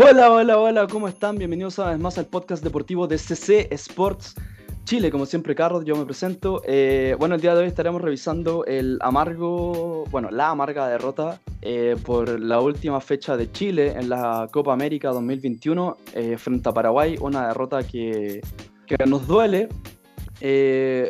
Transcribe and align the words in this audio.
Hola, 0.00 0.30
hola, 0.30 0.58
hola, 0.58 0.86
¿cómo 0.86 1.08
están? 1.08 1.38
Bienvenidos 1.38 1.76
una 1.78 1.88
vez 1.88 1.98
más 1.98 2.18
al 2.18 2.26
podcast 2.26 2.62
deportivo 2.62 3.08
de 3.08 3.18
CC 3.18 3.66
Sports 3.72 4.36
Chile. 4.84 5.10
Como 5.10 5.26
siempre, 5.26 5.56
Carlos, 5.56 5.84
yo 5.84 5.96
me 5.96 6.04
presento. 6.04 6.62
Eh, 6.66 7.16
bueno, 7.18 7.34
el 7.34 7.40
día 7.40 7.52
de 7.52 7.62
hoy 7.62 7.66
estaremos 7.66 8.00
revisando 8.00 8.64
el 8.64 8.98
amargo, 9.00 10.04
bueno, 10.12 10.30
la 10.30 10.50
amarga 10.50 10.86
derrota 10.86 11.40
eh, 11.62 11.96
por 12.04 12.38
la 12.38 12.60
última 12.60 13.00
fecha 13.00 13.36
de 13.36 13.50
Chile 13.50 13.94
en 13.96 14.08
la 14.08 14.48
Copa 14.52 14.72
América 14.72 15.08
2021 15.08 15.96
eh, 16.12 16.38
frente 16.38 16.68
a 16.68 16.72
Paraguay. 16.72 17.16
Una 17.20 17.48
derrota 17.48 17.82
que, 17.82 18.40
que 18.86 19.04
nos 19.04 19.26
duele, 19.26 19.68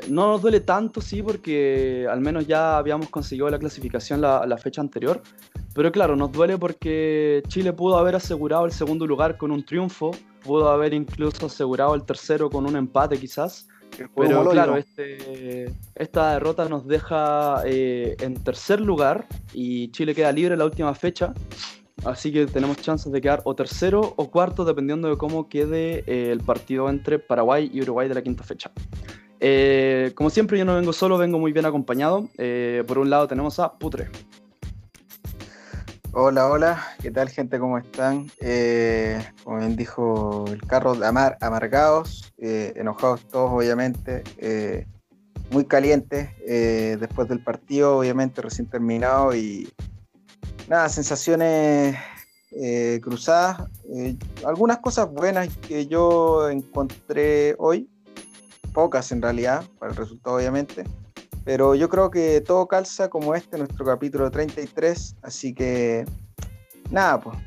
no 0.09 0.29
nos 0.29 0.41
duele 0.41 0.61
tanto, 0.61 1.03
sí, 1.03 1.23
porque 1.23 2.07
al 2.11 2.23
menos 2.23 2.47
ya 2.47 2.79
habíamos 2.79 3.11
conseguido 3.11 3.51
la 3.51 3.59
clasificación 3.59 4.23
la, 4.23 4.47
la, 4.47 4.57
fecha 4.57 4.81
anterior. 4.81 5.20
Pero 5.79 5.93
claro, 5.93 6.17
nos 6.17 6.33
duele 6.33 6.59
porque 6.59 7.41
Chile 7.47 7.73
pudo 7.73 7.99
haber 7.99 8.17
asegurado 8.17 8.67
el 8.67 8.73
segundo 8.73 9.07
lugar 9.07 9.37
con 9.37 9.53
un 9.53 9.65
triunfo, 9.65 10.11
pudo 10.43 10.71
haber 10.71 10.93
incluso 10.93 11.47
asegurado 11.47 11.95
el 11.95 12.03
tercero 12.03 12.51
con 12.51 12.67
un 12.67 12.75
empate 12.75 13.17
quizás. 13.17 13.69
Pero 14.17 14.51
claro, 14.51 14.77
este, 14.77 15.73
esta 15.95 16.33
derrota 16.33 16.69
nos 16.69 16.85
deja 16.85 17.63
eh, 17.65 18.17
en 18.19 18.43
tercer 18.43 18.81
lugar 18.81 19.29
y 19.55 19.93
Chile 19.93 20.17
queda 20.17 20.33
libre 20.33 20.55
en 20.55 20.59
la 20.59 20.65
última 20.65 20.93
fecha. 20.97 21.33
Así 22.05 22.33
que 22.33 22.47
tenemos 22.47 22.79
chances 22.79 23.13
de 23.13 23.21
quedar 23.21 23.43
o 23.45 23.55
tercero 23.55 24.15
o 24.17 24.31
cuarto, 24.33 24.65
dependiendo 24.65 25.09
de 25.09 25.17
cómo 25.17 25.49
quede 25.49 26.03
eh, 26.09 26.33
el 26.33 26.41
partido 26.41 26.91
entre 26.91 27.21
Paraguay 27.21 27.71
y 27.73 27.83
Uruguay 27.83 28.09
de 28.09 28.17
la 28.17 28.23
quinta 28.23 28.43
fecha. 28.43 28.73
Eh, 29.39 30.11
como 30.17 30.29
siempre, 30.29 30.59
yo 30.59 30.65
no 30.65 30.75
vengo 30.75 30.92
solo, 30.92 31.19
vengo 31.19 31.39
muy 31.39 31.53
bien 31.53 31.67
acompañado. 31.67 32.29
Eh, 32.37 32.83
por 32.85 32.98
un 32.98 33.11
lado 33.11 33.29
tenemos 33.29 33.61
a 33.61 33.79
Putre. 33.79 34.09
Hola, 36.12 36.48
hola, 36.48 36.83
¿qué 37.03 37.11
tal 37.11 37.28
gente? 37.28 37.59
¿Cómo 37.59 37.77
están? 37.77 38.31
Eh, 38.41 39.23
como 39.45 39.59
bien 39.59 39.77
dijo 39.77 40.47
el 40.48 40.62
carro, 40.62 40.92
amar, 41.05 41.37
amargados, 41.42 42.33
eh, 42.39 42.73
enojados 42.77 43.28
todos 43.28 43.51
obviamente, 43.53 44.25
eh, 44.39 44.86
muy 45.51 45.67
calientes 45.67 46.31
después 46.98 47.29
del 47.29 47.45
partido, 47.45 47.98
obviamente 47.98 48.41
recién 48.41 48.67
terminado 48.69 49.34
y 49.36 49.70
nada, 50.67 50.89
sensaciones 50.89 51.97
cruzadas, 53.03 53.69
algunas 54.47 54.79
cosas 54.79 55.11
buenas 55.11 55.55
que 55.59 55.86
yo 55.86 56.48
encontré 56.48 57.55
hoy, 57.59 57.89
pocas 58.73 59.12
en 59.12 59.20
realidad, 59.20 59.62
para 59.79 59.92
el 59.92 59.97
resultado 59.97 60.36
obviamente. 60.36 60.84
Pero 61.49 61.75
yo 61.75 61.89
creo 61.89 62.11
que 62.11 62.43
todo 62.43 62.69
calza 62.69 63.09
como 63.09 63.35
este, 63.35 63.57
nuestro 63.57 63.83
capítulo 63.83 64.31
33. 64.31 65.17
Así 65.23 65.55
que, 65.55 66.05
nada, 66.91 67.21
pues, 67.21 67.39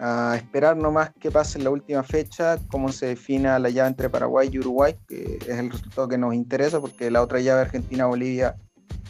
a 0.00 0.34
esperar 0.34 0.76
nomás 0.76 1.12
qué 1.20 1.30
pasa 1.30 1.56
en 1.56 1.62
la 1.62 1.70
última 1.70 2.02
fecha, 2.02 2.58
cómo 2.66 2.90
se 2.90 3.06
defina 3.06 3.60
la 3.60 3.70
llave 3.70 3.90
entre 3.90 4.10
Paraguay 4.10 4.50
y 4.50 4.58
Uruguay, 4.58 4.96
que 5.06 5.38
es 5.40 5.56
el 5.56 5.70
resultado 5.70 6.08
que 6.08 6.18
nos 6.18 6.34
interesa, 6.34 6.80
porque 6.80 7.12
la 7.12 7.22
otra 7.22 7.38
llave 7.38 7.60
Argentina-Bolivia 7.60 8.56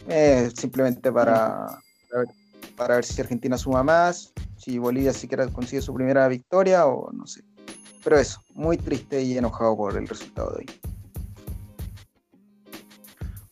es 0.08 0.52
simplemente 0.52 1.10
para, 1.10 1.78
para 2.76 2.96
ver 2.96 3.04
si 3.06 3.18
Argentina 3.22 3.56
suma 3.56 3.82
más, 3.82 4.34
si 4.58 4.78
Bolivia 4.78 5.14
siquiera 5.14 5.48
consigue 5.48 5.80
su 5.80 5.94
primera 5.94 6.28
victoria 6.28 6.84
o 6.84 7.10
no 7.12 7.26
sé. 7.26 7.42
Pero 8.04 8.18
eso, 8.18 8.42
muy 8.52 8.76
triste 8.76 9.22
y 9.22 9.38
enojado 9.38 9.74
por 9.74 9.96
el 9.96 10.06
resultado 10.06 10.50
de 10.50 10.56
hoy. 10.58 10.93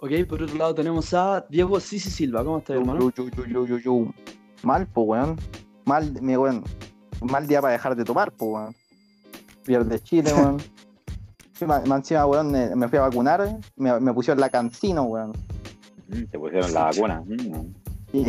Ok, 0.04 0.10
por 0.28 0.42
otro 0.42 0.56
lado 0.56 0.74
tenemos 0.74 1.14
a 1.14 1.46
Diego 1.48 1.78
Sisi 1.78 2.10
Silva. 2.10 2.42
¿Cómo 2.42 2.58
estás, 2.58 2.74
hermano? 2.74 3.08
Yo, 3.12 3.28
yo, 3.28 3.46
yo, 3.46 3.66
yo, 3.66 3.78
yo, 3.78 4.06
Mal, 4.64 4.84
po, 4.88 5.02
weón. 5.02 5.36
Mal, 5.84 6.20
mi 6.20 6.36
weón. 6.36 6.64
Mal 7.20 7.46
día 7.46 7.60
para 7.60 7.74
dejar 7.74 7.94
de 7.94 8.02
tomar, 8.02 8.32
po, 8.32 8.46
weón. 8.46 8.74
Pierde 9.64 10.00
Chile, 10.00 10.32
weón. 10.36 10.60
Encima, 11.60 12.26
weón, 12.26 12.50
me, 12.50 12.74
me, 12.74 12.88
fui 12.88 12.98
a 12.98 13.02
vacunar, 13.02 13.60
me, 13.76 14.00
me, 14.00 14.12
pusieron 14.12 14.40
la 14.40 14.50
cancino, 14.50 15.04
weón. 15.04 15.34
Te 16.08 16.36
pusieron 16.36 16.74
la 16.74 16.82
vacuna. 16.86 17.22
y, 18.12 18.26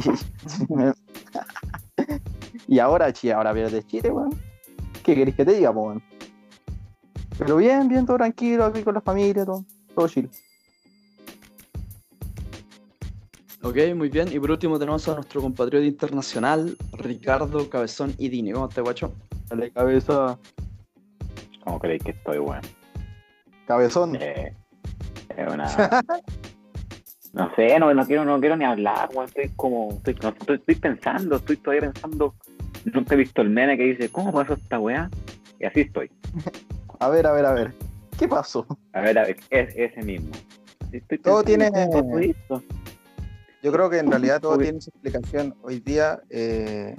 y 2.75 2.78
ahora, 2.78 3.11
chi, 3.11 3.31
ahora 3.31 3.51
pierde 3.51 3.81
Chile, 3.81 4.11
weón. 4.11 4.40
¿Qué 5.03 5.16
querés 5.16 5.34
que 5.34 5.44
te 5.44 5.53
diga, 5.53 5.73
po, 5.73 5.88
weón? 5.88 6.03
Pero 7.40 7.57
bien, 7.57 7.88
bien, 7.88 8.05
todo 8.05 8.17
tranquilo, 8.17 8.63
aquí 8.63 8.84
con 8.84 8.94
la 8.94 9.01
familia, 9.01 9.44
todo, 9.44 9.66
todo 9.95 10.07
chill. 10.07 10.29
Ok, 13.63 13.78
muy 13.96 14.09
bien. 14.09 14.28
Y 14.29 14.40
por 14.40 14.51
último 14.51 14.78
tenemos 14.78 15.07
a 15.07 15.16
nuestro 15.16 15.41
compatriota 15.41 15.85
internacional, 15.85 16.75
Ricardo 16.97 17.69
Cabezón 17.69 18.13
y 18.18 18.28
Dini. 18.28 18.51
¿Cómo 18.51 18.68
estás, 18.68 18.84
guacho? 18.84 19.13
Dale, 19.47 19.72
cabeza. 19.72 20.38
¿Cómo 21.63 21.79
creéis 21.79 22.03
que 22.03 22.12
estoy, 22.12 22.40
weón? 22.40 22.59
Cabezón. 23.66 24.18
Eh, 24.19 24.53
es 25.29 25.53
una... 25.53 25.66
no 27.34 27.56
sé, 27.56 27.79
no, 27.79 27.94
no, 27.94 28.06
quiero, 28.06 28.25
no 28.25 28.38
quiero 28.41 28.57
ni 28.57 28.66
hablar, 28.66 29.09
weón. 29.13 29.28
Estoy 29.29 29.50
como... 29.56 29.91
Estoy, 29.94 30.18
no, 30.22 30.29
estoy, 30.29 30.56
estoy, 30.57 30.75
pensando, 30.75 31.38
estoy 31.38 31.56
todavía 31.56 31.90
pensando... 31.90 32.35
Nunca 32.84 33.16
he 33.16 33.18
visto 33.18 33.41
el 33.41 33.50
meme 33.50 33.78
que 33.78 33.84
dice, 33.84 34.09
¿cómo 34.09 34.34
pasó 34.34 34.56
esta 34.56 34.78
weá? 34.78 35.09
Y 35.62 35.66
así 35.66 35.81
estoy. 35.81 36.12
a 37.00 37.07
ver, 37.07 37.25
a 37.25 37.31
ver, 37.31 37.46
a 37.46 37.53
ver. 37.53 37.73
¿Qué 38.19 38.28
pasó? 38.28 38.68
A 38.91 39.00
ver, 39.00 39.18
a 39.18 39.23
ver, 39.23 39.38
es 39.50 39.73
ese 39.73 40.02
mismo. 40.02 40.31
Estoy 40.91 41.18
Todo 41.19 41.44
tiene... 41.44 41.72
Yo 43.63 43.72
creo 43.72 43.90
que 43.90 43.97
en 43.97 44.12
realidad 44.12 44.41
todo 44.41 44.57
tiene 44.57 44.81
su 44.81 44.90
explicación 44.90 45.56
hoy 45.62 45.79
día, 45.79 46.19
eh, 46.29 46.94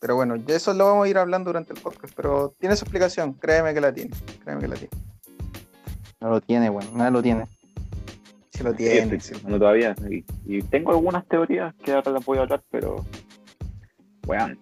pero 0.00 0.16
bueno, 0.16 0.36
de 0.36 0.54
eso 0.54 0.74
lo 0.74 0.84
vamos 0.84 1.06
a 1.06 1.08
ir 1.08 1.16
hablando 1.16 1.48
durante 1.48 1.72
el 1.72 1.80
podcast, 1.80 2.12
pero 2.14 2.54
tiene 2.60 2.76
su 2.76 2.84
explicación, 2.84 3.32
créeme 3.32 3.72
que 3.72 3.80
la 3.80 3.90
tiene, 3.90 4.10
créeme 4.44 4.60
que 4.60 4.68
la 4.68 4.74
tiene. 4.74 4.90
No 6.20 6.28
lo 6.28 6.42
tiene, 6.42 6.68
bueno, 6.68 6.90
nada 6.94 7.10
lo 7.10 7.22
tiene. 7.22 7.46
Sí 8.50 8.62
lo 8.62 8.74
tiene. 8.74 9.18
Sí, 9.18 9.34
sí. 9.34 9.42
No 9.48 9.58
todavía, 9.58 9.94
y, 10.10 10.22
y, 10.44 10.60
tengo 10.60 10.90
algunas 10.90 11.26
teorías 11.26 11.74
que 11.76 11.92
ahora 11.92 12.10
las 12.12 12.24
voy 12.26 12.36
a 12.36 12.42
hablar, 12.42 12.62
pero, 12.70 13.02
weón, 14.26 14.58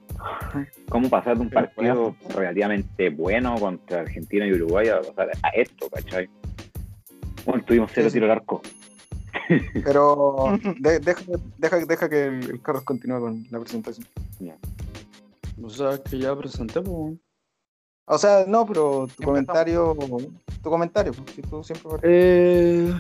¿cómo 0.89 1.11
pasar 1.11 1.39
de 1.39 1.43
un 1.43 1.51
partido 1.51 2.15
relativamente 2.37 3.11
bueno 3.11 3.57
contra 3.59 4.03
Argentina 4.03 4.47
y 4.47 4.53
Uruguay 4.53 4.91
a 4.91 5.01
pasar 5.01 5.31
a 5.43 5.49
esto, 5.49 5.91
cachai? 5.91 6.31
Bueno, 7.45 7.65
tuvimos 7.65 7.91
cero 7.93 8.11
sí, 8.11 8.15
tiro 8.15 8.27
al 8.27 8.39
arco. 8.39 8.63
Pero 9.85 10.59
de, 10.79 10.99
deja, 11.01 11.23
deja, 11.59 11.85
deja, 11.87 12.09
que 12.09 12.25
el, 12.25 12.51
el, 12.51 12.63
Carlos 12.63 12.85
continúe 12.85 13.21
con 13.21 13.47
la 13.51 13.61
presentación. 13.61 14.07
Yeah. 14.39 14.59
O 15.63 15.71
sea, 15.71 15.99
que 16.03 16.19
ya 16.19 16.37
presenté, 16.37 16.81
pues. 16.81 17.19
O 18.11 18.17
sea, 18.17 18.45
no, 18.49 18.65
pero 18.65 19.07
tu 19.15 19.23
comentario, 19.23 19.95
tu 20.63 20.71
comentario, 20.71 21.13
pues, 21.13 21.31
si 21.35 21.43
tú 21.43 21.63
siempre... 21.63 21.99
Eh, 22.03 22.91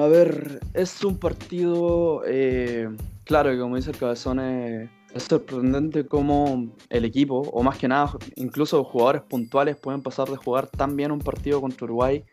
a 0.00 0.06
ver, 0.06 0.60
es 0.74 1.04
un 1.04 1.16
partido, 1.16 2.22
eh, 2.26 2.88
claro, 3.24 3.56
como 3.56 3.76
dice 3.76 3.92
el 3.92 3.98
cabezón, 3.98 4.40
es, 4.40 4.90
es 5.14 5.24
sorprendente 5.24 6.06
cómo 6.06 6.68
el 6.88 7.04
equipo, 7.04 7.40
o 7.40 7.62
más 7.62 7.78
que 7.78 7.88
nada, 7.88 8.16
incluso 8.36 8.82
jugadores 8.84 9.22
puntuales 9.22 9.76
pueden 9.76 10.02
pasar 10.02 10.28
de 10.28 10.36
jugar 10.36 10.66
tan 10.66 10.96
bien 10.96 11.12
un 11.12 11.18
partido 11.18 11.60
contra 11.60 11.84
Uruguay 11.84 12.24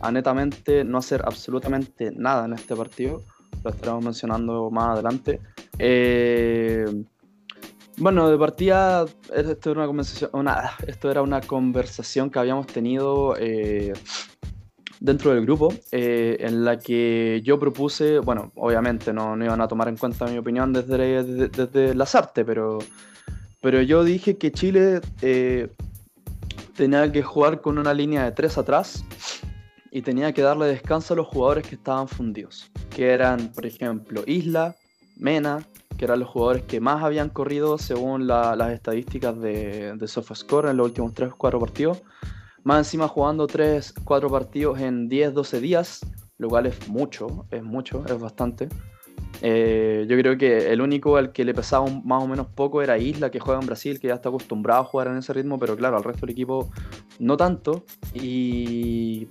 a 0.00 0.12
netamente 0.12 0.84
no 0.84 0.98
hacer 0.98 1.22
absolutamente 1.24 2.12
nada 2.14 2.46
en 2.46 2.52
este 2.52 2.76
partido. 2.76 3.22
Lo 3.64 3.70
estaremos 3.70 4.04
mencionando 4.04 4.70
más 4.70 4.90
adelante. 4.90 5.40
Eh, 5.78 6.86
bueno, 7.96 8.30
de 8.30 8.38
partida, 8.38 9.06
esto 9.34 9.70
era 9.72 9.80
una 9.80 9.86
conversación, 9.86 10.30
esto 10.86 11.10
era 11.10 11.22
una 11.22 11.40
conversación 11.40 12.30
que 12.30 12.38
habíamos 12.38 12.68
tenido 12.68 13.34
eh, 13.36 13.92
dentro 15.00 15.34
del 15.34 15.44
grupo, 15.44 15.72
eh, 15.92 16.36
en 16.40 16.64
la 16.64 16.78
que 16.78 17.40
yo 17.44 17.58
propuse, 17.58 18.18
bueno, 18.18 18.52
obviamente 18.56 19.12
no, 19.12 19.36
no, 19.36 19.44
iban 19.44 19.60
a 19.60 19.68
tomar 19.68 19.88
en 19.88 19.96
cuenta 19.96 20.26
mi 20.26 20.38
opinión 20.38 20.72
desde, 20.72 21.22
desde, 21.22 21.48
desde 21.48 21.94
las 21.94 22.14
artes, 22.14 22.44
pero, 22.44 22.78
pero 23.60 23.82
yo 23.82 24.04
dije 24.04 24.36
que 24.36 24.50
Chile 24.50 25.00
eh, 25.22 25.68
tenía 26.76 27.10
que 27.10 27.22
jugar 27.22 27.60
con 27.60 27.78
una 27.78 27.94
línea 27.94 28.24
de 28.24 28.32
tres 28.32 28.58
atrás 28.58 29.04
y 29.90 30.02
tenía 30.02 30.32
que 30.32 30.42
darle 30.42 30.66
descanso 30.66 31.14
a 31.14 31.16
los 31.16 31.26
jugadores 31.26 31.66
que 31.66 31.76
estaban 31.76 32.08
fundidos, 32.08 32.70
que 32.90 33.10
eran, 33.10 33.52
por 33.52 33.66
ejemplo, 33.66 34.22
Isla, 34.26 34.76
Mena, 35.16 35.66
que 35.96 36.04
eran 36.04 36.20
los 36.20 36.28
jugadores 36.28 36.62
que 36.62 36.80
más 36.80 37.02
habían 37.02 37.30
corrido 37.30 37.78
según 37.78 38.26
la, 38.26 38.54
las 38.54 38.72
estadísticas 38.72 39.38
de, 39.40 39.94
de 39.96 40.08
SofaScore 40.08 40.70
en 40.70 40.76
los 40.76 40.86
últimos 40.86 41.12
3-4 41.14 41.58
partidos. 41.58 42.02
Más 42.68 42.80
encima 42.80 43.08
jugando 43.08 43.46
3, 43.46 43.94
4 44.04 44.28
partidos 44.28 44.78
en 44.78 45.08
10, 45.08 45.32
12 45.32 45.58
días, 45.58 46.00
lo 46.36 46.50
cual 46.50 46.66
es 46.66 46.86
mucho, 46.86 47.46
es 47.50 47.62
mucho, 47.62 48.04
es 48.06 48.20
bastante. 48.20 48.68
Eh, 49.40 50.04
yo 50.06 50.18
creo 50.18 50.36
que 50.36 50.70
el 50.70 50.82
único 50.82 51.16
al 51.16 51.32
que 51.32 51.46
le 51.46 51.54
pesaba 51.54 51.86
un, 51.86 52.06
más 52.06 52.22
o 52.22 52.28
menos 52.28 52.46
poco 52.48 52.82
era 52.82 52.98
Isla, 52.98 53.30
que 53.30 53.40
juega 53.40 53.58
en 53.58 53.66
Brasil, 53.66 53.98
que 53.98 54.08
ya 54.08 54.16
está 54.16 54.28
acostumbrado 54.28 54.82
a 54.82 54.84
jugar 54.84 55.06
en 55.06 55.16
ese 55.16 55.32
ritmo, 55.32 55.58
pero 55.58 55.78
claro, 55.78 55.96
al 55.96 56.04
resto 56.04 56.26
del 56.26 56.32
equipo 56.32 56.70
no 57.18 57.38
tanto. 57.38 57.84
Y, 58.12 59.26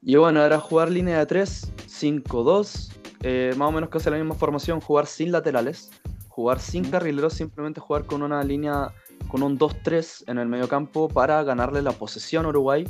y 0.00 0.16
bueno, 0.16 0.42
era 0.42 0.58
jugar 0.58 0.90
línea 0.90 1.18
de 1.18 1.26
3, 1.26 1.74
5-2, 1.86 2.92
eh, 3.24 3.52
más 3.58 3.68
o 3.68 3.72
menos 3.72 3.90
casi 3.90 4.08
la 4.08 4.16
misma 4.16 4.34
formación, 4.34 4.80
jugar 4.80 5.06
sin 5.06 5.32
laterales, 5.32 5.90
jugar 6.28 6.60
sin 6.60 6.90
carrileros, 6.90 7.34
simplemente 7.34 7.78
jugar 7.78 8.06
con 8.06 8.22
una 8.22 8.42
línea 8.42 8.90
con 9.28 9.42
un 9.42 9.58
2-3 9.58 10.24
en 10.26 10.38
el 10.38 10.48
mediocampo 10.48 11.08
para 11.08 11.42
ganarle 11.42 11.82
la 11.82 11.92
posesión 11.92 12.46
a 12.46 12.48
Uruguay, 12.48 12.86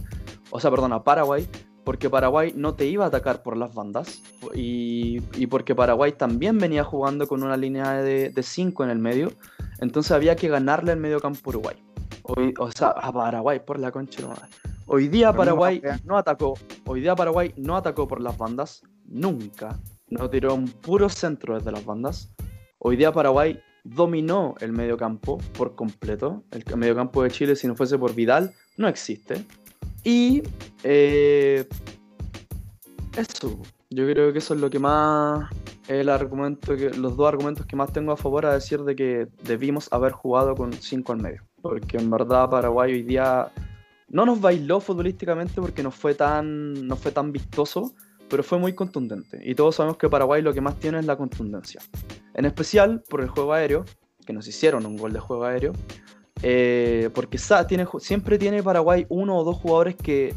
o 0.50 0.60
sea, 0.60 0.70
perdón, 0.70 0.92
a 0.92 1.04
Paraguay, 1.04 1.48
porque 1.84 2.08
Paraguay 2.10 2.52
no 2.54 2.74
te 2.74 2.86
iba 2.86 3.04
a 3.04 3.08
atacar 3.08 3.42
por 3.42 3.56
las 3.56 3.74
bandas 3.74 4.22
y, 4.54 5.20
y 5.36 5.46
porque 5.46 5.74
Paraguay 5.74 6.12
también 6.12 6.58
venía 6.58 6.84
jugando 6.84 7.26
con 7.26 7.42
una 7.42 7.56
línea 7.56 7.94
de 8.02 8.42
5 8.42 8.84
en 8.84 8.90
el 8.90 8.98
medio, 8.98 9.32
entonces 9.80 10.12
había 10.12 10.36
que 10.36 10.48
ganarle 10.48 10.92
el 10.92 10.98
mediocampo 10.98 11.40
a 11.46 11.48
Uruguay. 11.50 11.76
Hoy, 12.22 12.54
o 12.58 12.70
sea, 12.70 12.88
a 12.88 13.12
Paraguay 13.12 13.60
por 13.60 13.78
la 13.78 13.90
concha 13.90 14.22
de 14.22 14.28
madre. 14.28 14.48
Hoy 14.86 15.08
día 15.08 15.32
Paraguay 15.32 15.82
no 16.04 16.16
atacó, 16.16 16.54
hoy 16.86 17.00
día 17.00 17.14
Paraguay 17.14 17.52
no 17.56 17.76
atacó 17.76 18.08
por 18.08 18.20
las 18.20 18.36
bandas, 18.38 18.82
nunca. 19.04 19.78
No 20.08 20.30
tiró 20.30 20.54
un 20.54 20.66
puro 20.66 21.08
centro 21.08 21.54
desde 21.56 21.70
las 21.72 21.84
bandas. 21.84 22.34
Hoy 22.78 22.96
día 22.96 23.12
Paraguay 23.12 23.60
dominó 23.94 24.54
el 24.60 24.72
mediocampo 24.72 25.38
por 25.56 25.74
completo. 25.74 26.42
El 26.50 26.64
mediocampo 26.76 27.22
de 27.22 27.30
Chile, 27.30 27.56
si 27.56 27.66
no 27.66 27.74
fuese 27.74 27.98
por 27.98 28.14
Vidal, 28.14 28.52
no 28.76 28.88
existe. 28.88 29.44
Y 30.04 30.42
eh, 30.84 31.66
eso, 33.16 33.58
yo 33.90 34.06
creo 34.06 34.32
que 34.32 34.38
eso 34.38 34.54
es 34.54 34.60
lo 34.60 34.70
que 34.70 34.78
más 34.78 35.50
el 35.88 36.10
argumento 36.10 36.74
los 36.74 37.16
dos 37.16 37.28
argumentos 37.28 37.64
que 37.64 37.74
más 37.74 37.92
tengo 37.92 38.12
a 38.12 38.16
favor 38.16 38.44
a 38.44 38.52
decir 38.52 38.82
de 38.82 38.94
que 38.94 39.28
debimos 39.42 39.90
haber 39.90 40.12
jugado 40.12 40.54
con 40.54 40.72
5 40.72 41.12
al 41.12 41.22
medio. 41.22 41.42
Porque 41.62 41.96
en 41.96 42.10
verdad 42.10 42.50
Paraguay 42.50 42.92
hoy 42.92 43.02
día 43.02 43.50
no 44.08 44.26
nos 44.26 44.40
bailó 44.40 44.80
futbolísticamente 44.80 45.60
porque 45.60 45.82
no 45.82 45.90
fue 45.90 46.14
tan, 46.14 46.86
no 46.86 46.96
fue 46.96 47.10
tan 47.10 47.32
vistoso, 47.32 47.94
pero 48.28 48.42
fue 48.42 48.58
muy 48.58 48.74
contundente. 48.74 49.40
Y 49.42 49.54
todos 49.54 49.76
sabemos 49.76 49.96
que 49.96 50.08
Paraguay 50.08 50.42
lo 50.42 50.52
que 50.52 50.60
más 50.60 50.76
tiene 50.76 50.98
es 50.98 51.06
la 51.06 51.16
contundencia. 51.16 51.80
En 52.34 52.44
especial 52.44 53.02
por 53.08 53.20
el 53.20 53.28
juego 53.28 53.52
aéreo, 53.52 53.84
que 54.26 54.32
nos 54.32 54.46
hicieron 54.46 54.84
un 54.86 54.96
gol 54.96 55.12
de 55.12 55.20
juego 55.20 55.44
aéreo. 55.44 55.72
Eh, 56.42 57.10
porque 57.14 57.38
siempre 57.38 58.38
tiene 58.38 58.62
Paraguay 58.62 59.06
uno 59.08 59.38
o 59.38 59.44
dos 59.44 59.56
jugadores 59.56 59.96
que, 59.96 60.34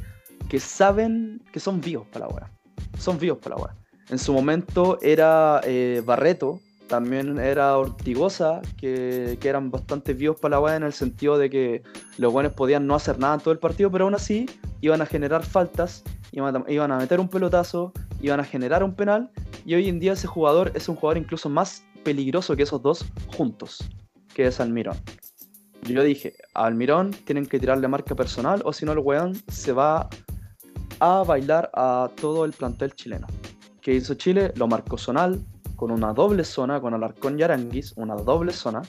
que 0.50 0.60
saben 0.60 1.44
que 1.52 1.60
son 1.60 1.80
vivos 1.80 2.08
para 2.12 2.28
la 2.28 2.52
Son 2.98 3.20
vivos 3.20 3.38
para 3.38 3.58
la 3.58 3.76
En 4.10 4.18
su 4.18 4.34
momento 4.34 4.98
era 5.02 5.62
eh, 5.64 6.02
Barreto, 6.04 6.60
también 6.88 7.38
era 7.38 7.78
Ortigosa, 7.78 8.62
que, 8.78 9.38
que, 9.40 9.48
eran 9.48 9.70
bastante 9.70 10.14
vivos 10.14 10.38
para 10.40 10.60
la 10.60 10.76
en 10.76 10.84
el 10.84 10.94
sentido 10.94 11.38
de 11.38 11.50
que 11.50 11.84
los 12.18 12.34
buenos 12.34 12.54
podían 12.54 12.88
no 12.88 12.96
hacer 12.96 13.20
nada 13.20 13.36
en 13.36 13.40
todo 13.42 13.52
el 13.52 13.60
partido, 13.60 13.92
pero 13.92 14.06
aún 14.06 14.16
así 14.16 14.48
iban 14.82 15.02
a 15.02 15.06
generar 15.06 15.44
faltas 15.44 16.04
iban 16.32 16.92
a, 16.92 16.98
meter 16.98 17.20
un 17.20 17.28
pelotazo, 17.28 17.92
iban 18.22 18.40
a 18.40 18.44
generar 18.44 18.84
un 18.84 18.96
penal, 18.96 19.32
y 19.66 19.76
hoy 19.76 19.90
en 19.90 20.00
día 20.00 20.14
ese 20.14 20.28
jugador 20.28 20.72
es 20.76 20.88
un 20.90 20.96
jugador 20.96 21.18
incluso 21.18 21.50
más 21.50 21.84
peligroso 22.04 22.56
que 22.56 22.64
esos 22.64 22.82
dos 22.82 23.06
juntos, 23.28 23.80
que 24.34 24.48
es 24.48 24.60
Almirón. 24.60 24.98
Yo 25.84 26.04
dije, 26.04 26.36
Almirón 26.54 27.12
tienen 27.12 27.46
que 27.46 27.60
tirarle 27.60 27.88
marca 27.88 28.16
personal, 28.16 28.62
o 28.66 28.74
si 28.74 28.86
no 28.86 28.92
el 28.94 29.00
weón 29.00 29.36
se 29.50 29.74
va 29.74 30.10
a 31.00 31.24
bailar 31.24 31.70
a 31.74 32.10
todo 32.20 32.46
el 32.46 32.54
plantel 32.54 32.94
chileno. 32.94 33.28
¿Qué 33.82 33.96
hizo 33.96 34.14
Chile? 34.14 34.54
Lo 34.56 34.68
marcó 34.68 34.98
zonal, 34.98 35.44
con 35.76 35.90
una 35.90 36.14
doble 36.14 36.44
zona, 36.44 36.80
con 36.80 36.94
Alarcón 36.94 37.40
y 37.40 37.44
Aranguis, 37.44 37.94
una 37.98 38.16
doble 38.16 38.54
zona, 38.54 38.84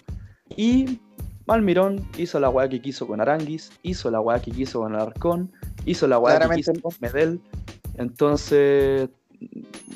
y 0.55 1.01
Almirón 1.49 2.07
hizo 2.19 2.39
la 2.39 2.51
weá 2.51 2.69
que 2.69 2.81
quiso 2.81 3.07
con 3.07 3.21
Aranguis, 3.21 3.73
hizo 3.83 4.11
la 4.11 4.21
weá 4.21 4.41
que 4.41 4.51
quiso 4.51 4.81
con 4.81 4.95
Alarcón, 4.95 5.53
hizo 5.85 6.07
la 6.07 6.21
que 6.55 6.81
con 6.81 6.93
Medel. 7.01 7.41
Entonces, 7.97 9.09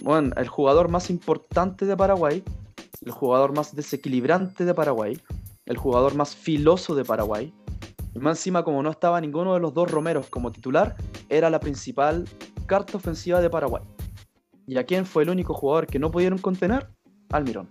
bueno, 0.02 0.32
el 0.36 0.48
jugador 0.48 0.88
más 0.88 1.10
importante 1.10 1.86
de 1.86 1.96
Paraguay, 1.96 2.42
el 3.04 3.12
jugador 3.12 3.54
más 3.54 3.74
desequilibrante 3.74 4.64
de 4.64 4.74
Paraguay, 4.74 5.20
el 5.66 5.76
jugador 5.76 6.14
más 6.14 6.34
filoso 6.34 6.94
de 6.94 7.04
Paraguay, 7.04 7.52
y 8.14 8.18
más 8.18 8.38
encima 8.38 8.62
como 8.64 8.82
no 8.82 8.90
estaba 8.90 9.20
ninguno 9.20 9.54
de 9.54 9.60
los 9.60 9.74
dos 9.74 9.90
Romeros 9.90 10.28
como 10.28 10.50
titular, 10.50 10.96
era 11.28 11.50
la 11.50 11.60
principal 11.60 12.28
carta 12.66 12.96
ofensiva 12.96 13.40
de 13.40 13.50
Paraguay. 13.50 13.82
¿Y 14.66 14.78
a 14.78 14.84
quién 14.84 15.06
fue 15.06 15.22
el 15.22 15.30
único 15.30 15.54
jugador 15.54 15.86
que 15.86 15.98
no 15.98 16.10
pudieron 16.10 16.38
contener? 16.38 16.88
Almirón. 17.30 17.68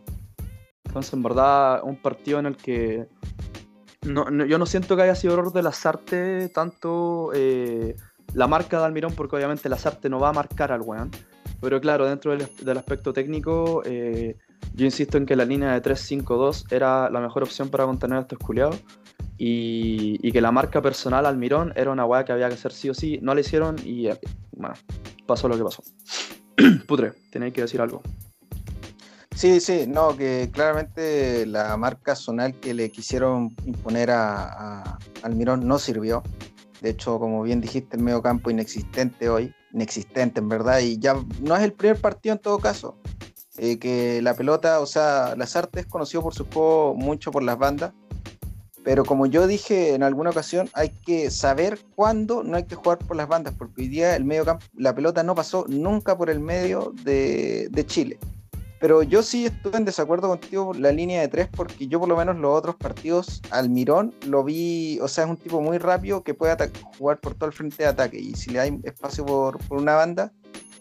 Entonces, 0.86 1.14
en 1.14 1.24
verdad, 1.24 1.82
un 1.84 2.02
partido 2.02 2.40
en 2.40 2.46
el 2.46 2.56
que 2.56 3.08
yo 4.06 4.58
no 4.58 4.66
siento 4.66 4.96
que 4.96 5.04
haya 5.04 5.16
sido 5.16 5.34
error 5.34 5.52
de 5.52 5.64
Lazarte 5.64 6.50
tanto 6.50 7.32
eh, 7.34 7.96
la 8.34 8.48
marca 8.48 8.80
de 8.80 8.86
Almirón, 8.86 9.14
porque 9.14 9.36
obviamente 9.36 9.70
Lazarte 9.70 10.10
no 10.10 10.20
va 10.20 10.30
a 10.30 10.34
marcar 10.34 10.72
al 10.72 10.82
weón. 10.82 11.12
Pero 11.62 11.80
claro, 11.80 12.06
dentro 12.08 12.36
del, 12.36 12.78
aspecto 12.78 13.14
técnico, 13.14 13.82
eh, 13.86 14.38
yo 14.74 14.86
insisto 14.86 15.18
en 15.18 15.26
que 15.26 15.36
la 15.36 15.46
línea 15.46 15.74
de 15.74 15.82
3-5-2 15.82 16.72
era 16.72 17.10
la 17.10 17.20
mejor 17.20 17.44
opción 17.44 17.70
para 17.70 17.86
contener 17.86 18.18
a 18.18 18.22
estos 18.22 18.40
culiados. 18.40 18.84
Y, 19.38 20.32
que 20.32 20.42
la 20.42 20.52
marca 20.52 20.82
personal 20.82 21.26
Almirón 21.26 21.74
era 21.76 21.92
una 21.92 22.06
weá 22.06 22.24
que 22.26 22.32
había 22.32 22.48
que 22.50 22.56
hacer 22.56 22.72
sí 22.72 22.90
o 22.90 22.94
sí. 22.94 23.20
No 23.22 23.34
la 23.34 23.42
hicieron 23.42 23.76
y 23.84 24.08
eh, 24.08 24.20
bueno, 24.52 24.76
pasó 25.26 25.48
lo 25.48 25.58
que 25.58 25.64
pasó. 25.64 25.84
Putre, 26.88 27.14
tenéis 27.32 27.54
que 27.54 27.62
decir 27.62 27.82
algo. 27.82 28.02
Sí, 29.36 29.60
sí, 29.60 29.84
no, 29.86 30.16
que 30.16 30.50
claramente 30.54 31.46
la 31.46 31.76
marca 31.76 32.16
zonal 32.16 32.58
que 32.58 32.74
le 32.74 32.90
quisieron 32.90 33.54
imponer 33.66 34.10
a, 34.10 34.98
Almirón 35.24 35.68
no 35.68 35.78
sirvió. 35.78 36.24
De 36.82 36.92
hecho, 36.92 37.20
como 37.20 37.44
bien 37.44 37.60
dijiste, 37.60 37.98
el 37.98 38.04
medio 38.04 38.22
campo 38.22 38.50
inexistente 38.50 39.28
hoy, 39.28 39.54
inexistente 39.74 40.40
en 40.40 40.48
verdad, 40.48 40.80
y 40.80 40.98
ya 41.00 41.16
no 41.42 41.56
es 41.58 41.64
el 41.64 41.74
primer 41.74 42.00
partido 42.00 42.34
en 42.34 42.40
todo 42.40 42.60
caso. 42.60 42.98
Eh, 43.58 43.78
que 43.78 44.22
la 44.22 44.36
pelota, 44.36 44.80
o 44.80 44.86
sea, 44.86 45.36
las 45.36 45.58
artes 45.58 45.86
conocido 45.86 46.24
por 46.24 46.34
su 46.34 46.46
juego 46.46 46.96
mucho 46.96 47.32
por 47.32 47.44
las 47.44 47.58
bandas, 47.58 47.92
pero 48.86 49.04
como 49.04 49.26
yo 49.26 49.48
dije 49.48 49.96
en 49.96 50.04
alguna 50.04 50.30
ocasión, 50.30 50.70
hay 50.74 50.90
que 51.06 51.30
saber 51.30 51.80
cuándo 51.96 52.42
no 52.44 52.56
hay 52.56 52.64
que 52.64 52.76
jugar 52.76 53.00
por 53.00 53.18
las 53.18 53.28
bandas, 53.28 53.54
porque 53.58 53.82
hoy 53.82 53.88
día 53.90 54.16
el 54.16 54.24
medio 54.24 54.46
campo, 54.46 54.66
la 54.78 54.96
pelota 54.96 55.24
no 55.24 55.36
pasó 55.36 55.66
nunca 55.68 56.18
por 56.18 56.30
el 56.30 56.40
medio 56.40 56.94
de 57.04 57.84
Chile. 57.86 58.18
Pero 58.86 59.02
yo 59.02 59.24
sí 59.24 59.48
estuve 59.48 59.78
en 59.78 59.86
desacuerdo 59.86 60.28
contigo 60.28 60.68
por 60.68 60.78
la 60.78 60.92
línea 60.92 61.22
de 61.22 61.28
tres, 61.28 61.48
porque 61.48 61.88
yo 61.88 62.00
por 62.00 62.08
lo 62.08 62.16
menos 62.16 62.36
los 62.36 62.56
otros 62.56 62.76
partidos, 62.76 63.42
Almirón 63.50 64.14
lo 64.28 64.44
vi, 64.44 65.00
o 65.02 65.08
sea, 65.08 65.24
es 65.24 65.30
un 65.32 65.38
tipo 65.38 65.60
muy 65.60 65.80
rápido 65.80 66.22
que 66.22 66.36
puede 66.36 66.56
jugar 67.00 67.20
por 67.20 67.34
todo 67.34 67.48
el 67.48 67.54
frente 67.56 67.78
de 67.78 67.88
ataque. 67.88 68.20
Y 68.20 68.36
si 68.36 68.52
le 68.52 68.60
hay 68.60 68.80
espacio 68.84 69.26
por, 69.26 69.58
una 69.72 69.96
banda, 69.96 70.32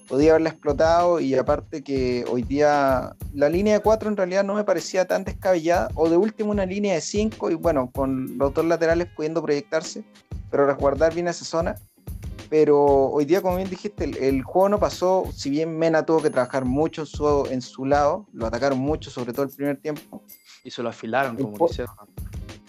podía 0.06 0.32
haberla 0.32 0.50
explotado. 0.50 1.18
Y 1.18 1.34
aparte 1.34 1.82
que 1.82 2.26
hoy 2.30 2.42
día 2.42 3.16
la 3.32 3.48
línea 3.48 3.72
de 3.72 3.80
cuatro 3.80 4.10
en 4.10 4.18
realidad 4.18 4.44
no 4.44 4.52
me 4.52 4.64
parecía 4.64 5.06
tan 5.06 5.24
descabellada. 5.24 5.88
O 5.94 6.10
de 6.10 6.18
último 6.18 6.50
una 6.50 6.66
línea 6.66 6.96
de 6.96 7.00
cinco 7.00 7.50
y 7.50 7.54
bueno, 7.54 7.90
con 7.90 8.36
los 8.36 8.52
dos 8.52 8.66
laterales 8.66 9.08
pudiendo 9.16 9.42
proyectarse, 9.42 10.04
pero 10.50 10.66
resguardar 10.66 11.14
bien 11.14 11.28
esa 11.28 11.46
zona 11.46 11.74
pero 12.48 12.84
hoy 12.84 13.24
día, 13.24 13.40
como 13.40 13.56
bien 13.56 13.70
dijiste, 13.70 14.04
el, 14.04 14.42
juego 14.42 14.68
no 14.68 14.78
pasó, 14.78 15.24
si 15.32 15.50
bien 15.50 15.78
Mena 15.78 16.04
tuvo 16.04 16.22
que 16.22 16.30
trabajar 16.30 16.64
mucho 16.64 17.04
en 17.50 17.62
su, 17.62 17.84
lado, 17.84 18.26
lo 18.32 18.46
atacaron 18.46 18.78
mucho, 18.78 19.10
sobre 19.10 19.32
todo 19.32 19.44
el 19.44 19.50
primer 19.50 19.76
tiempo. 19.80 20.22
Y 20.62 20.70
se 20.70 20.82
lo 20.82 20.88
afilaron, 20.88 21.36
como 21.36 21.66
hicieron. 21.68 21.94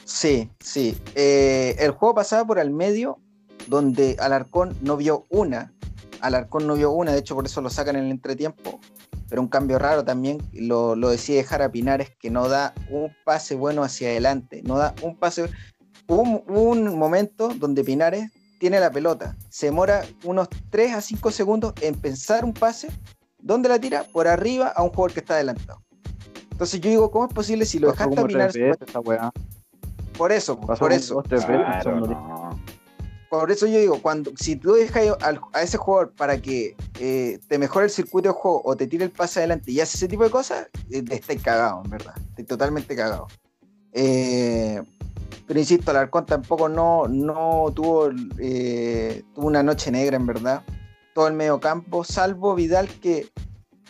Sí, 0.03 0.50
sí. 0.60 0.98
Eh, 1.15 1.75
el 1.79 1.91
juego 1.91 2.15
pasaba 2.15 2.46
por 2.46 2.60
el 2.60 2.70
medio, 2.70 3.20
donde 3.67 4.15
Alarcón 4.20 4.75
no 4.82 4.98
vio 4.98 5.25
una. 5.29 5.74
Alarcón 6.22 6.67
no 6.67 6.75
vio 6.75 6.91
una, 6.91 7.12
de 7.12 7.20
hecho 7.20 7.36
por 7.36 7.46
eso 7.46 7.62
lo 7.62 7.70
sacan 7.70 7.96
en 7.96 8.05
el 8.05 8.12
entretiempo. 8.12 8.79
Pero 9.27 9.41
un 9.41 9.48
cambio 9.48 9.79
raro 9.79 10.05
también, 10.05 10.38
lo, 10.53 10.96
lo 10.96 11.10
decía 11.10 11.36
dejar 11.38 11.62
a 11.63 11.72
Pinares, 11.72 12.12
que 12.20 12.29
no 12.29 12.48
da 12.48 12.74
un 12.91 13.12
pase 13.24 13.55
bueno 13.55 13.84
hacia 13.84 14.10
adelante. 14.10 14.62
No 14.63 14.77
da 14.77 14.94
un 15.01 15.17
pase. 15.17 15.50
Hubo 16.08 16.22
un 16.22 16.98
momento 17.00 17.50
donde 17.55 17.84
Pinares 17.84 18.29
tiene 18.59 18.79
la 18.79 18.91
pelota, 18.91 19.35
se 19.50 19.67
demora 19.67 20.03
unos 20.24 20.47
3 20.69 20.93
a 20.93 21.01
5 21.01 21.31
segundos 21.31 21.74
en 21.81 21.95
pensar 21.95 22.45
un 22.45 22.53
pase, 22.53 22.89
¿dónde 23.39 23.69
la 23.69 23.79
tira? 23.79 24.03
Por 24.03 24.27
arriba 24.27 24.67
a 24.67 24.83
un 24.83 24.89
jugador 24.89 25.13
que 25.13 25.19
está 25.19 25.35
adelantado. 25.35 25.81
Entonces 26.51 26.79
yo 26.79 26.89
digo, 26.89 27.12
¿cómo 27.12 27.25
es 27.25 27.33
posible 27.33 27.65
si 27.65 27.79
lo 27.79 27.91
dejaste 27.91 28.19
a 28.19 29.31
Por 30.17 30.31
eso, 30.31 30.59
por 30.59 30.93
eso. 30.93 31.21
Por 33.29 33.51
eso 33.51 33.67
yo 33.67 33.79
digo, 33.79 34.01
cuando 34.01 34.31
si 34.38 34.55
tú 34.55 34.74
dejas 34.74 35.17
a, 35.51 35.62
ese 35.62 35.77
jugador 35.77 36.13
para 36.13 36.41
que 36.41 36.77
eh, 37.00 37.39
te 37.50 37.57
mejore 37.57 37.85
el 37.85 37.91
circuito 37.91 38.29
de 38.29 38.33
juego 38.33 38.62
o 38.63 38.77
te 38.77 38.88
tire 38.88 39.03
el 39.03 39.12
pase 39.12 39.39
adelante 39.39 39.71
y 39.71 39.81
hace 39.81 39.97
ese 39.97 40.07
tipo 40.07 40.24
de 40.24 40.29
cosas, 40.29 40.69
eh, 40.89 41.03
estáis 41.09 41.43
cagado, 41.43 41.81
en 41.83 41.91
verdad. 41.91 42.13
Estáis 42.29 42.47
totalmente 42.47 42.95
cagado. 42.95 43.27
Eh, 43.91 44.81
pero 45.48 45.60
insisto, 45.60 45.92
Alarcón 45.92 46.25
tampoco 46.25 46.70
no, 46.70 47.08
no 47.08 47.72
tuvo, 47.74 48.10
eh, 48.39 49.24
tuvo 49.34 49.48
una 49.48 49.63
noche 49.63 49.92
negra, 49.92 50.18
en 50.18 50.25
verdad. 50.25 50.63
Todo 51.13 51.27
el 51.27 51.34
medio 51.34 51.60
campo, 51.60 52.04
salvo 52.04 52.56
Vidal, 52.56 52.88
que 53.00 53.30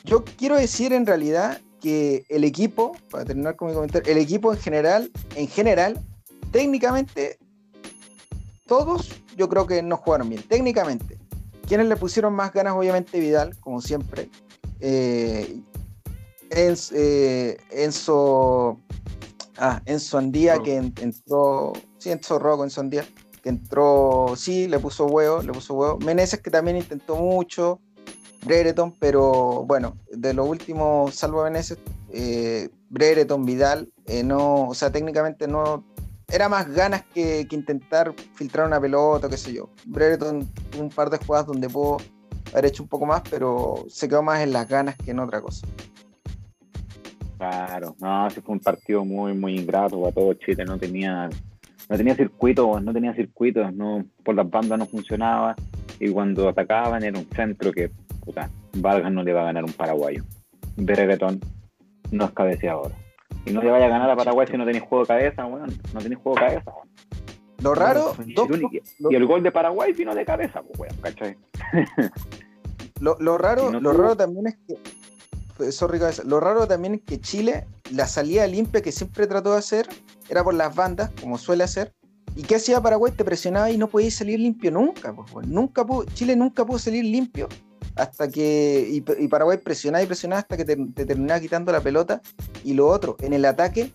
yo 0.04 0.24
quiero 0.24 0.58
decir 0.58 0.94
en 0.94 1.06
realidad 1.06 1.60
que 1.82 2.26
el 2.30 2.44
equipo, 2.44 2.96
para 3.10 3.26
terminar 3.26 3.56
con 3.56 3.70
mi 3.70 3.74
comentario, 3.74 4.12
el 4.12 4.20
equipo 4.20 4.54
en 4.54 4.60
general, 4.60 5.12
en 5.36 5.48
general, 5.48 6.00
técnicamente, 6.52 7.38
todos 8.68 9.10
yo 9.36 9.50
creo 9.50 9.68
que 9.68 9.82
no 9.82 9.98
jugaron 9.98 10.30
bien, 10.30 10.44
técnicamente. 10.44 11.18
Quienes 11.68 11.88
le 11.88 11.96
pusieron 11.96 12.34
más 12.34 12.54
ganas, 12.54 12.74
obviamente, 12.76 13.20
Vidal, 13.20 13.58
como 13.60 13.82
siempre. 13.82 14.30
Eh, 14.80 15.60
eh 16.52 17.58
Enzo, 17.72 18.80
Ah, 19.58 19.82
Enzo 19.86 20.18
Andía, 20.18 20.60
que 20.62 20.76
entró, 20.76 21.74
sí, 21.98 22.12
entró 22.12 22.40
Rocco 22.40 22.64
en 22.64 22.70
son 22.70 22.90
Díaz, 22.90 23.08
que 23.42 23.50
entró, 23.50 24.34
sí, 24.36 24.68
le 24.68 24.80
puso 24.80 25.06
huevo, 25.06 25.42
le 25.42 25.54
puso 25.54 25.74
huevo. 25.76 25.98
Meneses 26.00 26.42
que 26.42 26.52
también 26.52 26.78
intentó 26.78 27.16
mucho, 27.16 27.80
Brereton, 28.44 28.94
pero 29.00 29.64
bueno, 29.66 29.98
de 30.12 30.34
los 30.34 30.48
últimos, 30.48 31.16
salvo 31.16 31.44
Meneses, 31.44 31.78
eh, 32.12 32.70
Brereton, 32.90 33.46
Vidal, 33.46 33.92
eh, 34.06 34.24
no, 34.24 34.68
o 34.68 34.74
sea, 34.74 34.92
técnicamente 34.92 35.48
no, 35.48 35.86
era 36.28 36.50
más 36.50 36.70
ganas 36.70 37.04
que, 37.14 37.48
que, 37.48 37.56
intentar 37.56 38.14
filtrar 38.34 38.68
una 38.68 38.82
pelota, 38.82 39.30
qué 39.30 39.38
sé 39.38 39.54
yo. 39.54 39.70
Brereton 39.86 40.48
tuvo 40.72 40.84
un 40.84 40.90
par 40.90 41.10
de 41.10 41.18
jugadas 41.18 41.48
donde 41.48 41.70
pudo 41.70 41.98
haber 42.52 42.66
hecho 42.66 42.84
un 42.84 42.90
poco 42.90 43.06
más, 43.06 43.22
pero 43.30 43.86
se 43.90 44.08
quedó 44.08 44.22
más 44.22 44.42
en 44.42 44.54
las 44.54 44.68
ganas 44.68 44.96
que 44.98 45.12
en 45.12 45.20
otra 45.20 45.42
cosa. 45.42 45.68
Claro, 47.50 47.96
no, 48.00 48.28
ese 48.28 48.42
fue 48.42 48.54
un 48.54 48.60
partido 48.60 49.06
muy, 49.06 49.34
muy 49.34 49.56
ingrato 49.60 50.00
para 50.02 50.14
todo 50.14 50.34
Chile, 50.34 50.66
no 50.66 50.78
tenía, 50.80 51.30
no 51.90 51.98
tenía 51.98 52.16
circuitos, 52.16 52.82
no 52.84 52.92
tenía 52.94 53.14
circuitos, 53.14 53.74
no, 53.74 54.04
por 54.24 54.34
las 54.36 54.50
bandas 54.50 54.80
no 54.80 54.86
funcionaba, 54.88 55.56
y 56.00 56.10
cuando 56.10 56.50
atacaban 56.50 57.04
era 57.04 57.20
un 57.20 57.26
centro 57.36 57.72
que, 57.72 57.92
puta, 58.24 58.50
Vargas 58.78 59.12
no 59.12 59.22
le 59.24 59.34
va 59.34 59.42
a 59.42 59.46
ganar 59.46 59.64
un 59.64 59.74
paraguayo. 59.74 60.24
Brereton 60.76 61.40
no 62.12 62.26
es 62.26 62.32
cabeceador. 62.32 62.92
Y 63.46 63.52
no 63.52 63.62
le 63.62 63.70
vaya 63.70 63.86
a 63.86 63.90
ganar 63.90 64.10
a 64.10 64.16
Paraguay 64.16 64.48
si 64.50 64.58
no 64.58 64.66
tenéis 64.66 64.84
juego 64.84 65.04
de 65.04 65.08
cabeza, 65.08 65.46
weón. 65.46 65.70
No 65.94 66.00
tenéis 66.02 66.20
juego 66.20 66.40
de 66.40 66.46
cabeza, 66.48 66.72
weón. 66.72 66.90
Lo 67.62 67.76
raro. 67.76 68.16
Y, 68.26 68.34
dos- 68.34 68.50
y 69.12 69.16
el 69.16 69.26
gol 69.28 69.44
de 69.44 69.52
Paraguay 69.52 69.94
vino 69.94 70.16
de 70.16 70.26
cabeza, 70.26 70.64
pues, 70.64 70.80
weón, 70.80 70.96
¿cachai? 71.02 71.38
Lo, 73.00 73.16
lo 73.20 73.38
raro, 73.38 73.70
no 73.72 73.80
lo 73.80 73.92
tuvo- 73.92 74.02
raro 74.02 74.16
también 74.18 74.48
es 74.48 74.58
que. 74.68 74.76
Sorry, 75.72 76.00
cabeza, 76.00 76.24
lo 76.26 76.40
raro 76.40 76.68
también 76.68 76.96
es 76.96 77.02
que 77.06 77.20
Chile, 77.20 77.68
la 77.92 78.08
salida 78.08 78.46
limpia 78.48 78.82
que 78.82 78.92
siempre 78.92 79.28
trató 79.28 79.54
de 79.54 79.60
hacer 79.60 79.88
era 80.30 80.44
por 80.44 80.54
las 80.54 80.76
bandas, 80.76 81.12
como 81.22 81.38
suele 81.38 81.64
hacer. 81.64 81.94
¿Y 82.36 82.44
qué 82.44 82.56
hacía 82.56 82.82
Paraguay? 82.82 83.14
Te 83.16 83.24
presionaba 83.24 83.72
y 83.72 83.78
no 83.78 83.88
podías 83.88 84.16
salir 84.16 84.40
limpio 84.40 84.70
nunca. 84.72 85.14
Pues, 85.14 85.48
nunca 85.48 85.86
pudo- 85.86 86.06
Chile 86.14 86.36
nunca 86.36 86.66
pudo 86.66 86.80
salir 86.80 87.06
limpio 87.06 87.48
hasta 87.96 88.28
que. 88.30 88.88
Y, 88.92 89.24
y 89.24 89.28
Paraguay 89.30 89.58
presionaba 89.58 90.04
y 90.04 90.08
presionaba 90.08 90.40
hasta 90.42 90.58
que 90.58 90.66
te, 90.66 90.76
te 90.76 91.06
terminaba 91.06 91.40
quitando 91.40 91.72
la 91.72 91.80
pelota. 91.80 92.22
Y 92.66 92.74
lo 92.74 92.88
otro, 92.88 93.16
en 93.22 93.32
el 93.32 93.46
ataque, 93.46 93.94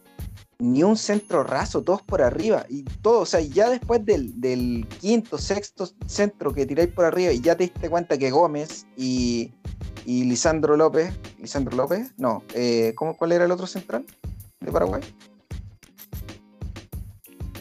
ni 0.61 0.83
un 0.83 0.97
centro 0.97 1.43
raso, 1.43 1.83
todos 1.83 2.02
por 2.02 2.23
arriba. 2.23 2.67
Y 2.69 2.85
todo, 2.85 3.21
o 3.21 3.26
sea, 3.26 3.40
ya 3.40 3.71
después 3.71 4.05
del, 4.05 4.40
del 4.40 4.87
quinto, 5.00 5.38
sexto 5.38 5.88
centro 6.07 6.52
que 6.52 6.67
tiráis 6.67 6.90
por 6.90 7.05
arriba 7.05 7.33
y 7.33 7.40
ya 7.40 7.57
te 7.57 7.64
diste 7.64 7.88
cuenta 7.88 8.19
que 8.19 8.31
Gómez 8.31 8.87
y, 8.97 9.52
y 10.05 10.25
Lisandro 10.25 10.76
López, 10.76 11.12
Lisandro 11.38 11.76
López, 11.76 12.12
no, 12.17 12.43
eh, 12.55 12.93
¿cómo, 12.95 13.17
¿cuál 13.17 13.33
era 13.33 13.45
el 13.45 13.50
otro 13.50 13.67
central 13.67 14.05
de 14.61 14.71
Paraguay? 14.71 15.02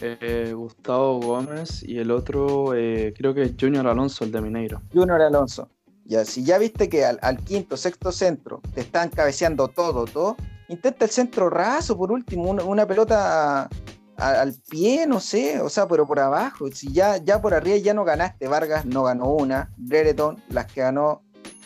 Eh, 0.02 0.52
Gustavo 0.54 1.20
Gómez 1.20 1.82
y 1.82 1.98
el 1.98 2.10
otro, 2.10 2.74
eh, 2.74 3.12
creo 3.16 3.34
que 3.34 3.42
es 3.42 3.52
Junior 3.60 3.86
Alonso, 3.86 4.24
el 4.24 4.32
de 4.32 4.40
Mineiro. 4.40 4.80
Junior 4.92 5.20
Alonso. 5.20 5.68
Ya, 6.06 6.24
si 6.24 6.42
ya 6.42 6.58
viste 6.58 6.88
que 6.88 7.04
al, 7.04 7.18
al 7.22 7.38
quinto, 7.38 7.76
sexto 7.76 8.10
centro 8.10 8.60
te 8.74 8.80
están 8.80 9.10
cabeceando 9.10 9.68
todo, 9.68 10.06
todo, 10.06 10.36
intenta 10.70 11.04
el 11.04 11.10
centro 11.10 11.50
raso 11.50 11.96
por 11.96 12.12
último, 12.12 12.50
una, 12.50 12.86
pelota 12.86 13.68
al 14.16 14.54
pie, 14.68 15.06
no 15.06 15.18
sé, 15.18 15.60
o 15.60 15.68
sea, 15.68 15.88
pero 15.88 16.06
por 16.06 16.20
abajo. 16.20 16.68
Si 16.72 16.92
ya, 16.92 17.16
ya 17.16 17.40
por 17.42 17.54
arriba 17.54 17.76
ya 17.78 17.92
no 17.92 18.04
ganaste, 18.04 18.48
Vargas 18.48 18.86
no 18.86 19.02
ganó 19.02 19.32
una, 19.32 19.70
Brereton, 19.76 20.42
las 20.48 20.66
que 20.66 20.82
ganó, 20.82 21.22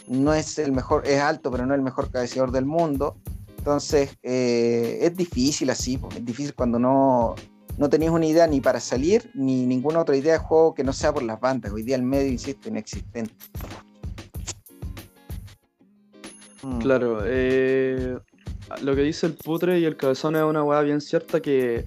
no 0.08 0.32
es 0.32 0.58
el 0.58 0.73
mejor, 0.73 1.06
es 1.06 1.20
alto, 1.20 1.50
pero 1.50 1.66
no 1.66 1.75
el 1.75 1.82
mejor 1.82 2.11
cabeceador 2.11 2.50
del 2.50 2.64
mundo. 2.64 3.16
Entonces, 3.58 4.16
eh, 4.23 4.99
es 5.02 5.16
difícil 5.16 5.70
así, 5.70 6.00
es 6.16 6.25
difícil 6.25 6.54
cuando 6.54 6.78
no, 6.78 7.34
no 7.76 7.88
tenéis 7.88 8.11
una 8.11 8.26
idea 8.26 8.46
ni 8.46 8.61
para 8.61 8.80
salir, 8.80 9.30
ni 9.34 9.66
ninguna 9.66 10.00
otra 10.00 10.16
idea 10.16 10.34
de 10.34 10.38
juego 10.38 10.75
que 10.75 10.84
no 10.84 10.92
sea 10.92 11.12
por 11.12 11.23
las 11.23 11.40
bandas. 11.40 11.73
Hoy 11.73 11.82
día 11.82 11.96
el 11.96 12.02
medio, 12.02 12.30
insisto, 12.30 12.68
inexistente. 12.68 13.34
Claro, 16.80 17.20
eh, 17.25 18.16
lo 18.83 18.95
que 18.95 19.02
dice 19.02 19.26
el 19.26 19.35
putre 19.35 19.78
y 19.78 19.85
el 19.85 19.97
cabezón 19.97 20.37
es 20.37 20.43
una 20.43 20.62
weá 20.62 20.81
bien 20.81 21.00
cierta 21.00 21.40
que 21.40 21.87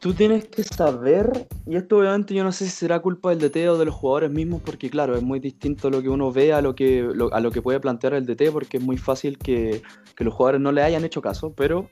tú 0.00 0.14
tienes 0.14 0.48
que 0.48 0.64
saber, 0.64 1.46
y 1.66 1.76
esto 1.76 1.98
obviamente 1.98 2.34
yo 2.34 2.42
no 2.42 2.52
sé 2.52 2.64
si 2.64 2.70
será 2.70 3.00
culpa 3.00 3.30
del 3.30 3.38
DT 3.38 3.68
o 3.68 3.78
de 3.78 3.84
los 3.84 3.94
jugadores 3.94 4.30
mismos, 4.30 4.62
porque 4.64 4.88
claro, 4.88 5.14
es 5.14 5.22
muy 5.22 5.40
distinto 5.40 5.90
lo 5.90 6.00
que 6.02 6.08
uno 6.08 6.32
ve 6.32 6.52
a 6.52 6.62
lo 6.62 6.74
que, 6.74 7.06
a 7.32 7.40
lo 7.40 7.50
que 7.50 7.60
puede 7.60 7.80
plantear 7.80 8.14
el 8.14 8.24
DT, 8.24 8.50
porque 8.50 8.78
es 8.78 8.82
muy 8.82 8.96
fácil 8.96 9.36
que, 9.38 9.82
que 10.16 10.24
los 10.24 10.32
jugadores 10.32 10.60
no 10.60 10.72
le 10.72 10.82
hayan 10.82 11.04
hecho 11.04 11.20
caso, 11.20 11.52
pero 11.54 11.90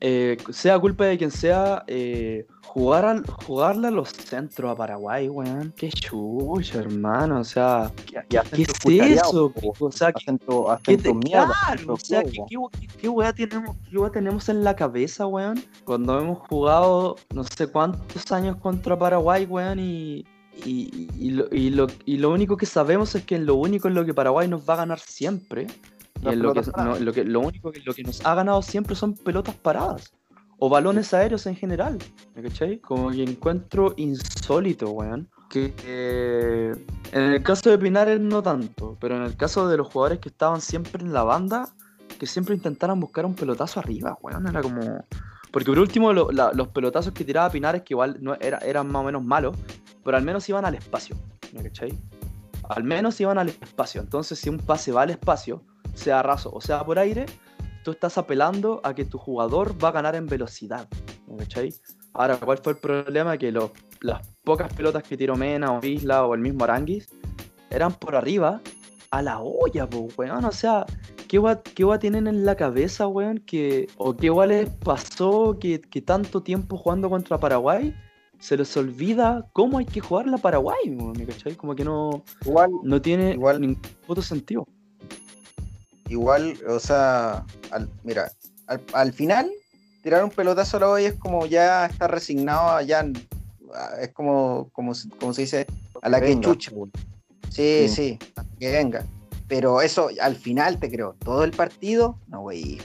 eh, 0.00 0.36
sea 0.50 0.78
culpa 0.78 1.04
de 1.06 1.18
quien 1.18 1.30
sea, 1.30 1.82
eh, 1.86 2.46
jugar 2.66 3.04
al, 3.04 3.26
jugarle 3.26 3.88
a 3.88 3.90
los 3.90 4.10
centros 4.10 4.70
a 4.70 4.76
Paraguay, 4.76 5.28
weón, 5.28 5.72
qué 5.76 5.88
chucha, 5.90 6.78
hermano, 6.78 7.40
o 7.40 7.44
sea, 7.44 7.90
¿qué 8.06 8.18
es 8.38 9.16
eso? 9.28 9.52
O 9.80 9.90
sea, 9.92 10.12
¿qué- 10.12 10.24
¿Qué 10.24 10.92
acento 10.94 11.02
te- 11.02 11.14
mierda. 11.14 11.46
claro, 11.64 11.72
acento 11.74 11.92
o 11.94 11.96
sea, 11.98 12.22
¿qué, 12.22 12.56
qué, 13.00 13.08
weá 13.08 13.32
tenemos, 13.32 13.76
qué 13.90 13.98
weá 13.98 14.10
tenemos 14.10 14.48
en 14.48 14.62
la 14.64 14.76
cabeza, 14.76 15.26
weón? 15.26 15.62
Cuando 15.84 16.18
hemos 16.20 16.38
jugado 16.48 17.16
no 17.34 17.42
sé 17.44 17.66
cuántos 17.66 18.30
años 18.32 18.56
contra 18.56 18.98
Paraguay, 18.98 19.46
weón, 19.46 19.78
y, 19.80 20.24
y, 20.64 21.08
y 21.18 21.30
lo, 21.30 21.46
y, 21.52 21.70
lo, 21.70 21.86
y 22.04 22.18
lo 22.18 22.30
único 22.30 22.56
que 22.56 22.66
sabemos 22.66 23.14
es 23.14 23.24
que 23.24 23.36
en 23.36 23.46
lo 23.46 23.54
único 23.56 23.88
en 23.88 23.94
lo 23.94 24.04
que 24.04 24.12
Paraguay 24.14 24.46
nos 24.48 24.68
va 24.68 24.74
a 24.74 24.78
ganar 24.78 24.98
siempre, 25.00 25.66
y 26.22 26.28
en 26.28 26.42
lo, 26.42 26.52
que, 26.52 26.62
no- 26.76 26.98
lo, 26.98 27.12
que, 27.12 27.24
lo 27.24 27.40
único 27.40 27.70
que, 27.72 27.80
lo 27.80 27.94
que 27.94 28.02
nos 28.02 28.24
ha 28.24 28.34
ganado 28.34 28.62
siempre 28.62 28.94
son 28.96 29.14
pelotas 29.14 29.54
paradas. 29.54 30.12
O 30.60 30.68
balones 30.68 31.14
aéreos 31.14 31.46
en 31.46 31.54
general, 31.54 31.98
¿me 32.34 32.42
cachai? 32.42 32.78
Como 32.80 33.10
que 33.10 33.22
encuentro 33.22 33.94
insólito, 33.96 34.90
weón. 34.90 35.28
Que 35.48 35.72
eh, 35.86 36.74
en 37.12 37.22
el 37.22 37.42
caso 37.44 37.70
de 37.70 37.78
Pinares 37.78 38.18
no 38.20 38.42
tanto, 38.42 38.96
pero 39.00 39.16
en 39.16 39.22
el 39.22 39.36
caso 39.36 39.68
de 39.68 39.76
los 39.76 39.86
jugadores 39.86 40.18
que 40.18 40.28
estaban 40.28 40.60
siempre 40.60 41.02
en 41.04 41.12
la 41.12 41.22
banda, 41.22 41.68
que 42.18 42.26
siempre 42.26 42.56
intentaran 42.56 42.98
buscar 42.98 43.24
un 43.24 43.34
pelotazo 43.36 43.78
arriba, 43.78 44.18
weón. 44.20 44.48
Era 44.48 44.60
como. 44.60 45.04
Porque 45.52 45.66
por 45.70 45.78
último, 45.78 46.12
lo- 46.12 46.32
la- 46.32 46.50
los 46.52 46.68
pelotazos 46.68 47.12
que 47.12 47.24
tiraba 47.24 47.48
Pinares, 47.50 47.82
que 47.82 47.94
igual 47.94 48.18
no 48.20 48.34
era, 48.40 48.58
eran 48.58 48.90
más 48.90 49.00
o 49.02 49.04
menos 49.04 49.22
malos, 49.24 49.56
pero 50.04 50.16
al 50.16 50.24
menos 50.24 50.46
iban 50.48 50.64
al 50.64 50.74
espacio, 50.74 51.16
¿me 51.54 51.62
cachai? 51.62 51.96
Al 52.68 52.82
menos 52.82 53.18
iban 53.20 53.38
al 53.38 53.48
espacio. 53.48 54.00
Entonces, 54.00 54.38
si 54.40 54.50
un 54.50 54.58
pase 54.58 54.90
va 54.92 55.02
al 55.02 55.10
espacio, 55.10 55.62
sea 55.98 56.22
raso 56.22 56.50
o 56.52 56.60
sea 56.60 56.84
por 56.84 56.98
aire, 56.98 57.26
tú 57.84 57.90
estás 57.90 58.16
apelando 58.18 58.80
a 58.84 58.94
que 58.94 59.04
tu 59.04 59.18
jugador 59.18 59.74
va 59.82 59.88
a 59.88 59.92
ganar 59.92 60.14
en 60.16 60.26
velocidad. 60.26 60.88
¿me 61.26 61.36
cachai? 61.38 61.74
Ahora, 62.14 62.36
¿cuál 62.38 62.58
fue 62.58 62.72
el 62.72 62.78
problema? 62.78 63.36
Que 63.36 63.52
los- 63.52 63.70
las 64.00 64.26
pocas 64.44 64.72
pelotas 64.72 65.02
que 65.02 65.16
tiró 65.16 65.36
Mena 65.36 65.72
o 65.72 65.84
Isla 65.84 66.24
o 66.26 66.34
el 66.34 66.40
mismo 66.40 66.64
Aranguis 66.64 67.08
eran 67.70 67.92
por 67.92 68.16
arriba 68.16 68.60
a 69.10 69.22
la 69.22 69.40
olla, 69.40 69.88
weón. 70.16 70.44
O 70.44 70.52
sea, 70.52 70.86
¿qué 71.28 71.38
va, 71.38 71.62
qué 71.62 71.84
tienen 72.00 72.26
en 72.26 72.44
la 72.44 72.54
cabeza, 72.56 73.06
weón? 73.06 73.38
Que, 73.38 73.88
¿O 73.96 74.16
qué 74.16 74.26
igual 74.26 74.48
les 74.50 74.70
pasó 74.70 75.58
que, 75.60 75.80
que 75.80 76.00
tanto 76.00 76.42
tiempo 76.42 76.76
jugando 76.76 77.10
contra 77.10 77.38
Paraguay 77.38 77.94
se 78.38 78.56
les 78.56 78.76
olvida 78.76 79.46
cómo 79.52 79.78
hay 79.78 79.84
que 79.86 80.00
jugar 80.00 80.26
la 80.28 80.38
Paraguay, 80.38 80.78
weón, 80.86 81.12
¿me 81.18 81.26
cachai? 81.26 81.56
Como 81.56 81.74
que 81.74 81.84
no, 81.84 82.22
Igual, 82.46 82.70
no 82.84 83.00
tiene 83.02 83.34
Igual- 83.34 83.60
ningún 83.60 83.80
puto 84.06 84.22
sentido. 84.22 84.66
Igual, 86.08 86.58
o 86.68 86.78
sea, 86.78 87.44
al- 87.70 87.88
mira, 88.04 88.30
al, 88.66 88.82
al 88.92 89.12
final, 89.12 89.50
tirar 90.02 90.24
un 90.24 90.30
pelotazo 90.30 90.76
a 90.76 90.80
la 90.80 90.88
olla 90.90 91.08
es 91.08 91.14
como 91.14 91.46
ya 91.46 91.86
estar 91.86 92.10
resignado, 92.10 92.68
a 92.70 92.82
ya 92.82 93.06
es 94.00 94.08
como, 94.12 94.70
como, 94.72 94.94
se- 94.94 95.08
como 95.10 95.32
se 95.34 95.42
dice, 95.42 95.66
a 96.02 96.08
la 96.08 96.20
que 96.20 96.26
venga, 96.28 96.42
chucha. 96.42 96.70
po. 96.70 96.88
Sí, 97.50 97.88
Sí. 97.88 98.18
que 98.58 98.70
venga. 98.70 99.04
Pero 99.48 99.80
eso, 99.80 100.10
al 100.20 100.36
final 100.36 100.78
te 100.78 100.90
creo, 100.90 101.14
todo 101.24 101.42
el 101.44 101.52
partido, 101.52 102.18
no, 102.26 102.42
güey, 102.42 102.78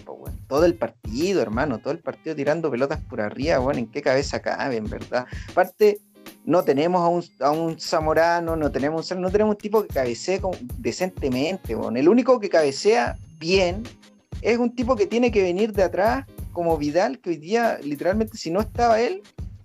todo 0.47 0.63
el 0.65 0.75
partido, 0.75 1.41
hermano, 1.41 1.79
todo 1.79 1.91
el 1.91 1.99
partido 1.99 2.35
tirando 2.37 2.71
pelotas 2.71 3.01
por 3.01 3.19
arriba, 3.19 3.57
bueno, 3.57 3.79
¿en 3.79 3.87
qué 3.87 4.01
cabeza 4.01 4.39
cabe, 4.41 4.77
en 4.77 4.85
verdad? 4.89 5.25
Aparte, 5.49 5.99
no 6.45 6.63
tenemos 6.63 7.01
a 7.01 7.07
un, 7.07 7.23
a 7.39 7.51
un 7.51 7.79
Zamorano, 7.79 8.55
no 8.55 8.71
tenemos, 8.71 9.09
no 9.15 9.29
tenemos 9.31 9.55
un 9.55 9.57
tipo 9.61 9.81
que 9.83 9.87
cabecee 9.93 10.39
con- 10.41 10.57
decentemente, 10.77 11.75
bueno. 11.75 11.97
El 11.99 12.09
único 12.09 12.39
que 12.39 12.49
cabecea 12.49 13.17
bien 13.39 13.83
es 14.41 14.57
un 14.57 14.75
tipo 14.75 14.95
que 14.95 15.07
tiene 15.07 15.31
que 15.31 15.41
venir 15.41 15.73
de 15.73 15.83
atrás, 15.83 16.25
como 16.51 16.77
Vidal, 16.77 17.19
que 17.19 17.31
hoy 17.31 17.37
día, 17.37 17.79
literalmente, 17.83 18.37
si 18.37 18.51
no 18.51 18.61
estaba 18.61 18.99
él, 19.01 19.21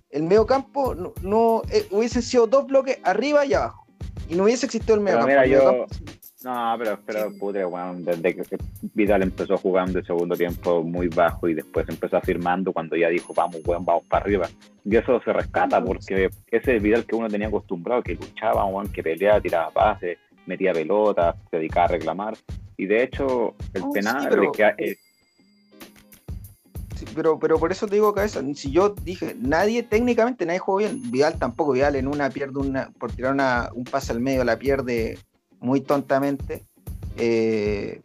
el 0.09 0.23
medio 0.23 0.45
campo 0.45 0.95
no, 0.95 1.13
no 1.21 1.61
eh, 1.69 1.87
hubiesen 1.91 2.21
sido 2.23 2.47
dos 2.47 2.65
bloques 2.65 2.97
arriba 3.03 3.45
y 3.45 3.53
abajo. 3.53 3.85
Y 4.27 4.35
no 4.35 4.43
hubiese 4.45 4.65
existido 4.65 4.95
el 4.95 5.01
medio 5.01 5.19
Pero 5.19 5.27
campo. 5.27 5.41
mira, 5.41 5.43
El 5.43 5.51
yo- 5.51 5.85
mediocampo- 5.87 6.18
No, 6.41 6.75
pero, 6.77 6.99
pero 7.05 7.37
putre, 7.37 7.65
weón, 7.65 8.05
desde 8.05 8.33
que 8.33 8.57
Vidal 8.93 9.23
empezó 9.23 9.57
jugando 9.57 9.99
el 9.99 10.05
segundo 10.05 10.35
tiempo 10.37 10.81
muy 10.83 11.09
bajo 11.09 11.49
y 11.49 11.53
después 11.53 11.87
empezó 11.89 12.15
afirmando 12.15 12.71
cuando 12.71 12.95
ya 12.95 13.09
dijo, 13.09 13.33
vamos, 13.33 13.57
weón, 13.65 13.83
vamos 13.83 14.05
para 14.07 14.23
arriba. 14.23 14.47
Y 14.85 14.95
eso 14.95 15.19
se 15.21 15.33
rescata 15.33 15.83
porque 15.83 16.29
ese 16.49 16.75
es 16.77 16.81
Vidal 16.81 17.05
que 17.05 17.15
uno 17.15 17.27
tenía 17.27 17.49
acostumbrado, 17.49 18.01
que 18.01 18.15
luchaba, 18.15 18.63
weón, 18.65 18.87
que 18.87 19.03
peleaba, 19.03 19.41
tiraba 19.41 19.69
pases, 19.71 20.17
metía 20.45 20.71
pelotas, 20.71 21.35
se 21.51 21.57
dedicaba 21.57 21.85
a 21.87 21.89
reclamar. 21.89 22.37
Y 22.77 22.85
de 22.85 23.03
hecho, 23.03 23.55
el 23.73 23.81
sí, 23.81 23.87
penal, 23.93 24.27
pero- 24.29 24.51
que- 24.53 24.73
el- 24.77 24.97
Sí, 26.95 27.05
pero, 27.15 27.39
pero 27.39 27.57
por 27.59 27.71
eso 27.71 27.87
te 27.87 27.95
digo 27.95 28.13
cabeza, 28.13 28.41
si 28.55 28.71
yo 28.71 28.89
dije, 28.89 29.33
nadie, 29.39 29.83
técnicamente 29.83 30.45
nadie 30.45 30.59
jugó 30.59 30.79
bien, 30.79 31.01
Vidal 31.11 31.37
tampoco, 31.39 31.71
Vidal 31.73 31.95
en 31.95 32.07
una 32.07 32.29
pierde 32.29 32.59
una, 32.59 32.89
por 32.97 33.11
tirar 33.11 33.33
una, 33.33 33.69
un 33.73 33.85
pase 33.85 34.11
al 34.11 34.19
medio, 34.19 34.43
la 34.43 34.57
pierde 34.59 35.17
muy 35.59 35.81
tontamente. 35.81 36.65
eh, 37.17 38.01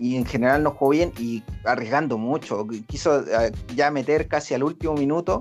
y 0.00 0.16
en 0.16 0.24
general 0.26 0.62
no 0.64 0.72
jugó 0.72 0.90
bien 0.90 1.12
y 1.20 1.44
arriesgando 1.64 2.18
mucho. 2.18 2.66
Quiso 2.88 3.20
eh, 3.20 3.52
ya 3.76 3.90
meter 3.92 4.26
casi 4.26 4.52
al 4.54 4.64
último 4.64 4.94
minuto 4.94 5.40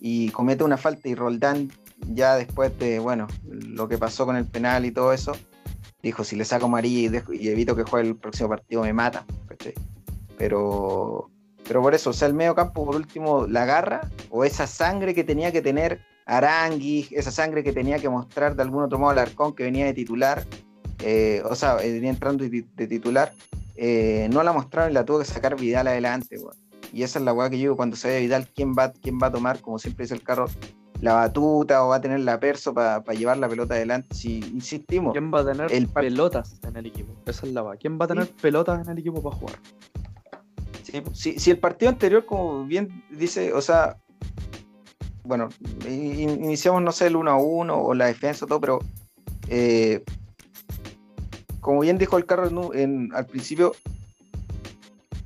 y 0.00 0.30
comete 0.30 0.64
una 0.64 0.78
falta 0.78 1.06
y 1.08 1.14
Roldán 1.14 1.70
ya 2.08 2.36
después 2.36 2.78
de, 2.78 2.98
bueno, 2.98 3.26
lo 3.46 3.88
que 3.88 3.98
pasó 3.98 4.24
con 4.24 4.36
el 4.36 4.46
penal 4.46 4.86
y 4.86 4.90
todo 4.90 5.12
eso, 5.12 5.32
dijo, 6.02 6.24
si 6.24 6.34
le 6.34 6.46
saco 6.46 6.64
amarilla 6.64 6.98
y, 7.00 7.08
dejo- 7.08 7.34
y 7.38 7.48
evito 7.48 7.76
que 7.76 7.82
juegue 7.82 8.08
el 8.08 8.16
próximo 8.16 8.48
partido 8.48 8.82
me 8.82 8.94
mata. 8.94 9.26
Pero, 10.38 11.30
pero 11.68 11.82
por 11.82 11.94
eso, 11.94 12.10
o 12.10 12.12
sea, 12.14 12.28
el 12.28 12.34
medio 12.34 12.54
campo 12.54 12.84
por 12.86 12.96
último 12.96 13.46
la 13.46 13.66
garra 13.66 14.08
o 14.30 14.44
esa 14.44 14.66
sangre 14.66 15.14
que 15.14 15.24
tenía 15.24 15.52
que 15.52 15.60
tener 15.60 16.00
Arangui, 16.24 17.08
esa 17.10 17.30
sangre 17.30 17.62
que 17.62 17.72
tenía 17.72 17.98
que 17.98 18.08
mostrar 18.08 18.56
de 18.56 18.62
algún 18.62 18.84
otro 18.84 18.98
modo 18.98 19.10
Alarcón 19.10 19.54
que 19.54 19.64
venía 19.64 19.84
de 19.84 19.92
titular, 19.92 20.46
eh, 21.02 21.42
o 21.48 21.54
sea, 21.54 21.78
eh, 21.82 21.92
venía 21.92 22.10
entrando 22.10 22.44
de, 22.48 22.64
de 22.76 22.86
titular, 22.86 23.32
eh, 23.76 24.28
no 24.32 24.42
la 24.42 24.52
mostraron 24.52 24.90
y 24.90 24.94
la 24.94 25.04
tuvo 25.04 25.18
que 25.20 25.24
sacar 25.24 25.56
Vidal 25.56 25.86
adelante, 25.88 26.38
weón. 26.38 26.56
Y 26.92 27.02
esa 27.04 27.18
es 27.20 27.24
la 27.24 27.32
weá 27.32 27.48
que 27.48 27.56
yo 27.56 27.62
digo 27.62 27.76
cuando 27.76 27.96
se 27.96 28.08
ve 28.08 28.20
Vidal, 28.20 28.48
¿quién 28.54 28.74
va, 28.74 28.92
quién 28.92 29.18
va 29.22 29.28
a 29.28 29.32
tomar, 29.32 29.60
como 29.60 29.78
siempre 29.78 30.04
dice 30.04 30.14
el 30.14 30.22
carro, 30.22 30.46
la 31.00 31.14
batuta 31.14 31.84
o 31.84 31.88
va 31.88 31.96
a 31.96 32.00
tener 32.00 32.20
la 32.20 32.38
perso 32.40 32.74
para 32.74 33.00
llevar 33.14 33.38
la 33.38 33.48
pelota 33.48 33.74
adelante? 33.74 34.08
Si 34.14 34.38
insistimos, 34.52 35.12
¿Quién 35.12 35.32
va 35.32 35.40
a 35.40 35.46
tener 35.46 35.72
El 35.72 35.86
pelotas 35.88 36.58
en 36.66 36.76
el 36.76 36.86
equipo? 36.86 37.12
Esa 37.26 37.46
es 37.46 37.52
la 37.52 37.62
va. 37.62 37.76
¿Quién 37.76 37.98
va 37.98 38.04
a 38.06 38.08
tener 38.08 38.28
pelotas 38.28 38.84
en 38.84 38.90
el 38.92 38.98
equipo 38.98 39.22
para 39.22 39.36
jugar? 39.36 39.56
Sí, 40.82 41.02
si, 41.12 41.38
si 41.38 41.50
el 41.52 41.58
partido 41.58 41.90
anterior, 41.90 42.26
como 42.26 42.64
bien 42.64 43.04
dice, 43.10 43.52
o 43.52 43.62
sea, 43.62 43.96
bueno, 45.22 45.48
in- 45.88 46.44
iniciamos, 46.44 46.82
no 46.82 46.90
sé, 46.92 47.06
el 47.06 47.16
1 47.16 47.30
a 47.30 47.36
1 47.36 47.80
o 47.80 47.94
la 47.94 48.06
defensa, 48.06 48.46
todo, 48.46 48.60
pero 48.60 48.78
eh, 49.48 50.02
como 51.60 51.80
bien 51.80 51.98
dijo 51.98 52.16
el 52.18 52.26
carro 52.26 52.48
en- 52.72 52.78
en- 52.80 53.14
al 53.14 53.26
principio, 53.26 53.74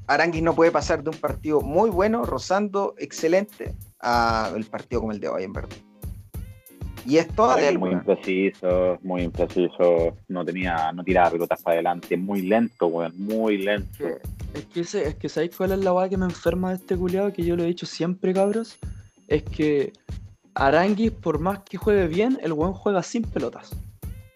Aranguis 0.06 0.42
no 0.42 0.54
puede 0.54 0.70
pasar 0.70 1.02
de 1.02 1.10
un 1.10 1.16
partido 1.16 1.60
muy 1.62 1.88
bueno, 1.90 2.24
rozando 2.24 2.94
excelente, 2.98 3.74
a 4.00 4.52
el 4.54 4.64
partido 4.64 5.00
como 5.00 5.12
el 5.12 5.20
de 5.20 5.28
hoy, 5.28 5.44
en 5.44 5.52
verdad. 5.52 5.76
Y 7.06 7.18
es 7.18 7.28
todo 7.28 7.56
de 7.56 7.68
él, 7.68 7.78
muy 7.78 7.90
impreciso, 7.90 8.98
muy 9.02 9.22
impreciso, 9.22 10.16
no 10.28 10.44
tenía, 10.44 10.90
no 10.92 11.04
tiraba 11.04 11.30
pelotas 11.30 11.60
para 11.62 11.74
adelante, 11.74 12.16
muy 12.16 12.42
lento, 12.42 12.86
weón, 12.86 13.12
muy 13.18 13.58
lento. 13.58 13.88
que- 13.98 14.18
Es 14.54 14.66
que, 14.66 14.80
ese- 14.82 15.08
es 15.08 15.14
que 15.16 15.28
¿sabéis 15.28 15.56
cuál 15.56 15.72
es 15.72 15.78
la 15.80 15.92
weá 15.92 16.08
que 16.08 16.16
me 16.16 16.26
enferma 16.26 16.70
de 16.70 16.76
este 16.76 16.96
culiado? 16.96 17.32
Que 17.32 17.42
yo 17.44 17.56
lo 17.56 17.64
he 17.64 17.66
dicho 17.66 17.86
siempre, 17.86 18.32
cabros. 18.32 18.78
Es 19.26 19.42
que 19.42 19.92
Aranguis, 20.54 21.10
por 21.10 21.40
más 21.40 21.58
que 21.64 21.76
juegue 21.76 22.06
bien, 22.06 22.38
el 22.40 22.52
weón 22.52 22.72
juega 22.72 23.02
sin 23.02 23.22
pelotas. 23.22 23.70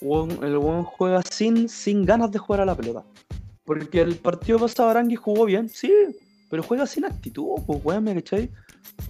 El 0.00 0.58
weón 0.58 0.84
juega 0.84 1.22
sin, 1.22 1.68
sin 1.68 2.04
ganas 2.04 2.30
de 2.30 2.38
jugar 2.38 2.60
a 2.60 2.66
la 2.66 2.76
pelota. 2.76 3.04
Porque 3.64 4.00
el 4.00 4.16
partido 4.16 4.58
pasado 4.58 4.88
Aranguis 4.90 5.18
jugó 5.18 5.44
bien, 5.44 5.68
sí, 5.68 5.92
pero 6.48 6.62
juega 6.62 6.86
sin 6.86 7.04
actitud, 7.04 7.60
pues 7.66 7.84
weón, 7.84 8.04
¿me 8.04 8.14
cachai? 8.14 8.50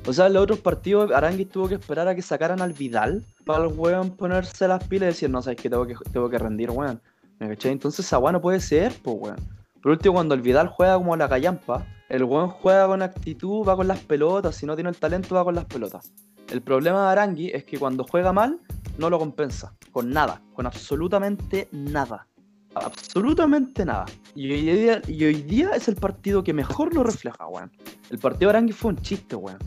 O 0.06 0.12
sea, 0.12 0.26
en 0.26 0.32
los 0.32 0.42
otros 0.42 0.58
partidos 0.60 1.12
Aranguis 1.12 1.48
tuvo 1.48 1.68
que 1.68 1.76
esperar 1.76 2.08
a 2.08 2.14
que 2.14 2.22
sacaran 2.22 2.60
al 2.60 2.72
Vidal 2.72 3.24
para 3.44 3.64
el 3.64 3.72
weón 3.72 4.10
ponerse 4.10 4.66
las 4.66 4.82
pilas 4.84 5.06
y 5.06 5.12
decir, 5.12 5.30
no, 5.30 5.42
sabes 5.42 5.60
que 5.60 5.70
tengo 5.70 5.86
que, 5.86 5.94
tengo 6.12 6.28
que 6.28 6.38
rendir, 6.38 6.70
weón. 6.70 7.00
¿Me 7.38 7.48
cachai? 7.48 7.72
Entonces 7.72 8.04
esa 8.04 8.18
no 8.18 8.40
puede 8.40 8.60
ser, 8.60 8.92
pues 9.02 9.16
weón. 9.18 9.36
Por 9.82 9.92
último, 9.92 10.14
cuando 10.14 10.34
el 10.34 10.42
Vidal 10.42 10.68
juega 10.68 10.96
como 10.96 11.14
la 11.16 11.28
callampa, 11.28 11.86
el 12.08 12.24
weón 12.24 12.48
juega 12.48 12.86
con 12.86 13.02
actitud, 13.02 13.66
va 13.66 13.76
con 13.76 13.86
las 13.86 14.00
pelotas, 14.00 14.56
si 14.56 14.66
no 14.66 14.74
tiene 14.74 14.90
el 14.90 14.96
talento, 14.96 15.34
va 15.34 15.44
con 15.44 15.54
las 15.54 15.66
pelotas. 15.66 16.10
El 16.50 16.62
problema 16.62 17.04
de 17.04 17.12
Arangui 17.12 17.48
es 17.48 17.64
que 17.64 17.78
cuando 17.78 18.04
juega 18.04 18.32
mal, 18.32 18.58
no 18.96 19.10
lo 19.10 19.18
compensa, 19.18 19.74
con 19.92 20.10
nada, 20.10 20.40
con 20.54 20.66
absolutamente 20.66 21.68
nada. 21.72 22.26
Absolutamente 22.74 23.84
nada. 23.84 24.06
Y 24.34 24.50
hoy 24.50 25.42
día, 25.42 25.70
es 25.74 25.88
el 25.88 25.96
partido 25.96 26.42
que 26.42 26.52
mejor 26.52 26.94
lo 26.94 27.02
refleja, 27.02 27.46
weón. 27.46 27.70
El 28.10 28.18
partido 28.18 28.48
de 28.48 28.56
Arangui 28.56 28.72
fue 28.72 28.92
un 28.92 28.98
chiste, 28.98 29.36
weón. 29.36 29.58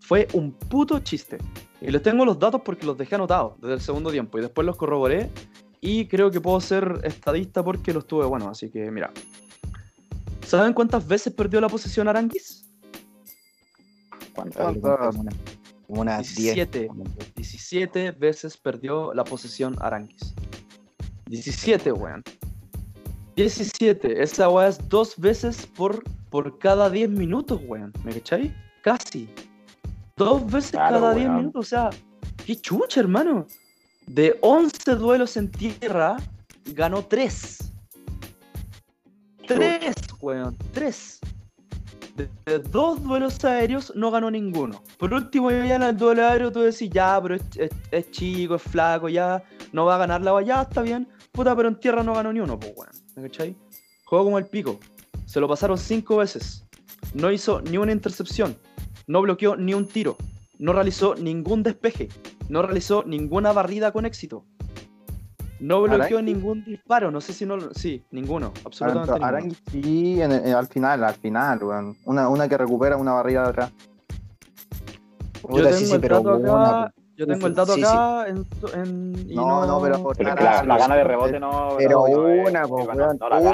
Fue 0.00 0.28
un 0.32 0.52
puto 0.52 1.00
chiste. 1.00 1.38
Y 1.80 1.90
les 1.90 2.02
tengo 2.02 2.24
los 2.24 2.38
datos 2.38 2.62
porque 2.64 2.86
los 2.86 2.96
dejé 2.96 3.16
anotados 3.16 3.60
desde 3.60 3.74
el 3.74 3.80
segundo 3.80 4.10
tiempo 4.10 4.38
y 4.38 4.42
después 4.42 4.66
los 4.66 4.76
corroboré 4.76 5.30
y 5.80 6.06
creo 6.06 6.30
que 6.30 6.40
puedo 6.40 6.60
ser 6.60 7.00
estadista 7.04 7.62
porque 7.62 7.92
los 7.92 8.06
tuve 8.06 8.26
bueno, 8.26 8.48
así 8.48 8.70
que 8.70 8.90
mira. 8.90 9.12
¿Saben 10.44 10.72
cuántas 10.72 11.06
veces 11.06 11.32
perdió 11.32 11.60
la 11.60 11.68
posesión 11.68 12.08
Aranguis? 12.08 12.64
¿Cuántas? 14.34 14.76
Unas 15.88 16.34
10. 16.34 16.54
17. 16.54 16.88
17 17.34 18.10
veces 18.12 18.56
perdió 18.56 19.12
la 19.14 19.24
posesión 19.24 19.76
Aranguis. 19.80 20.34
17, 21.26 21.92
weón. 21.92 22.22
17. 23.36 24.22
Esa 24.22 24.48
weá 24.48 24.68
es 24.68 24.88
dos 24.88 25.16
veces 25.18 25.66
por, 25.66 26.02
por 26.30 26.58
cada 26.58 26.90
10 26.90 27.10
minutos, 27.10 27.60
weón. 27.66 27.92
¿Me 28.04 28.12
cachai? 28.12 28.54
Casi. 28.82 29.28
Dos 30.16 30.44
veces 30.50 30.72
Claro, 30.72 31.00
cada 31.00 31.14
10 31.14 31.26
weón. 31.26 31.36
minutos. 31.38 31.66
O 31.66 31.68
sea, 31.68 31.90
qué 32.44 32.56
chucha, 32.60 33.00
hermano. 33.00 33.46
De 34.06 34.38
11 34.42 34.94
duelos 34.96 35.36
en 35.36 35.50
tierra, 35.50 36.16
ganó 36.74 37.04
3. 37.04 37.58
3, 39.46 39.94
weón. 40.20 40.56
3. 40.72 41.20
De, 42.18 42.58
dos 42.58 43.02
duelos 43.02 43.44
aéreos 43.44 43.92
no 43.94 44.10
ganó 44.10 44.30
ninguno. 44.30 44.82
Por 44.98 45.14
último, 45.14 45.50
ya 45.50 45.76
en 45.76 45.82
el 45.84 45.96
duelo 45.96 46.26
aéreo 46.26 46.50
tú 46.50 46.60
decís, 46.60 46.90
ya, 46.90 47.20
pero 47.22 47.36
es, 47.36 48.10
chico, 48.10 48.56
es 48.56 48.62
flaco, 48.62 49.08
ya 49.08 49.42
no 49.72 49.84
va 49.84 49.94
a 49.94 49.98
ganar 49.98 50.20
la 50.22 50.42
ya 50.42 50.62
está 50.62 50.82
bien. 50.82 51.06
Puta, 51.30 51.54
pero 51.54 51.68
en 51.68 51.78
tierra 51.78 52.02
no 52.02 52.14
ganó 52.14 52.32
ni 52.32 52.40
uno, 52.40 52.58
pues 52.58 52.72
weón. 52.76 52.90
¿Me 53.14 53.22
cachai? 53.22 53.56
Jugó 54.04 54.24
como 54.24 54.38
el 54.38 54.46
pico. 54.46 54.80
Se 55.26 55.38
lo 55.38 55.46
pasaron 55.46 55.78
cinco 55.78 56.16
veces. 56.16 56.66
No 57.14 57.30
hizo 57.30 57.60
ni 57.60 57.78
una 57.78 57.92
intercepción. 57.92 58.56
No 59.06 59.22
bloqueó 59.22 59.56
ni 59.56 59.74
un 59.74 59.86
tiro. 59.86 60.16
No 60.58 60.72
realizó 60.72 61.14
ningún 61.14 61.62
despeje. 61.62 62.08
No 62.48 62.62
realizó 62.62 63.04
ninguna 63.04 63.52
barrida 63.52 63.92
con 63.92 64.06
éxito. 64.06 64.44
No 65.60 65.82
bloqueó 65.82 66.18
Arangui. 66.18 66.34
ningún 66.34 66.64
disparo. 66.64 67.10
No 67.10 67.20
sé 67.20 67.32
si 67.32 67.44
no. 67.44 67.56
lo- 67.56 67.74
Sí, 67.74 68.02
ninguno. 68.12 68.52
Absolutamente 68.64 69.12
ninguno. 69.12 69.26
Arangui 69.26 69.56
sí, 69.70 70.22
en- 70.22 70.32
en- 70.32 70.54
al 70.54 70.66
final, 70.68 71.02
al 71.04 71.14
final, 71.14 71.62
weón. 71.62 71.96
Una, 72.04 72.28
una 72.28 72.48
que 72.48 72.56
recupera 72.56 72.96
una 72.96 73.12
barriga 73.14 73.42
de 73.42 73.48
atrás. 73.48 73.72
Yo 75.50 75.62
tengo 75.62 75.72
sí, 75.72 75.86
sí, 75.86 75.94
el 75.94 76.00
pero 76.00 76.18
acá. 76.18 76.34
una- 76.34 76.92
yo 77.16 77.26
tengo 77.26 77.46
el 77.48 77.54
dato 77.54 77.74
sí. 77.74 77.82
acá 77.82 78.28
en, 78.28 78.46
en- 78.74 79.30
y 79.30 79.34
No, 79.34 79.66
no, 79.66 79.80
pero 79.80 80.02
por- 80.02 80.16
Pero 80.16 80.34
la, 80.34 80.62
gana 80.78 80.94
de 80.96 81.04
rebote 81.04 81.40
no. 81.40 81.74
Pero 81.78 82.04
no, 82.08 82.16
no, 82.16 82.22
una, 82.48 82.62
no, 82.62 82.68
no, 82.68 82.94
no, 82.94 83.26
a 83.26 83.40
lo 83.40 83.44
no, 83.44 83.50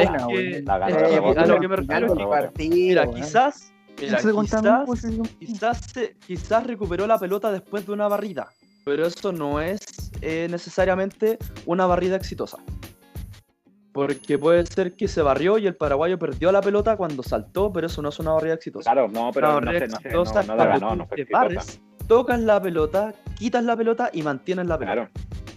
que 1.61 1.69
me 1.69 1.77
la 1.77 1.77
refiero 1.77 2.07
es 2.07 2.13
que- 2.19 2.27
partido, 2.27 2.75
Mira, 2.77 3.07
quizás. 3.11 3.71
Mira, 4.01 4.19
quizás, 4.19 5.01
quizás, 5.39 5.79
se- 5.93 6.17
quizás 6.27 6.67
recuperó 6.67 7.07
la 7.07 7.17
pelota 7.19 7.53
después 7.53 7.87
de 7.87 7.93
una 7.93 8.09
barrida. 8.09 8.49
Pero 8.85 9.07
eso 9.07 9.33
no 9.33 9.61
es 9.61 9.81
eh, 10.21 10.47
necesariamente 10.51 11.39
una 11.67 11.87
barrida 11.87 12.17
exitosa. 12.17 12.59
Porque 13.93 14.39
puede 14.39 14.67
ser 14.67 14.97
que 14.97 15.07
se 15.07 15.23
barrió 15.23 15.57
y 15.57 15.67
el 15.67 15.77
paraguayo 15.77 16.19
perdió 16.19 16.51
la 16.51 16.61
pelota 16.61 16.97
cuando 16.97 17.23
saltó, 17.23 17.73
pero 17.73 17.87
eso 17.87 18.03
no 18.03 18.09
es 18.09 18.19
una 18.19 18.33
barrida 18.33 18.55
exitosa. 18.55 18.91
Claro, 18.93 19.09
no, 19.09 19.31
pero 19.33 19.61
no 19.61 19.71
sé, 19.71 19.87
no 19.87 20.27
sé, 20.27 20.47
no, 20.47 20.57
no 20.57 20.97
no 20.97 21.07
fue 21.07 21.21
exitosa. 21.21 21.43
barres, 21.45 21.81
tocas 22.09 22.41
la 22.41 22.61
pelota, 22.61 23.15
quitas 23.39 23.65
la 23.65 23.77
pelota 23.77 24.11
y 24.13 24.23
mantienes 24.23 24.67
la 24.67 24.79
pelota. 24.79 24.95
Claro, 24.95 25.11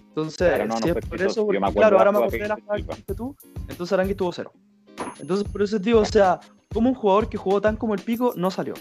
Entonces, 0.09 0.47
Claro, 0.49 0.65
no, 0.67 0.77
si 0.77 0.89
es 0.89 0.93
por 0.93 1.03
exitoso. 1.03 1.25
eso, 1.25 1.45
porque, 1.47 1.73
claro, 1.73 1.97
ahora 1.97 2.11
me 2.11 2.17
acordé 2.19 2.37
de 2.37 2.47
la 2.47 2.55
jugada 2.55 2.95
que 3.07 3.13
tú, 3.15 3.35
entonces 3.67 3.93
Arangui 3.93 4.13
tuvo 4.13 4.31
cero. 4.31 4.53
Entonces, 5.19 5.47
por 5.47 5.61
eso 5.63 5.79
digo, 5.79 5.99
o 6.01 6.05
sea, 6.05 6.39
como 6.71 6.89
un 6.89 6.95
jugador 6.95 7.29
que 7.29 7.37
jugó 7.37 7.59
tan 7.59 7.75
como 7.75 7.95
el 7.95 8.01
pico 8.01 8.33
no 8.35 8.51
salió. 8.51 8.75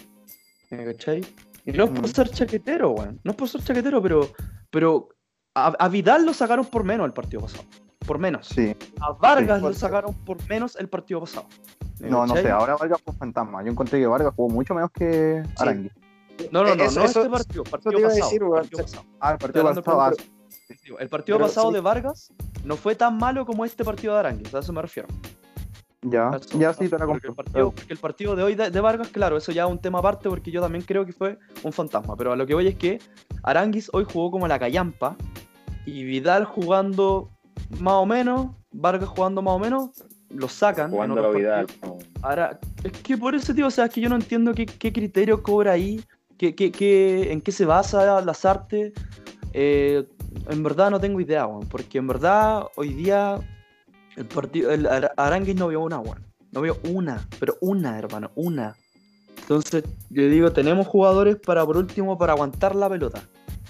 ¿Me 0.69 0.85
cachai? 0.85 1.25
Y 1.67 1.71
no 1.73 1.83
es 1.83 1.89
por 1.91 2.03
Mm. 2.03 2.07
ser 2.13 2.29
chaquetero, 2.29 2.91
weón. 2.91 3.19
No 3.23 3.31
es 3.31 3.37
por 3.37 3.47
ser 3.49 3.61
chaquetero, 3.63 4.01
pero, 4.01 4.21
pero 4.71 5.09
a, 5.53 5.67
a 5.77 5.87
Vidal 5.89 6.25
lo 6.25 6.33
sacaron 6.33 6.65
por 6.65 6.83
menos 6.83 7.05
el 7.05 7.13
partido 7.13 7.41
pasado. 7.41 7.63
Por 8.05 8.17
menos. 8.19 8.47
Sí. 8.47 8.75
A 9.01 9.11
Vargas 9.13 9.59
Sí. 9.59 9.65
lo 9.65 9.73
sacaron 9.73 10.13
por 10.23 10.37
menos 10.47 10.75
el 10.77 10.87
partido 10.87 11.19
pasado. 11.19 11.47
¿Me 11.99 12.09
No, 12.09 12.25
no 12.25 12.35
sé, 12.35 12.49
ahora 12.49 12.75
Vargas 12.77 13.01
fue 13.03 13.11
un 13.13 13.19
fantasma. 13.19 13.63
Yo 13.63 13.71
encontré 13.71 13.99
que 13.99 14.07
Vargas 14.07 14.33
jugó 14.35 14.49
mucho 14.49 14.73
menos 14.73 14.89
que 14.91 15.43
Arangui. 15.57 15.91
No, 16.51 16.63
no, 16.63 16.75
no, 16.75 16.83
Eso- 16.83 16.99
no 16.99 17.05
eso- 17.05 17.19
este 17.21 17.29
partido, 17.31 17.63
partido 17.63 17.91
te 17.91 17.97
iba 17.99 18.07
a 18.07 18.11
pasado. 18.11 18.25
decir, 18.29 18.43
weón. 18.43 18.55
partido 18.61 18.83
pasado. 18.83 19.03
Ah, 19.19 19.31
el 19.33 19.37
partido 19.39 19.63
pasado. 19.65 19.97
partido- 19.97 20.99
El 20.99 21.09
partido 21.09 21.37
Pero 21.37 21.47
pasado 21.47 21.67
sí. 21.69 21.73
de 21.73 21.79
Vargas 21.81 22.33
no 22.63 22.75
fue 22.77 22.95
tan 22.95 23.17
malo 23.17 23.45
como 23.45 23.65
este 23.65 23.83
partido 23.83 24.13
de 24.13 24.19
Aranguis, 24.19 24.53
a 24.53 24.59
eso 24.59 24.71
me 24.71 24.81
refiero. 24.81 25.07
Ya, 26.03 26.29
A 26.29 26.37
eso- 26.37 26.59
ya 26.59 26.73
sí, 26.73 26.87
te 26.89 26.97
la 26.97 27.05
porque 27.05 27.27
compro. 27.27 27.29
el, 27.29 27.35
partido, 27.35 27.71
porque 27.71 27.93
el 27.93 27.99
partido 27.99 28.35
de 28.35 28.43
hoy 28.43 28.55
de, 28.55 28.69
de 28.69 28.79
Vargas, 28.79 29.07
claro, 29.09 29.35
eso 29.37 29.51
ya 29.51 29.63
es 29.65 29.69
un 29.71 29.79
tema 29.79 29.99
aparte 29.99 30.29
porque 30.29 30.51
yo 30.51 30.61
también 30.61 30.83
creo 30.85 31.05
que 31.05 31.11
fue 31.13 31.37
un 31.63 31.73
fantasma. 31.73 32.15
Pero 32.15 32.31
a 32.33 32.35
lo 32.35 32.45
que 32.45 32.53
voy 32.53 32.67
es 32.67 32.75
que 32.75 32.99
Aranguis 33.43 33.89
hoy 33.93 34.05
jugó 34.11 34.29
como 34.31 34.47
la 34.47 34.59
callampa 34.59 35.15
y 35.85 36.03
Vidal 36.03 36.45
jugando 36.45 37.29
más 37.79 37.95
o 37.95 38.05
menos, 38.05 38.47
Vargas 38.71 39.09
jugando 39.09 39.41
más 39.41 39.55
o 39.55 39.59
menos, 39.59 39.89
lo 40.29 40.47
sacan. 40.47 40.85
en 40.85 40.91
Jugando 40.91 41.15
otros 41.15 41.33
la 41.33 41.39
Vidal. 41.39 41.67
no. 41.81 41.97
Ahora, 42.21 42.59
es 42.83 42.91
que 42.91 43.17
por 43.17 43.33
ese 43.33 43.53
tío, 43.53 43.67
o 43.67 43.71
sea, 43.71 43.85
es 43.85 43.91
que 43.93 44.01
yo 44.01 44.09
no 44.09 44.15
entiendo 44.15 44.53
qué, 44.53 44.65
qué 44.65 44.93
criterio 44.93 45.41
cobra 45.41 45.71
ahí, 45.71 45.99
qué, 46.37 46.53
qué, 46.53 46.71
qué- 46.71 47.31
en 47.31 47.41
qué 47.41 47.51
se 47.51 47.65
basa 47.65 48.21
las 48.21 48.45
artes. 48.45 48.93
Eh, 49.53 50.05
en 50.49 50.61
verdad 50.63 50.91
no 50.91 50.99
tengo 50.99 51.19
idea, 51.19 51.47
porque 51.71 51.97
en 51.97 52.05
verdad 52.07 52.65
hoy 52.75 52.89
día 52.93 53.39
el 54.17 54.25
partido, 54.25 54.71
el 54.71 54.85
Ar- 54.85 55.13
Aranguis 55.15 55.55
no 55.55 55.69
vio 55.69 55.81
una, 55.81 55.99
weón. 55.99 56.25
No 56.51 56.61
vio 56.61 56.77
una, 56.89 57.25
pero 57.39 57.55
una, 57.61 57.97
hermano, 57.97 58.31
una. 58.35 58.75
Entonces, 59.39 59.83
yo 60.09 60.27
digo, 60.27 60.51
tenemos 60.51 60.87
jugadores 60.87 61.37
para, 61.37 61.65
por 61.65 61.77
último, 61.77 62.17
para 62.17 62.33
aguantar 62.33 62.75
la 62.75 62.89
pelota. 62.89 63.21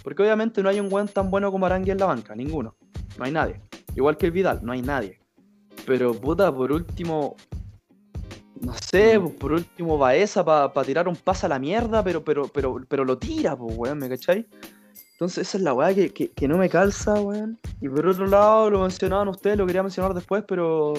Porque 0.04 0.24
obviamente 0.24 0.64
no 0.64 0.70
hay 0.70 0.80
un 0.80 0.92
weón 0.92 1.08
tan 1.08 1.30
bueno 1.30 1.52
como 1.52 1.66
Arangui 1.66 1.92
en 1.92 1.98
la 1.98 2.06
banca, 2.06 2.34
ninguno. 2.34 2.76
No 3.18 3.26
hay 3.26 3.32
nadie. 3.32 3.62
Igual 3.96 4.18
que 4.18 4.28
el 4.28 4.32
Vidal, 4.32 4.60
no 4.64 4.72
hay 4.72 4.82
nadie. 4.82 5.20
Pero 5.86 6.14
puta, 6.14 6.52
por 6.54 6.72
último, 6.72 7.36
no 8.62 8.74
sé, 8.74 9.20
por 9.20 9.52
último 9.52 9.98
Baeza 9.98 10.44
para 10.46 10.72
tirar 10.86 11.08
un 11.08 11.16
pase 11.16 11.46
a 11.46 11.50
la 11.50 11.60
mierda, 11.60 12.04
pero, 12.04 12.24
pero, 12.24 12.48
pero, 12.48 12.82
pero 12.88 13.04
lo 13.06 13.18
tira, 13.18 13.56
pues, 13.56 13.76
weón, 13.78 13.98
¿me 14.00 14.10
cachai? 14.10 14.48
Entonces 15.18 15.48
esa 15.48 15.58
es 15.58 15.64
la 15.64 15.74
weá 15.74 15.96
que, 15.96 16.14
que, 16.14 16.30
que 16.30 16.48
no 16.48 16.60
me 16.60 16.70
calza, 16.70 17.16
weón. 17.16 17.58
Y 17.82 17.90
por 17.90 18.06
otro 18.06 18.28
lado, 18.28 18.70
lo 18.70 18.82
mencionaban 18.82 19.28
ustedes, 19.28 19.58
lo 19.58 19.66
quería 19.66 19.82
mencionar 19.82 20.14
después, 20.14 20.44
pero, 20.48 20.94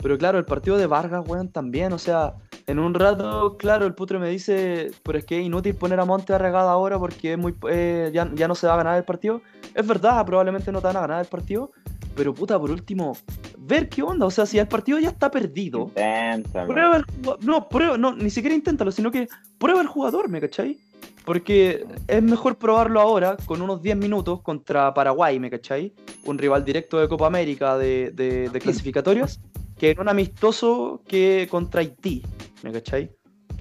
pero 0.00 0.16
claro, 0.16 0.38
el 0.38 0.44
partido 0.44 0.76
de 0.76 0.86
Vargas, 0.86 1.24
weón, 1.26 1.48
también, 1.48 1.92
o 1.92 1.98
sea, 1.98 2.34
en 2.68 2.78
un 2.78 2.94
rato, 2.94 3.56
claro, 3.58 3.84
el 3.84 3.92
putre 3.92 4.20
me 4.20 4.28
dice, 4.28 4.92
pero 5.02 5.18
es 5.18 5.24
que 5.24 5.40
es 5.40 5.44
inútil 5.44 5.74
poner 5.74 5.98
a 5.98 6.04
Monte 6.04 6.32
a 6.32 6.38
regada 6.38 6.70
ahora 6.70 7.00
porque 7.00 7.32
es 7.32 7.38
muy, 7.38 7.52
eh, 7.68 8.12
ya, 8.14 8.30
ya 8.32 8.46
no 8.46 8.54
se 8.54 8.68
va 8.68 8.74
a 8.74 8.76
ganar 8.76 8.96
el 8.96 9.02
partido. 9.02 9.42
Es 9.74 9.84
verdad, 9.84 10.24
probablemente 10.24 10.70
no 10.70 10.80
te 10.80 10.86
van 10.86 10.98
a 10.98 11.00
ganar 11.00 11.20
el 11.20 11.26
partido, 11.26 11.72
pero 12.14 12.32
puta, 12.32 12.56
por 12.60 12.70
último, 12.70 13.16
ver 13.58 13.88
qué 13.88 14.04
onda, 14.04 14.24
o 14.26 14.30
sea, 14.30 14.46
si 14.46 14.56
el 14.56 14.68
partido 14.68 15.00
ya 15.00 15.08
está 15.08 15.32
perdido, 15.32 15.90
Inténtalo. 15.96 16.72
Prueba 16.72 16.96
el 16.98 17.04
jugador. 17.04 17.44
No, 17.44 17.68
prueba, 17.68 17.98
no, 17.98 18.14
ni 18.14 18.30
siquiera 18.30 18.54
inténtalo, 18.54 18.92
sino 18.92 19.10
que 19.10 19.26
prueba 19.58 19.80
el 19.80 19.88
jugador, 19.88 20.28
¿me 20.28 20.40
cachai? 20.40 20.78
Porque 21.24 21.86
es 22.06 22.22
mejor 22.22 22.56
probarlo 22.56 23.00
ahora 23.00 23.36
con 23.46 23.62
unos 23.62 23.80
10 23.80 23.96
minutos 23.96 24.40
contra 24.42 24.92
Paraguay, 24.92 25.40
¿me 25.40 25.48
cachai? 25.50 25.92
Un 26.24 26.36
rival 26.38 26.64
directo 26.64 26.98
de 27.00 27.08
Copa 27.08 27.26
América 27.26 27.78
de, 27.78 28.10
de, 28.14 28.50
de 28.50 28.60
clasificatorios, 28.60 29.40
que 29.78 29.90
en 29.92 30.00
un 30.00 30.08
amistoso 30.08 31.00
que 31.06 31.48
contra 31.50 31.80
Haití, 31.80 32.22
¿me 32.62 32.72
cachai? 32.72 33.10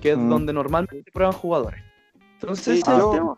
Que 0.02 0.12
es 0.12 0.18
Mm. 0.18 0.30
donde 0.30 0.52
normalmente 0.54 1.10
prueban 1.14 1.34
jugadores. 1.34 1.82
Entonces, 2.42 2.82
Sí, 2.84 2.84
yo- 2.86 3.38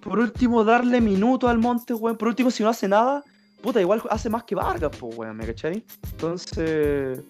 por 0.00 0.20
último, 0.20 0.62
darle 0.62 1.00
minutos 1.00 1.50
al 1.50 1.58
Monte, 1.58 1.92
weón. 1.94 2.16
Por 2.16 2.28
último, 2.28 2.52
si 2.52 2.62
no 2.62 2.68
hace 2.68 2.86
nada, 2.86 3.24
puta, 3.60 3.80
igual 3.80 4.00
hace 4.08 4.30
más 4.30 4.44
que 4.44 4.54
Vargas, 4.54 4.92
pues, 5.00 5.16
weón, 5.18 5.36
¿me 5.36 5.44
cachai? 5.46 5.84
Entonces. 6.12 7.24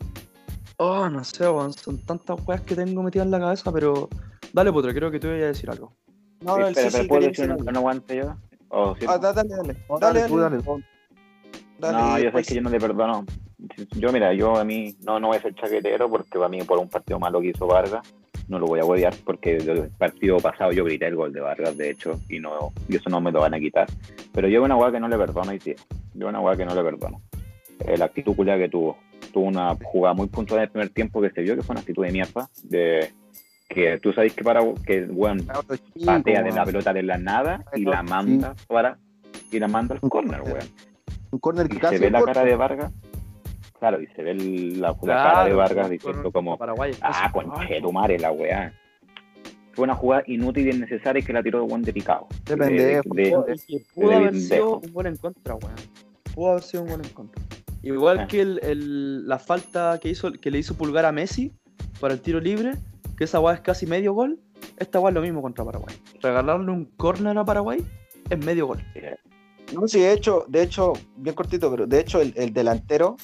Oh, 0.77 1.09
no 1.09 1.25
sé, 1.25 1.49
weón. 1.49 1.73
Son 1.73 1.97
tantas 2.05 2.37
weas 2.47 2.61
que 2.61 2.75
tengo 2.75 3.03
metidas 3.03 3.25
en 3.25 3.31
la 3.31 3.41
cabeza, 3.41 3.73
pero. 3.73 4.11
Dale, 4.53 4.71
putra, 4.71 4.93
creo 4.93 5.11
que 5.11 5.19
tú 5.19 5.29
ibas 5.29 5.43
a 5.43 5.47
decir 5.47 5.71
algo. 5.71 5.95
No, 6.41 6.59
no, 6.59 6.67
el 6.69 6.75
pero 6.75 6.91
sí 6.91 7.03
¿puedo 7.09 7.27
decir 7.27 7.45
un 7.47 7.51
algo. 7.53 7.65
que 7.65 7.73
no 7.73 7.79
aguante 7.81 8.17
yo? 8.17 8.37
¿O 8.69 8.95
sí? 8.97 9.07
Ah, 9.09 9.19
da- 9.19 9.33
dale, 9.33 9.49
dale. 9.49 9.77
Dale, 10.01 10.21
dale, 10.21 10.29
tú, 10.29 10.39
dale. 10.39 10.57
no, 11.99 12.11
yo 12.11 12.17
sé 12.17 12.23
después- 12.25 12.47
que 12.49 12.55
yo 12.55 12.63
no 12.63 12.71
le 12.71 12.81
perdono. 12.81 13.25
Yo, 13.97 14.13
mira, 14.13 14.33
yo 14.35 14.57
a 14.57 14.65
mí 14.65 14.97
no, 15.03 15.19
no 15.19 15.29
voy 15.29 15.39
a 15.39 15.43
ser 15.43 15.55
chaquetero 15.55 16.09
porque 16.11 16.39
para 16.39 16.49
mí, 16.49 16.63
por 16.63 16.79
un 16.79 16.89
partido 16.89 17.19
malo 17.19 17.41
que 17.41 17.49
hizo 17.49 17.67
Vargas, 17.67 18.03
no 18.49 18.59
lo 18.59 18.67
voy 18.67 18.81
a 18.81 18.85
odiar 18.85 19.15
porque 19.25 19.57
del 19.57 19.89
partido 19.91 20.37
pasado 20.39 20.73
yo 20.73 20.85
grité 20.85 21.07
el 21.07 21.17
gol 21.17 21.33
de 21.33 21.41
Vargas, 21.41 21.77
de 21.77 21.91
hecho, 21.91 22.21
y 22.29 22.39
no 22.39 22.73
y 22.89 22.97
eso 22.97 23.09
no 23.11 23.21
me 23.21 23.33
lo 23.33 23.41
van 23.41 23.55
a 23.55 23.59
quitar. 23.59 23.87
Pero 24.33 24.49
yo 24.49 24.63
una 24.63 24.77
weá 24.77 24.93
que 24.93 25.01
no 25.01 25.09
le 25.09 25.17
perdono, 25.19 25.53
y 25.53 25.59
sí, 25.61 25.75
yo 26.15 26.29
una 26.29 26.41
weá 26.41 26.57
que 26.57 26.65
no 26.67 26.75
le 26.75 26.83
perdono. 26.83 27.21
La 27.97 28.05
actitud 28.05 28.35
culia 28.37 28.57
que 28.59 28.69
tuvo. 28.69 28.97
Tuvo 29.33 29.47
una 29.47 29.75
jugada 29.85 30.15
muy 30.15 30.29
puntual 30.29 30.59
en 30.61 30.65
el 30.65 30.71
primer 30.71 30.89
tiempo 30.91 31.21
que 31.21 31.31
se 31.31 31.43
vio 31.43 31.57
que 31.57 31.63
fue 31.63 31.75
una 31.75 31.81
actitud 31.81 32.05
de 32.05 32.13
mierda. 32.13 32.49
De, 32.63 33.13
que 33.69 33.99
tú 33.99 34.13
sabes 34.13 34.33
que 34.35 34.45
para 34.45 34.61
que 34.87 34.99
el 34.99 35.11
weón 35.11 35.43
Cabro 35.45 35.77
chico, 35.77 36.07
patea 36.07 36.43
de 36.43 36.53
la 36.53 36.65
pelota 36.65 36.93
de 36.93 37.03
la 37.03 37.19
nada 37.19 37.65
y 37.75 37.85
la 37.85 38.03
manda 38.03 38.55
para 38.69 38.99
y 39.51 39.59
la 39.59 39.69
manda 39.69 39.95
al 39.95 40.01
corner, 40.09 40.41
weón. 40.43 40.59
Un 41.31 41.39
corner 41.39 41.69
que 41.69 41.77
Y 41.77 41.79
casi 41.81 41.97
se 41.99 42.05
ve 42.05 42.11
la 42.11 42.23
cara 42.23 42.45
de 42.45 42.57
Vargas. 42.57 42.93
Claro, 43.79 44.01
y 44.01 44.07
se 44.09 44.23
ve 44.23 44.31
el- 44.33 44.81
la, 44.81 44.89
la 44.89 44.95
Claro, 44.99 45.23
cara 45.31 45.45
de 45.45 45.53
Vargas 45.55 45.91
diciendo 45.91 46.31
como, 46.33 46.57
Paraguay. 46.57 46.93
ah, 47.03 47.31
conchetumare 47.33 48.19
la 48.19 48.33
weá. 48.33 48.73
Fue 49.73 49.85
una 49.85 49.95
jugada 49.95 50.23
inútil 50.27 50.69
y 50.69 50.71
innecesaria 50.71 51.21
y 51.21 51.23
que 51.23 51.33
la 51.35 51.43
tiró 51.43 51.61
de 51.61 51.67
buen 51.67 51.83
de 51.83 51.93
picado. 51.93 52.27
De 52.47 52.57
pendejo. 52.57 53.03
De- 53.15 53.23
de- 53.25 53.61
que 53.67 53.83
pudo 53.95 54.09
de 54.09 54.15
haber 54.17 54.35
sido 54.37 54.79
un 54.79 54.93
gol 54.93 55.07
en 55.07 55.17
contra, 55.17 55.55
weón. 55.57 55.75
Pudo 56.35 56.51
haber 56.53 56.63
sido 56.63 56.83
un 56.85 56.89
gol 56.91 57.01
en 57.05 57.11
contra. 57.11 57.43
Igual 57.83 58.21
Ah. 58.21 58.27
que 58.27 58.41
el, 58.41 58.59
el- 58.63 59.29
la 59.29 59.39
falta 59.39 59.99
que 60.01 60.09
hizo 60.09 60.33
que 60.33 60.51
le 60.51 60.59
hizo 60.59 60.75
pulgar 60.75 61.05
a 61.05 61.13
Messi 61.13 61.53
para 62.01 62.15
el 62.15 62.21
tiro 62.21 62.41
libre, 62.41 62.73
que 63.17 63.25
esa 63.25 63.41
weá 63.41 63.55
es 63.55 63.61
casi 63.61 63.87
medio 63.87 64.13
gol, 64.13 64.39
esta 64.79 65.01
weá 65.01 65.11
es 65.11 65.15
lo 65.15 65.21
mismo 65.23 65.43
contra 65.43 65.65
Paraguay. 65.65 65.95
Regalarle 66.23 66.71
un 66.71 66.85
córner 66.97 67.37
a 67.39 67.45
Paraguay 67.45 67.85
es 68.31 68.39
medio 68.45 68.67
gol. 68.67 68.85
No, 69.75 69.89
sí, 69.89 70.01
de 70.01 70.13
hecho, 70.13 70.45
de 70.49 70.63
hecho, 70.63 70.93
bien 71.17 71.35
cortito, 71.35 71.71
pero 71.71 71.87
de 71.87 71.99
hecho 72.01 72.21
el, 72.21 72.33
el 72.37 72.53
delantero 72.53 73.17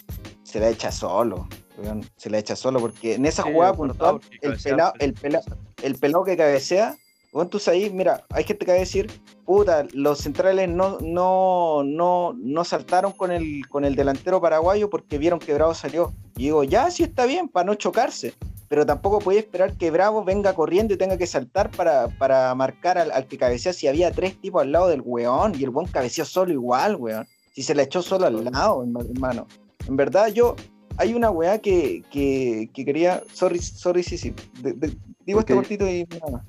se 0.42 0.59
la 0.61 0.68
echa 0.70 0.90
solo. 0.90 1.48
weón, 1.78 2.05
Se 2.16 2.31
la 2.31 2.38
echa 2.38 2.57
solo 2.57 2.81
porque 2.81 3.14
en 3.14 3.26
esa 3.26 3.42
Sí, 3.44 3.50
jugada 3.52 3.74
puntual, 3.74 4.20
el 4.40 4.57
pelado, 4.59 4.92
el- 4.98 5.11
el, 5.11 5.14
pela- 5.14 5.42
el 5.83 5.94
pelado 5.96 6.24
que 6.24 6.37
cabecea, 6.37 6.96
bueno, 7.33 7.48
tú 7.48 7.59
ahí, 7.68 7.88
mira, 7.90 8.24
hay 8.31 8.44
gente 8.44 8.66
que 8.66 8.72
va 8.72 8.76
a 8.76 8.81
decir, 8.81 9.11
puta, 9.46 9.87
los 9.94 10.18
centrales 10.18 10.68
no, 10.68 10.98
no, 11.00 11.83
no, 11.85 12.35
no 12.37 12.64
saltaron 12.64 13.12
con 13.12 13.31
el, 13.33 13.66
con 13.68 13.85
el 13.85 13.94
delantero 13.94 14.40
paraguayo 14.40 14.90
porque 14.90 15.16
vieron 15.18 15.38
que 15.38 15.55
Bravo 15.55 15.72
salió. 15.74 16.12
Y 16.37 16.44
digo, 16.44 16.64
ya 16.64 16.90
sí 16.90 17.05
está 17.05 17.24
bien, 17.24 17.48
para 17.48 17.64
no 17.66 17.74
chocarse. 17.74 18.35
Pero 18.72 18.87
tampoco 18.87 19.18
podía 19.18 19.40
esperar 19.40 19.74
que 19.76 19.90
Bravo 19.90 20.24
venga 20.24 20.54
corriendo 20.54 20.94
y 20.94 20.96
tenga 20.96 21.18
que 21.18 21.26
saltar 21.26 21.70
para, 21.72 22.08
para 22.08 22.54
marcar 22.54 22.96
al, 22.96 23.11
al 23.11 23.26
que 23.26 23.37
cabecea 23.37 23.74
si 23.74 23.87
había 23.87 24.11
tres 24.12 24.40
tipos 24.40 24.62
al 24.62 24.72
lado 24.72 24.88
del 24.88 25.02
weón 25.04 25.52
y 25.61 25.64
el 25.64 25.68
weón 25.68 25.90
cabeceó 25.90 26.24
solo 26.24 26.54
igual, 26.54 26.96
weón. 26.96 27.26
Si 27.54 27.62
se 27.62 27.74
la 27.74 27.82
echó 27.82 28.00
solo 28.00 28.24
al 28.24 28.42
lado, 28.46 28.82
herma- 28.82 29.04
hermano. 29.11 29.46
En 29.87 29.94
verdad, 29.96 30.28
yo, 30.28 30.56
hay 30.96 31.12
una 31.12 31.30
weá 31.30 31.58
que, 31.58 32.02
que, 32.11 32.70
que 32.72 32.87
quería, 32.87 33.22
sorry, 33.35 33.58
sorry, 33.58 34.02
sí, 34.02 34.16
sí, 34.16 34.35
de- 34.62 34.72
de- 34.72 34.96
digo 35.26 35.40
¿Por 35.40 35.50
este 35.50 35.54
cortito 35.54 35.87
y 35.87 36.04
nada 36.04 36.32
más. 36.32 36.42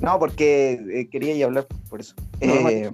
No, 0.00 0.18
porque 0.18 0.80
eh, 0.92 1.08
quería 1.08 1.32
ir 1.36 1.44
a 1.44 1.46
hablar 1.46 1.66
por 1.88 2.00
eso. 2.00 2.16
No, 2.40 2.68
Eh, 2.70 2.92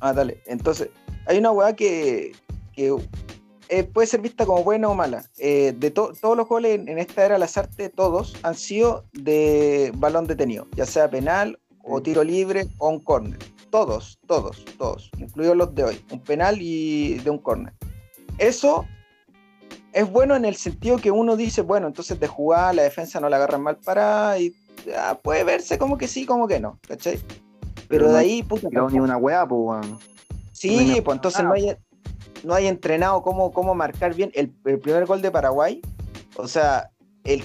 ah, 0.00 0.14
dale. 0.14 0.40
Entonces, 0.46 0.88
hay 1.26 1.36
una 1.36 1.50
weá 1.50 1.76
que, 1.76 2.32
que 2.72 2.96
eh, 3.72 3.84
puede 3.84 4.06
ser 4.06 4.20
vista 4.20 4.44
como 4.44 4.62
buena 4.64 4.88
o 4.88 4.94
mala. 4.94 5.24
Eh, 5.38 5.72
de 5.76 5.90
to- 5.90 6.12
todos 6.20 6.36
los 6.36 6.46
goles 6.46 6.78
en, 6.78 6.88
en 6.88 6.98
esta 6.98 7.24
era 7.24 7.38
las 7.38 7.56
artes, 7.56 7.90
todos 7.94 8.34
han 8.42 8.54
sido 8.54 9.04
de 9.12 9.92
balón 9.96 10.26
detenido, 10.26 10.66
ya 10.76 10.84
sea 10.86 11.08
penal 11.10 11.58
o 11.82 12.00
tiro 12.02 12.22
libre 12.22 12.66
o 12.78 12.88
un 12.88 13.00
córner. 13.00 13.38
Todos, 13.70 14.18
todos, 14.26 14.64
todos, 14.76 15.10
incluidos 15.16 15.56
los 15.56 15.74
de 15.74 15.84
hoy. 15.84 16.04
Un 16.12 16.20
penal 16.20 16.58
y 16.60 17.14
de 17.24 17.30
un 17.30 17.38
córner. 17.38 17.72
Eso 18.36 18.84
es 19.94 20.10
bueno 20.10 20.36
en 20.36 20.44
el 20.44 20.56
sentido 20.56 20.98
que 20.98 21.10
uno 21.10 21.36
dice, 21.36 21.62
bueno, 21.62 21.86
entonces 21.86 22.20
de 22.20 22.26
jugar 22.26 22.74
la 22.74 22.82
defensa 22.82 23.20
no 23.20 23.28
la 23.30 23.36
agarran 23.36 23.62
mal 23.62 23.76
para 23.78 24.38
y 24.38 24.54
ah, 24.96 25.18
puede 25.22 25.44
verse 25.44 25.78
como 25.78 25.96
que 25.96 26.08
sí, 26.08 26.26
como 26.26 26.46
que 26.46 26.60
no, 26.60 26.78
¿cachai? 26.86 27.18
Pero, 27.18 27.86
Pero 27.88 28.06
no 28.08 28.12
de 28.12 28.18
ahí, 28.20 28.42
puta, 28.42 28.68
Tirado 28.68 28.90
ni 28.90 29.00
una 29.00 29.16
weá, 29.16 29.46
pues, 29.46 29.60
weón. 29.62 29.98
Sí, 30.52 30.94
No 30.96 31.02
pues 31.04 31.16
entonces 31.16 31.42
no 31.44 31.52
hay, 31.54 31.74
no 32.44 32.54
hay 32.54 32.66
entrenado 32.66 33.22
cómo, 33.22 33.52
cómo 33.52 33.74
marcar 33.74 34.14
bien 34.14 34.30
el, 34.34 34.50
primer 34.50 35.06
gol 35.06 35.22
de 35.22 35.30
Paraguay. 35.30 35.80
O 36.36 36.48
sea, 36.48 36.90
el, 37.24 37.44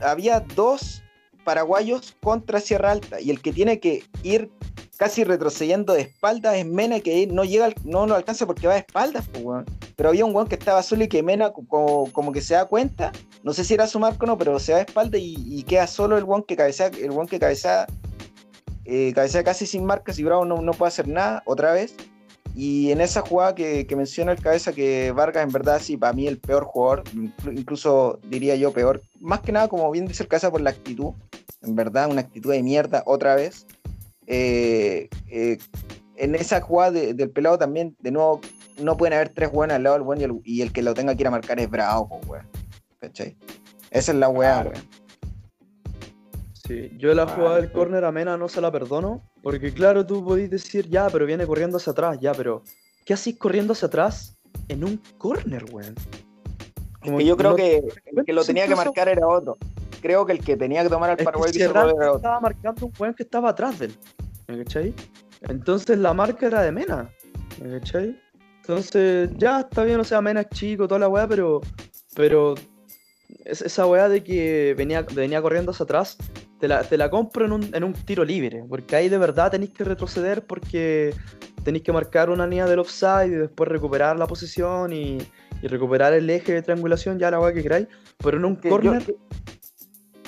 había 0.00 0.40
dos 0.40 1.02
paraguayos 1.44 2.16
contra 2.22 2.60
Sierra 2.60 2.92
Alta 2.92 3.20
y 3.20 3.30
el 3.30 3.40
que 3.40 3.52
tiene 3.52 3.78
que 3.78 4.02
ir 4.22 4.50
casi 4.96 5.24
retrocediendo 5.24 5.92
de 5.92 6.02
espaldas 6.02 6.56
es 6.56 6.66
Mena 6.66 7.00
que 7.00 7.26
no 7.26 7.44
llega, 7.44 7.70
no 7.84 8.06
lo 8.06 8.14
alcanza 8.14 8.46
porque 8.46 8.66
va 8.66 8.74
de 8.74 8.80
espaldas. 8.80 9.28
Pero 9.96 10.08
había 10.08 10.24
un 10.24 10.34
weón 10.34 10.48
que 10.48 10.54
estaba 10.54 10.82
solo 10.82 11.04
y 11.04 11.08
que 11.08 11.22
Mena 11.22 11.52
co- 11.52 11.66
como, 11.66 12.10
como 12.12 12.32
que 12.32 12.40
se 12.40 12.54
da 12.54 12.64
cuenta, 12.66 13.12
no 13.42 13.52
sé 13.52 13.64
si 13.64 13.74
era 13.74 13.86
su 13.86 13.98
marco 13.98 14.24
o 14.24 14.26
no, 14.26 14.38
pero 14.38 14.58
se 14.58 14.72
va 14.72 14.78
de 14.78 14.84
espalda 14.84 15.18
y, 15.18 15.62
queda 15.64 15.86
solo 15.86 16.16
el 16.16 16.24
weón 16.24 16.42
que 16.42 16.56
cabecea, 16.56 16.86
el 16.86 17.10
weón 17.10 17.26
que 17.26 17.38
eh, 18.86 19.12
cabecea 19.14 19.44
casi 19.44 19.66
sin 19.66 19.84
marcas 19.84 20.18
y 20.18 20.24
Bravo 20.24 20.44
no, 20.44 20.60
no 20.62 20.72
puede 20.72 20.88
hacer 20.88 21.08
nada 21.08 21.42
otra 21.46 21.72
vez. 21.72 21.94
Y 22.54 22.92
en 22.92 23.00
esa 23.00 23.20
jugada 23.22 23.54
que, 23.54 23.84
que 23.86 23.96
menciona 23.96 24.30
el 24.32 24.40
cabeza, 24.40 24.72
que 24.72 25.10
Vargas 25.10 25.42
en 25.44 25.50
verdad 25.52 25.80
sí, 25.82 25.96
para 25.96 26.12
mí 26.12 26.28
el 26.28 26.38
peor 26.38 26.64
jugador, 26.64 27.02
inclu- 27.12 27.58
incluso 27.58 28.20
diría 28.28 28.54
yo 28.54 28.72
peor, 28.72 29.02
más 29.20 29.40
que 29.40 29.50
nada 29.50 29.66
como 29.68 29.90
bien 29.90 30.06
dice 30.06 30.22
el 30.22 30.28
cabeza 30.28 30.52
por 30.52 30.60
la 30.60 30.70
actitud, 30.70 31.14
en 31.62 31.74
verdad 31.74 32.08
una 32.10 32.20
actitud 32.20 32.52
de 32.52 32.62
mierda 32.62 33.02
otra 33.06 33.34
vez. 33.34 33.66
Eh, 34.26 35.08
eh, 35.28 35.58
en 36.16 36.34
esa 36.36 36.60
jugada 36.60 36.92
de- 36.92 37.12
del 37.14 37.30
pelado 37.30 37.58
también, 37.58 37.96
de 37.98 38.12
nuevo, 38.12 38.40
no 38.80 38.96
pueden 38.96 39.14
haber 39.14 39.30
tres 39.30 39.50
buenas 39.50 39.74
al 39.76 39.82
lado 39.82 39.96
del 39.96 40.04
buen 40.04 40.20
y 40.20 40.24
el, 40.24 40.40
y 40.44 40.62
el 40.62 40.72
que 40.72 40.82
lo 40.82 40.94
tenga 40.94 41.14
que 41.16 41.22
ir 41.22 41.26
a 41.26 41.32
marcar 41.32 41.58
es 41.58 41.68
bravo, 41.68 42.20
weón. 42.28 42.46
¿Cachai? 43.00 43.36
Esa 43.90 44.12
es 44.12 44.18
la 44.18 44.28
weá, 44.28 44.62
Claro. 44.62 44.70
weón. 44.70 44.88
Sí, 46.52 46.90
yo 46.98 47.12
la 47.14 47.24
Ah, 47.24 47.28
jugada 47.28 47.56
del 47.56 47.66
sí. 47.66 47.72
córner 47.74 48.04
a 48.04 48.12
Mena 48.12 48.36
no 48.36 48.48
se 48.48 48.60
la 48.60 48.70
perdono, 48.70 49.20
porque 49.44 49.72
claro, 49.72 50.04
tú 50.04 50.24
podís 50.24 50.50
decir, 50.50 50.88
ya, 50.88 51.08
pero 51.10 51.24
viene 51.26 51.46
corriendo 51.46 51.76
hacia 51.76 51.92
atrás, 51.92 52.18
ya, 52.20 52.32
pero 52.32 52.62
¿qué 53.04 53.14
hacís 53.14 53.36
corriendo 53.38 53.74
hacia 53.74 53.86
atrás 53.86 54.36
en 54.68 54.82
un 54.82 55.00
córner, 55.18 55.64
weón? 55.70 55.94
Como 57.00 57.18
Que 57.18 57.24
yo 57.26 57.36
creo 57.36 57.50
no- 57.50 57.56
que 57.56 57.76
el 58.16 58.24
que 58.24 58.32
lo 58.32 58.44
tenía 58.44 58.66
que 58.66 58.74
marcar 58.74 59.08
era 59.08 59.26
otro. 59.28 59.56
Creo 60.00 60.26
que 60.26 60.32
el 60.32 60.40
que 60.40 60.56
tenía 60.56 60.82
que 60.82 60.88
tomar 60.88 61.10
al 61.10 61.16
que 61.16 61.24
Paraguay 61.24 61.50
Randy 61.52 61.62
era 61.62 61.84
otro. 61.86 62.16
estaba 62.16 62.40
marcando 62.40 62.86
un 62.86 62.92
weón 62.98 63.14
que 63.14 63.22
estaba 63.22 63.50
atrás 63.50 63.78
de 63.78 63.86
él. 63.86 63.94
¿Me 64.48 64.58
cachai? 64.64 64.94
Entonces 65.42 65.98
la 65.98 66.12
marca 66.14 66.46
era 66.46 66.62
de 66.62 66.72
Mena. 66.72 67.10
¿Me 67.62 67.78
cachai? 67.78 68.18
Entonces, 68.62 69.28
ya 69.36 69.60
está 69.60 69.84
bien, 69.84 70.00
o 70.00 70.04
sea, 70.04 70.22
Mena 70.22 70.40
es 70.40 70.48
chico, 70.50 70.88
toda 70.88 70.98
la 71.00 71.08
weá, 71.08 71.28
pero. 71.28 71.60
Pero. 72.14 72.54
es- 73.44 73.60
esa 73.62 73.86
weá 73.86 74.08
de 74.08 74.22
que 74.24 74.74
venía, 74.76 75.02
venía 75.02 75.42
corriendo 75.42 75.70
hacia 75.72 75.84
atrás, 75.84 76.16
te 76.64 76.68
la, 76.68 76.82
te 76.82 76.96
la 76.96 77.10
compro 77.10 77.44
en 77.44 77.52
un, 77.52 77.74
en 77.74 77.84
un 77.84 77.92
tiro 77.92 78.24
libre. 78.24 78.64
Porque 78.66 78.96
ahí 78.96 79.10
de 79.10 79.18
verdad 79.18 79.50
tenéis 79.50 79.72
que 79.72 79.84
retroceder 79.84 80.46
porque 80.46 81.14
tenéis 81.62 81.84
que 81.84 81.92
marcar 81.92 82.30
una 82.30 82.46
línea 82.46 82.64
del 82.64 82.78
offside 82.78 83.26
y 83.26 83.30
después 83.36 83.68
recuperar 83.68 84.18
la 84.18 84.26
posición 84.26 84.90
y, 84.94 85.18
y 85.60 85.66
recuperar 85.68 86.14
el 86.14 86.28
eje 86.30 86.54
de 86.54 86.62
triangulación, 86.62 87.18
ya 87.18 87.30
la 87.30 87.38
weá 87.38 87.52
que 87.52 87.62
queráis. 87.62 87.86
Pero 88.16 88.38
en 88.38 88.46
un 88.46 88.56
Que 88.56 88.70
yo- 88.70 88.76
corner. 88.76 89.02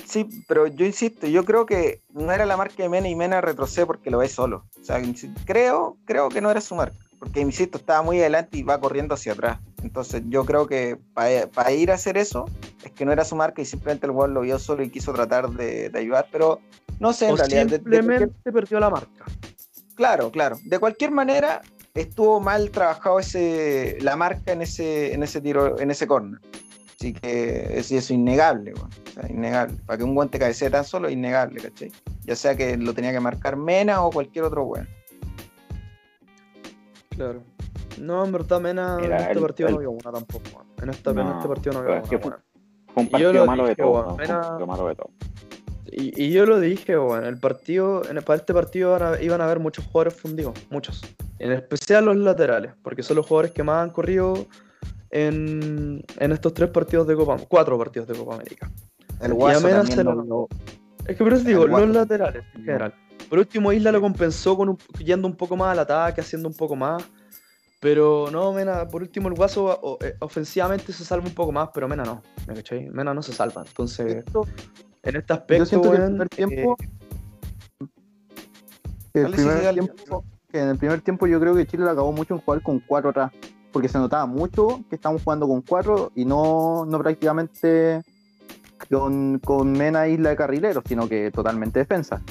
Sí, 0.05 0.27
pero 0.47 0.67
yo 0.67 0.85
insisto, 0.85 1.25
yo 1.27 1.43
creo 1.43 1.65
que 1.65 2.01
no 2.13 2.31
era 2.31 2.45
la 2.45 2.55
marca 2.55 2.81
de 2.83 2.87
Mena 2.87 3.09
y 3.09 3.15
Mena 3.15 3.41
retrocede 3.41 3.85
porque 3.87 4.09
lo 4.11 4.19
ve 4.19 4.29
solo. 4.29 4.65
O 4.79 4.83
sea, 4.83 5.01
creo, 5.45 5.97
creo 6.05 6.29
que 6.29 6.39
no 6.39 6.49
era 6.51 6.61
su 6.61 6.75
marca. 6.75 6.97
Porque, 7.19 7.39
insisto, 7.41 7.77
estaba 7.79 8.01
muy 8.03 8.19
adelante 8.19 8.57
y 8.57 8.63
va 8.63 8.79
corriendo 8.79 9.15
hacia 9.15 9.33
atrás. 9.33 9.59
Entonces 9.83 10.21
yo 10.29 10.45
creo 10.45 10.67
que 10.67 10.97
para 11.13 11.71
ir 11.71 11.91
a 11.91 11.95
hacer 11.95 12.17
eso 12.17 12.45
es 12.83 12.91
que 12.91 13.05
no 13.05 13.11
era 13.11 13.25
su 13.25 13.35
marca 13.35 13.61
y 13.61 13.65
simplemente 13.65 14.05
el 14.05 14.11
jugador 14.11 14.33
lo 14.35 14.41
vio 14.41 14.59
solo 14.59 14.83
y 14.83 14.89
quiso 14.89 15.13
tratar 15.13 15.49
de, 15.49 15.89
de 15.89 15.99
ayudar. 15.99 16.27
Pero 16.31 16.59
no 16.99 17.13
sé, 17.13 17.27
en 17.27 17.33
o 17.33 17.37
realidad. 17.37 17.65
de- 17.65 17.69
de 17.69 17.77
simplemente 17.77 18.51
perdió 18.51 18.79
la 18.79 18.89
marca. 18.89 19.25
claro, 19.95 20.31
claro. 20.31 20.57
De 20.63 20.77
cualquier 20.79 21.11
manera, 21.11 21.61
estuvo 21.95 22.39
mal 22.39 22.69
trabajado 22.69 23.19
ese, 23.19 23.97
la 24.01 24.15
marca 24.15 24.51
en 24.51 24.61
ese, 24.61 25.13
en 25.13 25.23
ese 25.23 25.41
tiro, 25.41 25.79
en 25.79 25.89
ese 25.89 26.05
corner. 26.07 26.39
Así 26.99 27.13
que 27.13 27.77
es, 27.77 27.87
eso 27.91 27.95
es 27.97 28.11
innegable, 28.11 28.73
weón. 28.73 28.89
O 28.89 29.11
sea, 29.21 29.29
innegable. 29.31 29.75
Para 29.85 29.97
que 29.97 30.03
un 30.03 30.15
guante 30.15 30.39
cabecee 30.39 30.69
tan 30.69 30.83
solo, 30.85 31.09
innegable, 31.09 31.61
¿cachai? 31.61 31.91
Ya 32.25 32.35
sea 32.35 32.55
que 32.55 32.75
lo 32.77 32.93
tenía 32.93 33.11
que 33.11 33.19
marcar 33.19 33.55
Mena 33.55 34.03
o 34.03 34.11
cualquier 34.11 34.45
otro 34.45 34.63
weón. 34.63 34.87
Claro. 37.17 37.41
No, 37.99 38.23
en 38.23 38.31
verdad, 38.31 38.61
Mena 38.61 38.97
en 39.01 39.11
este 39.11 39.31
el- 39.33 39.39
partido 39.41 39.69
el- 39.69 39.75
no 39.75 39.79
vio 39.81 39.91
una 39.91 40.11
tampoco. 40.11 40.65
En, 40.81 40.89
esta, 40.89 41.09
en 41.09 41.15
No, 41.17 41.35
este 41.37 41.47
partido 41.49 41.73
no 41.73 41.83
que 41.83 41.91
una. 41.91 42.01
fue-. 42.05 42.19
Fue 42.93 43.03
un 43.03 43.09
partido 43.09 43.45
malo 43.45 43.63
de 43.63 43.69
dije, 43.69 43.81
todo. 43.81 43.91
weón, 43.91 44.07
¿no? 44.07 44.15
Fue 44.15 44.23
un 44.25 44.29
era- 44.31 44.41
partido 44.41 44.67
malo 44.67 44.87
de 44.87 44.95
todo. 44.95 45.09
Y, 45.89 46.23
y 46.25 46.31
yo 46.31 46.45
lo 46.45 46.59
dije, 46.59 46.97
weón, 46.97 47.25
el 47.25 47.39
partido, 47.39 48.01
en, 48.09 48.21
para 48.23 48.37
este 48.37 48.53
partido 48.53 48.95
iban 48.97 49.13
a, 49.15 49.21
iban 49.21 49.41
a 49.41 49.45
haber 49.45 49.59
muchos 49.59 49.85
jugadores 49.85 50.13
fundidos, 50.15 50.53
muchos. 50.69 51.01
En 51.39 51.51
especial 51.51 52.05
los 52.05 52.15
laterales, 52.17 52.73
porque 52.83 53.03
son 53.03 53.17
los 53.17 53.25
jugadores 53.25 53.51
que 53.51 53.63
más 53.63 53.83
han 53.83 53.89
corrido 53.91 54.45
en, 55.11 56.03
en 56.19 56.31
estos 56.31 56.53
tres 56.53 56.69
partidos 56.69 57.07
de 57.07 57.15
Copa, 57.15 57.37
cuatro 57.47 57.77
partidos 57.77 58.07
de 58.07 58.15
Copa 58.15 58.35
América. 58.35 58.69
El 59.21 59.29
Y 59.29 59.31
a 59.31 59.35
Guaso 59.35 59.61
Mena 59.61 59.77
también 59.77 59.97
se 59.97 60.03
lo- 60.03 60.47
Es 61.07 61.15
que 61.17 61.23
por 61.23 61.33
eso 61.33 61.43
digo, 61.43 61.65
los 61.67 61.89
laterales 61.89 62.43
en 62.55 62.63
general. 62.65 62.93
Por 63.29 63.39
último, 63.39 63.71
Isla 63.73 63.91
lo 63.91 63.99
compensó 64.01 64.55
con 64.55 64.69
un- 64.69 64.77
yendo 64.99 65.27
un 65.27 65.35
poco 65.35 65.57
más 65.57 65.71
al 65.73 65.79
ataque, 65.79 66.21
haciendo 66.21 66.47
un 66.47 66.55
poco 66.55 66.75
más. 66.75 67.03
Pero 67.79 68.29
no, 68.31 68.51
Mena, 68.53 68.87
por 68.87 69.01
último 69.03 69.27
el 69.27 69.35
Guaso 69.35 69.97
eh, 70.01 70.15
ofensivamente 70.19 70.91
se 70.93 71.05
salva 71.05 71.27
un 71.27 71.33
poco 71.35 71.51
más, 71.51 71.69
pero 71.73 71.87
Mena 71.87 72.03
no. 72.03 72.23
¿me 72.47 72.55
cachai? 72.55 72.89
Mena 72.89 73.13
no 73.13 73.21
se 73.21 73.33
salva. 73.33 73.63
Entonces, 73.67 74.23
en 75.03 75.15
este 75.15 75.33
aspecto, 75.33 75.57
Yo 75.63 75.65
siento 75.65 75.91
que 75.91 75.95
el 75.97 76.01
weón, 76.01 76.11
primer 76.13 76.29
tiempo. 76.29 76.77
eh, 76.79 77.87
que 79.13 79.21
el 79.21 79.31
primer 79.31 79.63
dale. 79.63 79.81
tiempo- 79.81 80.23
que 80.51 80.59
en 80.59 80.69
el 80.69 80.77
primer 80.77 81.01
tiempo 81.01 81.27
yo 81.27 81.39
creo 81.39 81.53
que 81.55 81.67
Chile 81.67 81.83
le 81.83 81.91
acabó 81.91 82.11
mucho 82.11 82.33
en 82.33 82.39
jugar 82.41 82.61
con 82.63 82.79
cuatro 82.79 83.09
atrás. 83.11 83.31
Porque 83.71 83.89
se 83.89 83.99
notaba 83.99 84.25
mucho 84.25 84.81
que 84.89 84.95
estamos 84.95 85.21
jugando 85.21 85.47
con 85.47 85.61
cuatro 85.61 86.11
y 86.15 86.25
no, 86.25 86.85
no 86.85 86.97
prácticamente 86.99 88.01
con, 88.89 89.39
con 89.39 89.71
Mena 89.73 90.07
Isla 90.07 90.29
de 90.29 90.35
carrileros, 90.35 90.83
sino 90.87 91.07
que 91.07 91.29
totalmente 91.31 91.79
defensa. 91.79 92.21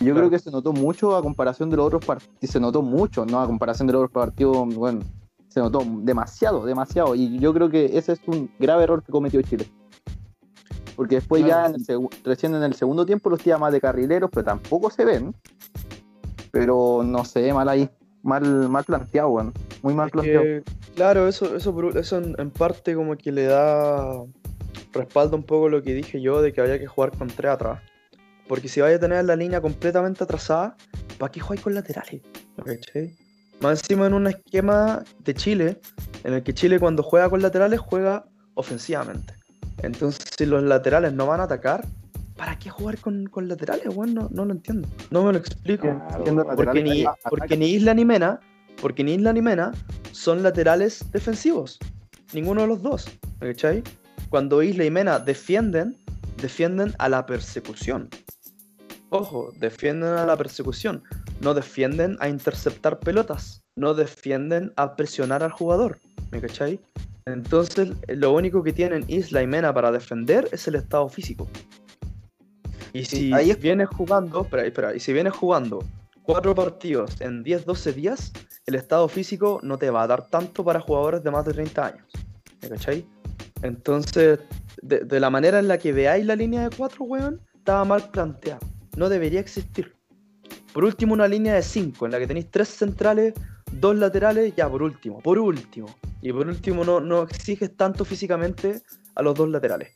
Yo 0.00 0.04
Claro. 0.06 0.16
creo 0.20 0.30
que 0.30 0.38
se 0.38 0.50
notó 0.50 0.72
mucho 0.72 1.16
a 1.16 1.22
comparación 1.22 1.70
de 1.70 1.76
los 1.76 1.86
otros 1.86 2.04
partidos. 2.04 2.34
Se 2.42 2.60
notó 2.60 2.82
mucho, 2.82 3.26
¿no? 3.26 3.40
A 3.40 3.46
comparación 3.46 3.86
de 3.88 3.94
los 3.94 4.04
otros 4.04 4.12
partidos, 4.26 4.74
bueno, 4.74 5.00
se 5.48 5.60
notó 5.60 5.82
demasiado, 6.02 6.64
demasiado. 6.64 7.14
Y 7.16 7.38
yo 7.38 7.52
creo 7.52 7.68
que 7.68 7.96
ese 7.98 8.12
es 8.12 8.20
un 8.26 8.50
grave 8.60 8.84
error 8.84 9.02
que 9.02 9.10
cometió 9.10 9.42
Chile. 9.42 9.66
Porque 10.94 11.16
después 11.16 11.42
Claro. 11.44 11.72
ya 11.74 11.74
en 11.74 12.00
el 12.02 12.08
recién 12.24 12.54
en 12.54 12.62
el 12.62 12.74
segundo 12.74 13.04
tiempo 13.06 13.28
los 13.30 13.40
tira 13.40 13.58
más 13.58 13.72
de 13.72 13.80
carrileros, 13.80 14.30
pero 14.32 14.44
tampoco 14.44 14.90
se 14.90 15.04
ven. 15.04 15.34
Pero 16.50 17.02
no 17.04 17.24
sé, 17.24 17.52
mal 17.52 17.68
ahí. 17.68 17.88
Mal, 18.22 18.68
mal 18.68 18.84
planteado, 18.84 19.28
weón. 19.30 19.52
Muy 19.82 19.94
mal 19.94 20.06
Es 20.08 20.12
planteado. 20.12 20.42
que, 20.42 20.62
claro, 20.96 21.28
eso, 21.28 21.54
eso, 21.56 21.90
eso 21.96 22.18
en, 22.18 22.34
en 22.38 22.50
parte 22.50 22.94
como 22.94 23.16
que 23.16 23.30
le 23.30 23.44
da 23.44 24.24
respaldo 24.92 25.36
un 25.36 25.44
poco 25.44 25.68
lo 25.68 25.82
que 25.82 25.94
dije 25.94 26.20
yo 26.20 26.40
de 26.42 26.52
que 26.52 26.60
había 26.60 26.78
que 26.78 26.86
jugar 26.86 27.16
con 27.16 27.28
tres 27.28 27.52
atrás. 27.52 27.80
Porque 28.48 28.68
si 28.68 28.80
vaya 28.80 28.96
a 28.96 28.98
tener 28.98 29.24
la 29.24 29.36
línea 29.36 29.60
completamente 29.60 30.24
atrasada, 30.24 30.76
¿para 31.18 31.30
qué 31.30 31.40
jugáis 31.40 31.60
con 31.60 31.74
laterales? 31.74 32.22
¿Cachai? 32.64 33.14
Más 33.60 33.80
encima 33.80 34.06
en 34.06 34.14
un 34.14 34.26
esquema 34.28 35.04
de 35.20 35.34
Chile, 35.34 35.80
en 36.24 36.34
el 36.34 36.42
que 36.42 36.54
Chile 36.54 36.78
cuando 36.80 37.02
juega 37.02 37.28
con 37.28 37.42
laterales 37.42 37.80
juega 37.80 38.24
ofensivamente. 38.54 39.34
Entonces, 39.82 40.24
si 40.36 40.46
los 40.46 40.62
laterales 40.62 41.12
no 41.12 41.26
van 41.26 41.40
a 41.40 41.44
atacar, 41.44 41.84
¿para 42.36 42.58
qué 42.58 42.70
jugar 42.70 42.98
con, 42.98 43.26
con 43.26 43.48
laterales, 43.48 43.86
weón? 43.94 44.14
No, 44.14 44.28
no 44.30 44.44
lo 44.44 44.52
entiendo. 44.52 44.88
No 45.10 45.24
me 45.24 45.32
lo 45.32 45.38
explico. 45.38 45.82
Claro. 45.82 46.46
Porque 46.56 46.82
ni, 46.82 47.04
porque 47.28 47.56
Isla 47.56 47.94
ni 47.94 48.04
Mena, 48.04 48.40
porque 48.80 49.04
ni 49.04 49.14
Isla 49.14 49.32
ni 49.32 49.42
Mena 49.42 49.72
son 50.12 50.42
laterales 50.42 51.04
defensivos. 51.12 51.78
Ninguno 52.32 52.62
de 52.62 52.68
los 52.68 52.82
dos. 52.82 53.06
¿me 53.40 53.48
¿Cachai? 53.48 53.82
Cuando 54.30 54.62
Isla 54.62 54.84
y 54.84 54.90
Mena 54.90 55.18
defienden, 55.18 55.96
defienden 56.40 56.94
a 56.98 57.08
la 57.08 57.26
persecución. 57.26 58.08
Ojo, 59.10 59.52
defienden 59.58 60.10
a 60.10 60.26
la 60.26 60.36
persecución. 60.36 61.02
No 61.40 61.54
defienden 61.54 62.16
a 62.20 62.28
interceptar 62.28 62.98
pelotas. 63.00 63.62
No 63.76 63.94
defienden 63.94 64.72
a 64.76 64.96
presionar 64.96 65.42
al 65.42 65.50
jugador. 65.52 65.98
¿Me 66.30 66.40
cachai? 66.40 66.80
Entonces, 67.26 67.90
lo 68.08 68.32
único 68.32 68.62
que 68.62 68.72
tienen 68.72 69.04
Isla 69.08 69.42
y 69.42 69.46
Mena 69.46 69.72
para 69.72 69.92
defender 69.92 70.48
es 70.52 70.66
el 70.68 70.74
estado 70.74 71.08
físico. 71.08 71.48
Y 72.92 73.04
si 73.04 73.32
ahí 73.32 73.50
es- 73.50 73.60
vienes 73.60 73.88
jugando, 73.88 74.42
espera, 74.42 74.64
espera, 74.64 74.94
y 74.94 75.00
si 75.00 75.12
vienes 75.12 75.34
jugando 75.34 75.84
cuatro 76.22 76.54
partidos 76.54 77.20
en 77.20 77.42
10, 77.42 77.64
12 77.66 77.92
días, 77.92 78.32
el 78.66 78.74
estado 78.74 79.08
físico 79.08 79.60
no 79.62 79.78
te 79.78 79.90
va 79.90 80.02
a 80.02 80.06
dar 80.06 80.26
tanto 80.28 80.64
para 80.64 80.80
jugadores 80.80 81.22
de 81.22 81.30
más 81.30 81.44
de 81.44 81.52
30 81.52 81.86
años. 81.86 82.06
¿Me 82.62 82.68
cachai? 82.70 83.06
Entonces, 83.62 84.40
de, 84.82 85.00
de 85.00 85.20
la 85.20 85.30
manera 85.30 85.58
en 85.58 85.68
la 85.68 85.78
que 85.78 85.92
veáis 85.92 86.24
la 86.26 86.36
línea 86.36 86.68
de 86.68 86.76
cuatro, 86.76 87.04
weón, 87.04 87.40
estaba 87.54 87.84
mal 87.84 88.10
planteado. 88.10 88.60
No 88.96 89.08
debería 89.08 89.40
existir. 89.40 89.94
Por 90.72 90.84
último, 90.84 91.14
una 91.14 91.28
línea 91.28 91.54
de 91.54 91.62
5 91.62 92.06
en 92.06 92.12
la 92.12 92.18
que 92.18 92.26
tenéis 92.26 92.50
tres 92.50 92.68
centrales, 92.68 93.34
dos 93.72 93.96
laterales, 93.96 94.54
ya 94.56 94.68
por 94.68 94.82
último, 94.82 95.20
por 95.20 95.38
último. 95.38 95.88
Y 96.22 96.32
por 96.32 96.46
último, 96.46 96.84
no, 96.84 97.00
no 97.00 97.22
exiges 97.22 97.76
tanto 97.76 98.04
físicamente 98.04 98.82
a 99.14 99.22
los 99.22 99.34
dos 99.34 99.48
laterales. 99.48 99.90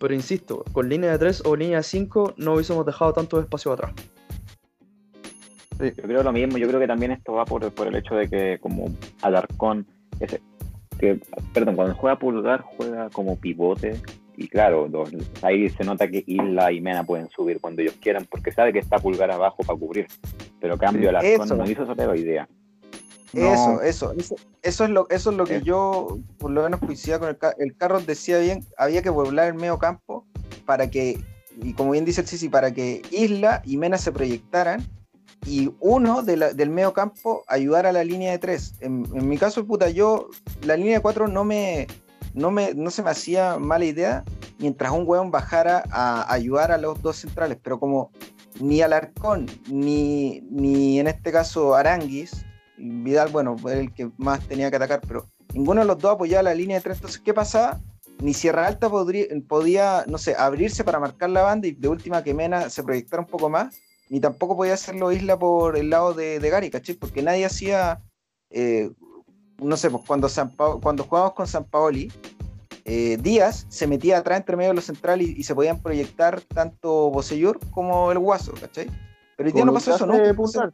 Pero 0.00 0.14
insisto, 0.14 0.64
con 0.72 0.88
línea 0.88 1.12
de 1.12 1.18
3 1.18 1.42
o 1.46 1.56
línea 1.56 1.78
de 1.78 1.82
5 1.82 2.34
no 2.36 2.54
hubiésemos 2.54 2.84
dejado 2.84 3.12
tanto 3.12 3.40
espacio 3.40 3.72
atrás. 3.72 3.92
Yo 5.78 6.02
creo 6.02 6.22
lo 6.22 6.32
mismo, 6.32 6.56
yo 6.58 6.68
creo 6.68 6.80
que 6.80 6.86
también 6.86 7.12
esto 7.12 7.32
va 7.32 7.44
por, 7.44 7.72
por 7.72 7.88
el 7.88 7.96
hecho 7.96 8.14
de 8.14 8.28
que 8.28 8.58
como 8.60 8.94
Alarcón, 9.22 9.86
ese, 10.20 10.40
perdón, 11.52 11.76
cuando 11.76 11.94
juega 11.94 12.18
Pulgar 12.18 12.62
juega 12.62 13.10
como 13.10 13.36
pivote 13.38 14.00
y 14.36 14.48
claro, 14.48 14.88
los- 14.88 15.10
ahí 15.42 15.68
se 15.70 15.84
nota 15.84 16.08
que 16.08 16.22
Isla 16.26 16.72
y 16.72 16.80
Mena 16.80 17.04
pueden 17.04 17.28
subir 17.30 17.60
cuando 17.60 17.82
ellos 17.82 17.94
quieran 18.00 18.26
porque 18.30 18.52
sabe 18.52 18.72
que 18.72 18.78
está 18.80 18.98
Pulgar 18.98 19.30
abajo 19.30 19.62
para 19.64 19.78
cubrir, 19.78 20.06
pero 20.60 20.76
cambio 20.78 21.02
Sí, 21.02 21.16
Alarcón 21.16 21.46
eso. 21.46 21.56
no 21.56 21.70
hizo 21.70 21.82
esa 21.92 22.16
idea. 22.16 22.48
No. 23.32 23.52
Eso, 23.52 23.82
eso, 23.82 24.12
eso, 24.16 24.36
eso 24.62 24.84
es 24.84 24.90
lo, 24.90 25.08
eso 25.10 25.30
es 25.32 25.36
lo 25.36 25.44
que 25.44 25.56
Eh. 25.56 25.62
yo, 25.64 26.18
por 26.38 26.50
lo 26.52 26.62
menos 26.62 26.78
coincidía 26.80 27.18
con 27.18 27.28
el, 27.30 27.36
el 27.58 27.76
Carlos 27.76 28.06
decía 28.06 28.38
bien, 28.38 28.64
había 28.78 29.02
que 29.02 29.10
poblar 29.10 29.48
el 29.48 29.54
medio 29.54 29.78
campo 29.78 30.24
para 30.66 30.88
que, 30.88 31.18
y 31.60 31.72
como 31.74 31.90
bien 31.92 32.04
dice 32.04 32.20
el 32.20 32.28
Sisi, 32.28 32.48
para 32.48 32.72
que 32.72 33.02
Isla 33.10 33.60
y 33.64 33.76
Mena 33.76 33.98
se 33.98 34.12
proyectaran 34.12 34.82
y 35.46 35.72
uno 35.80 36.22
de 36.22 36.36
la- 36.36 36.52
del 36.54 36.70
medio 36.70 36.92
campo 36.92 37.42
ayudara 37.48 37.88
a 37.88 37.92
la 37.92 38.04
línea 38.04 38.30
de 38.30 38.38
tres. 38.38 38.74
En, 38.80 39.04
en 39.14 39.28
mi 39.28 39.36
caso, 39.36 39.66
puta, 39.66 39.90
yo, 39.90 40.28
la 40.64 40.76
línea 40.76 40.94
de 40.98 41.02
cuatro 41.02 41.26
no 41.26 41.42
me, 41.44 41.86
no 42.34 42.50
me, 42.50 42.74
no 42.74 42.90
se 42.90 43.02
me 43.02 43.10
hacía 43.10 43.58
mala 43.58 43.84
idea 43.84 44.24
mientras 44.58 44.92
un 44.92 45.04
weón 45.06 45.30
bajara 45.30 45.84
a 45.90 46.32
ayudar 46.32 46.72
a 46.72 46.78
los 46.78 47.00
dos 47.00 47.16
centrales, 47.16 47.58
pero 47.62 47.80
como 47.80 48.10
ni 48.60 48.82
Alarcón, 48.82 49.46
ni, 49.68 50.42
ni 50.50 51.00
en 51.00 51.06
este 51.08 51.32
caso 51.32 51.74
Aranguis, 51.74 52.44
Vidal, 52.76 53.30
bueno, 53.30 53.56
fue 53.56 53.78
el 53.78 53.92
que 53.92 54.10
más 54.16 54.46
tenía 54.46 54.70
que 54.70 54.76
atacar, 54.76 55.00
pero 55.06 55.26
ninguno 55.52 55.80
de 55.80 55.86
los 55.86 55.98
dos 55.98 56.14
apoyaba 56.14 56.42
la 56.42 56.54
línea 56.54 56.78
de 56.78 56.82
tres. 56.82 56.96
Entonces, 56.96 57.20
¿qué 57.20 57.32
pasaba? 57.32 57.80
Ni 58.20 58.34
Sierra 58.34 58.66
Alta 58.66 58.90
podría, 58.90 59.26
podía, 59.48 60.04
no 60.06 60.18
sé, 60.18 60.34
abrirse 60.36 60.84
para 60.84 61.00
marcar 61.00 61.30
la 61.30 61.42
banda 61.42 61.68
y 61.68 61.72
de 61.72 61.88
última 61.88 62.22
que 62.22 62.34
Mena 62.34 62.70
se 62.70 62.82
proyectara 62.82 63.22
un 63.22 63.28
poco 63.28 63.48
más, 63.48 63.76
ni 64.08 64.20
tampoco 64.20 64.56
podía 64.56 64.74
hacerlo 64.74 65.12
Isla 65.12 65.38
por 65.38 65.76
el 65.76 65.90
lado 65.90 66.14
de, 66.14 66.40
de 66.40 66.50
Gary. 66.50 66.70
Porque 66.98 67.22
nadie 67.22 67.44
hacía, 67.44 68.02
eh, 68.50 68.90
no 69.58 69.76
sé, 69.76 69.90
pues 69.90 70.02
cuando, 70.06 70.28
San 70.28 70.50
Pa- 70.50 70.76
cuando 70.80 71.04
jugábamos 71.04 71.34
con 71.34 71.46
San 71.46 71.64
Paoli, 71.64 72.10
eh, 72.84 73.16
Díaz 73.20 73.66
se 73.68 73.86
metía 73.86 74.18
atrás 74.18 74.38
entre 74.40 74.56
medio 74.56 74.70
de 74.70 74.74
los 74.76 74.84
centrales 74.84 75.28
y, 75.28 75.40
y 75.40 75.42
se 75.44 75.54
podían 75.54 75.80
proyectar 75.80 76.40
tanto 76.42 77.10
Bosellur 77.10 77.58
como 77.70 78.12
el 78.12 78.18
Guaso, 78.18 78.52
¿cachai? 78.60 78.90
Pero 79.36 79.48
hoy 79.48 79.52
día 79.52 79.64
no 79.64 79.72
pasó 79.74 79.90
eso, 79.96 80.06
¿no? 80.06 80.12
Pulgar. 80.34 80.72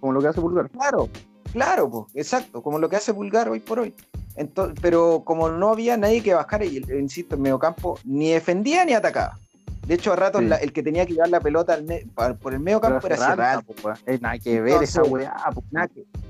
Como 0.00 0.12
lo 0.12 0.20
que 0.20 0.26
hace 0.28 0.40
Pulgar. 0.40 0.68
Claro, 0.70 1.08
claro, 1.52 1.90
po, 1.90 2.08
exacto, 2.14 2.62
como 2.62 2.78
lo 2.78 2.88
que 2.88 2.96
hace 2.96 3.14
Pulgar 3.14 3.48
hoy 3.48 3.60
por 3.60 3.78
hoy. 3.80 3.94
Entonces, 4.36 4.78
pero 4.82 5.22
como 5.24 5.48
no 5.50 5.68
había 5.70 5.96
nadie 5.96 6.22
que 6.22 6.34
bajara, 6.34 6.64
y 6.64 6.82
insisto, 6.98 7.36
en 7.36 7.42
mediocampo 7.42 7.98
ni 8.04 8.30
defendía 8.30 8.84
ni 8.84 8.92
atacaba. 8.94 9.38
De 9.86 9.94
hecho, 9.94 10.12
a 10.12 10.16
ratos 10.16 10.40
Sí. 10.42 10.46
la- 10.46 10.56
el 10.56 10.72
que 10.72 10.82
tenía 10.82 11.04
que 11.06 11.14
llevar 11.14 11.28
la 11.28 11.40
pelota 11.40 11.74
al 11.74 11.82
me- 11.84 12.04
pa- 12.14 12.34
por 12.34 12.52
el 12.54 12.60
medio 12.60 12.80
campo 12.80 13.04
era 13.06 13.16
Sierra 13.16 13.52
Alta, 13.52 13.72
po. 13.82 13.90
Eh, 14.06 14.18
nada 14.20 14.38
que 14.38 14.60
ver 14.60 14.72
Entonces, 14.74 14.90
esa 14.90 15.02
weá, 15.02 15.34
po. 15.52 15.64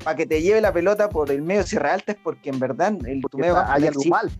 Para 0.04 0.16
que 0.16 0.26
te 0.26 0.40
lleve 0.40 0.60
la 0.60 0.72
pelota 0.72 1.08
por 1.10 1.30
el 1.30 1.42
medio 1.42 1.62
Sierra 1.64 1.92
Alta 1.94 2.12
es 2.12 2.18
porque 2.22 2.48
en 2.50 2.58
verdad 2.58 2.94
el, 3.06 3.20
tu 3.30 3.38
medio 3.38 3.54
campo 3.54 3.70
hay 3.72 3.86
algo 3.86 4.02
mal. 4.08 4.30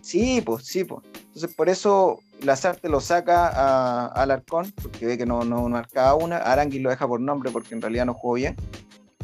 Sí, 0.00 0.42
pues, 0.44 0.64
sí, 0.66 0.84
pues. 0.84 1.04
Entonces, 1.26 1.54
por 1.54 1.68
eso 1.68 2.18
Lazarte 2.42 2.88
lo 2.88 3.00
saca 3.00 3.48
a, 3.48 4.06
a 4.06 4.22
Alarcón, 4.22 4.72
porque 4.82 5.06
ve 5.06 5.16
que 5.16 5.26
no, 5.26 5.44
no 5.44 5.68
marcaba 5.68 6.14
una. 6.14 6.38
Aranguis 6.38 6.82
lo 6.82 6.90
deja 6.90 7.06
por 7.06 7.20
nombre 7.20 7.50
porque 7.52 7.74
en 7.74 7.80
realidad 7.80 8.04
no 8.04 8.14
jugó 8.14 8.34
bien. 8.34 8.56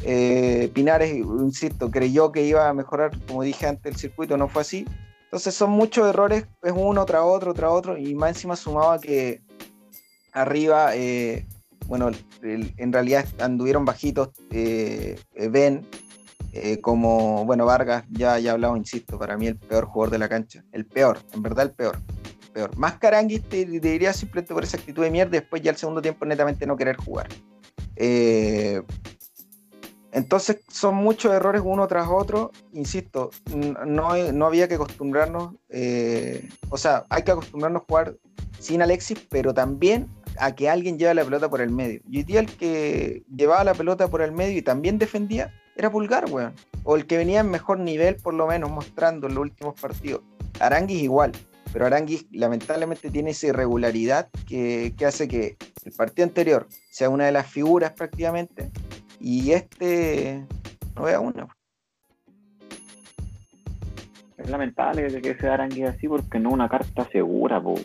Eh, 0.03 0.71
Pinares, 0.73 1.13
insisto, 1.15 1.91
creyó 1.91 2.31
que 2.31 2.43
iba 2.43 2.67
a 2.67 2.73
mejorar, 2.73 3.11
como 3.27 3.43
dije 3.43 3.67
antes, 3.67 3.91
el 3.93 3.99
circuito, 3.99 4.35
no 4.37 4.47
fue 4.47 4.61
así. 4.63 4.85
Entonces, 5.31 5.55
son 5.55 5.71
muchos 5.71 6.09
errores, 6.09 6.45
es 6.61 6.73
uno 6.75 7.05
tras 7.05 7.21
otro, 7.23 7.53
tras 7.53 7.71
otro, 7.71 7.97
y 7.97 8.13
más 8.15 8.31
encima 8.31 8.57
sumaba 8.57 8.99
que 8.99 9.41
arriba, 10.33 10.93
eh, 10.93 11.45
bueno, 11.87 12.11
en 12.41 12.91
realidad 12.91 13.25
anduvieron 13.39 13.85
bajitos 13.85 14.31
eh, 14.49 15.17
Ben, 15.49 15.87
eh, 16.51 16.81
como, 16.81 17.45
bueno, 17.45 17.65
Vargas, 17.65 18.03
ya 18.09 18.39
ya 18.39 18.51
hablado, 18.51 18.75
insisto, 18.75 19.17
para 19.17 19.37
mí 19.37 19.47
el 19.47 19.55
peor 19.55 19.85
jugador 19.85 20.11
de 20.11 20.17
la 20.17 20.27
cancha. 20.27 20.65
El 20.73 20.85
peor, 20.85 21.19
en 21.33 21.41
verdad 21.41 21.67
el 21.67 21.71
peor. 21.71 21.97
peor. 22.51 22.75
Más 22.75 22.97
Caranguis 22.97 23.41
te, 23.43 23.65
te 23.65 23.79
diría 23.79 24.11
simplemente 24.11 24.53
por 24.53 24.65
esa 24.65 24.75
actitud 24.75 25.01
de 25.01 25.11
mierda, 25.11 25.31
después 25.31 25.61
ya 25.61 25.71
el 25.71 25.77
segundo 25.77 26.01
tiempo 26.01 26.25
netamente 26.25 26.67
no 26.67 26.75
querer 26.75 26.97
jugar. 26.97 27.29
Eh, 27.95 28.81
entonces 30.11 30.59
son 30.67 30.95
muchos 30.95 31.33
errores 31.33 31.61
uno 31.63 31.87
tras 31.87 32.07
otro. 32.09 32.51
Insisto, 32.73 33.31
no, 33.55 34.15
no 34.31 34.45
había 34.45 34.67
que 34.67 34.75
acostumbrarnos, 34.75 35.55
eh, 35.69 36.49
o 36.69 36.77
sea, 36.77 37.05
hay 37.09 37.23
que 37.23 37.31
acostumbrarnos 37.31 37.83
a 37.83 37.85
jugar 37.85 38.15
sin 38.59 38.81
Alexis, 38.81 39.25
pero 39.29 39.53
también 39.53 40.09
a 40.37 40.53
que 40.53 40.69
alguien 40.69 40.97
lleve 40.97 41.13
la 41.13 41.23
pelota 41.23 41.49
por 41.49 41.61
el 41.61 41.69
medio. 41.69 42.01
Y 42.09 42.19
hoy 42.19 42.37
el 42.37 42.47
que 42.47 43.23
llevaba 43.35 43.63
la 43.63 43.73
pelota 43.73 44.07
por 44.07 44.21
el 44.21 44.31
medio 44.31 44.57
y 44.57 44.61
también 44.61 44.97
defendía 44.97 45.53
era 45.75 45.91
Pulgar, 45.91 46.25
weón. 46.29 46.53
O 46.83 46.95
el 46.95 47.05
que 47.05 47.17
venía 47.17 47.39
en 47.39 47.49
mejor 47.49 47.79
nivel, 47.79 48.17
por 48.17 48.33
lo 48.33 48.47
menos, 48.47 48.69
mostrando 48.69 49.27
en 49.27 49.35
los 49.35 49.41
últimos 49.43 49.79
partidos. 49.79 50.21
Aranguis 50.59 51.01
igual, 51.01 51.31
pero 51.71 51.85
Aranguis 51.85 52.25
lamentablemente 52.31 53.09
tiene 53.09 53.31
esa 53.31 53.47
irregularidad 53.47 54.29
que, 54.47 54.93
que 54.97 55.05
hace 55.05 55.27
que 55.27 55.57
el 55.85 55.91
partido 55.93 56.27
anterior 56.27 56.67
sea 56.89 57.09
una 57.09 57.25
de 57.25 57.31
las 57.31 57.47
figuras 57.47 57.93
prácticamente 57.93 58.71
y 59.21 59.51
este 59.51 60.45
no 60.95 61.03
vea 61.03 61.19
una. 61.19 61.47
Es 64.37 64.49
lamentable 64.49 65.21
que 65.21 65.35
se 65.35 65.47
Arangui 65.47 65.83
así 65.83 66.07
porque 66.07 66.39
no 66.39 66.49
es 66.49 66.55
una 66.55 66.67
carta 66.67 67.07
segura, 67.11 67.61
po. 67.61 67.75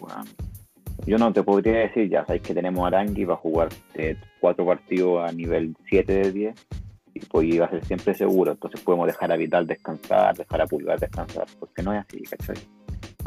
Yo 1.06 1.18
no 1.18 1.32
te 1.32 1.42
podría 1.42 1.80
decir, 1.80 2.08
ya 2.08 2.24
sabéis 2.24 2.42
que 2.42 2.54
tenemos 2.54 2.82
a 2.84 2.86
Arangui 2.88 3.24
va 3.24 3.34
a 3.34 3.38
jugar 3.38 3.68
eh, 3.94 4.16
cuatro 4.40 4.64
partidos 4.64 5.28
a 5.28 5.32
nivel 5.32 5.76
7 5.88 6.12
de 6.12 6.32
10 6.32 6.66
y 7.14 7.20
pues 7.20 7.46
iba 7.46 7.66
a 7.66 7.70
ser 7.70 7.84
siempre 7.84 8.14
seguro. 8.14 8.52
Entonces 8.52 8.80
podemos 8.80 9.06
dejar 9.06 9.30
a 9.30 9.36
Vital 9.36 9.66
descansar, 9.66 10.34
dejar 10.34 10.62
a 10.62 10.66
Pulgar 10.66 10.98
descansar, 10.98 11.46
porque 11.60 11.82
no 11.82 11.92
es 11.92 12.00
así, 12.00 12.22
¿cachai? 12.22 12.56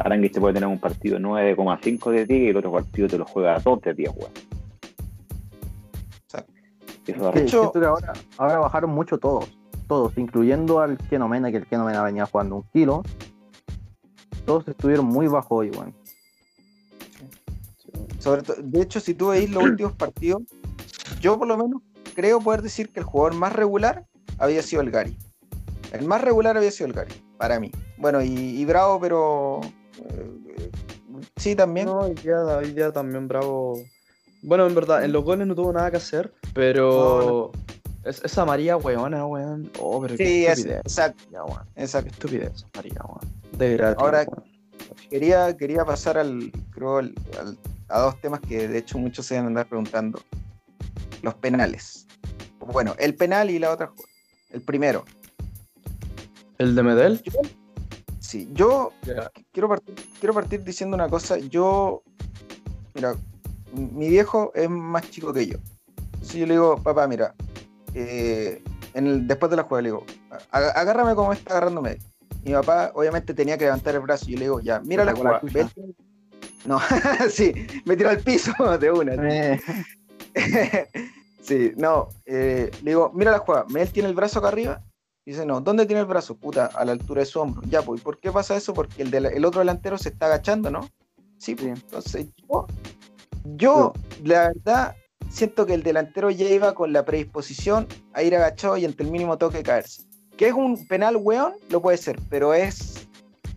Arangui 0.00 0.30
te 0.30 0.40
puede 0.40 0.54
tener 0.54 0.68
un 0.68 0.80
partido 0.80 1.18
9,5 1.18 2.10
de 2.10 2.26
10 2.26 2.40
y 2.40 2.48
el 2.48 2.56
otro 2.56 2.72
partido 2.72 3.06
te 3.06 3.18
lo 3.18 3.24
juega 3.24 3.54
a 3.54 3.60
2 3.60 3.80
de 3.82 3.94
10, 3.94 4.10
weón. 4.16 4.59
Eso 7.10 7.30
De 7.32 7.42
hecho- 7.42 7.72
que 7.72 7.84
ahora, 7.84 8.12
ahora 8.38 8.58
bajaron 8.58 8.90
mucho 8.90 9.18
todos, 9.18 9.48
todos, 9.88 10.16
incluyendo 10.18 10.80
al 10.80 10.96
Kenomena, 10.98 11.50
que 11.50 11.58
el 11.58 11.66
Kenomena 11.66 12.02
venía 12.02 12.26
jugando 12.26 12.56
un 12.56 12.62
kilo. 12.72 13.02
Todos 14.46 14.66
estuvieron 14.68 15.06
muy 15.06 15.26
bajo 15.28 15.56
hoy, 15.56 15.70
weón. 15.70 15.94
Sobre 18.18 18.42
de 18.58 18.82
hecho, 18.82 19.00
si 19.00 19.14
tú 19.14 19.28
veis 19.28 19.50
los 19.50 19.62
últimos 19.64 19.92
partidos, 19.94 20.42
yo 21.20 21.38
por 21.38 21.48
lo 21.48 21.56
menos 21.56 21.82
creo 22.14 22.40
poder 22.40 22.62
decir 22.62 22.90
que 22.90 23.00
el 23.00 23.06
jugador 23.06 23.34
más 23.34 23.52
regular 23.52 24.04
había 24.38 24.62
sido 24.62 24.82
el 24.82 24.90
Gary. 24.90 25.16
El 25.92 26.06
más 26.06 26.20
regular 26.20 26.56
había 26.56 26.70
sido 26.70 26.86
el 26.88 26.92
Gary, 26.92 27.14
para 27.38 27.58
mí. 27.58 27.70
Bueno, 27.96 28.22
y, 28.22 28.28
y 28.28 28.64
Bravo, 28.64 29.00
pero 29.00 29.60
eh, 29.98 30.70
sí 31.36 31.56
también. 31.56 31.86
No, 31.86 32.00
hoy 32.00 32.14
día, 32.14 32.40
hoy 32.42 32.72
día 32.72 32.92
también 32.92 33.26
Bravo. 33.26 33.78
Bueno, 34.42 34.66
en 34.66 34.74
verdad, 34.74 35.04
en 35.04 35.12
los 35.12 35.24
goles 35.24 35.46
no 35.46 35.54
tuvo 35.54 35.72
nada 35.72 35.90
que 35.90 35.96
hacer, 35.98 36.32
pero. 36.54 37.52
Es, 38.04 38.22
esa 38.24 38.44
María, 38.46 38.76
weona, 38.78 39.26
weón. 39.26 39.70
Oh, 39.78 40.00
pero 40.00 40.16
sí, 40.16 40.24
qué 40.24 40.46
es, 40.46 40.58
estupidez. 40.58 40.80
exacto, 40.80 41.24
Ya, 41.30 41.44
weón. 41.44 41.62
Qué 41.74 41.82
exacto. 41.82 42.10
estupidez, 42.10 42.66
María, 42.74 43.00
weón. 43.06 43.34
De 43.58 43.76
gratis. 43.76 44.02
Ahora- 44.02 44.24
weón. 44.26 44.50
Quería, 45.10 45.56
quería 45.56 45.84
pasar 45.84 46.18
al, 46.18 46.50
creo, 46.70 46.98
al- 46.98 47.14
al- 47.38 47.58
a 47.88 48.00
dos 48.00 48.20
temas 48.20 48.40
que 48.40 48.68
de 48.68 48.78
hecho 48.78 48.96
muchos 48.98 49.26
se 49.26 49.34
van 49.34 49.44
a 49.44 49.46
andar 49.48 49.66
preguntando. 49.66 50.20
Los 51.22 51.34
penales. 51.34 52.06
Bueno, 52.72 52.94
el 52.98 53.14
penal 53.16 53.50
y 53.50 53.58
la 53.58 53.72
otra. 53.72 53.90
El 54.50 54.60
primero. 54.62 55.04
¿El 56.58 56.74
de 56.74 56.82
Medel? 56.82 57.22
Sí, 58.20 58.48
yo 58.52 58.92
quiero 59.52 59.68
partir, 59.68 59.94
quiero 60.20 60.34
partir 60.34 60.62
diciendo 60.62 60.94
una 60.94 61.08
cosa. 61.08 61.38
Yo, 61.38 62.02
mira, 62.94 63.14
mi 63.72 64.08
viejo 64.08 64.52
es 64.54 64.68
más 64.70 65.10
chico 65.10 65.32
que 65.32 65.46
yo. 65.46 65.58
Entonces 66.20 66.40
yo 66.40 66.46
le 66.46 66.52
digo, 66.54 66.76
papá, 66.82 67.08
mira, 67.08 67.34
eh, 67.94 68.62
en 68.92 69.06
el- 69.06 69.26
después 69.26 69.50
de 69.50 69.56
la 69.56 69.62
jugada 69.62 69.82
le 69.82 69.88
digo, 69.88 70.04
"Aga- 70.50 70.72
agárrame 70.72 71.14
como 71.14 71.32
está 71.32 71.52
agarrándome. 71.52 71.98
Mi 72.44 72.52
papá 72.52 72.92
obviamente 72.94 73.32
tenía 73.32 73.56
que 73.56 73.64
levantar 73.64 73.94
el 73.94 74.00
brazo 74.02 74.26
y 74.28 74.32
yo 74.32 74.38
le 74.38 74.44
digo, 74.44 74.60
ya, 74.60 74.80
mira 74.80 75.04
la 75.04 75.12
la 75.12 75.18
jugada. 75.18 75.40
ve 75.42 75.66
No, 76.66 76.78
sí, 77.30 77.54
me 77.86 77.96
tiró 77.96 78.10
al 78.10 78.18
piso 78.20 78.52
de 78.78 78.90
una. 78.90 79.14
Eh, 79.14 79.58
sí, 81.42 81.72
no, 81.76 82.08
eh, 82.26 82.70
le 82.82 82.90
digo, 82.90 83.10
mira 83.14 83.30
la 83.30 83.38
jugada, 83.38 83.64
Mel 83.70 83.90
tiene 83.90 84.08
el 84.10 84.14
brazo 84.14 84.38
acá 84.40 84.48
arriba. 84.48 84.82
Dice, 85.24 85.46
no, 85.46 85.60
¿dónde 85.60 85.86
tiene 85.86 86.00
el 86.00 86.06
brazo? 86.06 86.36
Puta, 86.36 86.66
a 86.66 86.84
la 86.84 86.92
altura 86.92 87.20
de 87.20 87.26
su 87.26 87.40
hombro. 87.40 87.62
Ya, 87.68 87.82
pues, 87.82 88.00
¿y 88.00 88.04
por 88.04 88.18
qué 88.18 88.30
pasa 88.32 88.56
eso? 88.56 88.74
Porque 88.74 89.02
el, 89.02 89.44
otro 89.44 89.60
delantero 89.60 89.96
se 89.96 90.08
está 90.10 90.26
agachando, 90.26 90.70
¿no? 90.70 90.88
Sí, 91.38 91.54
pues, 91.54 91.66
Sí. 91.66 91.82
entonces 91.84 92.26
yo, 92.48 92.66
yo, 93.56 93.92
la 94.24 94.48
verdad, 94.48 94.96
siento 95.30 95.64
que 95.66 95.74
el 95.74 95.82
delantero 95.82 96.30
ya 96.30 96.46
iba 96.48 96.74
con 96.74 96.92
la 96.92 97.04
predisposición 97.04 97.86
a 98.12 98.22
ir 98.22 98.34
agachado 98.36 98.76
y 98.76 98.84
ante 98.84 99.02
el 99.02 99.10
mínimo 99.10 99.38
toque 99.38 99.62
caerse. 99.62 100.02
Que 100.36 100.48
es 100.48 100.54
un 100.54 100.86
penal, 100.86 101.16
weón, 101.16 101.52
lo 101.70 101.80
puede 101.80 101.96
ser, 101.96 102.18
pero 102.28 102.52
es, 102.54 103.06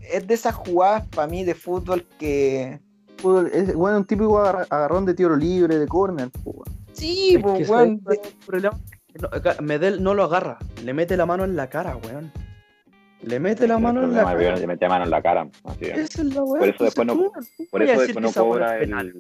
es 0.01 0.27
de 0.27 0.33
esas 0.33 0.55
jugadas 0.55 1.07
para 1.09 1.27
mí 1.27 1.43
de 1.43 1.55
fútbol 1.55 2.05
que... 2.19 2.79
fútbol, 3.17 3.49
es, 3.53 3.73
bueno, 3.73 3.97
un 3.97 4.05
típico 4.05 4.39
agar- 4.39 4.67
agarrón 4.69 5.05
de 5.05 5.13
tiro 5.13 5.35
libre, 5.35 5.77
de 5.79 5.87
córner, 5.87 6.29
weón. 6.45 6.63
Sí, 6.93 7.35
Es 7.35 7.41
pues, 7.41 7.65
que 7.65 7.71
weón, 7.73 8.01
¿sabes 8.03 8.19
cuál 8.45 8.57
es 8.59 8.63
el 8.63 8.69
no, 8.69 9.61
Medel 9.61 10.03
no 10.03 10.13
lo 10.13 10.23
agarra, 10.23 10.57
le 10.83 10.93
mete 10.93 11.15
la 11.17 11.25
mano 11.25 11.43
en 11.43 11.55
la 11.55 11.69
cara, 11.69 11.95
weón. 11.97 12.31
Le 13.21 13.39
mete 13.39 13.65
la 13.67 13.75
El 13.75 13.81
mano 13.81 14.03
en 14.03 14.13
la 14.13 14.23
cara. 14.25 14.55
le 14.57 14.67
mete 14.67 14.87
mano 14.89 15.05
en 15.05 15.09
la 15.09 15.21
cara. 15.21 15.47
Así 15.63 15.85
es. 15.85 15.97
Esa 15.97 16.21
es 16.23 16.33
la 16.35 16.43
weá. 16.43 16.59
Por 16.59 16.67
eso 16.69 16.83
después 16.83 17.07
no- 17.07 17.13
Entonces, 17.13 17.53
¿cómo- 17.57 17.69
Por 17.71 17.83
eso 17.83 18.01
después 18.01 18.23
no 18.35 18.43
cobra 18.43 18.75
es 18.75 18.79
penal? 18.81 19.13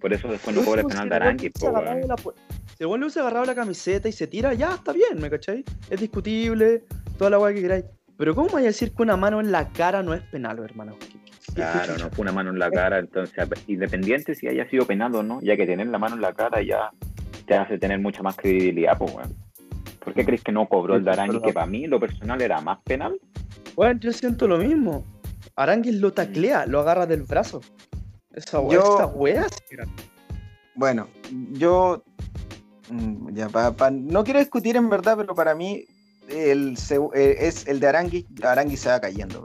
Por 0.00 0.12
eso 0.12 0.28
después 0.28 0.54
no 0.54 0.62
cobra 0.64 0.82
el 0.82 0.86
penal 0.88 1.08
de 1.08 1.14
Arangui, 1.16 1.50
Si 2.76 2.84
el 2.84 2.90
le 2.90 2.96
hubiese 2.96 3.20
agarrado 3.20 3.44
la 3.46 3.54
camiseta 3.54 4.08
y 4.08 4.12
se 4.12 4.26
tira, 4.26 4.52
ya 4.54 4.74
está 4.74 4.92
bien, 4.92 5.18
¿me 5.20 5.30
cachai? 5.30 5.64
Es 5.90 6.00
discutible, 6.00 6.84
toda 7.18 7.30
la 7.30 7.38
weá 7.38 7.54
que 7.54 7.62
queráis. 7.62 7.84
Pero 8.18 8.34
¿cómo 8.34 8.48
vais 8.50 8.64
a 8.64 8.68
decir 8.68 8.92
que 8.94 9.02
una 9.02 9.16
mano 9.16 9.40
en 9.40 9.52
la 9.52 9.68
cara 9.68 10.02
no 10.02 10.14
es 10.14 10.22
penal, 10.22 10.58
hermano? 10.58 10.96
¿Qué- 10.98 11.06
qué- 11.08 11.16
qué- 11.46 11.52
Claro, 11.54 11.96
no 11.98 12.10
fue 12.10 12.22
una 12.22 12.32
mano 12.32 12.50
en 12.50 12.58
la 12.58 12.70
cara, 12.70 12.98
entonces, 12.98 13.34
independiente 13.66 14.34
si 14.34 14.46
haya 14.48 14.68
sido 14.68 14.86
penal 14.86 15.14
o 15.14 15.22
no, 15.22 15.40
ya 15.40 15.56
que 15.56 15.66
tener 15.66 15.86
la 15.86 15.98
mano 15.98 16.16
en 16.16 16.20
la 16.22 16.32
cara 16.34 16.60
ya 16.62 16.90
te 17.46 17.54
hace 17.54 17.78
tener 17.78 17.98
mucha 17.98 18.22
más 18.22 18.36
credibilidad, 18.36 18.98
pues, 18.98 19.14
weón. 19.14 19.34
¿Por 20.04 20.14
qué 20.14 20.24
crees 20.24 20.42
que 20.42 20.52
no 20.52 20.68
cobró 20.68 20.96
el 20.96 21.04
de 21.04 21.10
Arangui, 21.10 21.40
que 21.40 21.52
para 21.52 21.66
mí 21.66 21.86
lo 21.86 21.98
personal 21.98 22.40
era 22.42 22.60
más 22.60 22.78
penal? 22.84 23.18
Weón, 23.76 23.98
yo 24.00 24.12
siento 24.12 24.46
lo 24.48 24.58
mismo. 24.58 25.04
Aranguis 25.56 25.94
lo 26.00 26.12
taclea, 26.12 26.66
lo 26.66 26.80
agarra 26.80 27.06
del 27.06 27.22
brazo. 27.22 27.60
Esa 28.36 28.60
weá, 28.60 28.74
Yo- 28.78 28.94
esa 28.96 29.06
weá 29.06 29.48
sí 29.48 29.64
era- 29.74 29.86
Bueno, 30.74 31.08
yo 31.52 32.04
mm, 32.90 33.32
ya 33.34 33.48
pa- 33.48 33.72
pa- 33.72 33.90
no 33.90 34.22
quiero 34.22 34.38
discutir 34.38 34.76
en 34.76 34.88
verdad, 34.88 35.16
pero 35.16 35.34
para 35.34 35.54
mí 35.54 35.84
el 36.28 36.76
eh, 37.14 37.36
es 37.40 37.66
el 37.66 37.80
de 37.80 37.86
Arangui, 37.88 38.26
Arangui 38.42 38.76
se 38.76 38.88
va 38.90 39.00
cayendo. 39.00 39.44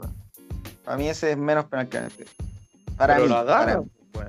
Para 0.84 0.96
mí 0.98 1.08
ese 1.08 1.32
es 1.32 1.36
menos 1.38 1.64
penal 1.66 1.88
que 1.88 1.98
este. 1.98 2.26
Para 2.96 3.14
Pero 3.14 3.26
mí, 3.26 3.32
lo 3.32 3.46
para 3.46 3.62
agarra, 3.62 3.80
mí. 3.80 3.86
weón. 4.14 4.28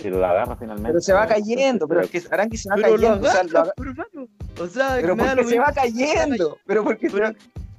Si 0.00 0.08
lo 0.10 0.24
agarra 0.24 0.54
finalmente. 0.56 0.88
Pero 0.90 1.00
se 1.00 1.12
va 1.12 1.26
cayendo, 1.26 1.88
pero 1.88 2.02
es 2.02 2.10
que 2.10 2.22
Arangui 2.30 2.56
se 2.56 2.68
va 2.70 2.76
Pero 2.76 2.96
lo 2.96 2.96
cayendo. 2.96 3.28
o 3.28 3.30
sea, 3.32 3.40
agarra, 3.40 3.48
lo 3.52 3.58
aga- 3.60 3.72
pero, 3.76 3.90
hermano. 3.90 4.28
O 4.60 4.66
sea, 4.68 4.98
pero 5.00 5.16
porque 5.16 5.44
se 5.44 5.58
va 5.58 5.72
cayendo. 5.72 6.58
Pero 6.66 6.84
porque 6.84 7.10
se 7.10 7.16
Pero, 7.16 7.26
va- 7.28 7.34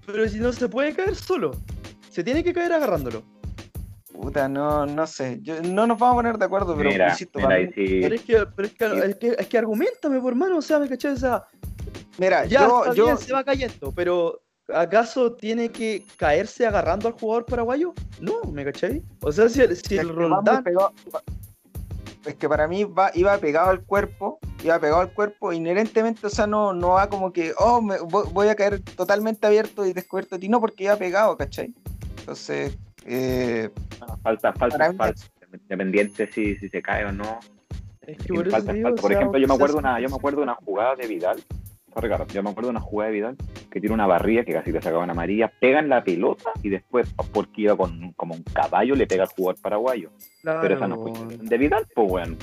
pero 0.06 0.28
si 0.30 0.40
no 0.40 0.52
se 0.52 0.68
puede 0.68 0.94
caer 0.94 1.16
solo. 1.16 1.52
Se 2.10 2.24
tiene 2.24 2.44
que 2.44 2.52
caer 2.54 2.74
agarrándolo. 2.74 3.24
Puta, 4.20 4.48
no, 4.50 4.86
no 4.86 5.08
sé. 5.08 5.40
Yo, 5.42 5.62
no 5.62 5.88
nos 5.88 5.98
vamos 5.98 6.14
a 6.14 6.18
poner 6.18 6.38
de 6.38 6.46
acuerdo, 6.46 6.76
pero 6.76 6.90
Mira, 6.90 7.10
insisto, 7.10 7.40
mira, 7.40 7.58
mí- 7.58 7.72
sí. 7.74 8.00
Pero 8.02 8.16
es 8.16 8.22
que, 8.22 8.46
pero 8.56 8.68
es 8.68 8.74
que, 8.74 8.86
es 8.86 9.16
que, 9.16 9.36
es 9.40 9.48
que 9.48 9.58
argumentame, 9.58 10.20
por 10.20 10.34
hermano, 10.34 10.58
o 10.58 10.62
sea, 10.62 10.80
me 10.80 10.90
caché, 10.90 11.10
o 11.10 11.18
sea, 11.18 11.44
mira, 12.18 12.46
ya 12.46 12.62
yo, 12.62 12.84
está 12.84 12.94
yo, 12.94 13.06
bien, 13.06 13.18
se 13.18 13.34
va 13.34 13.44
cayendo, 13.44 13.92
pero 13.94 14.42
¿acaso 14.74 15.34
tiene 15.34 15.70
que 15.70 16.04
caerse 16.18 16.66
agarrando 16.66 17.08
al 17.08 17.14
jugador 17.14 17.46
paraguayo? 17.46 17.94
No, 18.20 18.44
¿me 18.52 18.66
caché? 18.66 19.02
O 19.22 19.32
sea, 19.32 19.48
si 19.50 19.62
el, 19.62 19.76
si 19.76 19.98
Roldán, 19.98 20.64
es 22.26 22.36
que 22.36 22.50
para 22.50 22.68
mí 22.68 22.84
va, 22.84 23.12
iba 23.16 23.38
pegado 23.38 23.70
al 23.70 23.82
cuerpo, 23.84 24.40
iba 24.64 24.78
pegado 24.80 25.02
al 25.02 25.14
cuerpo, 25.14 25.54
inherentemente, 25.54 26.28
o 26.28 26.30
sea, 26.30 26.46
no, 26.46 26.74
no 26.74 26.90
va 26.90 27.10
como 27.10 27.32
que, 27.32 27.54
oh, 27.58 27.82
me, 27.82 27.98
voy, 28.00 28.28
voy 28.34 28.48
a 28.50 28.56
caer 28.56 28.82
totalmente 28.82 29.48
abierto 29.48 29.86
y 29.86 29.94
descubierto 29.94 30.36
a 30.36 30.40
ti, 30.40 30.50
no, 30.50 30.60
porque 30.60 30.84
iba 30.84 30.98
pegado, 30.98 31.38
¿cachai? 31.38 31.74
Entonces, 32.20 32.78
eh, 33.10 33.70
Falta, 34.24 34.54
falta, 34.54 34.90
mí- 34.90 34.96
falta. 34.98 35.22
Independiente 35.52 36.28
si, 36.28 36.56
si 36.58 36.70
se 36.70 36.82
cae 36.82 37.06
o 37.06 37.12
no. 37.12 37.40
es 38.02 38.18
que 38.20 38.34
por 38.34 38.48
eso 38.48 38.56
falta, 38.56 38.72
te 38.72 38.78
digo, 38.78 38.88
falta. 38.90 39.00
o 39.00 39.02
Por 39.02 39.12
sea, 39.12 39.20
ejemplo, 39.20 39.40
yo 39.40 39.48
me 39.48 39.54
acuerdo 39.56 39.78
una, 39.80 40.00
yo 40.00 40.10
me 40.10 40.16
acuerdo 40.16 40.38
de 40.38 40.44
una 40.44 40.56
jugada 40.56 40.96
de 40.96 41.08
Vidal. 41.08 41.44
Yo 42.32 42.44
me 42.44 42.50
acuerdo 42.52 42.68
de 42.68 42.78
una 42.78 42.80
jugada 42.82 43.10
de 43.10 43.16
Vidal 43.16 43.36
que 43.72 43.80
tiene 43.82 43.94
una 43.96 44.06
barrilla 44.06 44.46
que 44.46 44.54
casi 44.54 44.72
le 44.72 44.80
sacaba 44.82 45.04
una 45.04 45.14
amarilla, 45.14 45.52
pega 45.60 45.80
en 45.80 45.90
la 45.90 46.04
pelota 46.04 46.52
y 46.62 46.70
después, 46.70 47.12
porque 47.34 47.64
iba 47.64 47.76
con 47.76 48.14
como 48.14 48.36
un 48.36 48.44
caballo, 48.44 48.96
le 48.96 49.08
pega 49.08 49.24
al 49.24 49.30
jugador 49.30 49.60
paraguayo. 49.60 50.12
Pero 50.44 50.76
esa 50.76 50.88
no 50.88 50.98
fue 51.02 51.12
de 51.38 51.58
Vidal, 51.58 51.88
pues 51.96 52.08
bueno, 52.08 52.38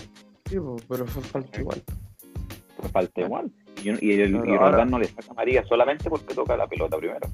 sí, 0.46 0.58
po, 0.58 0.76
pero 0.88 1.06
fue 1.06 1.22
falta 1.22 1.60
igual. 1.60 1.82
pues 2.76 2.92
falta 2.92 3.20
igual. 3.20 3.50
Y, 3.84 3.90
y 4.04 4.20
el, 4.20 4.30
Claro, 4.32 4.46
y 4.46 4.50
ahora- 4.50 4.70
Roldán 4.70 4.90
no 4.90 4.98
le 4.98 5.04
saca 5.06 5.30
amarilla 5.30 5.64
solamente 5.64 6.10
porque 6.10 6.34
toca 6.34 6.56
la 6.56 6.66
pelota 6.66 6.96
primero. 6.98 7.28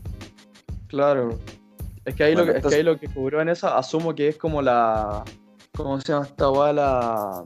Claro. 0.89 1.39
Es 2.05 2.15
que 2.15 2.25
ahí, 2.25 2.35
Bueno, 2.35 2.47
lo, 2.47 2.53
que, 2.53 2.59
es 2.59 2.63
que 2.63 2.69
entonces- 2.69 2.79
ahí 2.79 2.85
lo 2.85 2.99
que 2.99 3.09
cobró 3.09 3.41
en 3.41 3.49
esa, 3.49 3.77
asumo 3.79 4.15
que 4.15 4.29
es 4.29 4.37
como 4.37 4.61
la. 4.63 5.25
¿Cómo 5.77 6.01
se 6.01 6.13
llama 6.13 6.27
esta 6.27 6.51
weá? 6.51 6.73
La. 6.73 7.45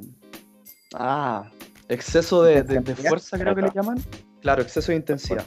Ah, 0.94 1.50
exceso 1.88 2.42
de, 2.42 2.62
de- 2.62 2.94
fuerza, 2.96 3.38
creo 3.38 3.54
que 3.54 3.62
le 3.62 3.70
llaman. 3.74 3.98
Claro, 4.40 4.62
exceso 4.62 4.92
de 4.92 4.96
intensidad. 4.98 5.44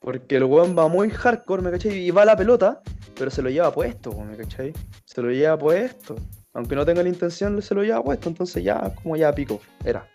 Porque 0.00 0.36
el 0.36 0.44
weón 0.44 0.76
va 0.78 0.86
muy 0.88 1.08
hardcore, 1.10 1.62
¿me 1.62 1.70
cachai? 1.70 1.92
Y 1.96 2.10
va 2.10 2.22
a 2.22 2.26
la 2.26 2.36
pelota, 2.36 2.80
pero 3.18 3.30
se 3.30 3.40
lo 3.42 3.48
lleva 3.50 3.72
puesto, 3.72 4.12
¿me 4.12 4.36
cachai? 4.36 4.72
Se 5.04 5.22
lo 5.22 5.30
lleva 5.30 5.58
puesto. 5.58 6.14
Aunque 6.52 6.76
no 6.76 6.84
tenga 6.84 7.02
la 7.02 7.08
intención, 7.08 7.60
se 7.62 7.74
lo 7.74 7.82
lleva 7.82 8.02
puesto. 8.04 8.28
Entonces 8.28 8.62
ya, 8.62 8.94
como 9.02 9.16
ya 9.16 9.32
pico, 9.34 9.60
era. 9.84 10.06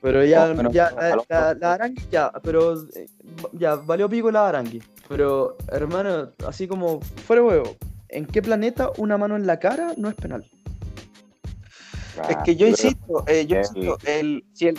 Pero 0.00 0.24
ya, 0.24 0.50
Oh, 0.50 0.56
pero- 0.56 0.70
ya, 0.72 0.90
la, 0.92 1.16
la, 1.28 1.54
la 1.54 1.72
Arangui 1.74 2.02
ya, 2.10 2.32
pero 2.42 2.74
eh, 2.94 3.06
ya, 3.52 3.74
valió 3.76 4.08
pico 4.08 4.30
la 4.30 4.48
Arangui. 4.48 4.82
Pero, 5.08 5.56
hermano, 5.72 6.32
así 6.46 6.68
como 6.68 7.00
fuera 7.26 7.42
de 7.42 7.48
huevo, 7.48 7.76
¿en 8.08 8.26
qué 8.26 8.42
planeta 8.42 8.90
una 8.98 9.16
mano 9.16 9.36
en 9.36 9.46
la 9.46 9.58
cara 9.58 9.94
no 9.96 10.08
es 10.08 10.14
penal? 10.14 10.44
Es 12.28 12.36
que 12.44 12.56
yo 12.56 12.66
Ah, 12.66 12.70
insisto, 12.70 13.24
eh, 13.26 13.46
yo 13.46 13.56
el- 13.56 13.62
insisto, 13.62 13.98
el, 14.04 14.44
si, 14.52 14.66
el, 14.68 14.78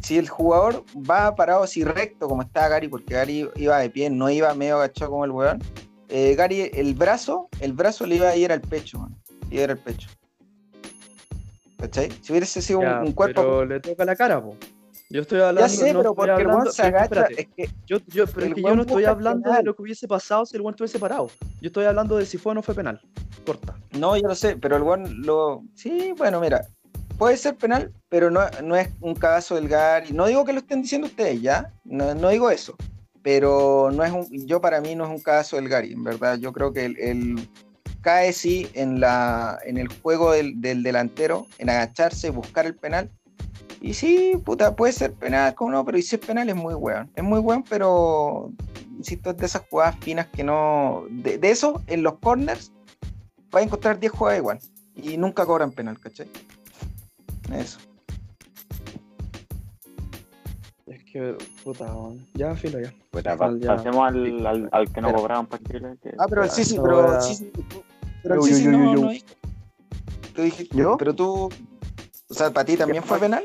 si 0.00 0.18
el 0.18 0.28
jugador 0.28 0.84
va 1.08 1.34
parado 1.34 1.62
así 1.64 1.84
recto 1.84 2.28
como 2.28 2.42
estaba 2.42 2.68
Gary, 2.68 2.88
porque 2.88 3.14
Gary 3.14 3.48
iba 3.56 3.78
de 3.78 3.90
pie, 3.90 4.08
no 4.08 4.30
iba 4.30 4.54
medio 4.54 4.76
agachado 4.76 5.10
como 5.10 5.24
el 5.24 5.30
weón, 5.32 5.58
eh, 6.08 6.34
Gary, 6.36 6.70
el 6.72 6.94
brazo, 6.94 7.48
el 7.60 7.72
brazo 7.72 8.06
le 8.06 8.16
iba 8.16 8.28
a 8.28 8.36
ir 8.36 8.52
al 8.52 8.60
pecho, 8.60 9.00
man. 9.00 9.14
Iba 9.50 9.60
a 9.62 9.64
ir 9.64 9.70
al 9.72 9.78
pecho. 9.78 10.08
¿Cachai? 11.78 12.10
Si 12.22 12.32
hubiese 12.32 12.62
sido 12.62 12.78
un- 12.78 12.84
Ya, 12.86 13.00
un, 13.02 13.12
cuerpo. 13.12 13.42
Pero 13.42 13.64
le 13.66 13.80
toca 13.80 14.04
la 14.04 14.16
cara, 14.16 14.42
po. 14.42 14.56
Yo 15.08 15.20
estoy 15.22 15.40
hablando. 15.40 15.60
Ya 15.60 15.68
sé, 15.68 15.92
no 15.92 16.00
pero 16.00 16.14
porque 16.14 16.30
el 16.32 16.36
hablando- 16.36 16.58
weón 16.62 16.72
se 16.72 16.82
agacha. 16.82 17.26
Es 17.36 17.46
que 17.56 17.70
yo, 17.86 17.98
yo, 18.08 18.26
pero 18.26 18.46
el 18.46 18.52
es 18.52 18.54
que 18.56 18.62
yo 18.62 18.74
no 18.74 18.82
estoy 18.82 19.04
el 19.04 19.08
hablando 19.08 19.38
de 19.40 19.44
penal. 19.56 19.64
lo 19.64 19.76
que 19.76 19.82
hubiese 19.82 20.08
pasado 20.08 20.44
si 20.46 20.56
el 20.56 20.62
weón 20.62 20.74
estuviese 20.74 20.98
parado. 20.98 21.30
Yo 21.60 21.68
estoy 21.68 21.84
hablando 21.84 22.16
de 22.16 22.26
si 22.26 22.38
fue 22.38 22.52
o 22.52 22.54
no 22.54 22.62
fue 22.62 22.74
penal. 22.74 23.00
Corta. 23.46 23.76
No, 23.98 24.16
yo 24.16 24.26
lo 24.26 24.34
sé, 24.34 24.56
pero 24.56 24.76
el 24.76 24.82
weón 24.82 25.22
lo. 25.22 25.62
Sí, 25.74 26.12
bueno, 26.16 26.40
mira. 26.40 26.66
Puede 27.18 27.36
ser 27.38 27.54
penal, 27.56 27.92
pero 28.10 28.30
no, 28.30 28.40
no 28.62 28.76
es 28.76 28.88
un 29.00 29.14
cagazo 29.14 29.54
del 29.54 29.68
Gary. 29.68 30.12
No 30.12 30.26
digo 30.26 30.44
que 30.44 30.52
lo 30.52 30.58
estén 30.58 30.82
diciendo 30.82 31.06
ustedes, 31.06 31.40
¿ya? 31.40 31.72
No, 31.84 32.14
no 32.14 32.28
digo 32.28 32.50
eso. 32.50 32.76
Pero 33.22 33.90
no 33.92 34.04
es 34.04 34.12
un. 34.12 34.46
Yo 34.46 34.60
para 34.60 34.80
mí 34.80 34.94
no 34.94 35.04
es 35.04 35.10
un 35.10 35.20
cagazo 35.20 35.56
del 35.56 35.68
Gary, 35.68 35.92
en 35.92 36.04
verdad. 36.04 36.36
Yo 36.38 36.52
creo 36.52 36.72
que 36.72 36.84
el, 36.84 36.98
el- 36.98 37.48
cae 38.02 38.32
sí 38.32 38.68
en 38.74 39.00
la 39.00 39.58
en 39.64 39.78
el 39.78 39.88
juego 39.88 40.30
del, 40.32 40.60
del 40.60 40.82
delantero, 40.84 41.46
en 41.58 41.70
agacharse, 41.70 42.30
buscar 42.30 42.66
el 42.66 42.74
penal. 42.76 43.10
Y 43.86 43.94
sí, 43.94 44.32
puta, 44.44 44.74
puede 44.74 44.92
ser 44.92 45.12
penal, 45.14 45.54
como 45.54 45.70
no, 45.70 45.84
pero 45.84 45.96
y 45.96 46.02
si 46.02 46.16
es 46.16 46.20
penal 46.26 46.48
es 46.48 46.56
muy 46.56 46.74
weón. 46.74 47.08
Es 47.14 47.22
muy 47.22 47.38
weón, 47.38 47.62
pero 47.68 48.50
insisto, 48.98 49.30
es 49.30 49.36
de 49.36 49.46
esas 49.46 49.62
jugadas 49.70 49.96
finas 50.00 50.26
que 50.26 50.42
no. 50.42 51.04
De, 51.08 51.38
de 51.38 51.50
eso, 51.52 51.80
en 51.86 52.02
los 52.02 52.18
corners, 52.18 52.72
va 53.54 53.60
a 53.60 53.62
encontrar 53.62 54.00
10 54.00 54.10
jugadas 54.12 54.40
igual. 54.40 54.58
Y 54.96 55.16
nunca 55.18 55.46
cobran 55.46 55.70
penal, 55.70 56.00
¿cachai? 56.00 56.28
Eso. 57.54 57.78
Es 60.86 61.04
que, 61.04 61.36
puta, 61.62 61.86
ya 62.34 62.56
filo 62.56 62.80
ya. 62.80 62.92
Puta, 63.12 63.36
pa- 63.36 63.56
Ya. 63.56 63.76
pasemos 63.76 64.04
al, 64.08 64.46
al, 64.46 64.68
al 64.72 64.92
que 64.92 65.00
no 65.00 65.08
Espera. 65.08 65.12
cobraban 65.12 65.46
para 65.46 65.62
Chile. 65.62 65.96
que- 66.02 66.12
Ah, 66.18 66.26
pero 66.28 66.42
el 66.42 66.50
Sisi, 66.50 66.76
no 66.76 66.82
pero 66.82 67.14
el 67.16 67.22
Sisi, 67.22 67.52
pero 68.24 68.34
el 68.44 68.72
no, 68.72 68.94
yo. 68.96 69.00
no 69.02 69.10
dijo. 69.10 69.26
Tú 70.34 70.42
dijiste, 70.42 70.76
¿Yo? 70.76 70.96
pero 70.96 71.14
tú, 71.14 71.48
o 72.28 72.34
sea, 72.34 72.50
para 72.50 72.64
ti 72.64 72.76
también 72.76 73.04
fue 73.04 73.18
penal. 73.20 73.44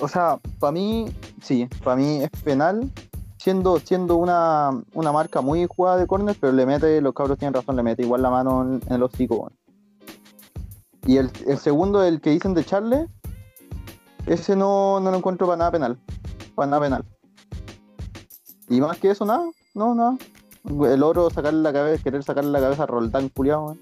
O 0.00 0.08
sea, 0.08 0.38
para 0.58 0.72
mí, 0.72 1.06
sí, 1.42 1.68
para 1.84 1.96
mí 1.96 2.22
es 2.22 2.30
penal, 2.42 2.90
siendo, 3.38 3.78
siendo 3.80 4.16
una, 4.16 4.70
una 4.94 5.12
marca 5.12 5.40
muy 5.40 5.66
jugada 5.66 5.98
de 5.98 6.06
córner, 6.06 6.36
pero 6.40 6.52
le 6.52 6.64
mete, 6.66 7.00
los 7.00 7.12
cabros 7.14 7.38
tienen 7.38 7.54
razón, 7.54 7.76
le 7.76 7.82
mete 7.82 8.02
igual 8.02 8.22
la 8.22 8.30
mano 8.30 8.62
en, 8.62 8.80
en 8.86 8.92
el 8.94 9.02
hocico. 9.02 9.50
Y 11.06 11.16
el, 11.18 11.30
el 11.46 11.58
segundo, 11.58 12.02
el 12.02 12.20
que 12.20 12.30
dicen 12.30 12.54
de 12.54 12.64
Charles, 12.64 13.08
ese 14.26 14.56
no, 14.56 15.00
no 15.00 15.10
lo 15.10 15.16
encuentro 15.16 15.46
para 15.46 15.56
nada 15.58 15.70
penal. 15.70 15.98
Para 16.54 16.70
nada 16.70 16.82
penal. 16.82 17.04
Y 18.68 18.80
más 18.80 18.98
que 18.98 19.10
eso, 19.10 19.24
nada, 19.24 19.44
no, 19.74 19.94
nada. 19.94 20.16
El 20.92 21.02
oro, 21.02 21.30
sacarle 21.30 21.60
la 21.62 21.72
cabeza, 21.72 22.02
querer 22.02 22.22
sacarle 22.22 22.50
la 22.50 22.60
cabeza 22.60 22.82
a 22.84 22.86
Roldán, 22.86 23.28
culiado. 23.30 23.76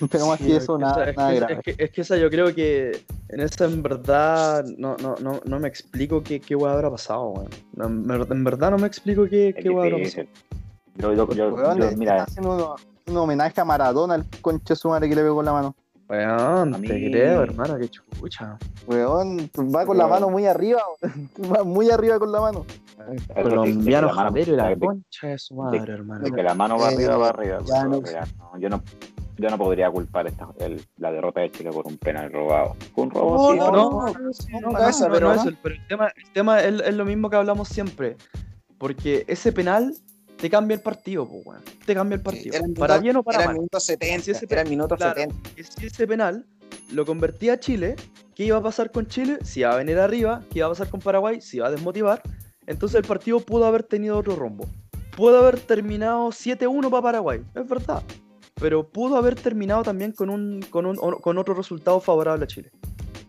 Pero 0.10 0.26
más 0.26 0.38
Sí, 0.38 0.46
que 0.46 0.56
es 0.56 0.62
eso, 0.64 0.76
que 0.76 0.82
nada, 0.84 1.10
es 1.10 1.16
nada 1.16 1.30
que- 1.30 1.36
grave. 1.36 1.60
Que, 1.62 1.74
es 1.78 1.90
que 1.90 2.00
esa 2.00 2.16
yo 2.16 2.30
creo 2.30 2.54
que 2.54 3.04
en 3.30 3.40
esa 3.40 3.64
en 3.66 3.82
verdad 3.82 4.64
no, 4.78 4.96
no, 5.02 5.14
no, 5.20 5.40
no 5.44 5.60
me 5.60 5.68
explico 5.68 6.22
qué, 6.22 6.40
qué 6.40 6.54
weá 6.56 6.72
habrá 6.72 6.90
pasado, 6.90 7.28
weón. 7.30 7.48
No, 7.74 7.86
en 7.86 8.06
ver- 8.06 8.26
en 8.30 8.44
verdad 8.44 8.70
no 8.70 8.78
me 8.78 8.86
explico 8.86 9.24
qué, 9.28 9.54
qué 9.60 9.68
weá 9.70 9.86
habrá 9.86 9.98
pasado. 10.04 10.26
Yo, 10.96 11.12
yo, 11.14 11.28
yo, 11.32 11.54
Weón, 11.54 11.78
yo- 11.78 11.96
mira, 11.96 12.26
un 13.06 13.16
homenaje 13.16 13.60
a 13.60 13.64
Maradona, 13.64 14.16
el 14.16 14.24
conche 14.42 14.74
su 14.76 14.88
madre 14.88 15.08
que 15.08 15.14
le 15.14 15.22
pegó 15.22 15.42
la 15.42 15.52
mano. 15.52 15.74
Weón, 16.08 16.74
A 16.74 16.78
te 16.78 16.82
mí- 16.94 17.10
creo, 17.10 17.42
hermano, 17.42 17.78
qué 17.78 17.88
chucha. 17.88 18.58
Weón, 18.86 19.38
va 19.74 19.84
con 19.86 19.96
la 19.98 20.04
Weón. 20.06 20.10
mano 20.10 20.30
muy 20.30 20.46
arriba, 20.46 20.80
weón. 21.02 21.30
va 21.56 21.64
muy 21.64 21.90
arriba 21.90 22.18
con 22.18 22.32
la 22.32 22.40
mano. 22.40 22.64
Colombiano 23.34 24.08
la 24.08 24.12
jadero 24.14 24.52
y 24.52 24.56
la 24.56 24.68
de- 24.70 24.78
concha 24.78 25.26
de 25.28 25.38
su 25.38 25.54
madre, 25.54 25.92
hermano. 25.92 26.24
de 26.24 26.32
que 26.32 26.42
la 26.42 26.54
mano 26.54 26.78
va 26.78 26.90
Eh, 26.90 26.94
arriba, 26.94 27.16
va 27.16 27.28
arriba. 27.28 27.58
ya 27.64 27.84
mira, 27.84 28.26
no, 28.38 28.58
yo, 28.58 28.68
no, 28.68 28.82
yo 29.38 29.48
no 29.50 29.58
podría 29.58 29.90
culpar 29.90 30.26
esta, 30.26 30.48
el- 30.60 30.84
la 30.98 31.10
derrota 31.12 31.40
de 31.40 31.50
Chile 31.50 31.70
por 31.70 31.86
un 31.86 31.96
penal 31.98 32.32
robado. 32.32 32.76
Fue 32.94 33.04
un 33.04 33.10
robo, 33.10 33.36
No, 33.36 33.52
sí, 33.52 33.58
no, 33.58 33.64
pero- 33.66 33.90
no, 33.90 34.18
no, 34.18 34.32
sí, 34.32 34.46
no, 34.52 34.60
no, 34.60 34.72
cabeza, 34.72 35.06
no, 35.08 35.12
pero- 35.14 35.32
el 35.32 35.86
tema, 35.88 36.08
el 36.08 36.32
tema 36.32 36.60
es, 36.60 36.80
es 36.82 36.94
lo 36.94 37.04
mismo 37.04 37.30
que 37.30 37.36
hablamos 37.36 37.68
siempre. 37.68 38.16
Porque 38.78 39.24
ese 39.26 39.52
penal 39.52 39.94
te 40.36 40.48
cambia 40.50 40.74
el 40.76 40.80
partido, 40.80 41.26
pues. 41.28 41.60
Te 41.84 41.94
cambia 41.94 42.14
el 42.16 42.22
partido. 42.22 42.54
Era 42.56 42.64
el 42.66 42.74
para 42.74 42.94
minuto- 42.94 43.02
bien 43.02 43.16
o 43.16 43.22
para 43.24 43.36
Era 43.38 43.42
el 43.44 43.48
mal. 43.48 43.56
minuto 43.56 43.80
70, 43.80 44.24
Si 44.24 44.30
ese 44.30 44.46
era 44.48 44.62
el 44.62 44.68
minuto 44.68 44.96
claro. 44.96 45.14
70. 45.20 45.50
que 45.56 45.64
si 45.64 45.86
ese 45.86 46.06
penal 46.06 46.46
lo 46.92 47.04
convertía 47.04 47.54
a 47.54 47.60
Chile, 47.60 47.96
¿qué 48.34 48.44
iba 48.44 48.56
a 48.58 48.62
pasar 48.62 48.90
con 48.92 49.06
Chile? 49.08 49.38
Si 49.42 49.60
iba 49.60 49.72
a 49.72 49.76
venir 49.76 49.98
arriba, 49.98 50.42
¿qué 50.50 50.60
iba 50.60 50.66
a 50.66 50.70
pasar 50.70 50.88
con 50.90 51.00
Paraguay? 51.00 51.40
Si 51.40 51.56
iba 51.56 51.66
a 51.66 51.70
desmotivar. 51.70 52.22
Entonces 52.66 52.96
el 53.00 53.04
partido 53.04 53.40
pudo 53.40 53.64
haber 53.66 53.82
tenido 53.82 54.16
otro 54.18 54.36
rumbo. 54.36 54.66
Pudo 55.16 55.38
haber 55.38 55.58
terminado 55.58 56.30
7-1 56.30 56.88
para 56.90 57.02
Paraguay, 57.02 57.40
es 57.54 57.68
verdad. 57.68 58.02
Pero 58.60 58.88
pudo 58.88 59.16
haber 59.16 59.34
terminado 59.34 59.82
también 59.82 60.12
con, 60.12 60.30
un, 60.30 60.60
con, 60.70 60.86
un, 60.86 60.96
con 60.96 61.38
otro 61.38 61.54
resultado 61.54 62.00
favorable 62.00 62.44
a 62.44 62.48
Chile. 62.48 62.70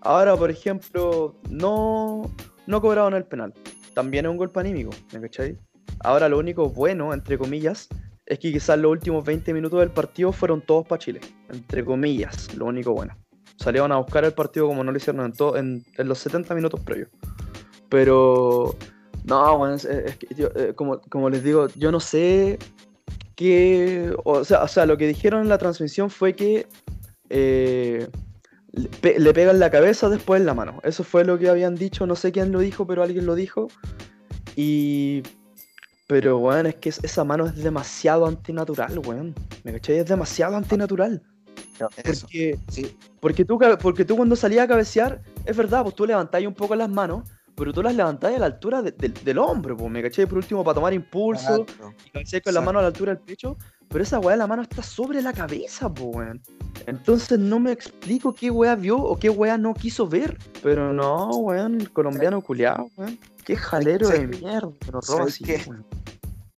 Ahora, 0.01 0.35
por 0.35 0.49
ejemplo, 0.49 1.35
no, 1.49 2.31
no 2.65 2.81
cobraron 2.81 3.13
el 3.13 3.25
penal. 3.25 3.53
También 3.93 4.25
es 4.25 4.31
un 4.31 4.37
golpe 4.37 4.59
anímico, 4.59 4.91
¿me 5.13 5.21
cachai? 5.21 5.57
Ahora 6.01 6.29
lo 6.29 6.39
único 6.39 6.69
bueno, 6.69 7.13
entre 7.13 7.37
comillas, 7.37 7.87
es 8.25 8.39
que 8.39 8.51
quizás 8.51 8.79
los 8.79 8.91
últimos 8.91 9.25
20 9.25 9.53
minutos 9.53 9.79
del 9.79 9.91
partido 9.91 10.31
fueron 10.31 10.61
todos 10.61 10.87
para 10.87 10.99
Chile. 10.99 11.19
Entre 11.49 11.83
comillas, 11.83 12.55
lo 12.55 12.65
único 12.65 12.93
bueno. 12.93 13.15
Salieron 13.57 13.91
a 13.91 13.97
buscar 13.97 14.23
el 14.23 14.31
partido 14.33 14.67
como 14.67 14.83
no 14.83 14.91
lo 14.91 14.97
hicieron 14.97 15.25
en, 15.25 15.33
to- 15.33 15.57
en, 15.57 15.83
en 15.97 16.07
los 16.07 16.19
70 16.19 16.55
minutos 16.55 16.79
previos. 16.79 17.09
Pero, 17.89 18.75
no, 19.25 19.57
bueno, 19.57 19.73
es, 19.75 19.85
es 19.85 20.15
que 20.17 20.33
yo, 20.35 20.47
eh, 20.55 20.73
como 20.75 21.29
les 21.29 21.43
digo, 21.43 21.67
yo 21.75 21.91
no 21.91 21.99
sé 21.99 22.57
qué. 23.39 24.13
O 24.25 24.43
sea, 24.43 24.63
o 24.63 24.67
sea, 24.67 24.85
lo 24.85 24.97
que 24.97 25.07
dijeron 25.07 25.41
en 25.41 25.49
la 25.49 25.57
transmisión 25.57 26.09
fue 26.09 26.35
que 26.35 26.67
eh, 27.29 28.07
le, 28.73 28.89
pe- 28.89 29.17
le 29.19 29.33
pegan 29.33 29.59
la 29.59 29.71
cabeza 29.71 30.09
después 30.09 30.39
en 30.41 30.45
la 30.45 30.53
mano. 30.53 30.79
Eso 30.83 31.03
fue 31.03 31.23
lo 31.23 31.39
que 31.39 31.49
habían 31.49 31.75
dicho, 31.75 32.05
no 32.05 32.15
sé 32.15 32.31
quién 32.31 32.51
lo 32.51 32.59
dijo, 32.59 32.85
pero 32.85 33.01
alguien 33.03 33.25
lo 33.25 33.35
dijo. 33.35 33.69
Y. 34.55 35.23
Pero, 36.07 36.39
weón, 36.39 36.65
es 36.65 36.75
que 36.75 36.89
es- 36.89 37.03
esa 37.03 37.23
mano 37.23 37.45
es 37.45 37.55
demasiado 37.55 38.25
antinatural, 38.25 38.99
weón. 38.99 39.33
¿Me 39.63 39.73
cachai? 39.73 39.97
Es 39.99 40.07
demasiado 40.07 40.55
antinatural. 40.57 41.21
Eso. 42.03 42.21
Porque, 42.27 42.57
Sí, 42.69 42.97
porque, 43.21 43.45
tú, 43.45 43.57
porque 43.81 44.03
tú 44.05 44.17
cuando 44.17 44.35
salías 44.35 44.65
a 44.65 44.67
cabecear, 44.67 45.21
es 45.45 45.55
verdad, 45.55 45.83
pues 45.83 45.95
tú 45.95 46.05
levantáis 46.05 46.45
un 46.47 46.53
poco 46.53 46.75
las 46.75 46.89
manos, 46.89 47.29
pero 47.59 47.71
tú 47.73 47.83
las 47.83 47.93
levantáis 47.93 48.37
a 48.37 48.39
la 48.39 48.45
altura 48.47 48.81
de- 48.81 48.91
del- 48.93 49.13
del 49.13 49.37
hombro, 49.37 49.77
pues, 49.77 49.91
¿me 49.91 50.01
caché? 50.01 50.25
Por 50.25 50.37
último, 50.39 50.63
para 50.63 50.75
tomar 50.75 50.93
impulso, 50.93 51.61
exacto. 51.67 51.93
y 52.37 52.41
con 52.41 52.53
la 52.53 52.61
mano 52.61 52.79
a 52.79 52.81
la 52.81 52.87
altura 52.87 53.13
del 53.13 53.21
pecho, 53.23 53.57
pero 53.87 54.03
esa 54.03 54.19
weá 54.19 54.31
de 54.31 54.37
la 54.37 54.47
mano 54.47 54.61
está 54.63 54.81
sobre 54.81 55.21
la 55.21 55.33
cabeza, 55.33 55.93
pues, 55.93 56.15
weón. 56.15 56.41
Entonces 56.87 57.37
no 57.37 57.59
me 57.59 57.71
explico 57.71 58.33
qué 58.33 58.49
weá 58.49 58.75
vio 58.75 58.97
o 58.97 59.17
qué 59.19 59.29
weá 59.29 59.57
no 59.57 59.73
quiso 59.73 60.07
ver. 60.07 60.37
Pero 60.63 60.93
no, 60.93 61.29
weón, 61.37 61.85
colombiano 61.93 62.41
culiado, 62.41 62.89
weón. 62.97 63.19
Qué 63.45 63.55
jalero 63.55 64.07
de 64.09 64.15
¿Sabes 64.17 64.41
mierda, 64.41 64.69
que 64.79 64.91
nos 64.91 65.07
roba 65.07 65.19
¿Sabes 65.19 65.33
así, 65.35 65.43
qué? 65.43 65.61
weón. 65.67 65.85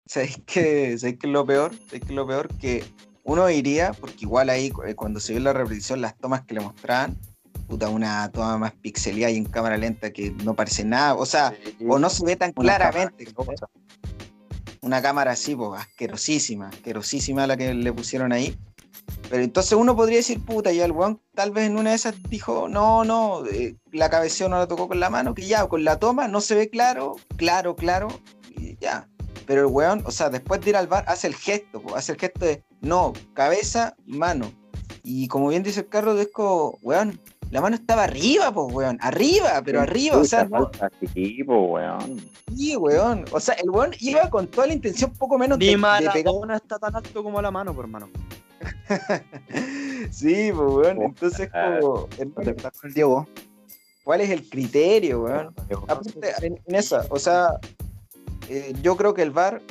¿Sabéis 0.06 0.42
qué, 0.46 0.98
¿sabéis 0.98 1.20
qué 1.20 1.28
es 1.28 1.34
lo 1.34 1.46
peor? 1.46 1.72
¿Sabéis 1.74 2.02
qué 2.04 2.10
es 2.10 2.16
lo 2.16 2.28
peor? 2.28 2.48
Que 2.58 2.84
uno 3.24 3.50
iría, 3.50 3.94
porque 3.94 4.18
igual 4.22 4.50
ahí 4.50 4.72
eh, 4.86 4.96
cuando 4.96 5.20
se 5.20 5.32
vio 5.34 5.42
la 5.42 5.54
repetición, 5.54 6.02
las 6.02 6.18
tomas 6.18 6.42
que 6.42 6.54
le 6.56 6.60
mostraban, 6.60 7.16
puta, 7.72 7.88
una 7.88 8.30
toma 8.34 8.58
más 8.58 8.74
pixelada 8.74 9.32
y 9.32 9.38
en 9.38 9.46
cámara 9.46 9.78
lenta 9.78 10.12
que 10.12 10.32
no 10.44 10.54
parece 10.58 10.84
nada, 10.84 11.16
o 11.16 11.26
sea, 11.26 11.54
o 11.88 11.98
no 11.98 12.10
se 12.10 12.26
ve 12.26 12.36
tan 12.36 12.52
Una 12.58 12.76
claramente. 12.76 13.26
cámara. 13.28 13.70
Una 14.82 15.02
cámara 15.02 15.32
así, 15.32 15.56
pues, 15.56 15.80
asquerosísima, 15.80 16.68
asquerosísima 16.68 17.48
la 17.48 17.56
que 17.56 17.74
le 17.74 17.94
pusieron 17.94 18.34
ahí. 18.34 18.60
Pero 19.30 19.42
entonces 19.42 19.72
uno 19.72 19.96
podría 19.96 20.18
decir, 20.18 20.44
puta, 20.44 20.74
ya 20.74 20.84
el 20.84 20.92
weón 20.92 21.22
tal 21.34 21.52
vez 21.52 21.68
en 21.68 21.78
una 21.78 21.92
de 21.92 21.96
esas 21.96 22.14
dijo, 22.30 22.68
no, 22.68 23.06
no, 23.06 23.46
eh, 23.46 23.78
la 23.94 24.10
cabeceó 24.10 24.50
no 24.50 24.58
la 24.58 24.68
tocó 24.68 24.90
con 24.90 25.00
la 25.00 25.10
mano, 25.10 25.34
que 25.34 25.46
ya, 25.48 25.66
con 25.70 25.86
la 25.86 25.98
toma 25.98 26.28
no 26.28 26.42
se 26.42 26.56
ve 26.56 26.70
claro, 26.70 27.16
claro, 27.38 27.78
claro, 27.78 28.10
y 28.50 28.76
ya. 28.82 29.08
Pero 29.46 29.62
el 29.62 29.68
weón, 29.68 30.04
o 30.06 30.12
sea, 30.12 30.30
después 30.30 30.60
de 30.60 30.72
ir 30.72 30.76
al 30.76 30.88
bar, 30.88 31.06
hace 31.08 31.28
el 31.28 31.36
gesto, 31.36 31.82
po, 31.82 31.96
hace 31.96 32.12
el 32.12 32.20
gesto 32.20 32.44
de, 32.44 32.66
no, 32.82 33.14
cabeza, 33.34 33.96
mano. 34.06 34.52
Y 35.04 35.30
como 35.30 35.48
bien 35.48 35.64
dice 35.64 35.80
el 35.80 35.88
carro, 35.88 36.20
es 36.20 36.28
como, 36.34 36.78
weón, 36.82 37.18
la 37.52 37.60
mano 37.60 37.76
estaba 37.76 38.06
arriba, 38.06 38.52
pues, 38.54 38.74
weón, 38.74 38.98
arriba, 39.02 39.62
pero 39.64 39.82
arriba, 39.82 40.18
o 40.18 40.24
sea, 40.24 40.46
no, 40.46 40.72
equipo, 41.02 41.66
weón. 41.74 42.22
Sí, 42.56 42.78
weón. 42.78 43.26
O 43.32 43.40
sea, 43.42 43.56
el 43.56 43.70
weón 43.70 43.92
iba 44.00 44.30
con 44.30 44.48
toda 44.48 44.68
la 44.68 44.74
intención, 44.74 45.12
poco 45.12 45.38
menos 45.38 45.60
de, 45.60 45.66
Ni 45.66 45.72
de 45.72 45.78
pegar. 45.78 46.14
Maradona 46.14 46.56
está 46.56 46.80
tan 46.80 46.96
alto 46.96 47.22
como 47.22 47.42
la 47.42 47.52
mano, 47.52 47.76
por 47.76 47.86
hermano. 47.86 48.10
sí, 50.12 50.52
pues, 50.56 50.74
weón. 50.74 50.98
Oh, 51.00 51.04
Entonces, 51.04 51.50
ah. 51.54 51.78
como, 51.82 52.08
el 52.18 52.94
Diego. 52.94 53.28
¿cuál 54.06 54.22
es 54.22 54.30
el 54.30 54.50
criterio, 54.50 55.24
weón? 55.24 55.54
Aparte, 55.88 56.34
en, 56.42 56.60
en 56.66 56.76
esa, 56.76 57.06
o 57.10 57.20
sea, 57.20 57.60
eh, 58.48 58.74
yo 58.82 58.96
creo 58.96 59.14
que 59.14 59.24
el 59.24 59.32
VAR 59.32 59.62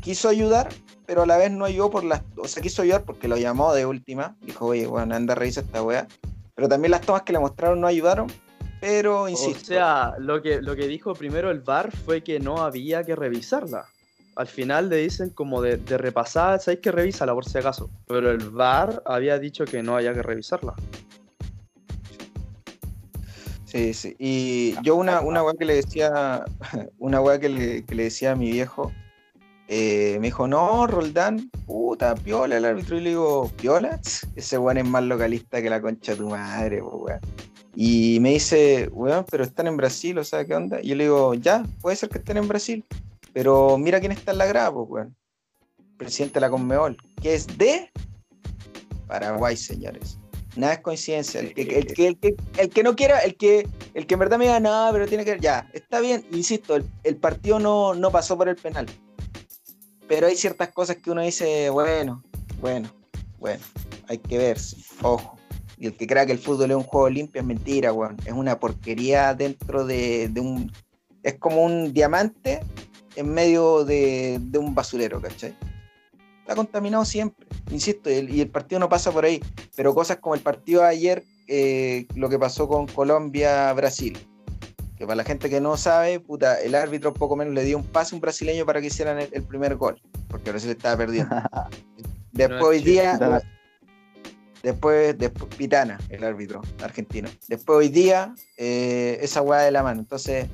quiso 0.00 0.28
ayudar, 0.28 0.68
pero 1.06 1.22
a 1.22 1.26
la 1.26 1.36
vez 1.36 1.50
no 1.50 1.64
ayudó 1.64 1.90
por 1.90 2.04
las. 2.04 2.22
O 2.36 2.46
sea, 2.46 2.62
quiso 2.62 2.82
ayudar 2.82 3.02
porque 3.02 3.26
lo 3.26 3.36
llamó 3.36 3.74
de 3.74 3.84
última. 3.84 4.36
Dijo, 4.42 4.66
oye, 4.66 4.86
weón, 4.86 5.12
anda, 5.12 5.34
revisa 5.34 5.62
esta 5.62 5.82
weá. 5.82 6.06
Pero 6.56 6.68
también 6.68 6.90
las 6.90 7.02
tomas 7.02 7.22
que 7.22 7.32
le 7.32 7.38
mostraron 7.38 7.80
no 7.80 7.86
ayudaron. 7.86 8.26
Pero, 8.80 9.28
insisto. 9.28 9.62
O 9.62 9.66
sea, 9.66 10.14
lo 10.18 10.42
que, 10.42 10.60
lo 10.60 10.74
que 10.74 10.88
dijo 10.88 11.14
primero 11.14 11.50
el 11.50 11.60
VAR 11.60 11.92
fue 11.92 12.22
que 12.22 12.40
no 12.40 12.58
había 12.58 13.04
que 13.04 13.14
revisarla. 13.14 13.86
Al 14.34 14.46
final 14.46 14.88
le 14.88 14.96
dicen 14.96 15.30
como 15.30 15.62
de, 15.62 15.76
de 15.76 15.96
repasar, 15.96 16.60
sabéis 16.60 16.80
que 16.80 16.92
revísala 16.92 17.32
por 17.32 17.44
si 17.44 17.58
acaso. 17.58 17.88
Pero 18.08 18.30
el 18.30 18.50
VAR 18.50 19.02
había 19.06 19.38
dicho 19.38 19.64
que 19.64 19.82
no 19.82 19.96
había 19.96 20.12
que 20.12 20.22
revisarla. 20.22 20.74
Sí, 23.66 23.92
sí. 23.92 24.16
Y 24.18 24.74
yo 24.82 24.96
una, 24.96 25.20
una 25.20 25.42
weá 25.42 25.54
que 25.58 25.64
le 25.66 25.74
decía, 25.74 26.44
una 26.98 27.20
weá 27.20 27.38
que 27.38 27.48
le, 27.48 27.84
que 27.84 27.94
le 27.94 28.04
decía 28.04 28.32
a 28.32 28.36
mi 28.36 28.50
viejo, 28.50 28.92
eh, 29.68 30.16
me 30.20 30.28
dijo, 30.28 30.46
no, 30.46 30.86
Roldán, 30.86 31.50
puta, 31.66 32.14
piola 32.14 32.56
el 32.56 32.64
árbitro. 32.64 32.96
Y 32.96 33.00
le 33.00 33.10
digo, 33.10 33.50
¿piola? 33.56 34.00
Ese 34.34 34.58
weón 34.58 34.78
es 34.78 34.84
más 34.86 35.02
localista 35.02 35.60
que 35.60 35.70
la 35.70 35.80
concha 35.80 36.12
de 36.12 36.18
tu 36.18 36.28
madre, 36.28 36.80
weón. 36.82 37.20
Y 37.74 38.18
me 38.20 38.30
dice, 38.30 38.88
weón, 38.92 39.26
pero 39.30 39.44
están 39.44 39.66
en 39.66 39.76
Brasil, 39.76 40.16
o 40.18 40.24
sea, 40.24 40.44
¿qué 40.44 40.54
onda? 40.54 40.80
Y 40.80 40.88
yo 40.88 40.94
le 40.94 41.04
digo, 41.04 41.34
ya, 41.34 41.64
puede 41.80 41.96
ser 41.96 42.08
que 42.08 42.18
estén 42.18 42.36
en 42.36 42.48
Brasil, 42.48 42.84
pero 43.32 43.76
mira 43.76 44.00
quién 44.00 44.12
está 44.12 44.32
en 44.32 44.38
la 44.38 44.46
grada, 44.46 44.72
po, 44.72 44.82
weón. 44.82 45.14
Presidente 45.98 46.34
de 46.34 46.40
la 46.40 46.50
Conmebol, 46.50 46.96
que 47.22 47.34
es 47.34 47.46
de 47.58 47.90
Paraguay, 49.06 49.56
señores. 49.56 50.18
Nada 50.56 50.74
es 50.74 50.80
coincidencia. 50.80 51.40
El 51.40 51.52
que, 51.52 51.62
el 51.62 51.86
que, 51.86 52.06
el 52.06 52.18
que, 52.18 52.36
el 52.56 52.70
que 52.70 52.82
no 52.82 52.96
quiera, 52.96 53.18
el 53.18 53.36
que, 53.36 53.68
el 53.94 54.06
que 54.06 54.14
en 54.14 54.20
verdad 54.20 54.38
me 54.38 54.44
diga 54.44 54.60
nada, 54.60 54.90
pero 54.92 55.06
tiene 55.06 55.24
que. 55.24 55.38
Ya, 55.38 55.68
está 55.74 56.00
bien, 56.00 56.24
insisto, 56.32 56.76
el, 56.76 56.84
el 57.04 57.16
partido 57.16 57.58
no, 57.58 57.94
no 57.94 58.10
pasó 58.10 58.38
por 58.38 58.48
el 58.48 58.56
penal. 58.56 58.86
Pero 60.08 60.26
hay 60.26 60.36
ciertas 60.36 60.68
cosas 60.68 60.96
que 60.96 61.10
uno 61.10 61.22
dice, 61.22 61.70
bueno, 61.70 62.22
bueno, 62.60 62.90
bueno, 63.38 63.62
hay 64.08 64.18
que 64.18 64.38
ver, 64.38 64.58
sí, 64.58 64.84
ojo. 65.02 65.36
Y 65.78 65.86
el 65.86 65.96
que 65.96 66.06
crea 66.06 66.24
que 66.24 66.32
el 66.32 66.38
fútbol 66.38 66.70
es 66.70 66.76
un 66.76 66.84
juego 66.84 67.10
limpio 67.10 67.40
es 67.40 67.46
mentira, 67.46 67.92
weón. 67.92 68.16
Es 68.24 68.32
una 68.32 68.58
porquería 68.58 69.34
dentro 69.34 69.84
de, 69.84 70.28
de 70.28 70.40
un. 70.40 70.72
Es 71.22 71.34
como 71.34 71.62
un 71.62 71.92
diamante 71.92 72.60
en 73.14 73.32
medio 73.32 73.84
de, 73.84 74.38
de 74.40 74.58
un 74.58 74.74
basurero, 74.74 75.20
¿cachai? 75.20 75.54
Está 76.40 76.54
contaminado 76.54 77.04
siempre, 77.04 77.46
insisto, 77.70 78.08
y 78.08 78.14
el, 78.14 78.34
y 78.34 78.40
el 78.40 78.48
partido 78.48 78.78
no 78.78 78.88
pasa 78.88 79.10
por 79.10 79.24
ahí. 79.24 79.42
Pero 79.74 79.94
cosas 79.94 80.18
como 80.18 80.34
el 80.34 80.40
partido 80.40 80.82
de 80.82 80.88
ayer, 80.88 81.24
eh, 81.48 82.06
lo 82.14 82.28
que 82.28 82.38
pasó 82.38 82.68
con 82.68 82.86
Colombia-Brasil. 82.86 84.16
Que 84.96 85.04
para 85.04 85.16
la 85.16 85.24
gente 85.24 85.50
que 85.50 85.60
no 85.60 85.76
sabe, 85.76 86.20
puta, 86.20 86.60
el 86.60 86.74
árbitro 86.74 87.12
poco 87.12 87.36
menos 87.36 87.52
le 87.54 87.64
dio 87.64 87.76
un 87.76 87.84
pase 87.84 88.14
a 88.14 88.16
un 88.16 88.20
brasileño 88.20 88.64
para 88.64 88.80
que 88.80 88.86
hicieran 88.86 89.18
el, 89.18 89.28
el 89.32 89.42
primer 89.42 89.76
gol, 89.76 90.00
porque 90.28 90.50
Brasil 90.50 90.70
estaba 90.70 90.96
perdiendo. 90.96 91.36
Después 92.36 92.62
hoy 92.62 92.82
día, 92.82 93.14
Pitana. 93.14 93.42
después, 94.62 95.18
después 95.18 95.54
Pitana, 95.54 95.98
el 96.10 96.22
árbitro 96.22 96.60
argentino. 96.82 97.30
Después 97.48 97.78
hoy 97.78 97.88
día, 97.88 98.34
eh, 98.58 99.18
esa 99.22 99.40
weá 99.40 99.62
de 99.62 99.70
la 99.70 99.82
mano. 99.82 100.00
Entonces, 100.00 100.46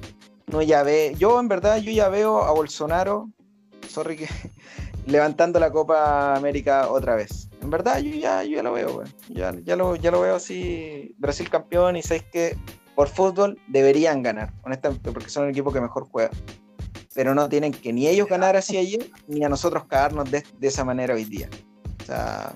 no 0.47 0.62
ya 0.62 0.84
ve, 0.84 1.14
yo 1.18 1.40
en 1.40 1.49
verdad, 1.49 1.78
yo 1.78 1.90
ya 1.90 2.09
veo 2.09 2.45
a 2.45 2.53
Bolsonaro, 2.53 3.30
sorry 3.88 4.16
que 4.16 4.28
levantando 5.07 5.59
la 5.59 5.72
Copa 5.72 6.36
América 6.36 6.88
otra 6.88 7.16
vez. 7.16 7.49
En 7.61 7.70
verdad, 7.70 7.99
yo 7.99 8.14
ya, 8.14 8.45
yo 8.45 8.57
ya 8.57 8.62
lo 8.62 8.72
veo. 8.72 9.03
Ya, 9.28 9.53
ya, 9.64 9.74
lo, 9.74 9.97
ya 9.97 10.12
lo 10.12 10.20
veo 10.20 10.36
así, 10.36 11.16
Brasil 11.18 11.51
campeón, 11.51 11.97
y 11.97 12.03
sabéis 12.03 12.24
que 12.32 12.57
por 12.95 13.09
fútbol 13.09 13.59
deberían 13.68 14.22
ganar, 14.22 14.53
honestamente, 14.64 15.11
porque 15.12 15.28
son 15.28 15.45
el 15.45 15.51
equipo 15.51 15.72
que 15.72 15.80
mejor 15.80 16.07
juega. 16.11 16.30
Pero 17.14 17.34
no 17.34 17.49
tienen 17.49 17.72
que 17.72 17.93
ni 17.93 18.07
ellos 18.09 18.26
ganar 18.28 18.57
así 18.57 18.76
ayer, 18.76 19.11
ni 19.28 19.45
a 19.45 19.49
nosotros 19.49 19.84
cagarnos 19.84 20.30
de, 20.30 20.43
de 20.59 20.68
esa 20.68 20.84
manera 20.84 21.14
hoy 21.14 21.24
día. 21.24 21.49
O 22.03 22.05
sea, 22.07 22.53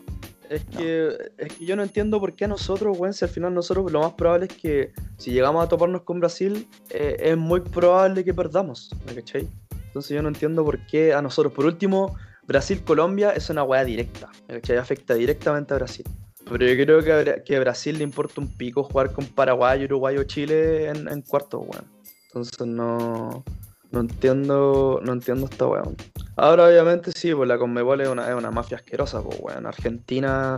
Es 0.48 0.64
No. 0.70 0.78
que, 0.78 1.08
es 1.38 1.52
que 1.54 1.64
yo 1.66 1.74
no 1.74 1.82
entiendo 1.82 2.20
por 2.20 2.32
qué 2.34 2.44
a 2.44 2.48
nosotros, 2.48 2.96
weón, 2.96 3.12
si 3.12 3.24
al 3.24 3.30
final 3.30 3.52
nosotros 3.52 3.90
lo 3.90 4.00
más 4.00 4.12
probable 4.14 4.46
es 4.46 4.52
que 4.56 4.92
si 5.18 5.32
llegamos 5.32 5.64
a 5.64 5.68
toparnos 5.68 6.02
con 6.02 6.20
Brasil, 6.20 6.68
eh, 6.90 7.16
es 7.18 7.36
muy 7.36 7.60
probable 7.60 8.22
que 8.24 8.32
perdamos, 8.32 8.90
¿me 9.06 9.14
cachai? 9.16 9.48
Entonces 9.86 10.14
yo 10.14 10.22
no 10.22 10.28
entiendo 10.28 10.64
por 10.64 10.78
qué 10.86 11.12
a 11.14 11.20
nosotros. 11.20 11.52
Por 11.52 11.66
último, 11.66 12.14
Brasil-Colombia 12.46 13.32
es 13.32 13.50
una 13.50 13.64
weá 13.64 13.84
directa, 13.84 14.30
¿me 14.46 14.60
cachai? 14.60 14.76
Afecta 14.76 15.14
directamente 15.14 15.74
a 15.74 15.78
Brasil. 15.78 16.06
Pero 16.48 16.66
yo 16.66 16.84
creo 16.84 17.02
que 17.02 17.42
que 17.44 17.58
Brasil 17.58 17.98
le 17.98 18.04
importa 18.04 18.40
un 18.40 18.48
pico 18.48 18.84
jugar 18.84 19.12
con 19.12 19.26
Paraguay, 19.26 19.84
Uruguay 19.84 20.16
o 20.16 20.24
Chile 20.24 20.88
en, 20.88 21.08
en 21.08 21.22
cuartos, 21.22 21.60
weón. 21.66 21.84
Entonces 22.28 22.66
no, 22.66 23.44
no 23.90 24.00
entiendo, 24.00 25.00
no 25.02 25.12
entiendo 25.12 25.46
esta 25.46 25.66
weón. 25.66 25.96
Ahora 26.36 26.66
obviamente 26.66 27.10
sí, 27.12 27.34
pues 27.34 27.48
la 27.48 27.58
Conmebol 27.58 28.00
es 28.00 28.08
una, 28.08 28.28
es 28.28 28.34
una 28.34 28.50
mafia 28.50 28.76
asquerosa, 28.76 29.22
pues 29.22 29.38
weón. 29.40 29.66
Argentina, 29.66 30.56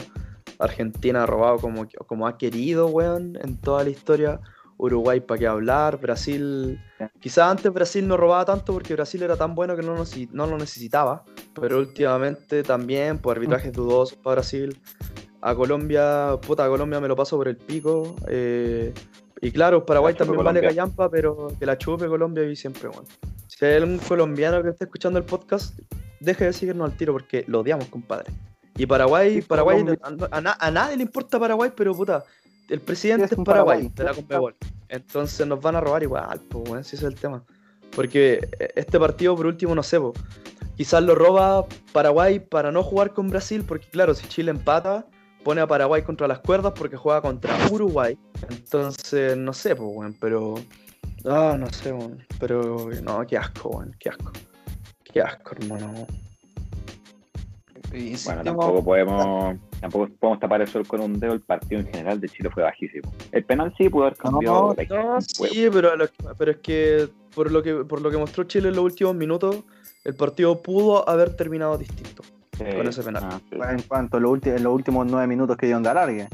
Argentina 0.58 1.22
ha 1.22 1.26
robado 1.26 1.58
como, 1.58 1.86
como 2.06 2.26
ha 2.26 2.36
querido, 2.36 2.88
weón, 2.88 3.38
en 3.42 3.56
toda 3.56 3.84
la 3.84 3.90
historia. 3.90 4.40
Uruguay 4.78 5.20
para 5.20 5.38
qué 5.38 5.46
hablar, 5.46 5.98
Brasil... 5.98 6.80
Quizás 7.20 7.50
antes 7.50 7.72
Brasil 7.72 8.06
no 8.06 8.16
robaba 8.16 8.44
tanto 8.44 8.72
porque 8.72 8.94
Brasil 8.94 9.22
era 9.22 9.36
tan 9.36 9.54
bueno 9.54 9.74
que 9.76 9.82
no, 9.82 9.96
no 10.32 10.46
lo 10.46 10.56
necesitaba, 10.56 11.24
pero 11.52 11.78
últimamente 11.78 12.62
también 12.62 13.18
por 13.18 13.36
arbitrajes 13.36 13.72
dudosos 13.72 14.16
para 14.16 14.36
Brasil. 14.36 14.80
A 15.40 15.54
Colombia, 15.54 16.36
puta, 16.46 16.64
a 16.64 16.68
Colombia 16.68 17.00
me 17.00 17.08
lo 17.08 17.14
paso 17.16 17.36
por 17.36 17.48
el 17.48 17.56
pico. 17.56 18.14
eh, 18.28 18.92
y 19.40 19.52
claro, 19.52 19.86
Paraguay 19.86 20.14
también 20.14 20.38
vale 20.38 20.58
Colombia. 20.60 20.68
callampa, 20.70 21.08
pero 21.08 21.48
que 21.58 21.64
la 21.64 21.78
chupe 21.78 22.08
Colombia 22.08 22.42
y 22.44 22.56
siempre, 22.56 22.88
bueno. 22.88 23.04
Si 23.46 23.64
hay 23.64 23.74
algún 23.76 23.98
colombiano 23.98 24.60
que 24.62 24.70
esté 24.70 24.84
escuchando 24.84 25.18
el 25.18 25.24
podcast, 25.24 25.78
deje 26.20 26.46
de 26.46 26.52
seguirnos 26.52 26.90
al 26.90 26.96
tiro 26.96 27.12
porque 27.12 27.44
lo 27.46 27.60
odiamos, 27.60 27.86
compadre. 27.86 28.32
Y 28.76 28.86
Paraguay, 28.86 29.40
Paraguay, 29.42 29.84
a, 30.02 30.36
a 30.36 30.40
na- 30.40 30.56
a 30.58 30.70
nadie 30.72 30.96
le 30.96 31.02
importa 31.04 31.38
Paraguay, 31.38 31.70
pero 31.76 31.94
puta, 31.94 32.24
el 32.68 32.80
presidente 32.80 33.34
Es 33.34 33.40
Paraguay, 33.44 33.90
de 33.94 34.04
la 34.04 34.12
Conmebol. 34.14 34.56
Entonces 34.88 35.46
nos 35.46 35.60
van 35.60 35.76
a 35.76 35.80
robar 35.80 36.02
igual, 36.02 36.40
pues, 36.48 36.68
bueno, 36.68 36.82
si 36.82 36.96
ese 36.96 37.06
es 37.06 37.12
el 37.12 37.18
tema. 37.18 37.44
Porque 37.94 38.48
eh, 38.58 38.70
este 38.74 38.98
partido, 38.98 39.36
por 39.36 39.46
último, 39.46 39.72
no 39.74 39.82
sé, 39.84 40.00
po, 40.00 40.12
quizás 40.76 41.02
lo 41.02 41.14
roba 41.14 41.64
Paraguay 41.92 42.40
para 42.40 42.72
no 42.72 42.82
jugar 42.82 43.12
con 43.12 43.28
Brasil, 43.30 43.64
porque 43.66 43.86
claro, 43.88 44.14
si 44.14 44.26
Chile 44.28 44.50
empata, 44.50 45.06
pone 45.48 45.62
a 45.62 45.66
Paraguay 45.66 46.02
contra 46.02 46.28
las 46.28 46.40
cuerdas 46.40 46.74
porque 46.76 46.98
juega 46.98 47.22
contra 47.22 47.56
Uruguay. 47.72 48.18
Entonces, 48.50 49.34
no 49.34 49.54
sé, 49.54 49.74
pues, 49.74 49.88
weón, 49.94 50.14
pero. 50.20 50.56
Ah, 51.24 51.56
no 51.58 51.70
sé, 51.70 51.90
weón. 51.90 52.22
Pero, 52.38 52.90
no, 53.02 53.26
qué 53.26 53.38
asco, 53.38 53.70
weón, 53.70 53.96
qué 53.98 54.10
asco. 54.10 54.30
Qué 55.10 55.22
asco, 55.22 55.54
hermano. 55.58 56.06
y 57.94 58.14
Bueno, 58.26 58.44
tampoco 58.44 58.84
podemos 58.84 59.56
tampoco 59.80 60.08
podemos 60.20 60.38
tapar 60.40 60.60
el 60.60 60.68
sol 60.68 60.86
con 60.86 61.00
un 61.00 61.18
dedo, 61.18 61.32
el 61.32 61.40
partido 61.40 61.80
en 61.80 61.86
general 61.86 62.20
de 62.20 62.28
Chile 62.28 62.50
fue 62.52 62.62
bajísimo. 62.64 63.10
El 63.32 63.42
penal 63.44 63.72
sí 63.78 63.88
pudo 63.88 64.02
haber 64.04 64.18
cambiado. 64.18 64.76
No, 64.90 65.20
sí, 65.22 65.68
pero, 65.72 65.96
lo- 65.96 66.08
pero 66.36 66.50
es 66.50 66.58
que 66.58 67.08
por 67.34 67.50
lo 67.50 67.62
que 67.62 67.72
por 67.86 68.02
lo 68.02 68.10
que 68.10 68.18
mostró 68.18 68.44
Chile 68.44 68.68
en 68.68 68.76
los 68.76 68.84
últimos 68.84 69.14
minutos, 69.14 69.60
el 70.04 70.14
partido 70.14 70.60
pudo 70.62 71.08
haber 71.08 71.34
terminado 71.36 71.78
distinto. 71.78 72.22
Con 72.64 72.88
ese 72.88 73.02
penal. 73.02 73.22
Ah, 73.26 73.40
sí. 73.50 73.56
En 73.60 73.82
cuanto 73.82 74.16
a 74.16 74.20
los, 74.20 74.30
ulti- 74.32 74.54
en 74.56 74.62
los 74.62 74.72
últimos 74.74 75.06
nueve 75.06 75.26
minutos 75.26 75.56
que 75.56 75.66
dieron 75.66 75.82
de 75.82 75.88
alargue. 75.90 76.28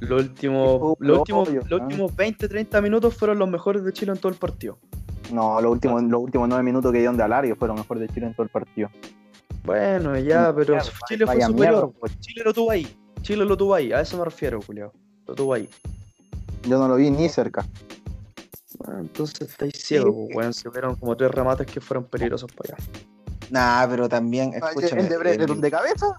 Los 0.00 0.22
últimos, 0.22 0.94
los 0.98 1.18
últimos, 1.20 1.48
obvio, 1.48 1.62
los 1.68 1.80
¿no? 1.80 1.86
últimos 1.86 2.14
20, 2.16 2.48
30 2.48 2.80
minutos 2.82 3.14
fueron 3.16 3.38
los 3.38 3.48
mejores 3.48 3.82
de 3.84 3.92
Chile 3.92 4.12
en 4.12 4.18
todo 4.18 4.30
el 4.30 4.38
partido. 4.38 4.78
No, 5.32 5.60
los 5.60 5.72
últimos, 5.72 6.02
los 6.04 6.20
últimos 6.22 6.48
nueve 6.48 6.62
minutos 6.62 6.92
que 6.92 6.98
dieron 6.98 7.16
de 7.16 7.22
alargue 7.22 7.54
fueron 7.54 7.76
mejor 7.76 7.98
de 7.98 8.08
Chile 8.08 8.26
en 8.26 8.34
todo 8.34 8.42
el 8.44 8.50
partido. 8.50 8.90
Bueno, 9.64 10.16
ya, 10.18 10.54
pero 10.54 10.74
Mierda, 10.74 10.90
Chile 11.08 11.26
fue 11.26 11.40
superior. 11.40 11.54
mierda, 11.54 11.88
pues. 11.98 12.20
Chile 12.20 12.42
lo 12.44 12.52
tuvo 12.54 12.70
ahí. 12.70 12.86
Chile 13.22 13.44
lo 13.44 13.56
tuvo 13.56 13.74
ahí. 13.74 13.92
A 13.92 14.00
eso 14.02 14.16
me 14.18 14.24
refiero, 14.24 14.60
Julio. 14.62 14.92
Lo 15.26 15.34
tuvo 15.34 15.54
ahí. 15.54 15.68
Yo 16.68 16.78
no 16.78 16.86
lo 16.88 16.96
vi 16.96 17.10
ni 17.10 17.28
cerca. 17.28 17.64
Bueno, 18.78 19.00
entonces 19.00 19.40
estáis 19.50 19.72
ciegos, 19.82 20.14
pues, 20.14 20.36
weón. 20.36 20.52
Se 20.54 20.68
vieron 20.68 20.94
como 20.96 21.16
tres 21.16 21.30
remates 21.32 21.66
que 21.66 21.80
fueron 21.80 22.04
peligrosos 22.04 22.50
para 22.52 22.76
allá. 22.76 22.84
Nah, 23.50 23.86
pero 23.88 24.08
también, 24.08 24.52
escúchame. 24.54 25.02
¿El 25.02 25.08
de, 25.08 25.46
de 25.46 25.70
cabeza? 25.70 26.16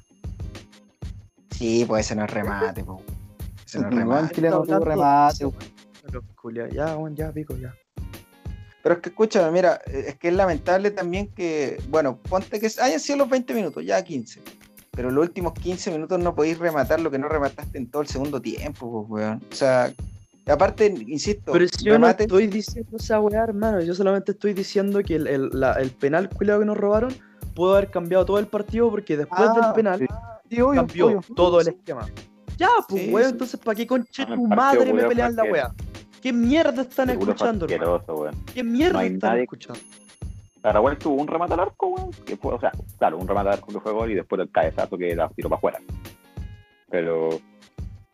Sí, 1.51 1.85
pues 1.87 2.05
ese 2.05 2.15
no 2.15 2.25
es 2.25 2.31
remate, 2.31 2.83
po. 2.83 3.01
Ese 3.65 3.79
no 3.79 3.89
es 3.89 3.95
remate. 3.95 4.41
No 4.41 4.79
remate. 4.79 5.45
Julia, 6.35 6.69
ya, 6.69 6.95
weón, 6.95 7.15
ya, 7.15 7.31
pico, 7.31 7.55
ya. 7.57 7.73
Pero 8.83 8.95
es 8.95 9.01
que 9.01 9.09
escúchame, 9.09 9.51
mira, 9.51 9.81
eh, 9.85 10.05
es 10.07 10.15
que 10.15 10.29
es 10.29 10.33
lamentable 10.33 10.91
también 10.91 11.27
que, 11.33 11.81
bueno, 11.89 12.21
ponte 12.21 12.59
que 12.59 12.71
hayan 12.79 12.99
sido 12.99 13.17
los 13.17 13.29
20 13.29 13.53
minutos, 13.53 13.83
ya 13.85 14.01
15. 14.01 14.41
Pero 14.91 15.11
los 15.11 15.27
últimos 15.27 15.53
15 15.53 15.91
minutos 15.91 16.19
no 16.19 16.33
podéis 16.33 16.57
rematar 16.57 16.99
lo 17.01 17.11
que 17.11 17.19
no 17.19 17.27
remataste 17.27 17.77
en 17.77 17.91
todo 17.91 18.01
el 18.01 18.07
segundo 18.07 18.41
tiempo, 18.41 19.05
pues, 19.07 19.25
weón. 19.25 19.43
O 19.51 19.55
sea, 19.55 19.91
aparte, 20.51 20.85
insisto, 21.07 21.51
Pero 21.51 21.67
si 21.67 21.83
yo 21.85 21.97
no 21.99 22.07
estoy 22.07 22.47
diciendo 22.47 22.97
esa 22.97 23.19
weá, 23.19 23.43
hermano. 23.43 23.81
Yo 23.81 23.93
solamente 23.93 24.31
estoy 24.31 24.53
diciendo 24.53 25.01
que 25.03 25.15
el, 25.15 25.27
el- 25.27 25.49
la- 25.53 25.73
el 25.73 25.91
penal 25.91 26.29
culiado 26.29 26.59
que 26.61 26.65
nos 26.65 26.77
robaron 26.77 27.13
pudo 27.55 27.75
haber 27.75 27.89
cambiado 27.89 28.25
todo 28.25 28.39
el 28.39 28.47
partido 28.47 28.89
porque 28.89 29.17
después 29.17 29.41
Ah, 29.49 29.61
del 29.61 29.73
penal 29.73 29.99
sí. 29.99 30.05
Sí, 30.49 30.61
obvio, 30.61 30.81
cambió 30.81 31.05
obvio. 31.07 31.21
todo 31.35 31.59
el 31.59 31.67
esquema. 31.69 32.05
Ya, 32.57 32.69
pues, 32.87 33.03
Sí, 33.03 33.09
weón, 33.13 33.27
sí. 33.27 33.31
entonces, 33.33 33.59
¿para 33.59 33.75
qué 33.75 33.85
conche 33.87 34.23
Ah, 34.23 34.35
tu 34.35 34.47
madre 34.47 34.93
me 34.93 35.03
pelean 35.03 35.35
la 35.35 35.43
weá? 35.43 35.71
¿Qué 36.21 36.31
mierda 36.33 36.81
están 36.83 37.09
Seguro 37.09 37.31
escuchando, 37.33 37.65
hermano? 37.65 37.95
asqueroso, 37.95 38.21
weón. 38.21 38.35
¿Qué 38.53 38.63
mierda 38.63 38.93
No 38.93 39.01
están 39.01 39.29
nadie- 39.31 39.43
escuchando? 39.43 39.79
Paraguay 40.61 40.95
tuvo 40.97 41.21
un 41.21 41.27
remate 41.27 41.53
al 41.53 41.59
arco, 41.61 41.87
weón, 41.87 42.11
que 42.25 42.35
fue, 42.37 42.53
o 42.53 42.59
sea, 42.59 42.71
claro, 42.97 43.17
un 43.17 43.27
remate 43.27 43.49
al 43.49 43.53
arco 43.55 43.67
que 43.71 43.79
fue 43.79 43.91
gol 43.91 44.11
y 44.11 44.15
después 44.15 44.41
el 44.41 44.49
cabezazo 44.51 44.97
que 44.97 45.11
era 45.11 45.29
tiro 45.29 45.49
para 45.49 45.57
afuera. 45.57 45.79
Pero 46.89 47.29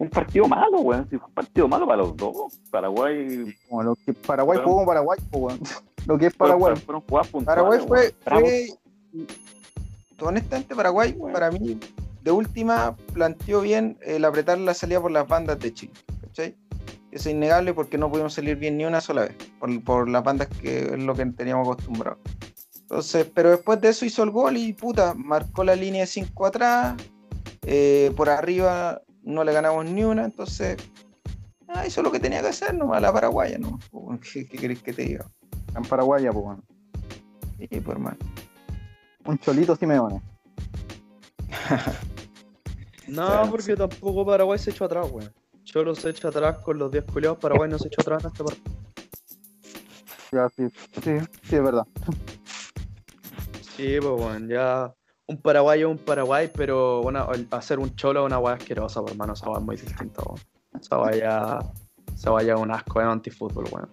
un 0.04 0.10
partido 0.10 0.48
malo, 0.48 0.80
weón, 0.82 1.08
si 1.10 1.18
fue 1.18 1.28
un 1.28 1.34
partido 1.34 1.68
malo 1.68 1.86
para 1.86 1.98
los 1.98 2.16
dos. 2.16 2.60
Paraguay 2.72 3.56
Como 3.70 3.84
lo 3.84 3.96
que 3.96 4.14
Paraguay 4.14 4.58
Bueno. 4.58 4.64
jugó 4.64 4.76
como 4.78 4.88
Paraguay, 4.88 5.20
weón. 5.32 5.60
Lo 6.06 6.18
que 6.18 6.26
es 6.28 6.34
fueron, 6.36 6.60
Paraguay. 6.60 6.84
fueron 6.86 7.02
jugadas 7.08 7.28
puntuales. 7.30 7.64
Paraguay 7.64 7.88
fue, 7.88 8.16
fue- 8.30 9.28
honestamente 10.20 10.76
Paraguay 10.76 11.16
para 11.32 11.52
mí 11.52 11.80
de 12.24 12.32
última 12.32 12.96
planteó 13.14 13.62
bien 13.62 13.98
el 14.02 14.24
apretar 14.26 14.58
la 14.58 14.74
salida 14.74 15.02
por 15.02 15.12
las 15.12 15.28
bandas 15.28 15.60
de 15.60 15.74
Chile, 15.74 15.94
¿cachai? 16.22 16.56
Eso 17.12 17.30
es 17.30 17.36
innegable 17.36 17.74
porque 17.74 17.98
no 17.98 18.10
pudimos 18.10 18.34
salir 18.34 18.56
bien 18.56 18.78
ni 18.78 18.86
una 18.86 19.02
sola 19.02 19.22
vez 19.24 19.36
por, 19.60 19.84
por 19.84 20.10
las 20.10 20.24
bandas 20.24 20.48
que 20.48 20.94
es 20.94 21.00
lo 21.00 21.14
que 21.16 21.26
teníamos 21.28 21.68
acostumbrado. 21.68 22.18
Entonces, 22.82 23.28
pero 23.34 23.52
después 23.52 23.80
de 23.82 23.90
eso 23.90 24.06
hizo 24.06 24.24
el 24.24 24.32
gol 24.32 24.58
y 24.58 24.74
puta, 24.74 25.14
marcó 25.16 25.64
la 25.64 25.76
línea 25.76 26.02
de 26.02 26.08
5 26.08 26.46
atrás, 26.46 26.96
eh, 27.64 28.12
por 28.16 28.30
arriba 28.30 29.02
no 29.24 29.44
le 29.44 29.54
ganamos 29.54 29.86
ni 29.86 30.04
una, 30.04 30.26
entonces 30.26 30.78
ah, 31.68 31.86
hizo 31.88 32.02
lo 32.02 32.12
que 32.12 32.20
tenía 32.20 32.42
que 32.42 32.50
hacer 32.50 32.74
nomás 32.74 33.02
la 33.02 33.12
paraguaya, 33.12 33.58
¿no? 33.58 33.80
¿Qué, 34.34 34.46
qué 34.48 34.58
querés 34.58 34.82
que 34.82 34.94
te 34.94 35.04
diga? 35.04 35.26
En 35.76 35.84
Paraguay, 35.84 36.26
po, 36.32 36.40
weón. 36.40 36.64
Sí, 37.58 37.68
pues 37.68 37.88
hermano. 37.88 38.18
Un 39.26 39.38
cholito 39.40 39.76
Simeone. 39.76 40.22
No, 43.06 43.28
Claro, 43.28 43.52
porque 43.52 43.76
tampoco 43.76 44.26
Paraguay 44.26 44.58
se 44.58 44.72
echó 44.72 44.86
atrás, 44.86 45.12
weón. 45.12 45.32
Cholo 45.66 45.94
se 45.94 46.10
echó 46.10 46.30
atrás 46.30 46.60
con 46.60 46.80
los 46.80 46.90
10 46.90 47.04
culiados, 47.04 47.38
Paraguay 47.38 47.70
no 47.70 47.78
se 47.78 47.90
echó 47.90 48.02
atrás 48.02 48.24
en 48.24 48.32
este 48.32 48.44
partido. 48.44 48.76
Ya, 50.32 50.50
sí, 50.50 50.70
sí, 51.04 51.12
sí, 51.44 51.56
es 51.56 51.64
verdad. 51.64 51.86
Sí, 53.76 53.98
pues 54.00 54.22
weón, 54.22 54.48
ya 54.48 54.94
un 55.28 55.38
Paraguay 55.42 55.82
es 55.82 55.88
un 55.88 55.98
Paraguay, 55.98 56.52
pero 56.54 57.02
hacer 57.52 57.80
un 57.80 57.96
cholo 57.96 58.22
es 58.22 58.26
una 58.26 58.40
weá 58.40 58.56
asquerosa, 58.56 59.02
por 59.02 59.12
hermano, 59.12 59.34
esa 59.34 59.50
weá 59.50 59.60
es 59.60 59.66
muy 59.66 59.76
distinta, 59.78 60.22
weón. 60.24 60.40
Esa 60.80 62.30
vaya, 62.30 62.58
un 62.58 62.72
asco, 62.72 63.00
es 63.00 63.08
antifútbol, 63.08 63.66
weón. 63.72 63.90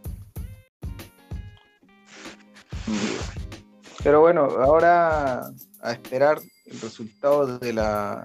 Pero 4.03 4.21
bueno, 4.21 4.43
ahora 4.45 5.43
a 5.83 5.93
esperar 5.93 6.39
el 6.65 6.81
resultado 6.81 7.59
de 7.59 7.73
la, 7.73 8.25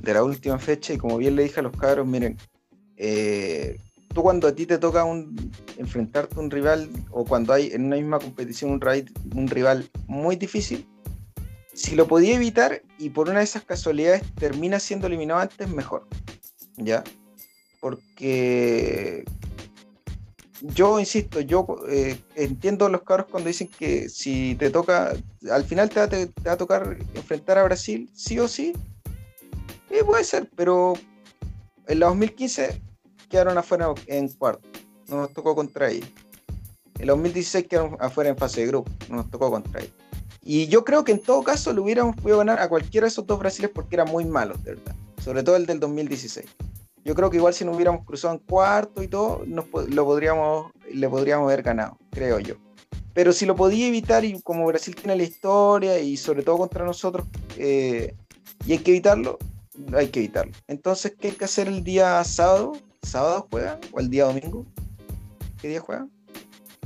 de 0.00 0.14
la 0.14 0.22
última 0.22 0.58
fecha 0.58 0.92
y 0.92 0.98
como 0.98 1.18
bien 1.18 1.36
le 1.36 1.42
dije 1.42 1.60
a 1.60 1.64
los 1.64 1.76
cabros, 1.76 2.06
miren, 2.06 2.36
eh, 2.96 3.78
tú 4.14 4.22
cuando 4.22 4.48
a 4.48 4.52
ti 4.54 4.66
te 4.66 4.78
toca 4.78 5.04
un, 5.04 5.52
enfrentarte 5.76 6.36
a 6.36 6.40
un 6.40 6.50
rival 6.50 6.88
o 7.10 7.24
cuando 7.24 7.52
hay 7.52 7.72
en 7.72 7.86
una 7.86 7.96
misma 7.96 8.18
competición 8.18 8.70
un 8.70 9.48
rival 9.48 9.90
muy 10.06 10.36
difícil, 10.36 10.86
si 11.78 11.94
lo 11.94 12.08
podía 12.08 12.34
evitar 12.34 12.82
y 12.98 13.10
por 13.10 13.28
una 13.28 13.38
de 13.38 13.44
esas 13.44 13.62
casualidades 13.62 14.22
termina 14.34 14.80
siendo 14.80 15.06
eliminado 15.06 15.38
antes, 15.38 15.68
mejor. 15.68 16.08
¿Ya? 16.76 17.04
Porque 17.78 19.24
yo 20.60 20.98
insisto, 20.98 21.40
yo 21.40 21.66
eh, 21.88 22.20
entiendo 22.34 22.88
los 22.88 23.02
cabros 23.02 23.28
cuando 23.30 23.46
dicen 23.46 23.68
que 23.68 24.08
si 24.08 24.56
te 24.56 24.70
toca, 24.70 25.14
al 25.52 25.64
final 25.64 25.88
te 25.88 26.00
va, 26.44 26.52
a 26.52 26.56
tocar 26.56 26.98
enfrentar 27.14 27.58
a 27.58 27.62
Brasil, 27.62 28.10
sí 28.12 28.40
o 28.40 28.48
sí. 28.48 28.72
Puede 30.04 30.24
ser, 30.24 30.50
pero 30.56 30.94
en 31.86 32.00
la 32.00 32.06
2015 32.06 32.82
quedaron 33.28 33.56
afuera 33.56 33.94
en 34.06 34.28
cuarto, 34.30 34.68
no 35.06 35.18
nos 35.18 35.32
tocó 35.32 35.54
contra 35.54 35.90
ellos. 35.90 36.08
En 36.98 37.06
la 37.06 37.12
2016 37.12 37.68
quedaron 37.68 37.96
afuera 38.00 38.30
en 38.30 38.36
fase 38.36 38.62
de 38.62 38.66
grupo, 38.66 38.90
no 39.08 39.16
nos 39.16 39.30
tocó 39.30 39.50
contra 39.50 39.80
ellos. 39.80 40.07
Y 40.42 40.66
yo 40.68 40.84
creo 40.84 41.04
que 41.04 41.12
en 41.12 41.20
todo 41.20 41.42
caso 41.42 41.72
le 41.72 41.80
hubiéramos 41.80 42.16
podido 42.16 42.38
ganar 42.38 42.60
a 42.60 42.68
cualquiera 42.68 43.04
de 43.04 43.08
esos 43.08 43.26
dos 43.26 43.38
brasiles 43.38 43.70
porque 43.72 43.96
eran 43.96 44.08
muy 44.10 44.24
malos, 44.24 44.62
de 44.64 44.74
verdad. 44.74 44.94
Sobre 45.22 45.42
todo 45.42 45.56
el 45.56 45.66
del 45.66 45.80
2016. 45.80 46.46
Yo 47.04 47.14
creo 47.14 47.30
que 47.30 47.36
igual 47.38 47.54
si 47.54 47.64
nos 47.64 47.74
hubiéramos 47.74 48.04
cruzado 48.04 48.34
en 48.34 48.40
cuarto 48.40 49.02
y 49.02 49.08
todo, 49.08 49.42
nos, 49.46 49.66
lo 49.88 50.04
podríamos, 50.04 50.72
le 50.92 51.08
podríamos 51.08 51.46
haber 51.46 51.62
ganado, 51.62 51.96
creo 52.10 52.38
yo. 52.38 52.56
Pero 53.14 53.32
si 53.32 53.46
lo 53.46 53.56
podía 53.56 53.88
evitar 53.88 54.24
y 54.24 54.40
como 54.42 54.66
Brasil 54.66 54.94
tiene 54.94 55.16
la 55.16 55.22
historia 55.22 55.98
y 55.98 56.16
sobre 56.16 56.42
todo 56.42 56.58
contra 56.58 56.84
nosotros, 56.84 57.26
eh, 57.56 58.14
y 58.66 58.72
hay 58.72 58.78
que 58.78 58.90
evitarlo, 58.90 59.38
hay 59.96 60.08
que 60.08 60.20
evitarlo. 60.20 60.52
Entonces, 60.66 61.14
¿qué 61.18 61.28
hay 61.28 61.34
que 61.34 61.44
hacer 61.44 61.68
el 61.68 61.82
día 61.82 62.22
sábado? 62.24 62.72
¿Sábado 63.02 63.46
juegan? 63.50 63.80
¿O 63.92 64.00
el 64.00 64.10
día 64.10 64.24
domingo? 64.24 64.66
¿Qué 65.60 65.68
día 65.68 65.80
juegan? 65.80 66.10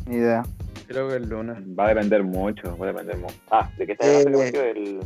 Ni 0.07 0.17
idea. 0.17 0.45
Creo 0.87 1.09
que 1.09 1.17
el 1.17 1.29
lunes. 1.29 1.57
Va 1.79 1.87
a 1.87 1.89
depender 1.89 2.23
mucho, 2.25 2.77
va 2.77 2.87
a 2.87 2.89
depender 2.93 3.17
mucho. 3.19 3.35
Ah, 3.51 3.71
¿de 3.79 3.87
qué 3.87 3.93
Eh, 3.93 3.97
se 4.01 4.25
llama 4.25 4.45
el 4.45 4.53
partido? 4.53 4.65
El... 4.65 5.01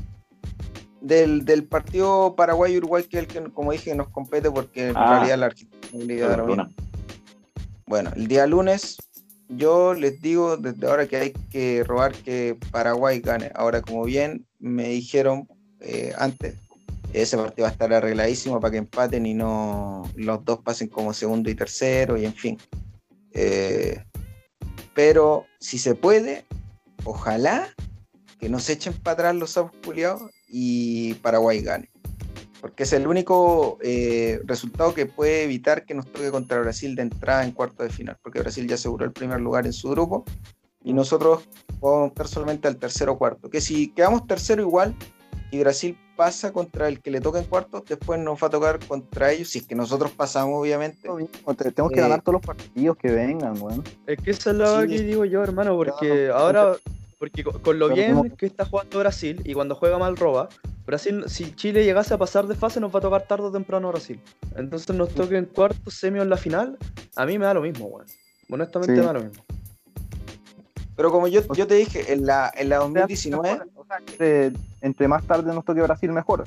Del, 1.02 1.44
del 1.44 1.64
partido 1.64 2.34
Paraguay-Uruguay, 2.34 3.04
que 3.04 3.18
es 3.18 3.22
el 3.24 3.28
que, 3.28 3.50
como 3.52 3.70
dije, 3.72 3.94
nos 3.94 4.08
compete 4.08 4.50
porque 4.50 4.88
en 4.88 4.96
Ah. 4.96 5.16
realidad 5.18 5.38
la 5.38 5.46
Argentina 5.46 6.36
Luna. 6.36 6.64
mismo. 6.64 6.82
Bueno, 7.86 8.10
el 8.16 8.26
día 8.26 8.46
lunes 8.46 8.96
yo 9.48 9.94
les 9.94 10.20
digo 10.20 10.56
desde 10.56 10.88
ahora 10.88 11.06
que 11.06 11.16
hay 11.18 11.30
que 11.52 11.84
robar 11.84 12.12
que 12.12 12.56
Paraguay 12.72 13.20
gane. 13.20 13.52
Ahora, 13.54 13.80
como 13.82 14.04
bien 14.04 14.44
me 14.58 14.88
dijeron 14.88 15.46
eh, 15.80 16.12
antes, 16.18 16.56
ese 17.12 17.36
partido 17.36 17.62
va 17.64 17.68
a 17.68 17.72
estar 17.72 17.92
arregladísimo 17.92 18.58
para 18.58 18.72
que 18.72 18.78
empaten 18.78 19.24
y 19.26 19.34
no 19.34 20.10
los 20.16 20.44
dos 20.44 20.58
pasen 20.64 20.88
como 20.88 21.12
segundo 21.12 21.48
y 21.48 21.54
tercero 21.54 22.16
y 22.16 22.24
en 22.24 22.34
fin. 22.34 22.58
Eh, 23.32 24.02
pero 24.96 25.46
si 25.60 25.78
se 25.78 25.94
puede, 25.94 26.46
ojalá 27.04 27.68
que 28.40 28.48
no 28.48 28.58
se 28.58 28.72
echen 28.72 28.94
para 28.94 29.12
atrás 29.12 29.36
los 29.36 29.50
sapos 29.50 29.94
y 30.48 31.14
Paraguay 31.14 31.60
gane. 31.60 31.90
Porque 32.62 32.84
es 32.84 32.94
el 32.94 33.06
único 33.06 33.78
eh, 33.82 34.40
resultado 34.44 34.94
que 34.94 35.04
puede 35.04 35.44
evitar 35.44 35.84
que 35.84 35.92
nos 35.92 36.10
toque 36.10 36.30
contra 36.30 36.60
Brasil 36.60 36.96
de 36.96 37.02
entrada 37.02 37.44
en 37.44 37.52
cuarto 37.52 37.82
de 37.82 37.90
final. 37.90 38.16
Porque 38.22 38.40
Brasil 38.40 38.66
ya 38.66 38.76
aseguró 38.76 39.04
el 39.04 39.12
primer 39.12 39.38
lugar 39.38 39.66
en 39.66 39.74
su 39.74 39.90
grupo 39.90 40.24
y 40.82 40.94
nosotros 40.94 41.46
podemos 41.78 42.10
optar 42.10 42.26
solamente 42.26 42.66
al 42.66 42.78
tercero 42.78 43.12
o 43.12 43.18
cuarto. 43.18 43.50
Que 43.50 43.60
si 43.60 43.88
quedamos 43.88 44.26
tercero 44.26 44.62
igual 44.62 44.96
y 45.50 45.58
Brasil 45.58 45.98
pasa 46.16 46.52
contra 46.52 46.88
el 46.88 47.00
que 47.00 47.10
le 47.10 47.20
toca 47.20 47.38
en 47.38 47.44
cuarto, 47.44 47.84
después 47.86 48.18
nos 48.18 48.42
va 48.42 48.46
a 48.46 48.50
tocar 48.50 48.78
contra 48.86 49.32
ellos, 49.32 49.48
si 49.50 49.58
es 49.58 49.66
que 49.66 49.74
nosotros 49.74 50.10
pasamos, 50.12 50.60
obviamente. 50.60 51.02
Tenemos 51.02 51.92
que 51.92 51.98
Eh, 51.98 52.02
ganar 52.02 52.22
todos 52.22 52.34
los 52.34 52.42
partidos 52.46 52.96
que 52.96 53.10
vengan, 53.12 53.60
weón. 53.60 53.84
Es 54.06 54.18
que 54.18 54.30
esa 54.30 54.50
es 54.50 54.56
la 54.56 54.82
Sí. 54.82 54.88
que 54.88 55.02
digo 55.02 55.24
yo, 55.24 55.42
hermano, 55.42 55.76
porque 55.76 56.30
ahora, 56.34 56.76
porque 57.18 57.44
co- 57.44 57.60
con 57.62 57.78
lo 57.78 57.88
bien 57.88 58.08
tenemos- 58.16 58.32
que 58.38 58.46
está 58.46 58.64
jugando 58.64 58.98
Brasil 58.98 59.40
y 59.44 59.54
cuando 59.54 59.74
juega 59.74 59.98
mal 59.98 60.16
roba, 60.16 60.48
Brasil, 60.86 61.24
si 61.26 61.54
Chile 61.54 61.84
llegase 61.84 62.14
a 62.14 62.18
pasar 62.18 62.46
de 62.46 62.54
fase, 62.54 62.78
nos 62.80 62.94
va 62.94 62.98
a 63.00 63.02
tocar 63.02 63.22
tarde 63.26 63.44
o 63.44 63.50
temprano 63.52 63.88
a 63.88 63.90
Brasil. 63.92 64.20
Entonces 64.56 64.94
nos 64.96 65.08
toque 65.10 65.36
en 65.36 65.46
cuartos, 65.46 65.94
semi 65.94 66.18
o 66.20 66.22
en 66.22 66.30
la 66.30 66.36
final. 66.36 66.78
A 67.16 67.26
mí 67.26 67.38
me 67.38 67.44
da 67.44 67.54
lo 67.54 67.60
mismo, 67.62 67.86
weón. 67.86 68.06
Honestamente 68.50 68.94
Sí. 68.94 69.00
me 69.00 69.06
da 69.06 69.12
lo 69.14 69.20
mismo. 69.24 69.42
Pero 70.96 71.10
como 71.10 71.28
yo, 71.28 71.42
yo 71.54 71.66
te 71.66 71.74
dije, 71.74 72.12
en 72.12 72.24
la, 72.26 72.50
en 72.56 72.68
la 72.70 72.76
2019, 72.78 73.58
O 73.76 73.84
sea, 73.84 73.98
entre, 73.98 74.52
entre 74.80 75.08
más 75.08 75.24
tarde 75.24 75.54
nos 75.54 75.64
toque 75.64 75.82
Brasil, 75.82 76.10
mejor. 76.10 76.44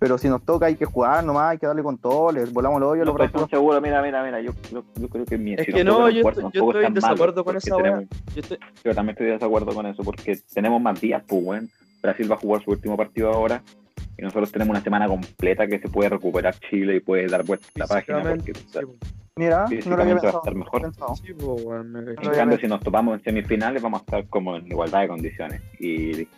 Pero 0.00 0.18
si 0.18 0.28
nos 0.28 0.42
toca, 0.42 0.66
hay 0.66 0.74
que 0.74 0.84
jugar 0.84 1.24
nomás, 1.24 1.52
hay 1.52 1.58
que 1.58 1.66
darle 1.66 1.82
con 1.82 1.96
todo, 1.96 2.30
volamos 2.52 2.78
el 2.78 2.82
hoyo 2.82 3.02
a 3.02 3.04
No 3.06 3.12
los 3.12 3.14
brazos. 3.14 3.48
seguro, 3.48 3.80
mira, 3.80 4.02
mira, 4.02 4.22
mira, 4.24 4.40
yo, 4.40 4.52
yo, 4.70 4.84
yo 4.96 5.08
creo 5.08 5.24
que 5.24 5.38
mi, 5.38 5.54
Es 5.54 5.64
si 5.64 5.72
que 5.72 5.84
no, 5.84 6.10
yo 6.10 6.22
cuarto, 6.22 6.40
estoy- 6.40 6.52
yo 6.60 6.66
estoy 6.66 6.82
es 6.82 6.88
en 6.88 6.94
desacuerdo 6.94 7.44
con 7.44 7.56
esa 7.56 7.76
tenemos- 7.76 8.04
Yo 8.34 8.40
estoy- 8.40 8.58
Yo 8.84 8.94
también 8.94 9.12
estoy 9.14 9.26
de 9.28 9.32
desacuerdo 9.34 9.72
con 9.72 9.86
eso, 9.86 10.02
porque 10.02 10.38
tenemos 10.52 10.82
más 10.82 11.00
días, 11.00 11.22
pues. 11.26 11.62
Brasil 12.02 12.30
va 12.30 12.34
a 12.34 12.38
jugar 12.38 12.62
su 12.64 12.70
último 12.72 12.96
partido 12.98 13.32
ahora, 13.32 13.62
y 14.18 14.22
nosotros 14.22 14.52
tenemos 14.52 14.72
una 14.72 14.82
semana 14.82 15.06
completa 15.06 15.66
que 15.66 15.78
se 15.78 15.88
puede 15.88 16.10
recuperar 16.10 16.54
Chile 16.68 16.96
y 16.96 17.00
puede 17.00 17.26
dar 17.28 17.44
vuelta 17.44 17.66
a 17.76 17.78
la 17.78 17.86
página, 17.86 18.20
porque 18.22 18.52
físicamente, 18.52 18.68
o 18.68 18.72
sea, 18.72 18.80
sí, 18.82 18.86
po. 18.86 19.23
Mira, 19.36 19.66
no 19.84 19.96
lo 19.96 20.02
había 20.02 20.14
Físicamente 20.14 20.14
va 20.14 20.18
a 20.18 20.20
pensado. 20.22 20.38
estar 20.38 20.54
mejor. 20.54 20.82
pensado. 20.82 21.16
Sí, 21.16 21.34
po, 21.34 21.54
weón, 21.54 21.90
me 21.90 21.98
en 21.98 22.16
cambio, 22.16 22.58
si 22.58 22.68
nos 22.68 22.80
topamos 22.80 23.18
en 23.18 23.24
semifinales, 23.24 23.82
vamos 23.82 24.00
a 24.00 24.04
estar 24.04 24.28
como 24.28 24.54
en 24.54 24.66
igualdad 24.68 25.00
de 25.00 25.08
condiciones. 25.08 25.60
Y. 25.80 26.28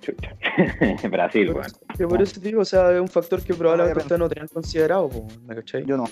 Chucha. 0.00 0.36
Brasil, 1.10 1.50
weón. 1.50 1.66
Que 1.98 2.06
por 2.06 2.22
eso 2.22 2.40
digo, 2.40 2.60
o 2.60 2.64
sea, 2.64 2.92
es 2.92 3.00
un 3.00 3.08
factor 3.08 3.42
que 3.42 3.52
probablemente 3.52 3.98
ustedes 3.98 4.18
no 4.20 4.28
tenían 4.28 4.46
considerado, 4.46 5.08
po, 5.08 5.26
¿me 5.44 5.56
cachai? 5.56 5.84
Yo 5.84 5.96
no. 5.96 6.04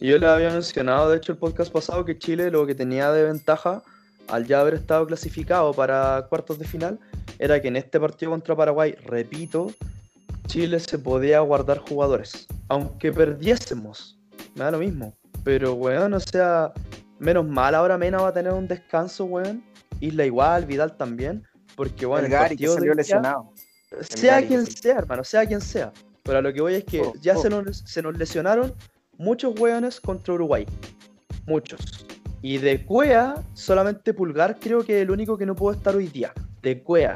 Y 0.00 0.08
yo 0.08 0.18
les 0.18 0.28
había 0.28 0.50
mencionado, 0.50 1.08
de 1.08 1.16
hecho, 1.16 1.32
el 1.32 1.38
podcast 1.38 1.72
pasado, 1.72 2.04
que 2.04 2.18
Chile 2.18 2.50
lo 2.50 2.66
que 2.66 2.74
tenía 2.74 3.10
de 3.10 3.24
ventaja 3.24 3.82
al 4.28 4.46
ya 4.46 4.60
haber 4.60 4.74
estado 4.74 5.06
clasificado 5.06 5.72
para 5.72 6.26
cuartos 6.28 6.58
de 6.58 6.66
final 6.66 6.98
era 7.38 7.60
que 7.62 7.68
en 7.68 7.76
este 7.76 7.98
partido 7.98 8.32
contra 8.32 8.54
Paraguay, 8.54 8.94
repito, 9.06 9.70
Chile 10.46 10.78
se 10.80 10.98
podía 10.98 11.40
guardar 11.40 11.78
jugadores. 11.78 12.46
Aunque 12.68 13.12
perdiésemos, 13.12 14.18
me 14.54 14.64
da 14.64 14.70
lo 14.70 14.78
mismo. 14.78 15.14
Pero, 15.44 15.74
weón, 15.74 16.14
o 16.14 16.20
sea, 16.20 16.72
menos 17.18 17.46
mal 17.46 17.74
ahora 17.74 17.98
Mena 17.98 18.18
va 18.18 18.28
a 18.28 18.32
tener 18.32 18.52
un 18.52 18.66
descanso, 18.66 19.24
weón. 19.24 19.64
Isla 20.00 20.26
igual, 20.26 20.66
Vidal 20.66 20.96
también. 20.96 21.44
Porque, 21.76 22.06
bueno, 22.06 22.26
el 22.26 22.32
Gary 22.32 22.56
que 22.56 22.68
salió 22.68 22.94
lesionado. 22.94 23.52
sea 24.00 24.36
Gary, 24.36 24.46
quien 24.46 24.66
sí. 24.66 24.76
sea, 24.82 24.96
hermano, 24.98 25.24
sea 25.24 25.46
quien 25.46 25.60
sea. 25.60 25.92
Pero 26.22 26.38
a 26.38 26.42
lo 26.42 26.52
que 26.52 26.60
voy 26.60 26.74
es 26.74 26.84
que 26.84 27.00
Oh, 27.00 27.12
ya 27.20 27.36
oh. 27.36 27.42
Se, 27.42 27.50
nos, 27.50 27.78
se 27.84 28.02
nos 28.02 28.16
lesionaron 28.16 28.72
muchos 29.18 29.58
hueones 29.58 30.00
contra 30.00 30.34
Uruguay. 30.34 30.66
Muchos. 31.46 32.06
Y 32.40 32.58
de 32.58 32.84
Cuea, 32.84 33.42
solamente 33.54 34.12
Pulgar 34.12 34.58
creo 34.58 34.84
que 34.84 34.96
es 34.96 35.02
el 35.02 35.10
único 35.10 35.38
que 35.38 35.46
no 35.46 35.54
pudo 35.54 35.72
estar 35.72 35.94
hoy 35.94 36.08
día. 36.08 36.32
De 36.62 36.82
Cuea. 36.82 37.14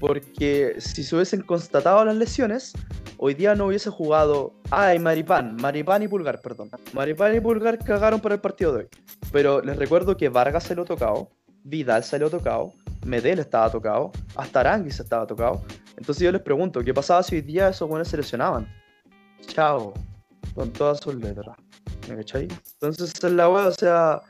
Porque 0.00 0.76
si 0.78 1.04
se 1.04 1.14
hubiesen 1.14 1.42
constatado 1.42 2.04
las 2.04 2.16
lesiones, 2.16 2.72
hoy 3.18 3.34
día 3.34 3.54
no 3.54 3.66
hubiese 3.66 3.90
jugado. 3.90 4.52
Ah, 4.70 4.94
Maripán. 5.00 5.56
Maripán 5.56 6.02
y 6.02 6.08
Pulgar, 6.08 6.40
perdón. 6.40 6.70
Maripán 6.92 7.34
y 7.34 7.40
Pulgar 7.40 7.78
cagaron 7.78 8.20
para 8.20 8.34
el 8.34 8.40
partido 8.40 8.72
de 8.72 8.78
hoy. 8.80 8.88
Pero 9.32 9.60
les 9.60 9.76
recuerdo 9.76 10.16
que 10.16 10.28
Vargas 10.28 10.64
se 10.64 10.74
lo 10.74 10.84
tocado, 10.84 11.30
Vidal 11.64 12.04
se 12.04 12.18
lo 12.18 12.30
tocado, 12.30 12.72
Medel 13.04 13.38
estaba 13.38 13.70
tocado, 13.70 14.12
hasta 14.34 14.60
Aranguis 14.60 15.00
estaba 15.00 15.26
tocado. 15.26 15.62
Entonces 15.96 16.22
yo 16.24 16.32
les 16.32 16.42
pregunto, 16.42 16.82
¿qué 16.82 16.92
pasaba 16.92 17.22
si 17.22 17.36
hoy 17.36 17.40
día 17.42 17.68
esos 17.68 17.88
buenos 17.88 18.08
se 18.08 18.16
lesionaban? 18.16 18.68
Chao. 19.46 19.94
Con 20.54 20.72
todas 20.72 21.00
sus 21.00 21.14
letras. 21.14 21.56
¿Me 22.08 22.16
cachai? 22.16 22.48
Entonces 22.74 23.12
es 23.14 23.32
la 23.32 23.48
wea, 23.48 23.66
o 23.66 23.72
sea, 23.72 24.20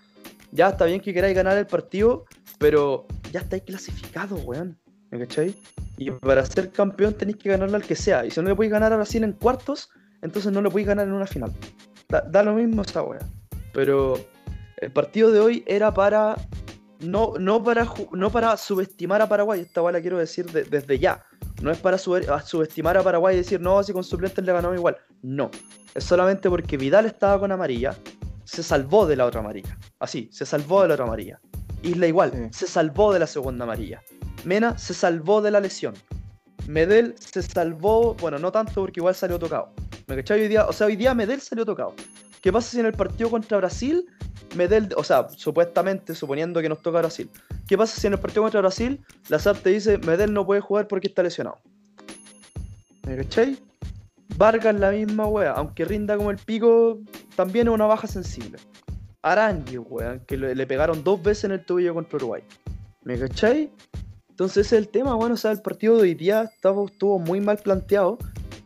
ya 0.53 0.69
está 0.69 0.85
bien 0.85 1.01
que 1.01 1.13
queráis 1.13 1.35
ganar 1.35 1.57
el 1.57 1.67
partido, 1.67 2.25
pero 2.59 3.07
ya 3.33 3.41
estáis 3.41 3.63
clasificados, 3.63 4.43
weón. 4.45 4.79
¿Me 5.11 5.19
cachai? 5.21 5.55
Y 5.97 6.11
para 6.11 6.45
ser 6.45 6.71
campeón 6.71 7.15
tenéis 7.15 7.39
que 7.39 7.49
ganarle 7.49 7.77
al 7.77 7.83
que 7.85 7.97
sea. 7.97 8.25
Y 8.25 8.31
si 8.31 8.41
no 8.41 8.49
le 8.49 8.55
podéis 8.55 8.73
ganar 8.73 8.93
a 8.93 8.97
Brasil 8.97 9.25
en 9.25 9.33
cuartos, 9.33 9.89
entonces 10.23 10.53
no 10.53 10.61
le 10.63 10.71
podéis 10.71 10.89
ganar 10.89 11.07
en 11.07 11.13
una 11.15 11.27
final. 11.27 11.53
Da, 12.09 12.21
da 12.21 12.43
lo 12.43 12.55
mismo 12.55 12.83
esa 12.83 13.03
wea. 13.03 13.21
Pero 13.73 14.19
el 14.79 14.91
partido 14.93 15.31
de 15.33 15.41
hoy 15.41 15.65
era 15.67 15.93
para. 15.93 16.37
No, 17.01 17.35
no, 17.39 17.63
para, 17.63 17.87
no 18.13 18.31
para 18.31 18.57
subestimar 18.57 19.21
a 19.21 19.29
Paraguay, 19.29 19.61
esta 19.61 19.83
wea 19.83 19.93
la 19.93 20.01
quiero 20.01 20.17
decir 20.19 20.47
de- 20.51 20.65
desde 20.65 20.99
ya. 20.99 21.23
No 21.63 21.71
es 21.71 21.79
para 21.79 21.97
a 21.97 22.41
subestimar 22.43 22.97
a 22.97 23.03
Paraguay 23.03 23.35
y 23.35 23.39
decir, 23.39 23.61
no, 23.61 23.83
si 23.83 23.93
con 23.93 24.03
suplentes 24.05 24.43
le 24.45 24.53
ganamos 24.53 24.77
igual. 24.79 24.97
No. 25.23 25.51
Es 25.95 26.05
solamente 26.05 26.49
porque 26.49 26.77
Vidal 26.79 27.05
estaba 27.07 27.39
con 27.39 27.53
amarilla, 27.53 27.95
se 28.45 28.63
salvó 28.63 29.07
de 29.07 29.17
la 29.17 29.27
otra 29.27 29.41
amarilla. 29.41 29.79
Así, 29.99 30.29
se 30.33 30.47
salvó 30.47 30.83
de 30.83 30.89
la 30.89 30.95
otra 30.95 31.05
amarilla. 31.07 31.39
Isla 31.83 32.07
igual, 32.07 32.33
Sí. 32.33 32.49
se 32.53 32.67
salvó 32.67 33.13
de 33.13 33.19
la 33.19 33.27
segunda 33.27 33.65
amarilla. 33.65 34.03
Mena 34.45 34.77
se 34.79 34.95
salvó 34.95 35.43
de 35.43 35.51
la 35.51 35.61
lesión. 35.61 35.95
Medel 36.67 37.15
se 37.19 37.43
salvó, 37.43 38.15
bueno, 38.15 38.39
no 38.39 38.51
tanto 38.51 38.81
porque 38.81 39.01
igual 39.01 39.15
salió 39.15 39.39
tocado. 39.39 39.71
¿Me 40.07 40.17
cachai? 40.17 40.43
Hoy 40.43 40.49
día, 40.49 40.67
o 40.67 40.73
sea, 40.73 40.87
hoy 40.87 40.97
día 40.97 41.15
Medel 41.15 41.41
salió 41.41 41.65
tocado. 41.65 41.95
¿Qué 42.41 42.53
pasa 42.53 42.71
si 42.71 42.81
en 42.81 42.87
el 42.87 42.93
partido 42.93 43.31
contra 43.31 43.57
Brasil, 43.59 44.07
Medel, 44.55 44.89
o 44.97 45.05
sea, 45.05 45.29
supuestamente, 45.31 46.15
suponiendo 46.15 46.61
que 46.61 46.69
nos 46.69 46.81
toca 46.81 46.99
Brasil, 46.99 47.31
¿qué 47.67 47.77
pasa 47.77 48.01
si 48.01 48.07
en 48.07 48.13
el 48.15 48.21
partido 48.21 48.43
contra 48.43 48.61
Brasil, 48.61 49.05
Lazarte 49.29 49.71
dice, 49.71 49.99
Medel 49.99 50.33
no 50.33 50.47
puede 50.47 50.61
jugar 50.61 50.87
porque 50.87 51.09
está 51.09 51.23
lesionado? 51.23 51.59
¿Me 53.07 53.17
cachai? 53.17 53.59
Vargas 54.37 54.79
la 54.79 54.91
misma 54.91 55.27
wea, 55.27 55.53
aunque 55.53 55.85
rinda 55.85 56.17
como 56.17 56.31
el 56.31 56.39
pico, 56.39 57.01
también 57.37 57.69
es 57.69 57.75
una 57.75 57.87
baja 57.87 58.07
sensible. 58.07 58.59
Arangui, 59.23 59.79
weón, 59.79 60.21
que 60.21 60.37
le, 60.37 60.55
le 60.55 60.67
pegaron 60.67 61.03
dos 61.03 61.23
veces 61.23 61.45
en 61.45 61.53
el 61.53 61.65
tobillo 61.65 61.95
contra 61.95 62.17
Uruguay. 62.17 62.43
¿Me 63.03 63.19
cachai? 63.19 63.71
Entonces 64.37 64.67
ese 64.67 64.77
es 64.77 64.83
el 64.83 64.89
tema, 64.91 65.15
bueno, 65.15 65.33
o 65.33 65.39
sea, 65.39 65.51
el 65.51 65.63
partido 65.63 65.97
de 65.97 66.03
hoy 66.03 66.15
día 66.15 66.43
estaba, 66.43 66.85
estuvo 66.85 67.19
muy 67.19 67.41
mal 67.41 67.57
planteado 67.57 68.19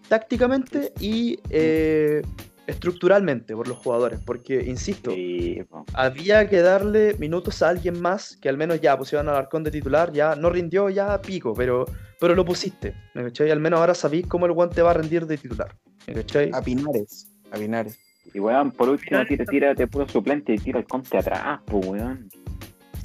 tácticamente 0.08 0.92
y 0.98 1.38
eh, 1.48 2.22
estructuralmente 2.66 3.54
por 3.54 3.68
los 3.68 3.78
jugadores, 3.78 4.18
porque, 4.26 4.64
insisto, 4.64 5.12
Sí, 5.12 5.62
había 5.94 6.48
que 6.48 6.60
darle 6.60 7.14
minutos 7.20 7.62
a 7.62 7.68
alguien 7.68 8.00
más 8.00 8.36
que 8.38 8.48
al 8.48 8.56
menos 8.56 8.80
ya 8.80 8.98
pusieron 8.98 9.28
al 9.28 9.36
arcón 9.36 9.62
de 9.62 9.70
titular, 9.70 10.10
ya 10.12 10.34
no 10.34 10.50
rindió 10.50 10.90
ya 10.90 11.22
pico, 11.22 11.54
pero, 11.54 11.86
pero 12.18 12.34
lo 12.34 12.44
pusiste, 12.44 12.92
¿me 13.14 13.22
cachai? 13.22 13.52
Al 13.52 13.60
menos 13.60 13.78
ahora 13.78 13.94
sabéis 13.94 14.26
cómo 14.26 14.46
el 14.46 14.52
guante 14.52 14.82
va 14.82 14.90
a 14.90 14.94
rendir 14.94 15.24
de 15.26 15.38
titular, 15.38 15.72
¿me 16.08 16.14
cachai? 16.14 16.50
A 16.52 16.60
Pinares. 16.60 17.30
A 17.52 17.56
Pinares. 17.56 17.96
Y 18.34 18.40
weón, 18.40 18.72
por 18.72 18.88
último, 18.88 19.24
tira, 19.24 19.44
tira 19.44 19.74
de 19.74 19.86
puro 19.86 20.08
suplente 20.08 20.52
y 20.52 20.58
tira 20.58 20.80
el 20.80 20.86
conte 20.86 21.16
atrás, 21.16 21.60
pues 21.64 21.86
weón. 21.86 22.28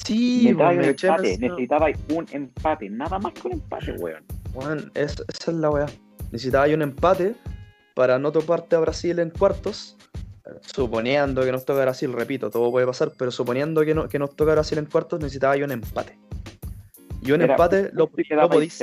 Sí, 0.06 0.44
Necesitaba 0.44 0.70
weón, 0.70 0.80
un 0.80 0.86
me 0.86 0.92
cachai, 0.96 1.10
empate, 1.10 1.38
necesitaba 1.40 1.88
un 2.16 2.26
empate, 2.32 2.90
nada 2.90 3.20
más 3.20 3.34
que 3.34 3.48
un 3.48 3.54
empate, 3.54 3.92
weón. 3.94 4.24
Weón, 4.54 4.92
es- 4.94 5.24
esa 5.28 5.52
es 5.52 5.58
la 5.58 5.70
weá. 5.70 5.86
Necesitaba 6.32 6.66
un 6.68 6.82
empate 6.82 7.36
para 7.96 8.20
no 8.20 8.32
toparte 8.32 8.76
a 8.76 8.80
Brasil 8.80 9.20
en 9.20 9.30
cuartos. 9.32 9.98
Suponiendo 10.62 11.44
que 11.44 11.52
nos 11.52 11.66
toca 11.66 11.82
Brasil, 11.82 12.14
repito, 12.14 12.52
todo 12.52 12.70
puede 12.70 12.86
pasar, 12.86 13.12
pero 13.18 13.32
suponiendo 13.32 13.84
que, 13.84 13.96
no, 13.96 14.08
que 14.08 14.20
nos 14.20 14.36
toca 14.36 14.52
Brasil 14.52 14.78
en 14.78 14.86
cuartos, 14.86 15.20
necesitaba 15.20 15.56
un 15.56 15.72
empate. 15.72 16.20
Y 17.24 17.32
un 17.32 17.42
Era- 17.42 17.54
empate 17.54 17.90
lo, 17.94 18.08
lo 18.30 18.50
podís. 18.50 18.80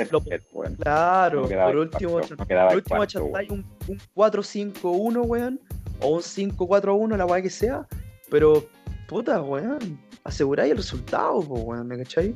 weón. 0.51 0.75
claro, 0.75 1.41
No 1.43 1.47
por 1.47 1.77
último, 1.77 2.11
cuarto, 2.11 2.35
no 2.35 2.45
por 2.45 2.75
último 2.75 2.97
cuarto, 2.97 3.53
un, 3.53 3.65
un 3.87 3.99
4-5-1, 4.13 5.21
weón. 5.23 5.59
O 6.01 6.15
un 6.15 6.21
5-4-1, 6.21 7.15
la 7.15 7.25
weá 7.25 7.41
que 7.41 7.49
sea. 7.49 7.87
Pero, 8.29 8.65
puta, 9.07 9.41
weón. 9.41 9.97
Aseguráis 10.23 10.71
el 10.71 10.77
resultado, 10.77 11.41
po, 11.41 11.55
weón, 11.55 11.87
¿me 11.87 11.97
cachai? 11.97 12.33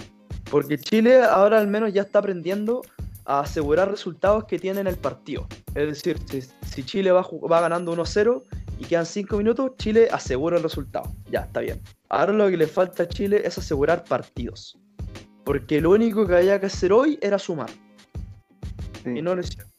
Porque 0.51 0.77
Chile 0.77 1.23
ahora 1.23 1.59
al 1.59 1.67
menos 1.67 1.93
ya 1.93 2.01
está 2.01 2.19
aprendiendo 2.19 2.81
a 3.25 3.41
asegurar 3.41 3.91
resultados 3.91 4.45
que 4.45 4.57
tiene 4.57 4.79
en 4.79 4.88
el 4.88 4.97
partido. 4.97 5.47
Es 5.75 5.88
decir, 5.88 6.17
si, 6.29 6.41
si 6.41 6.83
Chile 6.83 7.11
va, 7.11 7.21
va 7.21 7.61
ganando 7.61 7.95
1-0 7.95 8.43
y 8.79 8.85
quedan 8.85 9.05
5 9.05 9.38
minutos, 9.38 9.71
Chile 9.77 10.07
asegura 10.11 10.57
el 10.57 10.63
resultado. 10.63 11.13
Ya, 11.29 11.41
está 11.41 11.59
bien. 11.61 11.81
Ahora 12.09 12.33
lo 12.33 12.49
que 12.49 12.57
le 12.57 12.67
falta 12.67 13.03
a 13.03 13.07
Chile 13.07 13.41
es 13.43 13.57
asegurar 13.57 14.03
partidos. 14.05 14.77
Porque 15.43 15.81
lo 15.81 15.91
único 15.91 16.25
que 16.25 16.35
había 16.35 16.59
que 16.59 16.67
hacer 16.67 16.93
hoy 16.93 17.17
era 17.21 17.39
sumar. 17.39 17.69
Sí. 19.03 19.11
Y 19.17 19.21
no 19.21 19.35
lo 19.35 19.41
hicieron. 19.41 19.71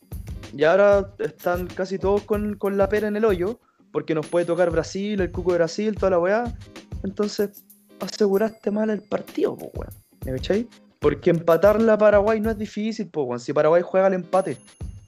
Y 0.54 0.64
ahora 0.64 1.12
están 1.18 1.66
casi 1.66 1.98
todos 1.98 2.22
con, 2.22 2.54
con 2.56 2.76
la 2.76 2.88
pera 2.88 3.08
en 3.08 3.16
el 3.16 3.24
hoyo, 3.24 3.60
porque 3.92 4.14
nos 4.14 4.26
puede 4.26 4.46
tocar 4.46 4.70
Brasil, 4.70 5.20
el 5.20 5.30
cuco 5.30 5.52
de 5.52 5.58
Brasil, 5.58 5.94
toda 5.94 6.10
la 6.10 6.18
weá. 6.18 6.56
Entonces, 7.02 7.64
aseguraste 8.00 8.70
mal 8.70 8.90
el 8.90 9.02
partido, 9.02 9.56
pues 9.56 9.70
weón. 9.74 9.92
¿Me 10.24 10.32
cachai? 10.32 10.68
Porque 10.98 11.30
empatarla 11.30 11.94
a 11.94 11.98
Paraguay 11.98 12.40
no 12.40 12.50
es 12.50 12.58
difícil, 12.58 13.08
pues 13.08 13.26
weón. 13.26 13.40
Si 13.40 13.52
Paraguay 13.52 13.82
juega 13.84 14.08
el 14.08 14.14
empate. 14.14 14.56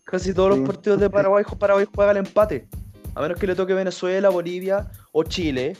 Casi 0.04 0.34
todos 0.34 0.54
Sí. 0.54 0.60
los 0.60 0.68
partidos 0.68 1.00
de 1.00 1.10
Paraguay, 1.10 1.44
Paraguay 1.58 1.86
juega 1.94 2.10
el 2.12 2.18
empate. 2.18 2.68
A 3.14 3.20
menos 3.22 3.38
que 3.38 3.46
le 3.46 3.54
toque 3.54 3.74
Venezuela, 3.74 4.28
Bolivia 4.28 4.88
o 5.12 5.24
Chile. 5.24 5.76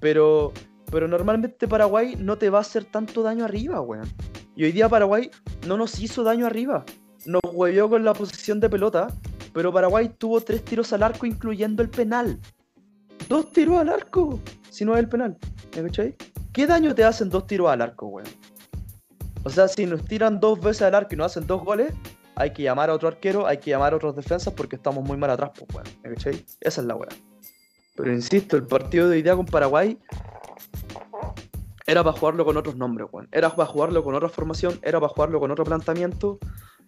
Pero, 0.00 0.52
pero 0.90 1.06
normalmente 1.06 1.68
Paraguay 1.68 2.16
no 2.18 2.36
te 2.38 2.50
va 2.50 2.58
a 2.58 2.62
hacer 2.62 2.84
tanto 2.84 3.22
daño 3.22 3.44
arriba, 3.44 3.80
weón. 3.80 4.08
Y 4.56 4.64
hoy 4.64 4.72
día 4.72 4.88
Paraguay 4.88 5.30
no 5.66 5.76
nos 5.76 5.98
hizo 6.00 6.22
daño 6.22 6.46
arriba 6.46 6.84
nos 7.24 7.40
huevió 7.52 7.88
con 7.88 8.04
la 8.04 8.14
posición 8.14 8.58
de 8.60 8.68
pelota, 8.68 9.06
pero 9.52 9.72
Paraguay 9.72 10.08
tuvo 10.18 10.40
tres 10.40 10.64
tiros 10.64 10.92
al 10.92 11.02
arco, 11.04 11.26
incluyendo 11.26 11.82
el 11.82 11.88
penal. 11.88 12.38
Dos 13.28 13.52
tiros 13.52 13.78
al 13.78 13.88
arco, 13.90 14.40
si 14.70 14.84
no 14.84 14.94
es 14.94 15.00
el 15.00 15.08
penal. 15.08 15.38
¿Me 15.76 15.84
cachai? 15.84 16.16
¿Qué 16.52 16.66
daño 16.66 16.94
te 16.94 17.02
hacen 17.02 17.30
dos 17.30 17.46
tiros 17.46 17.70
al 17.70 17.80
arco, 17.80 18.06
weón? 18.06 18.28
O 19.42 19.48
sea, 19.48 19.68
si 19.68 19.86
nos 19.86 20.04
tiran 20.04 20.38
dos 20.38 20.60
veces 20.60 20.82
al 20.82 20.94
arco 20.94 21.14
y 21.14 21.16
nos 21.16 21.32
hacen 21.32 21.46
dos 21.46 21.64
goles, 21.64 21.94
hay 22.34 22.52
que 22.52 22.62
llamar 22.62 22.90
a 22.90 22.94
otro 22.94 23.08
arquero, 23.08 23.46
hay 23.46 23.56
que 23.56 23.70
llamar 23.70 23.94
a 23.94 23.96
otros 23.96 24.14
defensas 24.14 24.52
porque 24.52 24.76
estamos 24.76 25.02
muy 25.02 25.16
mal 25.16 25.30
atrás, 25.30 25.50
pues, 25.58 25.74
weón. 25.74 25.86
¿Me 26.02 26.10
cachai? 26.10 26.44
Esa 26.60 26.80
es 26.82 26.86
la 26.86 26.94
weá. 26.94 27.08
Pero 27.96 28.12
insisto, 28.12 28.56
el 28.56 28.64
partido 28.64 29.08
de 29.08 29.16
hoy 29.16 29.22
día 29.22 29.34
con 29.34 29.46
Paraguay 29.46 29.98
era 31.86 32.04
para 32.04 32.16
jugarlo 32.16 32.44
con 32.44 32.56
otros 32.58 32.76
nombres, 32.76 33.08
weón. 33.10 33.28
Era 33.32 33.48
para 33.54 33.66
jugarlo 33.66 34.04
con 34.04 34.14
otra 34.14 34.28
formación, 34.28 34.78
era 34.82 35.00
para 35.00 35.12
jugarlo 35.12 35.40
con 35.40 35.50
otro 35.50 35.64
planteamiento. 35.64 36.38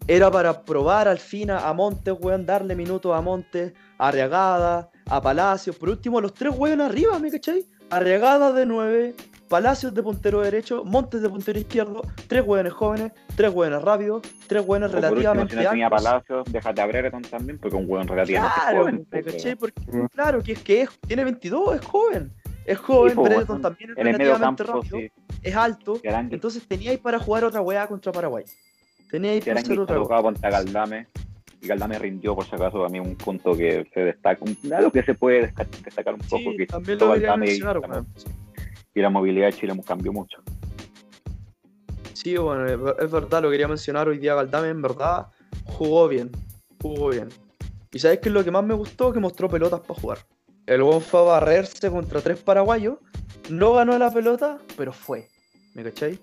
Era 0.07 0.31
para 0.31 0.62
probar 0.62 1.09
al 1.09 1.19
fin 1.19 1.51
a, 1.51 1.73
Montes, 1.73 2.15
weón, 2.21 2.45
darle 2.45 2.77
minutos 2.77 3.17
a 3.17 3.23
Montes, 3.23 3.73
a 3.97 4.09
Arriagada, 4.09 4.91
a 5.07 5.23
Palacios. 5.23 5.77
Por 5.77 5.89
último, 5.89 6.21
los 6.21 6.35
tres 6.35 6.55
weón 6.55 6.83
arriba, 6.83 7.19
¿me 7.19 7.31
cachai? 7.31 7.65
Arriagada 7.91 8.53
de 8.53 8.67
9, 8.67 9.15
Palacios 9.49 9.93
de 9.95 10.03
puntero 10.03 10.41
derecho, 10.41 10.85
Montes 10.85 11.21
de 11.23 11.29
puntero 11.29 11.59
izquierdo, 11.59 12.03
tres 12.27 12.43
hueones 12.47 12.73
jóvenes, 12.73 13.13
tres 13.37 13.53
hueones 13.53 13.83
rápidos, 13.83 14.23
tres 14.47 14.63
hueones 14.67 14.89
O 14.89 14.93
por 14.93 14.97
último, 15.03 15.11
relativamente 15.13 15.57
si 15.57 15.63
no 15.65 15.71
tenía 15.71 15.87
altos. 15.87 16.03
Palacios, 16.03 16.45
déjate 16.53 16.81
a 16.81 16.87
Brereton 16.87 17.23
también, 17.23 17.59
porque 17.59 17.77
un 17.77 17.85
hueón 17.89 18.09
relativamente 18.09 18.61
Claro, 18.61 18.79
joven. 18.81 18.95
¿me 19.11 19.23
pues, 19.23 19.43
pero- 19.43 19.57
Porque, 19.59 19.83
Mm. 19.87 20.07
claro, 20.07 20.43
que 20.43 20.53
es 20.53 20.63
que 20.63 20.83
es, 20.83 20.91
tiene 21.07 21.25
22, 21.25 21.77
es 21.77 21.85
joven. 21.85 22.33
Es 22.65 22.79
joven, 22.79 23.15
pues, 23.15 23.29
Brereton 23.29 23.61
también 23.61 23.91
es 23.91 23.97
relativamente 23.97 24.65
campo, 24.65 24.81
rápido, 24.81 24.99
sí. 24.99 25.11
es 25.43 25.55
alto. 25.55 26.01
Arangui- 26.03 26.33
Entonces 26.35 26.67
teníais 26.67 26.99
para 26.99 27.19
jugar 27.19 27.45
otra 27.45 27.61
weá 27.61 27.87
contra 27.87 28.11
Paraguay. 28.13 28.45
Teníais 29.11 29.45
para 29.45 29.61
hacer 29.61 29.79
otra 29.79 29.97
tocado 29.97 30.23
contra 30.23 30.51
Galdame. 30.51 31.07
Y 31.61 31.67
Galdame 31.69 31.99
rindió, 31.99 32.35
por 32.35 32.45
si 32.47 32.55
acaso, 32.57 32.85
a 32.85 32.89
mí 32.89 32.99
un 33.01 33.15
punto 33.17 33.55
que 33.57 33.87
se 33.93 34.01
destaca, 34.01 34.43
un- 34.45 34.73
algo 34.73 34.91
que 34.91 35.03
se 35.03 35.15
puede 35.15 35.53
destacar 35.85 36.15
un 36.15 36.21
poco, 36.21 36.51
Sí, 36.51 36.57
que 36.57 36.67
también 36.67 36.99
todo 36.99 37.11
lo 37.15 37.21
Galdame 37.21 37.47
y, 37.47 37.49
mencionar, 37.51 37.79
weón. 37.79 38.07
Y 38.95 39.01
la 39.01 39.11
movilidad 39.11 39.47
de 39.47 39.53
Chile 39.55 39.75
cambió 39.87 40.13
mucho. 40.13 40.39
Sí, 42.13 42.37
bueno, 42.37 42.67
es 42.67 42.81
ver- 42.81 42.97
es 43.01 43.11
verdad, 43.11 43.43
lo 43.43 43.51
quería 43.51 43.69
mencionar 43.69 44.09
hoy 44.09 44.19
día 44.19 44.35
Galdame, 44.35 44.69
en 44.69 44.81
verdad, 44.81 45.27
jugó 45.65 46.09
bien, 46.09 46.31
jugó 46.81 47.11
bien. 47.11 47.29
¿Y 47.93 47.99
sabes 47.99 48.21
qué 48.21 48.29
es 48.29 48.33
lo 48.33 48.45
que 48.45 48.51
más 48.51 48.65
me 48.65 48.75
gustó? 48.75 49.13
Que 49.13 49.21
mostró 49.21 49.49
pelotas 49.49 49.81
para 49.81 50.01
jugar. 50.01 50.19
El 50.67 50.83
weón 50.83 51.03
fue 51.03 51.21
a 51.21 51.25
barrerse 51.25 51.91
contra 51.91 52.21
tres 52.21 52.39
paraguayos, 52.39 52.99
no 53.51 53.75
ganó 53.75 53.99
la 53.99 54.11
pelota, 54.11 54.59
pero 54.77 54.93
fue. 54.93 55.29
¿Me 55.75 55.83
cachai? 55.83 56.19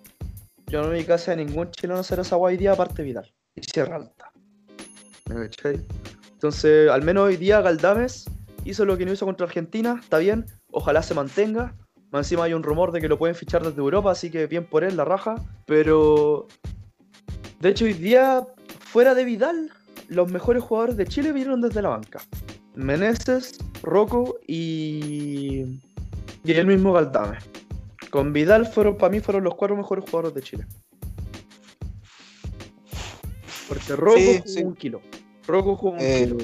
Yo 0.68 0.82
no 0.82 0.90
vi 0.90 1.04
casi 1.04 1.32
a 1.32 1.36
ningún 1.36 1.70
chileno 1.72 2.00
hacer 2.00 2.20
esa 2.20 2.38
guay 2.38 2.58
día 2.58 2.72
aparte 2.72 3.04
Vidal. 3.04 3.32
Y 3.56 3.62
Sierra 3.64 3.98
Alta. 3.98 4.32
¿Me 5.30 5.36
cachai? 5.48 5.86
Entonces, 6.34 6.90
al 6.90 7.04
menos 7.04 7.26
hoy 7.28 7.38
día 7.38 7.62
Galdames 7.62 8.26
hizo 8.64 8.86
lo 8.86 8.98
que 8.98 9.06
no 9.06 9.12
hizo 9.14 9.26
contra 9.26 9.46
Argentina, 9.46 10.00
está 10.02 10.18
bien, 10.18 10.46
ojalá 10.72 11.04
se 11.04 11.14
mantenga. 11.14 11.76
Más 12.12 12.26
encima 12.26 12.44
hay 12.44 12.54
un 12.54 12.64
rumor 12.64 12.92
de 12.92 13.00
que 13.02 13.08
lo 13.08 13.18
pueden 13.18 13.36
fichar 13.36 13.64
desde 13.64 13.80
Europa, 13.80 14.12
así 14.12 14.30
que 14.30 14.46
bien 14.48 14.66
por 14.66 14.84
él, 14.84 14.98
la 14.98 15.06
raja. 15.06 15.36
Pero. 15.66 16.48
De 17.60 17.70
hecho, 17.70 17.86
hoy 17.86 17.94
día, 17.94 18.46
fuera 18.80 19.14
de 19.16 19.24
Vidal, 19.24 19.72
los 20.10 20.30
mejores 20.32 20.64
jugadores 20.64 20.98
de 20.98 21.06
Chile 21.06 21.32
vinieron 21.32 21.62
desde 21.62 21.82
la 21.82 21.90
banca. 21.90 22.22
Meneses, 22.76 23.58
Rocco 23.82 24.40
y. 24.48 25.80
Y 26.44 26.52
el 26.54 26.68
mismo 26.68 26.92
Galdame. 26.94 27.38
Con 28.10 28.34
Vidal 28.34 28.66
fueron, 28.66 28.98
para 28.98 29.12
mí, 29.12 29.20
fueron 29.22 29.44
los 29.44 29.56
cuatro 29.56 29.78
mejores 29.78 30.04
jugadores 30.04 30.34
de 30.34 30.42
Chile. 30.42 30.66
Porque 33.68 33.96
Rocco 33.96 34.18
Sí, 34.18 34.38
jugó 34.38 34.48
sí. 34.48 34.64
un 34.64 34.76
kilo. 34.76 35.02
Rocco 35.48 35.76
jugó 35.78 35.94
un 35.94 36.00
Eh, 36.02 36.26
kilo. 36.28 36.38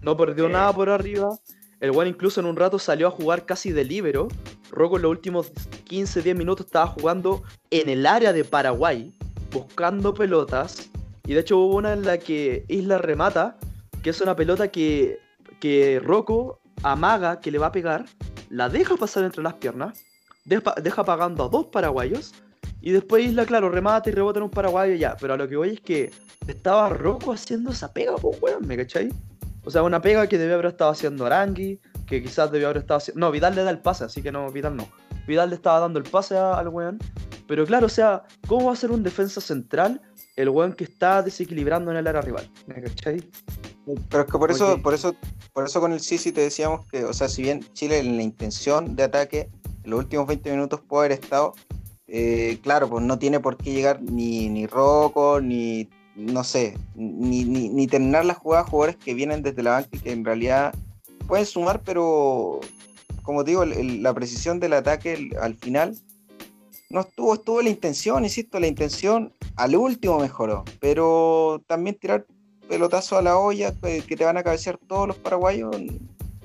No 0.00 0.16
perdió 0.16 0.46
eh. 0.46 0.50
nada 0.50 0.72
por 0.72 0.88
arriba. 0.88 1.38
El 1.80 1.90
One 1.90 2.08
incluso 2.10 2.40
en 2.40 2.46
un 2.46 2.56
rato 2.56 2.78
salió 2.78 3.08
a 3.08 3.10
jugar 3.10 3.44
casi 3.44 3.72
de 3.72 3.84
libero. 3.84 4.28
Rocco 4.72 4.96
en 4.96 5.02
los 5.02 5.10
últimos 5.10 5.52
15-10 5.88 6.34
minutos 6.34 6.66
estaba 6.66 6.86
jugando 6.86 7.42
en 7.70 7.88
el 7.88 8.06
área 8.06 8.32
de 8.32 8.44
Paraguay, 8.44 9.12
buscando 9.52 10.14
pelotas. 10.14 10.90
Y 11.24 11.34
de 11.34 11.40
hecho 11.40 11.58
hubo 11.58 11.76
una 11.76 11.92
en 11.92 12.04
la 12.04 12.18
que 12.18 12.64
Isla 12.68 12.98
remata, 12.98 13.58
que 14.02 14.10
es 14.10 14.20
una 14.20 14.34
pelota 14.34 14.68
que, 14.68 15.20
que 15.60 16.00
Rocco 16.02 16.58
amaga 16.82 17.40
que 17.40 17.50
le 17.50 17.58
va 17.58 17.66
a 17.66 17.72
pegar, 17.72 18.06
la 18.48 18.68
deja 18.68 18.96
pasar 18.96 19.24
entre 19.24 19.42
las 19.42 19.54
piernas, 19.54 20.02
deja, 20.44 20.74
deja 20.82 21.04
pagando 21.04 21.44
a 21.44 21.48
dos 21.48 21.66
paraguayos. 21.66 22.34
Y 22.80 22.90
después 22.90 23.24
Isla, 23.24 23.46
claro, 23.46 23.68
remata 23.68 24.10
y 24.10 24.12
rebota 24.12 24.40
en 24.40 24.44
un 24.44 24.50
paraguayo 24.50 24.94
ya. 24.94 25.16
Pero 25.20 25.34
a 25.34 25.36
lo 25.36 25.48
que 25.48 25.56
voy 25.56 25.70
es 25.70 25.80
que 25.80 26.10
estaba 26.48 26.88
Rocco 26.88 27.32
haciendo 27.32 27.70
esa 27.70 27.92
pega, 27.92 28.16
pues 28.16 28.40
weón, 28.42 28.66
¿me 28.66 28.76
cachai? 28.76 29.10
O 29.64 29.70
sea, 29.70 29.84
una 29.84 30.00
pega 30.00 30.26
que 30.26 30.38
debió 30.38 30.54
haber 30.54 30.66
estado 30.66 30.90
haciendo 30.90 31.24
Arangui, 31.24 31.78
que 32.06 32.22
quizás 32.22 32.50
debió 32.50 32.68
haber 32.68 32.78
estado 32.82 32.98
haciendo. 32.98 33.20
No, 33.20 33.30
Vidal 33.30 33.54
le 33.54 33.62
da 33.64 33.70
el 33.70 33.78
pase, 33.80 34.04
así 34.04 34.22
que 34.22 34.32
no, 34.32 34.50
Vidal 34.50 34.76
no. 34.76 34.88
Vidal 35.26 35.50
le 35.50 35.56
estaba 35.56 35.80
dando 35.80 35.98
el 35.98 36.04
pase 36.04 36.36
a- 36.36 36.54
al 36.54 36.68
weón. 36.68 36.98
Pero 37.46 37.64
claro, 37.66 37.86
o 37.86 37.90
sea, 37.90 38.24
¿cómo 38.46 38.66
va 38.66 38.72
a 38.72 38.76
ser 38.76 38.90
un 38.90 39.02
defensa 39.02 39.40
central 39.40 40.00
el 40.36 40.48
weón 40.48 40.72
que 40.72 40.84
está 40.84 41.22
desequilibrando 41.22 41.90
en 41.90 41.96
el 41.98 42.06
área 42.06 42.20
rival? 42.22 42.50
¿Me 42.66 42.80
cachai? 42.82 43.22
Pero 44.08 44.22
es 44.24 44.30
que 44.30 44.38
por 44.38 44.50
eso, 44.50 44.80
por 44.82 44.94
eso, 44.94 45.14
por 45.52 45.64
eso 45.66 45.80
con 45.80 45.92
el 45.92 46.00
Sisi 46.00 46.32
te 46.32 46.40
decíamos 46.40 46.86
que, 46.86 47.04
o 47.04 47.12
sea, 47.12 47.28
si 47.28 47.42
bien 47.42 47.60
Chile 47.72 47.98
en 47.98 48.16
la 48.16 48.22
intención 48.22 48.94
de 48.96 49.02
ataque 49.02 49.50
en 49.84 49.90
los 49.90 49.98
últimos 50.00 50.26
20 50.26 50.50
minutos 50.52 50.80
puede 50.80 51.06
haber 51.06 51.18
estado, 51.20 51.52
eh, 52.06 52.58
claro, 52.62 52.88
pues 52.88 53.04
no 53.04 53.18
tiene 53.18 53.40
por 53.40 53.56
qué 53.56 53.72
llegar 53.72 54.00
ni, 54.02 54.48
ni 54.48 54.66
Rocco, 54.66 55.40
ni 55.40 55.88
no 56.14 56.44
sé, 56.44 56.76
ni, 56.94 57.44
ni, 57.44 57.70
ni 57.70 57.86
terminar 57.86 58.24
la 58.24 58.34
jugada 58.34 58.64
jugadores 58.64 58.96
que 58.96 59.14
vienen 59.14 59.42
desde 59.42 59.62
la 59.62 59.72
banca 59.72 59.88
y 59.92 59.98
que 59.98 60.12
en 60.12 60.24
realidad 60.24 60.74
pueden 61.32 61.46
sumar, 61.46 61.80
pero 61.82 62.60
como 63.22 63.42
digo, 63.42 63.64
la 63.64 64.12
precisión 64.12 64.60
del 64.60 64.74
ataque 64.74 65.30
al 65.40 65.54
final 65.54 65.96
no 66.90 67.00
estuvo, 67.00 67.32
estuvo 67.32 67.62
la 67.62 67.70
intención, 67.70 68.22
insisto, 68.24 68.60
la 68.60 68.66
intención 68.66 69.32
al 69.56 69.74
último 69.74 70.18
mejoró, 70.18 70.62
pero 70.78 71.62
también 71.66 71.96
tirar 71.98 72.26
pelotazo 72.68 73.16
a 73.16 73.22
la 73.22 73.38
olla 73.38 73.72
que, 73.72 74.02
te 74.02 74.24
van 74.26 74.36
a 74.36 74.42
cabecear 74.42 74.76
todos 74.76 75.08
los 75.08 75.16
paraguayos, 75.16 75.74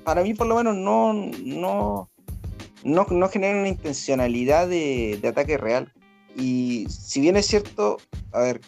para 0.05 0.23
mí 0.23 0.33
por 0.33 0.47
lo 0.47 0.55
menos 0.55 0.77
no, 0.77 1.11
no, 1.11 2.09
no, 2.85 3.05
no 3.09 3.27
genera 3.27 3.59
una 3.59 3.67
intencionalidad 3.67 4.69
de, 4.69 5.19
de 5.21 5.27
ataque 5.27 5.57
real. 5.57 5.91
Y 6.37 6.87
si 6.89 7.19
bien 7.19 7.35
es 7.35 7.45
cierto, 7.45 7.97
a 8.31 8.39
ver, 8.39 8.61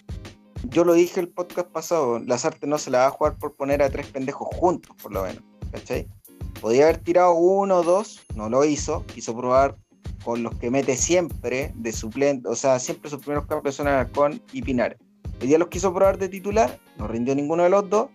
yo 0.64 0.84
lo 0.84 0.96
dije 0.96 1.22
el 1.22 1.30
podcast 1.30 1.70
pasado, 1.70 2.20
Lazarte 2.20 2.68
no 2.68 2.78
se 2.78 2.92
la 2.92 3.00
va 3.00 3.06
a 3.06 3.12
jugar 3.12 3.38
por 3.38 3.56
poner 3.56 3.82
a 3.82 3.90
tres 3.90 4.08
pendejos 4.08 4.50
juntos, 4.52 4.94
por 5.02 5.14
lo 5.14 5.24
menos, 5.24 5.44
¿cachai? 5.72 6.08
Podía 6.62 6.84
haber 6.84 6.98
tirado 6.98 7.34
uno 7.34 7.78
o 7.78 7.84
dos, 7.84 8.22
no 8.36 8.50
lo 8.50 8.66
hizo, 8.66 9.06
quiso 9.06 9.36
probar 9.36 9.78
con 10.24 10.44
los 10.44 10.54
que 10.56 10.70
mete 10.70 10.98
siempre 10.98 11.72
de 11.76 11.92
suplente, 11.92 12.50
o 12.50 12.56
sea, 12.56 12.80
siempre 12.80 13.10
sus 13.10 13.20
primeros 13.20 13.46
cambios 13.48 13.76
son 13.76 13.88
Alarcón 13.88 14.42
y 14.52 14.62
Pinares. 14.62 15.00
Hoy 15.42 15.48
día 15.48 15.58
los 15.58 15.70
quiso 15.70 15.94
probar 15.94 16.18
de 16.18 16.28
titular, 16.28 16.78
no 16.98 17.08
rindió 17.08 17.34
ninguno 17.34 17.64
de 17.64 17.70
los 17.70 17.90
dos, 17.90 18.10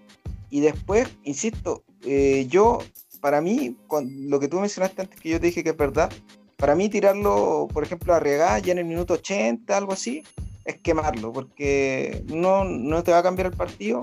y 0.51 0.61
después, 0.61 1.09
insisto, 1.25 1.83
eh, 2.05 2.47
yo, 2.49 2.79
para 3.21 3.41
mí, 3.41 3.77
con 3.87 4.29
lo 4.29 4.39
que 4.39 4.49
tú 4.49 4.61
mencionaste 4.61 5.03
antes, 5.03 5.19
que 5.19 5.31
yo 5.31 5.41
te 5.41 5.47
dije 5.47 5.65
que 5.65 5.71
es 5.71 5.77
verdad, 5.77 6.13
para 6.57 6.75
mí 6.75 6.89
tirarlo, 6.89 7.67
por 7.73 7.83
ejemplo, 7.83 8.15
a 8.15 8.21
Regá 8.21 8.59
ya 8.59 8.73
en 8.73 8.79
el 8.79 8.85
minuto 8.85 9.15
80, 9.15 9.77
algo 9.77 9.93
así, 9.93 10.23
es 10.65 10.79
quemarlo, 10.81 11.33
porque 11.33 12.23
no, 12.27 12.65
no 12.65 13.03
te 13.03 13.13
va 13.13 13.19
a 13.19 13.23
cambiar 13.23 13.47
el 13.47 13.57
partido, 13.57 14.03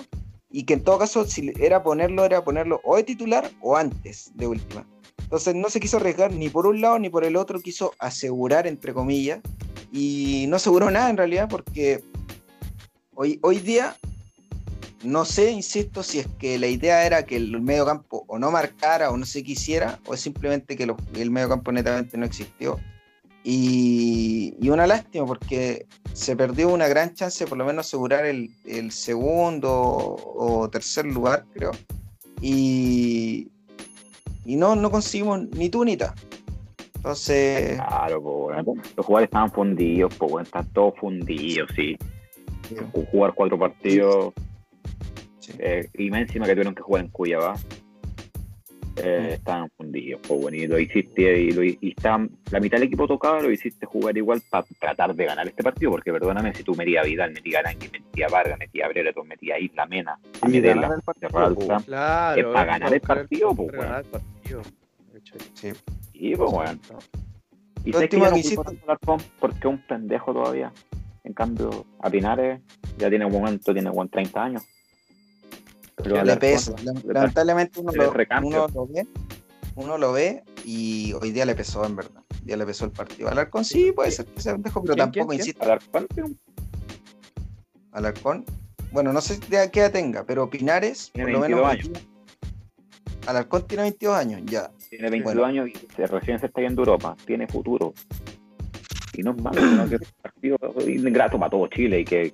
y 0.52 0.64
que 0.64 0.74
en 0.74 0.84
todo 0.84 1.00
caso, 1.00 1.26
si 1.26 1.52
era 1.60 1.84
ponerlo, 1.84 2.26
era 2.26 2.44
ponerlo 2.44 2.82
o 2.84 2.98
de 2.98 3.04
titular 3.04 3.50
o 3.62 3.78
antes 3.78 4.32
de 4.36 4.48
última. 4.48 4.86
Entonces 5.20 5.56
no 5.56 5.70
se 5.70 5.80
quiso 5.80 5.98
arriesgar 5.98 6.34
ni 6.34 6.50
por 6.50 6.68
un 6.68 6.82
lado 6.82 7.00
ni 7.00 7.10
por 7.10 7.24
el 7.24 7.36
otro, 7.38 7.62
quiso 7.62 7.94
asegurar, 8.00 8.68
entre 8.68 8.94
comillas, 8.94 9.40
y 9.92 10.46
no 10.50 10.58
aseguró 10.58 10.92
nada 10.92 11.10
en 11.10 11.18
realidad, 11.18 11.48
porque 11.50 12.04
hoy, 13.16 13.40
hoy 13.42 13.60
día 13.60 13.96
no 15.04 15.26
sé, 15.26 15.52
insisto, 15.52 16.04
si 16.04 16.20
es 16.20 16.28
que 16.40 16.60
la 16.60 16.68
idea 16.68 17.06
era 17.06 17.26
que 17.26 17.36
el 17.36 17.60
medio 17.62 17.86
campo 17.86 18.24
o 18.28 18.38
no 18.38 18.52
marcara 18.52 19.10
o 19.10 19.18
no 19.18 19.26
se 19.26 19.44
quisiera, 19.44 20.00
o 20.06 20.16
simplemente 20.16 20.76
que 20.76 20.88
el 21.16 21.32
medio 21.32 21.50
campo 21.50 21.72
netamente 21.72 22.18
no 22.18 22.26
existió. 22.26 22.80
Y, 23.44 24.56
y 24.60 24.70
una 24.70 24.86
lástima 24.86 25.26
porque 25.26 25.88
se 26.14 26.36
perdió 26.36 26.70
una 26.70 26.88
gran 26.88 27.14
chance 27.16 27.44
de 27.44 27.50
por 27.50 27.58
lo 27.58 27.66
menos 27.66 27.88
asegurar 27.88 28.26
el, 28.26 28.52
el 28.66 28.92
segundo 28.92 29.72
o 29.74 30.70
tercer 30.70 31.06
lugar, 31.06 31.46
creo. 31.54 31.72
Y, 32.42 33.50
y 34.46 34.56
no, 34.56 34.76
no 34.76 34.92
conseguimos 34.92 35.42
ni 35.56 35.70
tú 35.70 35.84
ni 35.86 35.98
ta. 35.98 36.14
Entonces, 36.96 37.78
Claro, 37.78 38.20
weón. 38.20 38.66
Los 38.96 39.06
jugadores 39.06 39.28
estaban 39.28 39.52
fundidos, 39.52 40.14
pues, 40.16 40.32
weón, 40.32 40.46
están 40.46 40.68
todos 40.74 40.94
fundidos, 41.00 41.70
sí. 41.76 41.98
Jugar 43.12 43.34
cuatro 43.34 43.58
partidos, 43.60 44.34
sí. 45.40 45.52
eh, 45.60 45.90
y 45.98 46.10
más 46.10 46.22
encima 46.22 46.46
que 46.46 46.54
tuvieron 46.54 46.76
que 46.76 46.82
jugar 46.84 47.04
en 47.04 47.10
Cuyabá, 47.10 47.56
eh, 48.98 49.20
Mm. 49.22 49.34
estaban 49.34 49.70
fundidos, 49.78 50.22
pues, 50.28 50.42
bueno, 50.42 50.58
y 50.58 50.68
lo 50.68 50.78
hiciste, 50.80 51.42
y, 51.42 51.52
lo, 51.52 51.64
y 51.64 51.78
estaban, 51.82 52.30
la 52.52 52.60
mitad 52.60 52.78
del 52.78 52.88
equipo 52.88 53.08
tocaba, 53.08 53.42
lo 53.42 53.50
hiciste 53.52 53.86
jugar 53.86 54.18
igual 54.18 54.42
para 54.50 54.66
tratar 54.80 55.16
de 55.16 55.26
ganar 55.26 55.48
este 55.48 55.64
partido, 55.64 55.92
porque 55.92 56.12
perdóname, 56.12 56.54
si 56.54 56.64
tú 56.64 56.76
metías 56.76 57.04
a 57.06 57.08
Vidal, 57.08 57.32
metías 57.32 57.64
a 57.66 57.70
metías 57.74 58.32
a 58.32 58.36
Vargas, 58.36 58.60
metías 58.60 58.86
a 58.86 58.90
Brereton, 58.90 59.28
metías 59.28 59.56
a 59.56 59.60
Isla 59.60 59.86
Mena, 59.86 60.20
a 60.42 60.48
Medela, 60.48 60.82
ganar 60.82 60.98
el 60.98 61.04
partido, 61.04 61.30
Cerrar 61.30 61.48
el 61.50 61.56
po. 61.56 61.68
campo. 61.68 61.86
Claro. 61.86 62.42
Es 62.42 62.54
para 62.54 62.66
ganar 62.66 62.94
el 62.94 63.02
partido, 63.02 63.56
pues, 63.56 63.72
ganar 63.72 64.00
el 64.04 64.12
partido. 64.12 64.62
sí. 65.54 65.70
y 66.14 66.36
pues, 66.36 66.52
bueno. 66.52 66.80
Y 67.84 67.94
sé 67.94 68.08
que 68.10 68.20
ya 68.20 68.30
no 68.30 68.36
Alarcón 68.84 69.20
porque 69.40 69.58
es 69.60 69.66
un 69.66 69.80
pendejo 69.88 70.34
todavía. 70.34 70.72
En 71.24 71.34
cambio, 71.34 71.86
a 72.00 72.10
Pinares 72.10 72.62
ya 72.98 73.10
tiene 73.10 73.26
un 73.26 73.32
momento, 73.32 73.74
tiene 73.74 73.90
buen 73.90 74.10
30 74.10 74.44
años. 74.44 74.64
Pero 76.04 76.16
le 76.16 76.22
Alarcón, 76.22 76.40
pesa. 76.50 76.74
le- 76.84 77.14
Lamentablemente 77.14 77.80
uno 77.80 77.92
lo, 77.92 78.12
recambio. 78.12 78.66
uno 78.66 78.68
lo 78.74 78.88
ve, 78.88 79.08
uno 79.76 79.98
lo 79.98 80.12
ve 80.14 80.44
y 80.66 81.14
hoy 81.14 81.32
día 81.32 81.46
le 81.46 81.56
pesó, 81.56 81.86
en 81.86 81.96
verdad. 81.96 82.22
Hoy 82.32 82.40
día 82.46 82.58
le 82.58 82.66
pesó 82.66 82.86
el 82.86 82.92
partido. 82.92 83.30
Alarcón 83.30 83.64
sí 83.66 83.92
puede 83.92 84.12
ser 84.12 84.26
que 84.26 84.42
sea 84.42 84.54
pendejo, 84.54 84.82
pero 84.82 84.94
¿Quién, 84.96 85.06
tampoco, 85.12 85.28
quién, 85.30 85.40
insisto, 85.40 85.64
Alarcón 85.64 86.08
un- 86.18 86.40
Alarcón. 87.92 88.46
Bueno, 88.92 89.14
no 89.14 89.22
sé 89.22 89.38
de 89.50 89.70
qué 89.72 89.80
edad 89.82 89.92
tenga, 89.92 90.24
pero 90.26 90.50
Pinares, 90.50 91.12
Tiene 91.14 91.32
por 91.34 91.42
lo 91.42 91.48
menos. 91.48 91.62
22 91.78 92.02
día- 92.02 92.08
Alarcón 93.28 93.68
tiene 93.68 93.84
22 93.84 94.16
años, 94.18 94.42
ya. 94.46 94.72
Tiene 94.90 95.10
22 95.10 95.36
Bueno. 95.36 95.48
años 95.48 95.70
y 95.70 95.96
se- 95.96 96.08
recién 96.08 96.40
se 96.40 96.48
está 96.48 96.62
yendo 96.62 96.82
a 96.82 96.86
Europa. 96.86 97.16
Tiene 97.26 97.48
futuro. 97.48 97.94
Y 99.14 99.24
no 99.24 99.32
es 99.32 99.42
malo, 99.42 99.62
sino 99.62 99.88
que 99.90 99.96
es 99.96 100.02
un 100.02 100.08
partido 100.22 100.58
ingrato 100.88 101.38
para 101.38 101.50
todo 101.50 101.68
Chile 101.68 102.00
y 102.00 102.06
que, 102.06 102.34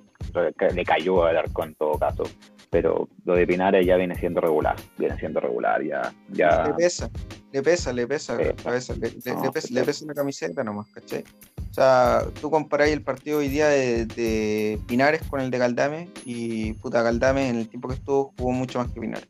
que 0.58 0.70
le 0.74 0.84
cayó 0.84 1.24
al 1.24 1.36
arco 1.36 1.64
en 1.64 1.74
todo 1.74 1.98
caso. 1.98 2.22
Pero 2.70 3.08
lo 3.24 3.34
de 3.34 3.46
Pinares 3.46 3.86
ya 3.86 3.96
viene 3.96 4.14
siendo 4.14 4.40
regular. 4.40 4.76
Viene 4.98 5.18
siendo 5.18 5.40
regular, 5.40 5.82
ya. 5.82 6.12
ya 6.30 6.64
Le 6.66 6.74
pesa, 6.74 7.10
le 7.52 7.62
pesa, 7.62 7.92
le 7.92 8.06
pesa, 8.06 8.36
pesa, 8.62 8.94
le, 8.94 9.10
le- 9.10 9.32
No, 9.34 9.42
le 9.44 9.50
pesa, 9.52 9.68
le 9.70 9.84
pesa 9.84 10.04
la 10.06 10.14
camiseta 10.14 10.62
nomás, 10.64 10.86
¿cachai? 10.88 11.24
O 11.70 11.74
sea, 11.74 12.22
tú 12.40 12.50
comparás 12.50 12.88
el 12.88 13.02
partido 13.02 13.38
hoy 13.38 13.48
día 13.48 13.68
de, 13.68 14.04
de 14.06 14.78
Pinares 14.86 15.22
con 15.28 15.40
el 15.40 15.50
de 15.50 15.58
Galdame 15.58 16.08
y 16.24 16.72
puta 16.74 17.02
Galdame 17.02 17.48
en 17.48 17.56
el 17.56 17.68
tiempo 17.68 17.88
que 17.88 17.94
estuvo 17.94 18.34
jugó 18.38 18.52
mucho 18.52 18.78
más 18.80 18.90
que 18.90 19.00
Pinares. 19.00 19.28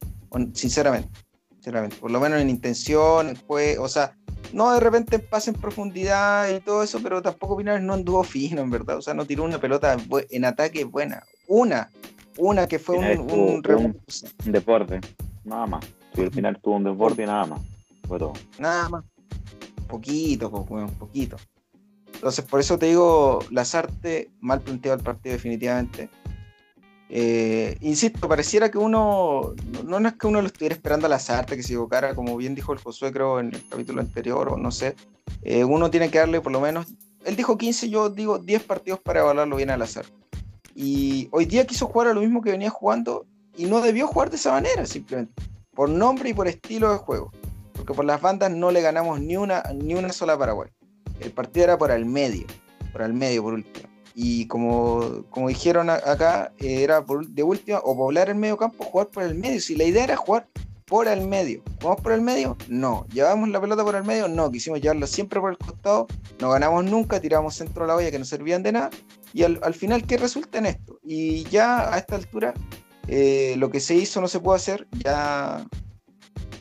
Sinceramente, 0.54 1.08
sinceramente. 1.54 1.96
Por 1.96 2.10
lo 2.10 2.20
menos 2.20 2.40
en 2.40 2.50
intención, 2.50 3.28
en 3.28 3.36
juego, 3.36 3.84
o 3.84 3.88
sea, 3.88 4.14
no 4.52 4.72
de 4.72 4.80
repente 4.80 5.16
en 5.16 5.22
pase 5.28 5.50
en 5.50 5.56
profundidad 5.60 6.48
y 6.50 6.60
todo 6.60 6.82
eso, 6.82 7.00
pero 7.02 7.22
tampoco 7.22 7.56
Pinares 7.56 7.82
no 7.82 7.94
anduvo 7.94 8.24
fino, 8.24 8.62
en 8.62 8.70
verdad. 8.70 8.96
O 8.96 9.02
sea, 9.02 9.14
no 9.14 9.26
tiró 9.26 9.44
una 9.44 9.60
pelota 9.60 9.96
en 10.30 10.44
ataque 10.44 10.84
buena. 10.84 11.22
Una, 11.46 11.90
una 12.38 12.66
que 12.66 12.78
fue 12.78 12.96
un, 12.96 13.04
un 13.30 13.62
un- 13.84 13.96
un 14.46 14.52
deporte. 14.52 15.00
Nada 15.44 15.66
más. 15.66 15.84
Si 16.14 16.22
al 16.22 16.30
final 16.32 16.58
tuvo 16.62 16.76
un 16.76 16.84
deporte 16.84 17.22
y 17.22 17.26
nada 17.26 17.46
más. 17.46 17.60
Fue 18.06 18.18
todo. 18.18 18.32
Nada 18.58 18.88
más. 18.88 19.04
Poquito, 19.86 20.48
weón, 20.48 20.90
poquito. 20.92 21.36
Entonces, 22.14 22.44
por 22.44 22.60
eso 22.60 22.78
te 22.78 22.86
digo, 22.86 23.38
Lazarte, 23.50 24.30
mal 24.40 24.60
planteado 24.60 24.98
el 24.98 25.04
partido 25.04 25.34
definitivamente. 25.34 26.08
Eh, 27.10 27.76
insisto, 27.80 28.28
pareciera 28.28 28.70
que 28.70 28.76
uno, 28.76 29.54
no, 29.86 29.98
no 29.98 30.08
es 30.08 30.14
que 30.14 30.26
uno 30.26 30.40
lo 30.42 30.46
estuviera 30.46 30.74
esperando 30.74 31.06
a 31.06 31.10
Lazarte 31.10 31.56
que 31.56 31.62
se 31.62 31.68
equivocara, 31.72 32.14
como 32.14 32.36
bien 32.36 32.54
dijo 32.54 32.72
el 32.72 32.78
Josué, 32.80 33.12
creo, 33.12 33.40
en 33.40 33.54
el 33.54 33.66
capítulo 33.68 34.00
anterior, 34.02 34.48
o 34.52 34.56
no 34.58 34.70
sé. 34.70 34.94
Eh, 35.42 35.64
uno 35.64 35.90
tiene 35.90 36.10
que 36.10 36.18
darle 36.18 36.40
por 36.42 36.52
lo 36.52 36.60
menos, 36.60 36.86
él 37.24 37.34
dijo 37.36 37.56
15, 37.56 37.88
yo 37.88 38.10
digo 38.10 38.38
10 38.38 38.62
partidos 38.64 39.00
para 39.00 39.20
evaluarlo 39.20 39.56
bien 39.56 39.70
al 39.70 39.80
azar. 39.82 40.04
Y 40.80 41.28
hoy 41.32 41.44
día 41.44 41.66
quiso 41.66 41.86
jugar 41.86 42.08
a 42.08 42.14
lo 42.14 42.20
mismo 42.20 42.40
que 42.40 42.52
venía 42.52 42.70
jugando 42.70 43.26
y 43.56 43.66
no 43.66 43.80
debió 43.80 44.06
jugar 44.06 44.30
de 44.30 44.36
esa 44.36 44.52
manera, 44.52 44.86
simplemente. 44.86 45.42
Por 45.74 45.88
nombre 45.88 46.30
y 46.30 46.34
por 46.34 46.46
estilo 46.46 46.92
de 46.92 46.98
juego 46.98 47.32
porque 47.78 47.94
por 47.94 48.04
las 48.04 48.20
bandas 48.20 48.50
no 48.50 48.72
le 48.72 48.82
ganamos 48.82 49.20
ni 49.20 49.36
una, 49.36 49.62
ni 49.72 49.94
una 49.94 50.12
sola 50.12 50.36
Paraguay. 50.36 50.68
El 51.20 51.30
partido 51.30 51.64
era 51.64 51.78
por 51.78 51.92
el 51.92 52.04
medio, 52.04 52.44
por 52.90 53.02
el 53.02 53.14
medio 53.14 53.44
por 53.44 53.54
último. 53.54 53.88
Y 54.14 54.48
como, 54.48 55.24
como 55.30 55.48
dijeron 55.48 55.88
acá, 55.88 56.52
eh, 56.58 56.82
era 56.82 57.04
por, 57.04 57.28
de 57.28 57.42
última, 57.44 57.78
o 57.78 57.96
poblar 57.96 58.30
el 58.30 58.34
medio 58.34 58.56
campo, 58.56 58.84
jugar 58.84 59.06
por 59.06 59.22
el 59.22 59.36
medio. 59.36 59.60
Si 59.60 59.76
la 59.76 59.84
idea 59.84 60.02
era 60.02 60.16
jugar 60.16 60.48
por 60.86 61.06
el 61.06 61.20
medio, 61.20 61.62
¿jugamos 61.80 62.02
por 62.02 62.12
el 62.12 62.20
medio? 62.20 62.56
No. 62.66 63.06
¿Llevamos 63.12 63.48
la 63.50 63.60
pelota 63.60 63.84
por 63.84 63.94
el 63.94 64.02
medio? 64.02 64.26
No. 64.26 64.50
Quisimos 64.50 64.80
llevarla 64.80 65.06
siempre 65.06 65.40
por 65.40 65.52
el 65.52 65.58
costado, 65.58 66.08
no 66.40 66.50
ganamos 66.50 66.84
nunca, 66.84 67.20
tiramos 67.20 67.54
centro 67.54 67.84
a 67.84 67.86
la 67.86 67.94
olla 67.94 68.10
que 68.10 68.18
no 68.18 68.24
servían 68.24 68.64
de 68.64 68.72
nada. 68.72 68.90
Y 69.34 69.42
al, 69.44 69.58
al 69.62 69.74
final, 69.74 70.04
¿qué 70.06 70.16
resulta 70.16 70.58
en 70.58 70.66
esto? 70.66 70.98
Y 71.04 71.44
ya 71.44 71.92
a 71.92 71.98
esta 71.98 72.16
altura, 72.16 72.54
eh, 73.06 73.54
lo 73.58 73.70
que 73.70 73.80
se 73.80 73.94
hizo 73.94 74.20
no 74.20 74.28
se 74.28 74.40
puede 74.40 74.56
hacer, 74.56 74.86
ya 75.04 75.66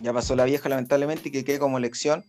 ya 0.02 0.14
pasó 0.14 0.36
la 0.36 0.46
vieja 0.46 0.70
lamentablemente 0.70 1.30
y 1.30 1.32
que 1.32 1.44
quede 1.44 1.58
como 1.60 1.80
lección. 1.80 2.24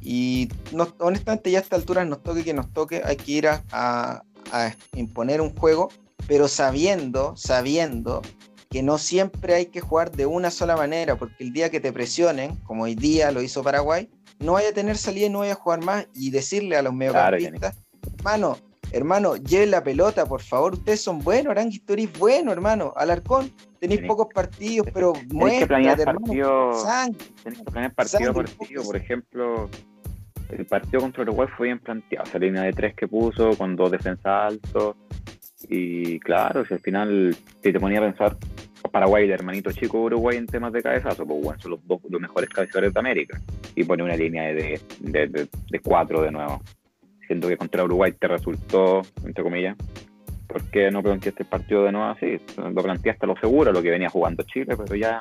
Y 0.00 0.48
no- 0.72 0.94
honestamente 0.98 1.50
ya 1.50 1.58
a 1.58 1.62
esta 1.62 1.76
altura 1.76 2.04
nos 2.04 2.22
toque 2.22 2.44
que 2.44 2.54
nos 2.54 2.72
toque, 2.72 3.02
hay 3.04 3.16
que 3.16 3.32
ir 3.32 3.48
a, 3.48 3.64
a- 3.72 4.22
a 4.52 4.74
imponer 4.94 5.40
un 5.40 5.54
juego, 5.56 5.88
pero 6.28 6.46
sabiendo, 6.46 7.34
sabiendo 7.36 8.22
que 8.70 8.82
no 8.82 8.98
siempre 8.98 9.54
hay 9.54 9.66
que 9.66 9.80
jugar 9.80 10.10
de 10.12 10.26
una 10.26 10.50
sola 10.50 10.76
manera, 10.76 11.16
porque 11.16 11.42
el 11.44 11.52
día 11.52 11.70
que 11.70 11.80
te 11.80 11.92
presionen, 11.92 12.56
como 12.64 12.84
hoy 12.84 12.94
día 12.94 13.30
lo 13.32 13.40
hizo 13.42 13.62
Paraguay, 13.62 14.08
no 14.40 14.52
vaya 14.52 14.68
a 14.70 14.72
tener 14.72 14.96
salida 14.98 15.26
y 15.26 15.30
no 15.30 15.40
vaya 15.40 15.52
a 15.52 15.56
jugar 15.56 15.82
más 15.82 16.06
y 16.14 16.30
decirle 16.30 16.76
a 16.76 16.82
los 16.82 16.92
Claro, 16.92 17.36
mediocampistas, 17.38 17.76
hermano, 18.18 18.58
hermano, 18.96 19.36
lleven 19.36 19.70
la 19.70 19.82
pelota, 19.82 20.26
por 20.26 20.40
favor, 20.40 20.74
ustedes 20.74 21.00
son 21.00 21.18
buenos, 21.20 21.50
Arangui, 21.50 21.78
tú 21.80 21.92
eres 21.94 22.18
bueno, 22.18 22.52
hermano, 22.52 22.92
Alarcón, 22.96 23.50
tenéis 23.80 24.00
Tenés- 24.00 24.06
pocos 24.08 24.28
partidos, 24.32 24.86
pero 24.92 25.12
Tenés 25.12 25.58
que 25.60 25.66
planear 25.66 26.04
partidos. 26.04 26.84
Tenés 27.42 27.58
que 27.58 27.64
planear 27.64 27.94
partido 27.94 28.18
Sangre, 28.34 28.52
partido. 28.58 28.82
Por 28.84 28.96
ejemplo, 28.96 29.70
el 30.50 30.66
partido 30.66 31.00
contra 31.00 31.22
Uruguay 31.22 31.48
fue 31.56 31.66
bien 31.68 31.78
planteado. 31.80 32.24
Esa 32.26 32.38
línea 32.38 32.62
de 32.62 32.72
tres 32.72 32.94
que 32.94 33.08
puso 33.08 33.50
con 33.56 33.76
dos 33.76 33.90
defensas 33.90 34.52
altos. 34.52 34.96
Y 35.68 36.20
claro, 36.20 36.64
si 36.66 36.74
al 36.74 36.80
final 36.80 37.34
si 37.62 37.72
te 37.72 37.80
ponía 37.80 37.98
a 37.98 38.02
pensar 38.02 38.36
Paraguay, 38.92 39.24
el 39.24 39.30
hermanito 39.32 39.72
chico 39.72 39.96
de 39.98 40.04
Uruguay 40.04 40.36
en 40.36 40.46
temas 40.46 40.70
de 40.72 40.82
cabezazo, 40.82 41.24
pues 41.26 41.42
bueno, 41.42 41.58
son 41.60 41.70
los 41.72 41.86
dos 41.86 42.00
los 42.08 42.20
mejores 42.20 42.50
cabezadores 42.50 42.92
de 42.92 43.00
América. 43.00 43.40
Y 43.74 43.82
pone 43.82 44.02
una 44.02 44.14
línea 44.14 44.44
de, 44.44 44.78
de, 45.00 45.26
de- 45.28 45.48
de 45.70 45.78
cuatro 45.80 46.20
de 46.22 46.30
nuevo. 46.30 46.60
Siento 47.26 47.48
que 47.48 47.56
contra 47.56 47.84
Uruguay 47.84 48.12
te 48.12 48.28
resultó, 48.28 49.02
entre 49.24 49.42
comillas. 49.42 49.76
¿Por 50.46 50.62
qué 50.70 50.90
no 50.90 51.02
planteaste 51.02 51.42
el 51.42 51.48
partido 51.48 51.84
de 51.84 51.92
nuevo 51.92 52.06
así? 52.08 52.40
Lo 52.56 52.82
planteaste 52.82 53.24
a 53.24 53.28
lo 53.28 53.36
seguro, 53.36 53.72
lo 53.72 53.82
que 53.82 53.90
venía 53.90 54.08
jugando 54.08 54.42
Chile, 54.44 54.76
pero 54.76 54.94
ya 54.94 55.20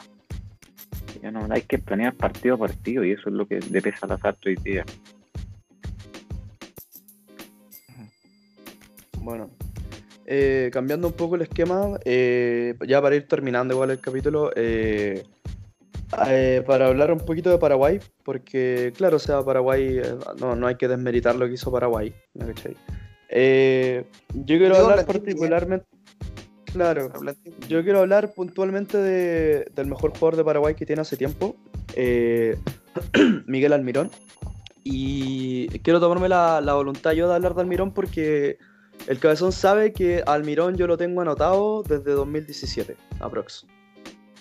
ya 1.21 1.31
no 1.31 1.47
hay 1.49 1.61
que 1.61 1.77
planear 1.77 2.13
partido 2.13 2.55
a 2.55 2.57
partido 2.57 3.03
y 3.05 3.11
eso 3.11 3.29
es 3.29 3.33
lo 3.35 3.47
que 3.47 3.59
le 3.59 3.81
pesa 3.81 3.99
al 4.01 4.11
azar 4.11 4.35
hoy 4.45 4.55
día. 4.55 4.83
Bueno, 9.19 9.49
eh, 10.25 10.69
cambiando 10.73 11.07
un 11.07 11.13
poco 11.13 11.35
el 11.35 11.43
esquema, 11.43 11.97
eh, 12.03 12.75
ya 12.85 13.01
para 13.01 13.15
ir 13.15 13.25
terminando 13.25 13.73
igual 13.73 13.91
el 13.91 14.01
capítulo, 14.01 14.51
eh, 14.55 15.23
eh, 16.27 16.63
para 16.65 16.87
hablar 16.87 17.11
un 17.11 17.19
poquito 17.19 17.49
de 17.49 17.57
Paraguay, 17.57 17.99
porque 18.23 18.93
claro, 18.95 19.17
o 19.17 19.19
sea, 19.19 19.41
Paraguay, 19.43 19.99
eh, 19.99 20.15
no, 20.39 20.55
no 20.55 20.67
hay 20.67 20.75
que 20.75 20.87
desmeritar 20.87 21.35
lo 21.35 21.45
que 21.47 21.53
hizo 21.53 21.71
Paraguay. 21.71 22.13
Eh, 23.29 24.05
yo 24.33 24.57
quiero 24.57 24.75
hablar 24.77 24.97
la- 24.99 25.05
particularmente, 25.05 25.85
claro, 26.65 27.11
yo 27.67 27.83
quiero 27.83 27.99
hablar 27.99 28.33
puntualmente 28.33 28.97
de- 28.97 29.65
del 29.75 29.87
mejor 29.87 30.11
jugador 30.11 30.35
de 30.35 30.43
Paraguay 30.43 30.75
que 30.75 30.85
tiene 30.85 31.01
hace 31.01 31.17
tiempo, 31.17 31.55
Miguel 33.47 33.73
Almirón. 33.73 34.09
Y 34.85 35.67
quiero 35.79 35.99
tomarme 36.01 36.27
la, 36.27 36.59
la 36.61 36.73
voluntad 36.73 37.11
yo 37.13 37.27
de 37.29 37.35
hablar 37.35 37.55
de 37.55 37.61
Almirón 37.61 37.93
porque 37.93 38.57
el 39.07 39.17
cabezón 39.17 39.51
sabe 39.53 39.93
que 39.93 40.21
Almirón 40.25 40.75
yo 40.75 40.87
lo 40.87 40.97
tengo 40.97 41.21
anotado 41.21 41.83
desde 41.83 42.11
2017, 42.11 42.97
aprox. 43.21 43.65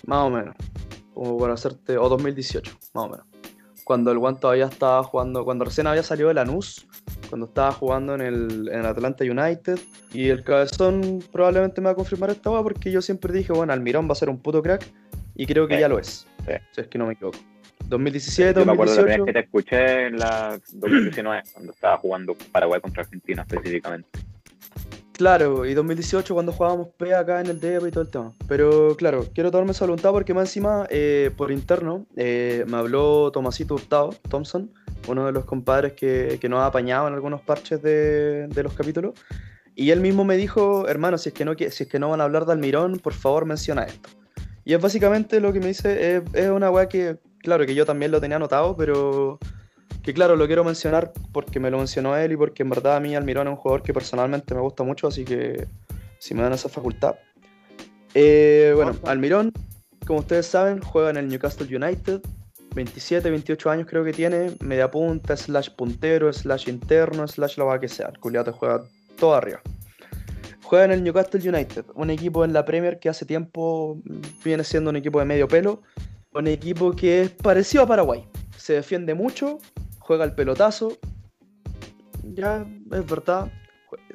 Más 0.05 0.19
o 0.27 0.31
menos. 0.31 0.57
Como 1.15 1.39
para 1.39 1.55
hacerte. 1.55 1.99
O 1.99 2.09
2018, 2.09 2.73
más 2.95 3.05
o 3.05 3.09
menos. 3.09 3.27
Cuando 3.85 4.13
el 4.13 4.19
Juan 4.19 4.39
todavía 4.39 4.67
estaba 4.67 5.03
jugando. 5.03 5.45
Cuando 5.45 5.65
recién 5.65 5.87
había 5.87 6.03
salido 6.03 6.29
de 6.29 6.35
Lanús. 6.35 6.87
Cuando 7.29 7.47
estaba 7.47 7.73
jugando 7.73 8.15
en 8.15 8.21
el, 8.21 8.69
en 8.73 8.81
el 8.81 8.87
Atlanta 8.87 9.25
United. 9.25 9.79
Y 10.13 10.29
el 10.29 10.45
cabezón 10.45 11.23
probablemente 11.33 11.81
me 11.81 11.87
va 11.87 11.93
a 11.93 11.95
confirmar 11.97 12.31
esta 12.31 12.51
hueá 12.51 12.63
porque 12.63 12.91
yo 12.93 13.03
siempre 13.03 13.33
dije, 13.33 13.53
bueno, 13.53 13.73
Almirón 13.73 14.09
va 14.09 14.13
a 14.13 14.17
ser 14.17 14.29
un 14.31 14.39
puto 14.39 14.63
crack. 14.63 14.87
Y 15.35 15.47
creo 15.47 15.67
que 15.67 15.75
Sí, 15.75 15.81
ya 15.81 15.89
lo 15.89 15.99
es. 15.99 16.27
sí. 16.47 16.53
Si 16.73 16.81
es 16.83 16.87
que 16.89 16.99
no 16.99 17.07
me 17.07 17.15
equivoco. 17.15 17.39
2017, 17.89 18.61
Yo 18.61 18.65
me 18.67 18.73
acuerdo 18.73 18.95
la 18.95 19.03
primera 19.03 19.19
2018. 19.19 19.25
vez 19.25 19.27
que 19.27 19.33
te 19.33 19.45
escuché 19.45 20.07
en 20.07 20.19
la 20.19 20.61
2019, 20.75 21.43
cuando 21.53 21.73
estaba 21.73 21.97
jugando 21.99 22.35
Paraguay 22.53 22.81
contra 22.81 23.03
Argentina 23.03 23.43
específicamente. 23.47 24.09
Claro, 25.13 25.67
y 25.67 25.75
2018 25.75 26.33
cuando 26.33 26.53
jugábamos 26.53 26.89
P 26.97 27.15
acá 27.15 27.41
en 27.41 27.47
el 27.47 27.61
DEP 27.61 27.87
y 27.87 27.91
todo 27.91 28.03
el 28.03 28.11
tema. 28.11 28.33
Pero 28.49 28.97
claro, 28.97 29.27
quiero 29.35 29.51
tomarme 29.51 29.73
esa 29.73 29.85
voluntad 29.85 30.11
porque 30.11 30.33
más 30.33 30.49
encima, 30.49 30.87
eh, 30.91 31.31
por 31.37 31.53
interno, 31.53 32.07
eh, 32.17 32.65
me 32.67 32.79
habló 32.79 33.31
Tomasito 33.31 33.75
Hurtado, 33.75 34.15
Thompson, 34.29 34.73
uno 35.09 35.27
de 35.27 35.33
los 35.33 35.45
compadres 35.45 35.93
que, 35.93 36.39
que 36.41 36.49
nos 36.49 36.61
ha 36.61 36.67
apañado 36.67 37.09
en 37.09 37.15
algunos 37.15 37.43
parches 37.43 37.83
de, 37.83 38.49
de 38.49 38.63
los 38.63 38.73
capítulos. 38.73 39.15
Y 39.75 39.91
él 39.91 40.01
mismo 40.01 40.25
me 40.25 40.37
dijo, 40.37 40.89
hermano, 40.89 41.19
si 41.19 41.29
es, 41.29 41.35
que 41.35 41.45
no, 41.45 41.55
si 41.55 41.65
es 41.65 41.89
que 41.89 41.99
no 41.99 42.11
van 42.11 42.21
a 42.21 42.25
hablar 42.25 42.47
de 42.47 42.53
Almirón, 42.53 42.99
por 42.99 43.13
favor 43.13 43.45
menciona 43.45 43.85
esto. 43.85 44.09
Y 44.65 44.75
es 44.75 44.81
básicamente 44.81 45.41
lo 45.41 45.53
que 45.53 45.61
me 45.61 45.69
dice, 45.69 46.17
es, 46.17 46.23
es 46.33 46.49
una 46.49 46.71
weá 46.71 46.89
que, 46.89 47.19
claro, 47.39 47.67
que 47.67 47.75
yo 47.75 47.85
también 47.85 48.13
lo 48.13 48.21
tenía 48.21 48.37
anotado, 48.37 48.77
pero 48.77 49.39
que 50.03 50.13
claro, 50.13 50.37
lo 50.37 50.47
quiero 50.47 50.65
mencionar 50.65 51.13
porque 51.33 51.61
me 51.61 51.71
lo 51.71 51.79
mencionó 51.79 52.17
él 52.17 52.33
y 52.33 52.37
porque 52.37 52.63
en 52.63 52.71
verdad 52.71 52.97
a 52.97 53.01
mí 53.01 53.15
Almirón 53.15 53.47
es 53.47 53.53
un 53.53 53.57
jugador 53.57 53.83
que 53.83 53.93
personalmente 53.93 54.55
me 54.55 54.61
gusta 54.61 54.83
mucho, 54.83 55.07
así 55.07 55.25
que 55.25 55.67
si 56.19 56.35
me 56.35 56.43
dan 56.43 56.53
esa 56.53 56.69
facultad. 56.69 57.15
Eh, 58.15 58.73
bueno. 58.75 58.97
Almirón, 59.05 59.53
como 60.07 60.21
ustedes 60.21 60.47
saben, 60.47 60.81
juega 60.81 61.11
en 61.11 61.17
el 61.17 61.29
Newcastle 61.29 61.75
United, 61.75 62.21
27, 62.75 63.31
28 63.31 63.71
años 63.71 63.87
creo 63.89 64.05
que 64.05 64.13
tiene, 64.13 64.53
media 64.61 64.91
punta, 64.91 65.37
slash 65.37 65.71
puntero, 65.71 66.33
slash 66.33 66.69
interno, 66.69 67.27
slash 67.29 67.57
lo 67.59 67.81
que 67.81 67.89
sea. 67.89 68.09
El 68.09 68.19
culiao 68.19 68.45
te 68.45 68.51
juega 68.51 68.83
todo 69.19 69.35
arriba. 69.35 69.61
juega 70.63 70.87
en 70.87 70.93
el 70.93 71.05
Newcastle 71.05 71.49
United, 71.49 71.85
un 71.95 72.11
equipo 72.11 72.45
en 72.45 72.53
la 72.53 72.65
Premier 72.65 72.99
que 72.99 73.09
hace 73.09 73.27
tiempo 73.27 74.01
viene 74.45 74.65
siendo 74.65 74.91
un 74.91 74.97
equipo 74.97 75.19
de 75.19 75.27
medio 75.27 75.47
pelo, 75.47 75.83
un 76.35 76.47
equipo 76.47 76.93
que 76.93 77.23
es 77.23 77.31
parecido 77.31 77.85
a 77.85 77.87
Paraguay. 77.87 78.27
Se 78.57 78.75
defiende 78.75 79.15
mucho, 79.15 79.59
juega 80.03 80.25
el 80.25 80.35
pelotazo. 80.35 80.99
Ya, 82.23 82.67
es 82.93 83.07
verdad. 83.07 83.51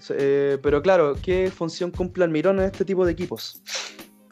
Eh, 0.09 0.57
pero 0.61 0.81
claro, 0.81 1.15
¿qué 1.21 1.51
función 1.51 1.91
cumple 1.91 2.23
Almirón 2.23 2.59
en 2.59 2.65
este 2.65 2.85
tipo 2.85 3.05
de 3.05 3.11
equipos? 3.11 3.61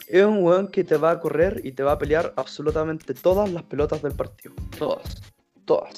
Es 0.07 0.23
un 0.23 0.43
weón 0.43 0.67
que 0.67 0.83
te 0.83 0.97
va 0.97 1.11
a 1.11 1.19
correr 1.19 1.61
y 1.63 1.71
te 1.71 1.83
va 1.83 1.93
a 1.93 1.97
pelear 1.97 2.33
absolutamente 2.35 3.13
todas 3.13 3.51
las 3.51 3.63
pelotas 3.63 4.01
del 4.01 4.13
partido. 4.13 4.53
Todas. 4.77 5.21
Todas. 5.65 5.93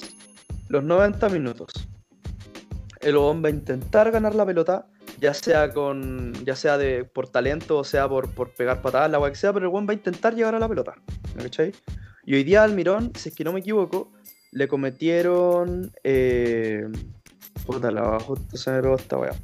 Los 0.68 0.82
90 0.84 1.28
minutos. 1.28 1.72
El 3.00 3.16
weón 3.16 3.42
va 3.44 3.48
a 3.48 3.52
intentar 3.52 4.10
ganar 4.10 4.34
la 4.34 4.44
pelota, 4.44 4.86
ya 5.20 5.34
sea 5.34 5.72
con. 5.72 6.32
ya 6.44 6.56
sea 6.56 6.78
de 6.78 7.04
por 7.04 7.28
talento 7.28 7.78
o 7.78 7.84
sea 7.84 8.08
por, 8.08 8.30
por 8.30 8.54
pegar 8.54 8.82
patadas, 8.82 9.10
la 9.10 9.28
que 9.28 9.36
sea, 9.36 9.52
pero 9.52 9.66
el 9.66 9.72
weón 9.72 9.86
va 9.86 9.92
a 9.92 9.94
intentar 9.94 10.34
llegar 10.34 10.54
a 10.54 10.58
la 10.58 10.68
pelota. 10.68 10.94
¿Me 11.36 11.44
cachai? 11.44 11.72
Y 12.24 12.34
hoy 12.34 12.44
día 12.44 12.62
Almirón, 12.62 13.12
si 13.14 13.30
es 13.30 13.34
que 13.34 13.44
no 13.44 13.52
me 13.52 13.60
equivoco, 13.60 14.12
le 14.52 14.68
cometieron. 14.68 15.92
Eh, 16.04 16.86
puta, 17.66 17.90
la 17.90 18.18
justo 18.20 18.56
se 18.56 18.70
me 18.70 18.94
esta 18.94 19.18
weá. 19.18 19.34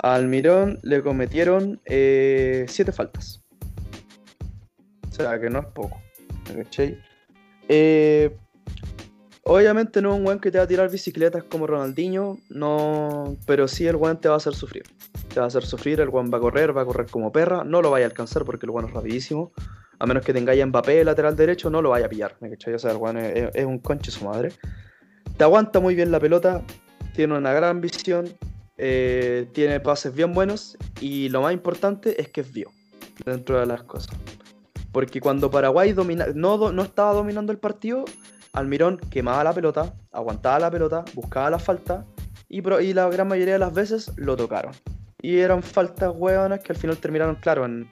A 0.00 0.14
Almirón 0.14 0.78
le 0.82 1.02
cometieron 1.02 1.80
7 1.84 1.86
eh, 1.86 2.92
faltas. 2.92 3.42
O 5.08 5.12
sea, 5.12 5.40
que 5.40 5.50
no 5.50 5.58
es 5.58 5.66
poco. 5.66 6.00
Eh, 7.68 8.36
obviamente 9.42 10.00
no 10.00 10.12
es 10.12 10.20
un 10.20 10.26
weón 10.26 10.38
que 10.38 10.50
te 10.50 10.58
va 10.58 10.64
a 10.64 10.68
tirar 10.68 10.90
bicicletas 10.90 11.44
como 11.44 11.66
Ronaldinho, 11.66 12.38
no, 12.48 13.36
pero 13.46 13.66
sí 13.68 13.86
el 13.86 13.96
weón 13.96 14.20
te 14.20 14.28
va 14.28 14.34
a 14.34 14.38
hacer 14.38 14.54
sufrir. 14.54 14.84
Te 15.32 15.40
va 15.40 15.44
a 15.44 15.48
hacer 15.48 15.64
sufrir, 15.64 16.00
el 16.00 16.08
weón 16.08 16.30
va 16.32 16.38
a 16.38 16.40
correr, 16.40 16.76
va 16.76 16.82
a 16.82 16.86
correr 16.86 17.06
como 17.10 17.32
perra, 17.32 17.64
no 17.64 17.82
lo 17.82 17.90
vaya 17.90 18.06
a 18.06 18.08
alcanzar 18.08 18.44
porque 18.44 18.66
el 18.66 18.70
weón 18.70 18.88
es 18.88 18.94
rapidísimo. 18.94 19.52
A 19.98 20.06
menos 20.06 20.24
que 20.24 20.32
tengáis 20.32 20.64
Mbappé 20.64 21.04
lateral 21.04 21.34
derecho, 21.34 21.70
no 21.70 21.82
lo 21.82 21.90
vaya 21.90 22.06
a 22.06 22.08
pillar. 22.08 22.36
¿me? 22.40 22.50
O 22.50 22.78
sea, 22.78 22.92
el 22.92 22.96
weón 22.96 23.18
es, 23.18 23.64
un 23.64 23.78
conche 23.78 24.10
su 24.10 24.24
madre. 24.24 24.52
Te 25.36 25.44
aguanta 25.44 25.80
muy 25.80 25.94
bien 25.94 26.10
la 26.10 26.20
pelota, 26.20 26.62
tiene 27.14 27.36
una 27.36 27.52
gran 27.52 27.80
visión, 27.80 28.28
eh, 28.76 29.48
tiene 29.52 29.80
pases 29.80 30.14
bien 30.14 30.32
buenos 30.32 30.76
y 31.00 31.28
lo 31.28 31.42
más 31.42 31.52
importante 31.52 32.20
es 32.20 32.28
que 32.28 32.42
es 32.42 32.52
bio 32.52 32.70
dentro 33.24 33.58
de 33.58 33.66
las 33.66 33.82
cosas. 33.82 34.16
Porque 34.92 35.20
cuando 35.20 35.50
Paraguay 35.50 35.92
domina, 35.92 36.26
no, 36.34 36.72
no 36.72 36.82
estaba 36.82 37.12
dominando 37.12 37.52
el 37.52 37.58
partido, 37.58 38.04
Almirón 38.52 38.98
quemaba 39.10 39.44
la 39.44 39.52
pelota, 39.52 39.94
aguantaba 40.12 40.58
la 40.58 40.70
pelota, 40.70 41.04
buscaba 41.14 41.50
la 41.50 41.58
falta 41.58 42.06
y, 42.48 42.58
y 42.58 42.94
la 42.94 43.08
gran 43.08 43.28
mayoría 43.28 43.54
de 43.54 43.58
las 43.58 43.72
veces 43.72 44.12
lo 44.16 44.36
tocaron. 44.36 44.72
Y 45.20 45.38
eran 45.38 45.62
faltas 45.62 46.12
hueonas 46.14 46.60
que 46.60 46.72
al 46.72 46.78
final 46.78 46.96
terminaron, 46.98 47.36
claro, 47.36 47.64
en, 47.64 47.90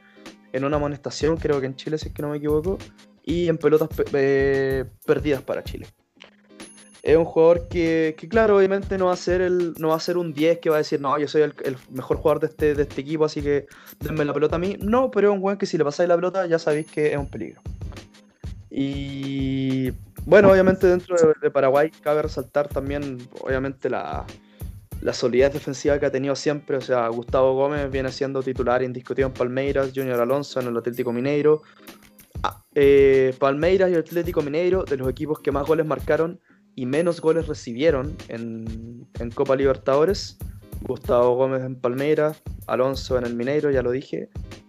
en 0.56 0.64
una 0.64 0.76
amonestación, 0.76 1.36
creo 1.36 1.60
que 1.60 1.66
en 1.66 1.76
Chile, 1.76 1.98
si 1.98 2.08
es 2.08 2.14
que 2.14 2.22
no 2.22 2.30
me 2.30 2.38
equivoco, 2.38 2.78
y 3.22 3.48
en 3.48 3.58
pelotas 3.58 3.88
eh, 4.12 4.84
perdidas 5.04 5.42
para 5.42 5.62
Chile 5.62 5.86
es 7.06 7.16
un 7.16 7.24
jugador 7.24 7.68
que, 7.68 8.16
claro, 8.28 8.56
obviamente 8.56 8.98
no 8.98 9.06
va 9.06 9.12
a 9.12 9.16
ser 9.16 9.40
el, 9.40 9.74
no 9.78 9.90
va 9.90 9.94
a 9.94 10.00
ser 10.00 10.18
un 10.18 10.32
10 10.32 10.58
que 10.58 10.70
va 10.70 10.76
a 10.76 10.78
decir, 10.78 11.00
no, 11.00 11.16
yo 11.20 11.28
soy 11.28 11.42
el, 11.42 11.54
mejor 11.90 12.16
jugador 12.16 12.40
de 12.40 12.46
este, 12.48 12.74
de 12.74 12.82
este 12.82 13.00
equipo, 13.00 13.24
así 13.24 13.40
que 13.40 13.66
denme 14.00 14.24
la 14.24 14.34
pelota 14.34 14.56
a 14.56 14.58
mí. 14.58 14.76
No, 14.80 15.08
pero 15.12 15.30
es 15.30 15.36
un 15.36 15.42
weón 15.42 15.56
que 15.56 15.66
si 15.66 15.78
le 15.78 15.84
pasáis 15.84 16.08
la 16.08 16.16
pelota 16.16 16.46
ya 16.46 16.58
sabéis 16.58 16.88
que 16.90 17.12
es 17.12 17.16
un 17.16 17.28
peligro. 17.28 17.60
Y 18.70 19.92
bueno, 20.24 20.50
obviamente 20.50 20.88
dentro 20.88 21.14
de, 21.40 21.50
Paraguay 21.52 21.92
cabe 22.02 22.22
resaltar 22.22 22.66
también, 22.66 23.18
obviamente, 23.40 23.88
la, 23.88 24.26
la 25.00 25.12
solidez 25.12 25.52
defensiva 25.52 25.98
que 25.98 26.06
ha 26.06 26.10
tenido 26.10 26.34
siempre. 26.36 26.76
O 26.76 26.80
sea, 26.80 27.08
Gustavo 27.08 27.54
Gómez 27.54 27.90
viene 27.90 28.10
siendo 28.12 28.42
titular 28.42 28.82
indiscutido 28.82 29.28
en 29.28 29.34
Palmeiras, 29.34 29.92
Junior 29.94 30.20
Alonso 30.20 30.60
en 30.60 30.68
el 30.68 30.76
Atlético 30.76 31.12
Mineiro. 31.12 31.62
Ah, 32.42 32.64
eh, 32.74 33.34
Palmeiras 33.38 33.90
y 33.90 33.94
Atlético 33.94 34.42
Mineiro, 34.42 34.84
de 34.84 34.96
los 34.96 35.08
equipos 35.08 35.40
que 35.40 35.52
más 35.52 35.66
goles 35.66 35.86
marcaron 35.86 36.40
y 36.74 36.84
menos 36.86 37.20
goles 37.20 37.46
recibieron 37.46 38.16
en, 38.28 39.06
Copa 39.34 39.56
Libertadores. 39.56 40.36
Gustavo 40.82 41.34
Gómez 41.36 41.64
en 41.64 41.80
Palmeiras, 41.80 42.42
Alonso 42.66 43.16
en 43.18 43.24
el 43.24 43.34
Mineiro, 43.34 43.70
ya 43.70 43.82
lo 43.82 43.90
dije. 43.90 44.28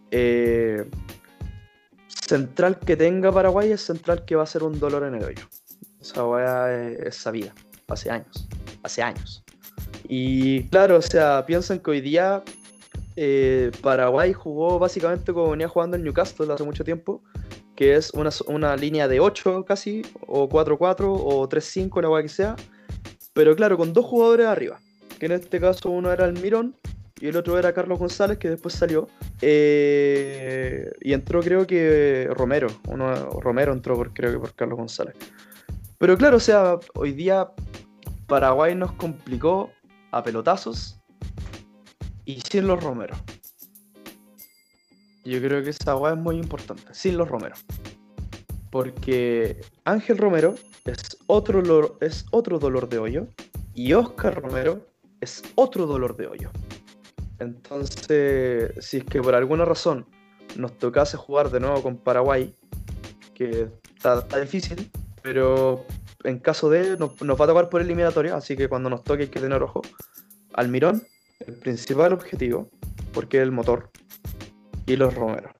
Eh, 0.09 0.89
central 2.07 2.79
que 2.79 2.95
tenga 2.95 3.31
Paraguay 3.31 3.71
es 3.71 3.81
central 3.81 4.23
que 4.25 4.35
va 4.35 4.43
a 4.43 4.47
ser 4.47 4.63
un 4.63 4.79
dolor 4.79 5.03
en 5.03 5.15
el 5.15 5.23
hoyo. 5.23 5.43
Esa 5.99 6.25
weá 6.25 6.73
es, 6.73 7.15
sabida, 7.15 7.53
hace 7.87 8.09
años, 8.09 8.47
hace 8.83 9.03
años. 9.03 9.43
Y 10.07 10.63
claro, 10.69 10.97
o 10.97 11.01
sea, 11.01 11.45
piensan 11.45 11.79
que 11.79 11.91
hoy 11.91 12.01
día 12.01 12.43
eh, 13.17 13.71
Paraguay 13.81 14.31
jugó 14.31 14.79
básicamente 14.79 15.33
como 15.33 15.51
venía 15.51 15.67
jugando 15.67 15.97
en 15.97 16.03
Newcastle 16.03 16.53
hace 16.53 16.63
mucho 16.63 16.83
tiempo, 16.83 17.21
que 17.75 17.95
es 17.95 18.11
una, 18.11 18.75
línea 18.75 19.07
de 19.07 19.19
8 19.19 19.65
casi, 19.65 20.03
o 20.25 20.47
4-4, 20.47 20.97
o 21.01 21.49
3-5, 21.49 22.01
la 22.01 22.21
que 22.21 22.29
sea, 22.29 22.55
pero 23.33 23.55
claro, 23.55 23.77
con 23.77 23.91
dos 23.91 24.05
jugadores 24.05 24.47
arriba, 24.47 24.79
que 25.19 25.25
en 25.25 25.33
este 25.33 25.59
caso 25.59 25.89
uno 25.89 26.11
era 26.11 26.25
el 26.25 26.33
Mirón 26.39 26.75
y 27.19 27.27
el 27.27 27.35
otro 27.35 27.57
era 27.57 27.73
Carlos 27.73 27.99
González, 27.99 28.37
que 28.37 28.49
después 28.49 28.75
salió, 28.75 29.07
eh, 29.41 30.91
y 31.01 31.13
entró 31.13 31.41
creo 31.41 31.67
que 31.67 32.29
Romero, 32.31 32.67
uno, 32.87 33.13
Romero 33.41 33.73
entró 33.73 33.97
creo 34.13 34.31
que 34.31 34.39
por 34.39 34.53
Carlos 34.53 34.77
González. 34.77 35.15
Pero 35.97 36.15
claro, 36.17 36.37
o 36.37 36.39
sea, 36.39 36.77
hoy 36.93 37.13
día 37.13 37.49
Paraguay 38.27 38.75
nos 38.75 38.91
complicó 38.91 39.71
a 40.17 40.23
pelotazos 40.23 40.99
y 42.25 42.41
sin 42.41 42.67
los 42.67 42.83
Romero. 42.83 43.15
Yo 45.23 45.39
creo 45.41 45.63
que 45.63 45.71
esa 45.71 45.95
weá 45.95 46.13
es 46.13 46.19
muy 46.19 46.37
importante, 46.37 46.83
sin 46.93 47.17
los 47.17 47.27
Romero. 47.27 47.55
Porque 48.71 49.61
Ángel 49.85 50.17
Romero 50.17 50.55
es 50.85 51.17
otro, 51.27 51.61
dolor, 51.61 51.97
es 52.01 52.25
otro 52.31 52.59
dolor 52.59 52.89
de 52.89 52.99
hoyo 52.99 53.27
y 53.73 53.93
Oscar 53.93 54.41
Romero 54.41 54.85
es 55.21 55.43
otro 55.55 55.85
dolor 55.85 56.15
de 56.17 56.27
hoyo. 56.27 56.49
Entonces, 57.39 58.73
si 58.79 58.97
es 58.97 59.03
que 59.03 59.21
por 59.21 59.35
alguna 59.35 59.65
razón 59.65 60.05
nos 60.55 60.77
tocase 60.77 61.17
jugar 61.17 61.51
de 61.51 61.59
nuevo 61.59 61.81
con 61.83 61.97
Paraguay, 61.97 62.55
que 63.33 63.69
está, 63.95 64.21
difícil, 64.39 64.89
pero 65.21 65.85
en 66.23 66.39
caso 66.39 66.69
de 66.69 66.97
nos, 66.97 67.21
nos, 67.21 67.39
va 67.39 67.45
a 67.45 67.47
tocar 67.47 67.69
por 67.69 67.81
eliminatoria, 67.81 68.35
así 68.35 68.55
que 68.55 68.67
cuando 68.67 68.89
nos 68.89 69.03
toque 69.03 69.23
hay 69.23 69.29
que 69.29 69.39
tener 69.39 69.61
ojo. 69.61 69.81
Almirón, 70.53 71.03
el 71.39 71.55
principal 71.55 72.13
objetivo, 72.13 72.69
porque 73.13 73.37
es 73.37 73.43
el 73.43 73.51
motor, 73.51 73.91
y 74.87 74.95
los 74.95 75.13
Romero. 75.13 75.51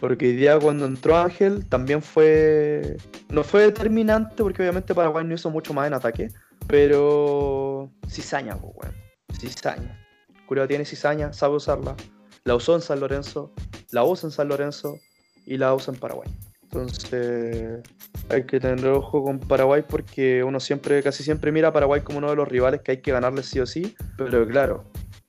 Porque 0.00 0.26
hoy 0.26 0.36
día 0.36 0.58
cuando 0.58 0.86
entró 0.86 1.16
Ángel 1.16 1.68
también 1.68 2.02
fue. 2.02 2.96
No 3.28 3.44
fue 3.44 3.62
determinante 3.62 4.42
porque 4.42 4.62
obviamente 4.62 4.94
Paraguay 4.94 5.24
no 5.24 5.34
hizo 5.34 5.50
mucho 5.50 5.72
más 5.72 5.86
en 5.86 5.94
ataque. 5.94 6.28
Pero. 6.66 7.92
Cizaña, 8.08 8.56
pues, 8.56 8.72
weón. 8.76 8.94
Cizaña. 9.38 10.00
Curio 10.46 10.66
tiene 10.66 10.84
cizaña, 10.84 11.32
sabe 11.32 11.56
usarla. 11.56 11.96
La 12.44 12.54
usó 12.54 12.74
en 12.74 12.82
San 12.82 13.00
Lorenzo, 13.00 13.52
la 13.90 14.04
usa 14.04 14.26
en 14.26 14.32
San 14.32 14.48
Lorenzo 14.48 14.98
y 15.46 15.56
la 15.56 15.74
usa 15.74 15.94
en 15.94 16.00
Paraguay. 16.00 16.28
Entonces 16.74 17.82
hay 18.28 18.44
que 18.46 18.58
tener 18.58 18.84
ojo 18.88 19.22
con 19.22 19.38
Paraguay 19.38 19.84
porque 19.88 20.42
uno 20.42 20.58
siempre, 20.58 21.02
casi 21.02 21.22
siempre 21.22 21.52
mira 21.52 21.68
a 21.68 21.72
Paraguay 21.72 22.00
como 22.00 22.18
uno 22.18 22.30
de 22.30 22.36
los 22.36 22.48
rivales 22.48 22.80
que 22.80 22.92
hay 22.92 22.96
que 22.98 23.12
ganarles 23.12 23.46
sí 23.46 23.60
o 23.60 23.66
sí. 23.66 23.94
Pero 24.16 24.46
claro, 24.48 24.84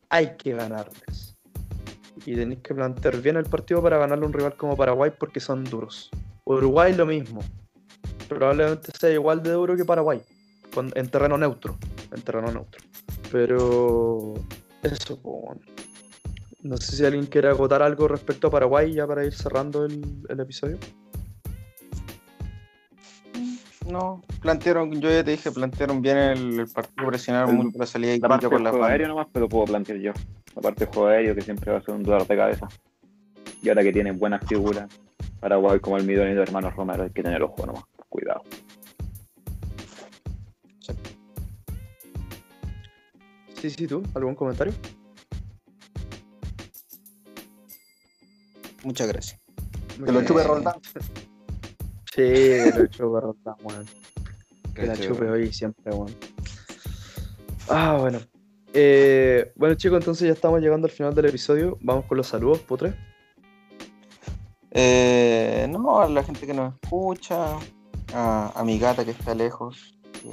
hay 0.10 0.36
que 0.38 0.54
ganarles 0.54 1.36
y 2.26 2.36
tenéis 2.36 2.62
que 2.62 2.74
plantear 2.74 3.22
bien 3.22 3.38
el 3.38 3.46
partido 3.46 3.82
para 3.84 4.00
ganarle 4.00 4.26
a 4.26 4.28
un 4.28 4.34
rival 4.34 4.58
como 4.58 4.76
Paraguay 4.76 5.12
porque 5.18 5.40
son 5.40 5.64
duros. 5.64 6.10
Uruguay 6.46 6.94
lo 6.96 7.06
mismo. 7.06 7.42
Probablemente 8.28 8.92
sea 9.00 9.12
igual 9.12 9.44
de 9.44 9.52
duro 9.52 9.76
que 9.76 9.86
Paraguay. 9.86 10.22
En 10.96 11.10
terreno 11.10 11.38
neutro. 11.38 11.78
En 12.12 12.22
terreno 12.22 12.52
neutro. 12.52 12.82
Pero 13.32 14.34
eso, 14.82 15.20
no 16.66 16.78
sé 16.78 16.96
si 16.96 17.06
alguien 17.06 17.28
quiere 17.28 17.48
agotar 17.50 17.84
algo 17.84 18.08
respecto 18.08 18.48
a 18.48 18.52
Paraguay 18.52 18.92
ya 18.94 19.06
para 19.06 19.24
ir 19.24 19.34
cerrando 19.34 19.86
el, 19.86 20.40
episodio. 20.40 20.78
No, 23.88 24.24
plantearon, 24.42 25.00
yo 25.00 25.12
ya 25.12 25.24
te 25.24 25.32
dije, 25.32 25.52
plantearon 25.52 26.02
bien 26.02 26.18
el, 26.18 26.68
partido, 26.68 27.08
presionaron 27.08 27.56
mucho 27.56 27.78
la 27.78 27.86
salida 27.86 28.16
y 28.16 28.20
la 28.20 28.28
parte 28.28 28.50
con 28.50 28.64
la 28.64 28.72
aéreo 28.72 29.08
nomás, 29.10 29.28
pero 29.32 29.48
puedo 29.48 29.66
plantear 29.66 30.00
yo. 30.00 30.12
Aparte 30.56 30.88
juego 30.88 31.08
aéreo 31.10 31.36
que 31.36 31.42
siempre 31.42 31.72
va 31.72 31.78
a 31.78 31.82
ser 31.82 31.94
un 31.94 32.02
dolor 32.02 32.26
de 32.26 32.36
cabeza. 32.36 32.68
Y 33.62 33.70
ahora 33.70 33.84
que 33.84 33.94
tienen 33.94 34.18
buenas 34.18 34.44
figuras, 34.48 34.90
Paraguay 35.40 35.80
como 35.80 35.98
el 35.98 36.06
Midón 36.06 36.30
y 36.30 36.34
los 36.34 36.48
hermanos 36.48 36.76
Romero, 36.76 37.04
hay 37.04 37.12
que 37.12 37.22
tener 37.22 37.44
ojo 37.44 37.66
nomás, 37.66 37.84
cuidado. 38.10 38.42
Sí, 43.54 43.70
sí, 43.70 43.88
tú, 43.88 44.04
¿algún 44.16 44.36
comentario? 44.36 44.74
Muchas 48.84 49.08
gracias. 49.08 49.40
Que 50.04 50.12
lo 50.12 50.24
chupe 50.24 50.44
Roldán. 50.44 50.76
Sí, 52.16 52.22
que 52.22 52.72
lo 52.78 52.88
chupe 52.88 53.20
Roldán, 53.20 53.56
weón. 53.62 53.86
Que 54.74 54.88
la 54.88 54.96
chupe 54.96 55.30
hoy 55.30 55.52
siempre, 55.52 55.94
weón. 55.94 56.16
Ah, 57.68 57.98
bueno. 58.00 58.20
Eh, 58.74 59.52
bueno 59.56 59.76
chicos, 59.76 60.00
entonces 60.00 60.28
ya 60.28 60.34
estamos 60.34 60.62
llegando 60.62 60.88
al 60.88 60.92
final 60.92 61.14
del 61.14 61.26
episodio. 61.26 61.78
Vamos 61.82 62.06
con 62.06 62.16
los 62.16 62.28
saludos, 62.28 62.60
Putre. 62.60 62.96
Eh, 64.72 65.68
no, 65.70 66.00
a 66.00 66.08
la 66.08 66.24
gente 66.24 66.48
que 66.48 66.54
nos 66.54 66.74
escucha, 66.76 67.58
a, 68.14 68.52
a 68.56 68.64
mi 68.64 68.80
gata 68.80 69.04
que 69.04 69.12
está 69.12 69.36
lejos, 69.36 69.98
que, 70.14 70.30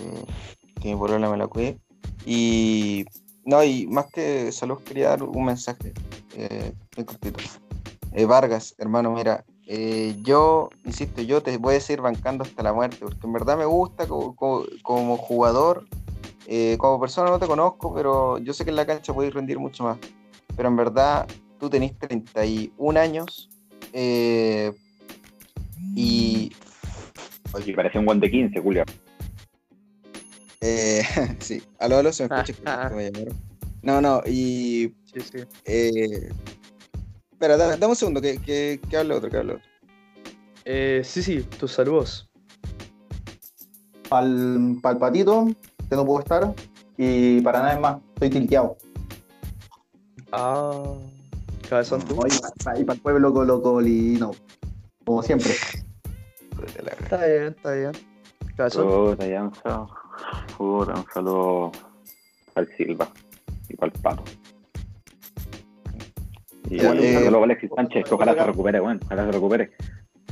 que 0.81 0.89
mi 0.89 0.97
polola 0.97 1.31
me 1.31 1.37
la 1.37 1.49
cuide. 1.49 1.81
Y 2.25 3.07
no, 3.45 3.65
y 3.65 3.89
más 3.89 4.07
que 4.07 4.53
saludos 4.53 4.83
quería 4.85 5.09
dar 5.09 5.25
un 5.25 5.45
mensaje 5.45 5.93
eh, 6.37 6.73
muy 6.97 7.05
cortito. 7.05 7.41
Eh, 8.13 8.25
Vargas, 8.25 8.77
hermano, 8.79 9.13
mira, 9.13 9.45
eh, 9.75 10.17
yo, 10.23 10.69
insisto, 10.85 11.23
yo 11.23 11.43
te 11.43 11.57
voy 11.57 11.77
a 11.77 11.81
seguir 11.81 12.03
bancando 12.03 12.45
hasta 12.45 12.63
la 12.63 12.75
muerte, 12.75 12.99
porque 13.01 13.27
en 13.27 13.33
verdad 13.33 13.57
me 13.57 13.65
gusta 13.65 14.07
como, 14.07 14.37
como- 14.37 14.65
como 14.83 15.17
jugador, 15.17 15.87
eh, 16.47 16.77
como 16.79 17.01
persona 17.01 17.31
no 17.31 17.39
te 17.39 17.47
conozco, 17.47 17.95
pero 17.95 18.37
yo 18.37 18.53
sé 18.53 18.65
que 18.65 18.71
en 18.71 18.77
la 18.77 18.85
cancha 18.85 19.15
podéis 19.15 19.33
rendir 19.33 19.59
mucho 19.59 19.85
más. 19.85 19.99
Pero 20.55 20.69
en 20.69 20.77
verdad, 20.77 21.27
tú 21.59 21.71
tenés 21.71 21.99
31 21.99 22.99
años 22.99 23.49
eh, 23.95 24.73
y 25.95 26.53
Y 27.65 27.73
parece 27.73 27.99
un 27.99 28.05
guan 28.05 28.21
de 28.21 28.31
15, 28.31 28.61
Julio. 28.61 28.85
eh, 30.61 31.03
sí, 31.41 31.63
aló, 31.79 31.97
aló, 31.97 32.13
se 32.13 32.29
me 32.29 32.41
escucha 32.43 32.91
me. 32.95 33.11
No, 33.83 34.01
no, 34.03 34.23
y 34.27 34.93
Sí, 35.15 35.21
sí. 35.21 35.39
Espera, 37.43 37.57
da- 37.57 37.77
dame 37.77 37.91
un 37.91 37.97
segundo, 37.97 38.21
que, 38.21 38.39
que, 38.39 38.81
que 38.89 38.97
hable 38.97 39.15
otro, 39.15 39.29
que 39.29 39.37
hable 39.37 39.55
otro. 39.55 39.65
Eh, 40.65 41.03
sí, 41.05 41.23
sí, 41.23 41.43
tus 41.43 41.73
saludos. 41.73 42.31
Para 44.09 44.27
el 44.27 44.79
patito, 44.81 45.49
que 45.91 45.97
no 45.97 46.05
puedo 46.07 46.21
estar. 46.21 46.55
Y 46.97 47.41
para 47.41 47.61
nada 47.63 47.81
más, 47.81 47.97
estoy 48.15 48.31
tilteado. 48.31 48.77
Ah, 50.31 50.85
cabezón 51.69 52.03
tú. 52.03 52.21
Y 52.77 52.85
para 52.85 52.95
el 52.95 53.01
pueblo 53.01 53.33
colocolino. 53.33 54.33
Como 55.05 55.23
siempre. 55.23 55.53
Está 57.01 57.27
bien, 57.27 57.55
está 57.57 57.73
bien. 57.73 57.93
Cabezón. 58.57 58.87
Puta, 58.87 59.27
ya 59.27 59.43
un 59.43 59.55
saludo. 59.55 59.91
Puta, 60.57 60.95
un 60.95 61.07
saludo 61.13 61.73
al 62.55 62.69
Silva 62.77 63.09
y 63.69 63.75
para 63.75 63.93
el 63.93 64.01
Pato. 64.01 64.23
Y 66.71 66.77
bueno, 66.79 67.03
eh, 67.03 67.29
Alexis 67.45 67.71
Sánchez, 67.75 68.05
que 68.05 68.15
ojalá 68.15 68.35
se 68.35 68.45
recupere, 68.45 68.81
bueno, 68.81 69.01
ojalá 69.05 69.27
se 69.27 69.33
recupere. 69.33 69.71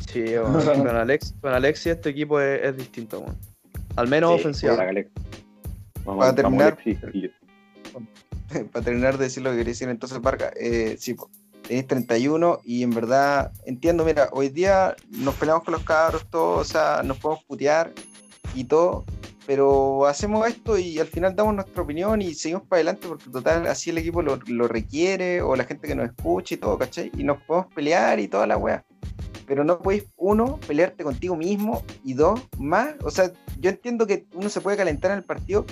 Sí, 0.09 0.25
bueno, 0.37 0.61
con, 0.85 0.97
Alex, 0.97 1.35
con 1.41 1.53
Alexis 1.53 1.87
este 1.93 2.11
equipo 2.11 2.41
es, 2.41 2.63
es 2.63 2.77
distinto, 2.77 3.21
bueno. 3.21 3.37
Al 3.97 4.09
menos 4.09 4.35
Sí, 4.35 4.41
ofensivo. 4.41 4.77
Vamos, 6.05 6.25
Para 6.25 6.35
terminar- 6.35 6.79
para 8.73 8.85
terminar 8.85 9.19
de 9.19 9.25
decir 9.25 9.43
lo 9.43 9.51
que 9.51 9.59
quería 9.59 9.73
decir, 9.73 9.89
entonces, 9.89 10.21
Vargas, 10.21 10.53
eh, 10.59 10.97
sí, 10.99 11.15
tenés 11.67 11.87
31 11.87 12.61
y 12.65 12.83
en 12.83 12.91
verdad 12.91 13.53
entiendo, 13.67 14.05
mira, 14.05 14.29
hoy 14.33 14.49
día 14.49 14.97
nos 15.11 15.35
peleamos 15.35 15.65
con 15.65 15.73
los 15.73 15.85
cabros, 15.85 16.27
todos, 16.31 16.61
o 16.61 16.65
sea, 16.73 17.03
nos 17.05 17.19
podemos 17.19 17.45
putear 17.45 17.93
y 18.55 18.65
todo, 18.65 19.05
pero 19.47 20.07
hacemos 20.07 20.47
esto 20.49 20.79
y 20.79 20.99
al 20.99 21.07
final 21.07 21.35
damos 21.35 21.55
nuestra 21.55 21.83
opinión 21.83 22.23
y 22.23 22.35
seguimos 22.35 22.65
para 22.69 22.79
adelante 22.79 23.09
porque 23.09 23.31
total, 23.31 23.67
así 23.67 23.91
el 23.91 23.99
equipo 23.99 24.23
lo, 24.23 24.39
lo 24.47 24.69
requiere 24.69 25.43
o 25.43 25.57
la 25.57 25.65
gente 25.65 25.89
que 25.89 25.95
nos 25.95 26.07
escucha 26.07 26.55
y 26.55 26.59
todo, 26.59 26.79
¿cachai? 26.79 27.11
Y 27.17 27.25
nos 27.25 27.43
podemos 27.43 27.73
pelear 27.75 28.21
y 28.21 28.29
toda 28.29 28.47
la 28.47 28.57
wea. 28.57 28.85
Pero 29.47 29.65
no 29.65 29.79
podéis, 29.81 30.05
uno, 30.17 30.61
pelearte 30.67 31.03
contigo 31.03 31.37
mismo 31.37 31.83
y 32.05 32.15
dos, 32.15 32.41
más, 32.59 32.95
o 33.03 33.11
sea, 33.11 33.33
yo 33.59 33.71
entiendo 33.71 34.07
que 34.07 34.27
uno 34.35 34.49
se 34.49 34.61
puede 34.61 34.77
calentar 34.77 35.11
en 35.11 35.19
el 35.19 35.25
partido, 35.25 35.67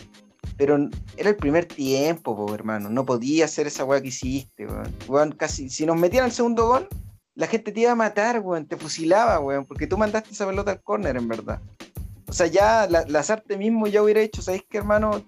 pero 0.58 0.88
era 1.16 1.30
el 1.30 1.36
primer 1.36 1.66
tiempo, 1.66 2.36
po, 2.36 2.52
hermano. 2.52 2.90
No 2.90 3.06
podía 3.06 3.44
hacer 3.44 3.68
esa 3.68 3.84
weá 3.84 4.00
que 4.00 4.08
hiciste, 4.08 4.66
weón. 4.66 4.94
Weón, 5.06 5.32
casi, 5.32 5.70
si 5.70 5.86
nos 5.86 5.96
metían 5.96 6.24
el 6.24 6.32
segundo 6.32 6.66
gol, 6.66 6.88
la 7.34 7.46
gente 7.46 7.70
te 7.70 7.80
iba 7.80 7.92
a 7.92 7.94
matar, 7.94 8.40
weón. 8.40 8.66
Te 8.66 8.76
fusilaba, 8.76 9.38
weón. 9.38 9.64
Porque 9.64 9.86
tú 9.86 9.96
mandaste 9.96 10.30
esa 10.32 10.46
pelota 10.46 10.72
al 10.72 10.82
córner, 10.82 11.16
en 11.16 11.28
verdad. 11.28 11.60
O 12.28 12.32
sea, 12.32 12.46
ya 12.46 12.86
la, 12.88 13.04
Lazarte 13.06 13.56
mismo 13.56 13.86
ya 13.86 14.02
hubiera 14.02 14.20
hecho, 14.20 14.42
¿sabéis 14.42 14.64
qué, 14.68 14.78
hermano? 14.78 15.24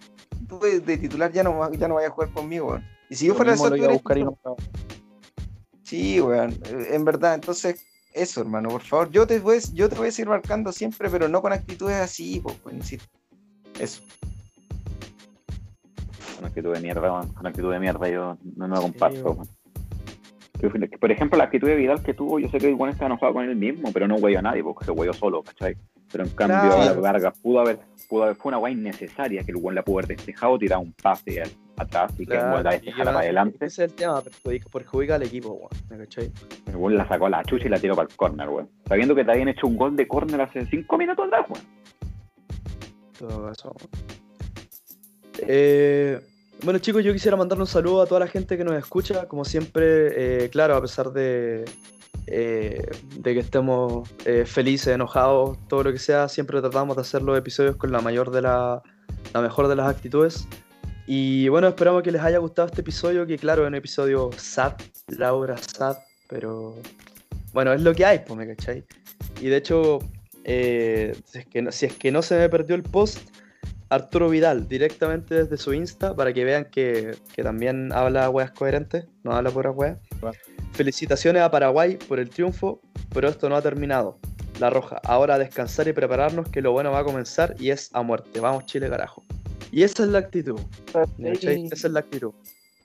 Tú 0.49 0.59
de, 0.61 0.81
de 0.81 0.97
titular 0.99 1.33
ya 1.33 1.43
no, 1.43 1.73
ya 1.73 1.89
no 1.89 1.95
vayas 1.95 2.11
a 2.11 2.15
jugar 2.15 2.31
conmigo, 2.33 2.69
weón. 2.69 2.85
Y 3.09 3.15
si 3.15 3.27
yo 3.27 3.35
fuera 3.35 3.53
Lazarte, 3.53 3.79
iba 3.79 3.87
a 3.87 3.89
hubiera 3.89 3.93
buscar 4.03 4.19
y 4.19 4.21
hecho- 4.21 4.39
no- 4.45 4.57
Sí, 5.83 6.21
weón, 6.21 6.53
eh, 6.67 6.89
en 6.93 7.05
verdad, 7.05 7.35
entonces, 7.35 7.85
eso, 8.13 8.41
hermano, 8.43 8.69
por 8.69 8.83
favor, 8.83 9.11
yo 9.11 9.27
te 9.27 9.39
voy, 9.41 9.59
yo 9.73 9.89
te 9.89 9.97
voy 9.97 10.09
a 10.09 10.13
seguir 10.13 10.29
marcando 10.29 10.73
siempre, 10.73 11.09
pero 11.11 11.29
no 11.29 11.41
con 11.43 11.53
actitudes 11.53 11.97
así, 11.97 12.41
pues, 12.41 12.57
insisto. 12.73 13.07
Eso. 13.79 14.03
Con 16.37 16.45
actitud 16.47 16.73
de 16.75 16.81
mierda, 16.81 17.01
weón, 17.13 17.33
con 17.33 17.47
actitud 17.47 17.73
de 17.73 17.81
mierda 17.81 18.09
yo 18.09 18.37
no 18.57 18.69
me 18.69 18.77
lo 18.77 18.83
comparto. 18.83 19.33
weón. 19.33 19.49
Que- 20.61 20.89
que, 20.89 20.99
Por 20.99 21.11
ejemplo, 21.11 21.39
la 21.39 21.45
actitud 21.45 21.67
de 21.69 21.75
Vidal 21.77 22.03
que 22.03 22.15
tuvo, 22.15 22.39
yo 22.39 22.49
sé 22.49 22.59
que 22.59 22.69
el 22.69 22.75
bueno 22.75 22.93
está 22.93 23.07
enojado 23.07 23.33
con 23.33 23.45
él 23.49 23.57
mismo, 23.57 23.93
pero 23.93 24.07
no 24.07 24.17
hueyó 24.17 24.39
a 24.39 24.43
nadie, 24.43 24.63
porque 24.63 24.85
se 24.85 24.91
hueyó 24.91 25.13
solo, 25.13 25.43
¿cachai? 25.43 25.77
Pero 26.13 26.25
en 26.25 26.31
cambio, 26.31 26.75
Claro. 26.77 27.01
Vargas 27.01 27.39
pudo 27.41 27.61
haber, 27.61 27.79
pudo 28.09 28.25
haber, 28.25 28.37
fue 28.37 28.51
una 28.51 28.59
weá 28.59 28.73
innecesaria 28.73 29.43
que 29.45 29.53
el 29.53 29.59
buen 29.59 29.75
la 29.75 29.83
pudo 29.83 29.99
haber 30.01 30.09
despejado, 30.17 30.59
tirado 30.59 30.83
un 30.83 30.93
pase 30.93 31.41
al- 31.43 31.51
atrás 31.77 32.13
y 32.15 32.27
que 32.27 32.35
el 32.35 32.39
Claro, 32.41 32.51
weón 32.53 32.65
la 32.65 32.71
despejara 32.73 33.05
para 33.05 33.19
adelante. 33.21 33.57
Ese 33.65 33.85
es 33.85 33.91
el 33.91 33.97
tema, 33.97 34.21
perjudica, 34.21 34.69
perjudica 34.71 35.15
al 35.15 35.23
equipo, 35.23 35.51
weón. 35.53 35.71
¿me 35.89 35.99
cachai? 35.99 36.31
El 36.67 36.77
weón 36.77 36.97
la 36.97 37.09
sacó 37.09 37.27
a 37.27 37.31
la 37.31 37.43
chucha 37.45 37.67
y 37.67 37.69
la 37.71 37.79
tiró 37.79 37.95
para 37.97 38.09
el 38.11 38.17
córner, 38.17 38.49
weón. 38.49 38.69
Sabiendo 38.87 39.15
que 39.15 39.25
te 39.25 39.31
habían 39.33 39.49
hecho 39.49 39.67
un 39.67 39.77
gol 39.77 39.97
de 39.97 40.07
córner 40.07 40.41
hace 40.43 40.67
cinco 40.67 40.99
minutos 40.99 41.27
atrás, 41.29 41.47
weón. 41.49 41.65
todo 43.19 43.47
caso. 43.47 43.75
Eh, 45.47 46.21
bueno 46.65 46.79
chicos, 46.79 47.05
yo 47.05 47.13
quisiera 47.13 47.37
mandar 47.37 47.59
un 47.59 47.67
saludo 47.67 48.03
a 48.03 48.07
toda 48.07 48.21
la 48.21 48.27
gente 48.27 48.57
que 48.57 48.65
nos 48.65 48.75
escucha. 48.75 49.27
Como 49.27 49.45
siempre, 49.45 50.45
eh, 50.45 50.51
claro, 50.51 50.77
a 50.77 50.81
pesar 50.81 51.13
de, 51.13 51.65
eh, 52.27 52.87
de 53.19 53.35
que 53.35 53.41
estemos 53.41 54.09
eh, 54.25 54.45
felices, 54.47 54.89
enojados, 54.89 55.59
todo 55.69 55.85
lo 55.85 55.93
que 55.93 55.99
sea, 55.99 56.29
siempre 56.29 56.61
tratamos 56.61 56.97
de 56.97 57.03
hacer 57.03 57.23
los 57.23 57.39
episodios 57.39 57.77
con 57.77 57.93
la 57.93 58.01
mayor 58.01 58.31
de 58.31 58.43
la, 58.43 58.83
la 59.33 59.41
mejor 59.41 59.69
de 59.69 59.77
las 59.77 59.89
actitudes. 59.89 60.47
Y 61.07 61.49
bueno, 61.49 61.69
esperamos 61.69 62.03
que 62.03 62.13
les 62.13 62.23
haya 62.23 62.39
gustado 62.39 62.69
este 62.69 62.83
episodio, 62.83 63.27
que 63.27 63.37
claro, 63.37 63.63
es 63.63 63.69
un 63.69 63.75
episodio 63.75 64.31
sad, 64.37 64.75
Laura 65.09 65.57
sad, 65.57 65.97
pero 66.29 66.77
bueno, 67.53 67.73
es 67.73 67.83
lo 67.83 67.95
que 67.95 68.05
hay, 68.05 68.21
pues, 68.21 68.39
¿me 68.39 68.47
cachai? 68.47 68.85
Y 69.41 69.47
de 69.47 69.57
hecho, 69.57 69.99
eh, 70.45 71.17
si, 71.25 71.39
es 71.39 71.47
que 71.47 71.63
no, 71.63 71.73
si 71.73 71.87
es 71.87 71.95
que 71.95 72.13
no 72.13 72.23
se 72.23 72.39
me 72.39 72.49
perdió 72.49 72.77
el 72.77 72.83
post, 72.83 73.19
Arturo 73.91 74.31
Vidal, 74.31 74.69
directamente 74.69 75.35
desde 75.35 75.57
su 75.57 75.75
Insta, 75.75 76.15
para 76.15 76.33
que 76.33 76.45
vean 76.45 76.67
que, 76.67 77.17
que 77.35 77.43
también 77.43 77.93
habla 77.93 78.31
weas 78.31 78.53
coherentes, 78.53 79.07
no 79.25 79.33
habla 79.33 79.51
puras 79.51 79.75
weas. 79.77 79.99
Felicitaciones 80.73 81.43
a 81.43 81.51
Paraguay 81.51 81.99
por 82.09 82.21
el 82.21 82.31
triunfo, 82.31 82.81
pero 83.13 83.29
esto 83.29 83.49
no 83.49 83.57
ha 83.57 83.63
terminado. 83.63 84.19
La 84.61 84.71
Roja, 84.71 85.01
ahora 85.05 85.35
a 85.35 85.39
descansar 85.39 85.89
y 85.89 85.93
prepararnos 85.93 86.49
que 86.49 86.63
lo 86.63 86.71
bueno 86.71 86.93
va 86.93 87.01
a 87.01 87.05
comenzar 87.05 87.57
y 87.59 87.71
es 87.71 87.91
a 87.93 88.03
muerte. 88.03 88.39
Vamos 88.39 88.67
Chile, 88.67 88.89
carajo. 88.89 89.25
Y 89.73 89.83
esa 89.83 90.05
es 90.05 90.11
la 90.11 90.21
actitud. 90.21 90.61
¿cachai? 90.93 91.67
Esa 91.73 91.87
es 91.89 91.93
la 91.93 92.01
actitud. 92.01 92.33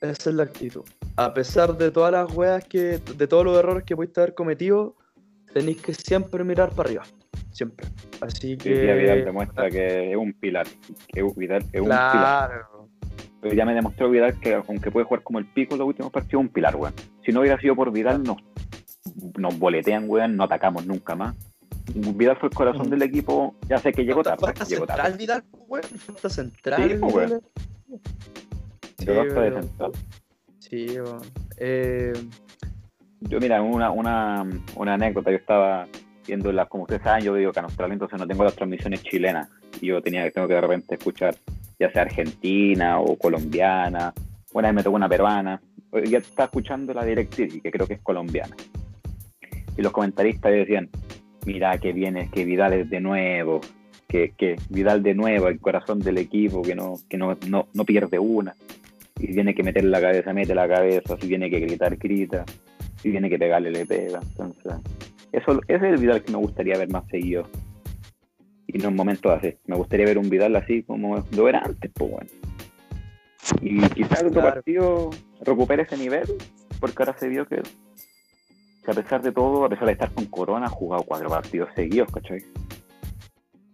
Esa 0.01 0.29
es 0.29 0.35
la 0.35 0.43
actitud. 0.43 0.83
A 1.17 1.33
pesar 1.33 1.77
de 1.77 1.91
todas 1.91 2.11
las 2.11 2.31
weas 2.33 2.63
que, 2.65 2.99
de 3.15 3.27
todos 3.27 3.45
los 3.45 3.57
errores 3.57 3.83
que 3.83 3.95
pudiste 3.95 4.21
haber 4.21 4.33
cometido, 4.33 4.95
tenéis 5.53 5.81
que 5.81 5.93
siempre 5.93 6.43
mirar 6.43 6.71
para 6.71 6.89
arriba. 6.89 7.03
Siempre. 7.55 7.87
Así 8.19 8.49
Sí, 8.49 8.57
que. 8.57 8.81
día 8.81 8.95
Vidal 8.95 9.23
demuestra 9.23 9.69
que 9.69 10.11
es 10.11 10.17
un 10.17 10.33
pilar. 10.33 10.67
Que 11.07 11.23
Vidal 11.23 11.61
es 11.71 11.79
un 11.79 11.87
pilar. 11.87 12.49
Claro. 12.49 12.89
Pero 13.41 13.55
ya 13.55 13.63
me 13.65 13.73
demostró 13.73 14.09
Vidal 14.09 14.37
que 14.41 14.55
aunque 14.55 14.91
puede 14.91 15.05
jugar 15.05 15.23
como 15.23 15.39
el 15.39 15.45
pico 15.45 15.75
en 15.75 15.79
los 15.79 15.87
últimos 15.87 16.11
partidos, 16.11 16.41
es 16.41 16.47
un 16.47 16.53
pilar, 16.53 16.75
weón. 16.75 16.93
Si 17.25 17.31
no 17.31 17.39
hubiera 17.39 17.57
sido 17.61 17.73
por 17.73 17.93
Vidal, 17.93 18.23
nos, 18.23 18.37
nos 19.37 19.57
boletean, 19.57 20.03
weón, 20.09 20.35
no 20.35 20.43
atacamos 20.43 20.85
nunca 20.85 21.15
más. 21.15 21.33
Vidal 21.93 22.35
fue 22.35 22.49
el 22.49 22.55
corazón 22.55 22.89
del 22.89 23.03
equipo, 23.03 23.55
ya 23.69 23.77
sé 23.77 23.93
que 23.93 24.03
llegó 24.03 24.21
tarde, 24.21 24.41
falta 24.41 24.65
llegó 24.65 24.85
central, 24.85 24.97
tarde. 24.97 25.17
Vidal, 25.17 25.43
weón. 25.53 25.83
Falta 25.83 26.29
central. 26.29 26.89
Sí, 26.89 26.97
pues, 26.99 27.13
weón. 27.13 27.41
Sí, 28.97 29.09
weón. 29.09 29.53
central. 29.63 29.91
Sí, 30.59 30.99
weón. 30.99 31.21
Eh, 31.55 32.11
Yo, 33.21 33.39
mira, 33.39 33.61
una, 33.61 33.91
una, 33.91 34.45
una 34.75 34.93
anécdota, 34.95 35.31
yo 35.31 35.37
estaba 35.37 35.87
viendo 36.25 36.51
las, 36.51 36.67
como 36.67 36.83
ustedes 36.83 37.01
saben, 37.01 37.23
yo 37.23 37.33
vivo 37.33 37.51
acá 37.51 37.61
en 37.61 37.65
Australia, 37.65 37.93
entonces 37.93 38.19
no 38.19 38.27
tengo 38.27 38.43
las 38.43 38.55
transmisiones 38.55 39.03
chilenas. 39.03 39.49
Y 39.81 39.87
yo 39.87 40.01
tenía, 40.01 40.29
tengo 40.31 40.47
que 40.47 40.53
de 40.53 40.61
repente 40.61 40.95
escuchar, 40.95 41.35
ya 41.79 41.91
sea 41.91 42.03
argentina 42.03 42.99
o 42.99 43.17
colombiana. 43.17 44.13
Una 44.53 44.69
vez 44.69 44.75
me 44.75 44.83
tocó 44.83 44.95
una 44.95 45.09
peruana. 45.09 45.61
Ya 46.09 46.17
estaba 46.17 46.45
escuchando 46.45 46.93
la 46.93 47.05
DirecTV, 47.05 47.61
que 47.61 47.71
creo 47.71 47.87
que 47.87 47.95
es 47.95 48.01
colombiana. 48.01 48.55
Y 49.77 49.81
los 49.81 49.91
comentaristas 49.91 50.51
decían, 50.51 50.89
mira 51.45 51.77
que 51.77 51.93
viene, 51.93 52.29
que 52.29 52.45
Vidal 52.45 52.73
es 52.73 52.89
de 52.89 52.99
nuevo, 52.99 53.61
que, 54.07 54.33
que 54.37 54.57
Vidal 54.69 55.03
de 55.03 55.13
nuevo, 55.13 55.47
el 55.47 55.59
corazón 55.59 55.99
del 55.99 56.17
equipo, 56.17 56.61
que 56.61 56.75
no, 56.75 56.95
que 57.09 57.17
no, 57.17 57.37
no, 57.47 57.67
no 57.73 57.85
pierde 57.85 58.19
una. 58.19 58.55
Y 59.19 59.33
tiene 59.33 59.53
que 59.55 59.63
meter 59.63 59.83
la 59.85 60.01
cabeza, 60.01 60.33
mete 60.33 60.55
la 60.55 60.67
cabeza, 60.67 61.15
si 61.19 61.27
tiene 61.27 61.49
que 61.49 61.59
gritar, 61.59 61.95
grita 61.95 62.45
si 63.05 63.11
tiene 63.11 63.29
que 63.29 63.37
pegarle, 63.37 63.69
le 63.69 63.85
pega. 63.85 64.19
Entonces, 64.19 64.73
eso, 65.37 65.59
ese 65.67 65.75
es 65.87 65.93
el 65.93 65.97
Vidal 65.97 66.23
que 66.23 66.31
me 66.31 66.37
gustaría 66.37 66.77
ver 66.77 66.89
más 66.89 67.05
seguido. 67.09 67.47
Y 68.67 68.77
no 68.79 68.89
en 68.89 68.95
momentos 68.95 69.31
así. 69.31 69.55
Me 69.65 69.75
gustaría 69.75 70.05
ver 70.05 70.17
un 70.17 70.29
Vidal 70.29 70.55
así 70.55 70.83
como 70.83 71.23
lo 71.35 71.47
era 71.49 71.59
antes, 71.59 71.91
pues 71.93 72.11
bueno. 72.11 72.29
Y 73.61 73.79
quizás 73.89 74.19
otro 74.23 74.41
Claro. 74.41 74.53
partido 74.55 75.09
recupere 75.41 75.83
ese 75.83 75.97
nivel, 75.97 76.25
porque 76.79 77.03
ahora 77.03 77.15
se 77.17 77.27
vio 77.29 77.47
que, 77.47 77.61
que 78.83 78.91
a 78.91 78.93
pesar 78.93 79.21
de 79.21 79.31
todo, 79.31 79.63
a 79.65 79.69
pesar 79.69 79.85
de 79.85 79.91
estar 79.93 80.11
con 80.11 80.25
Corona, 80.25 80.65
ha 80.65 80.69
jugado 80.69 81.03
cuatro 81.03 81.29
partidos 81.29 81.69
seguidos, 81.75 82.11
¿cachai? 82.11 82.43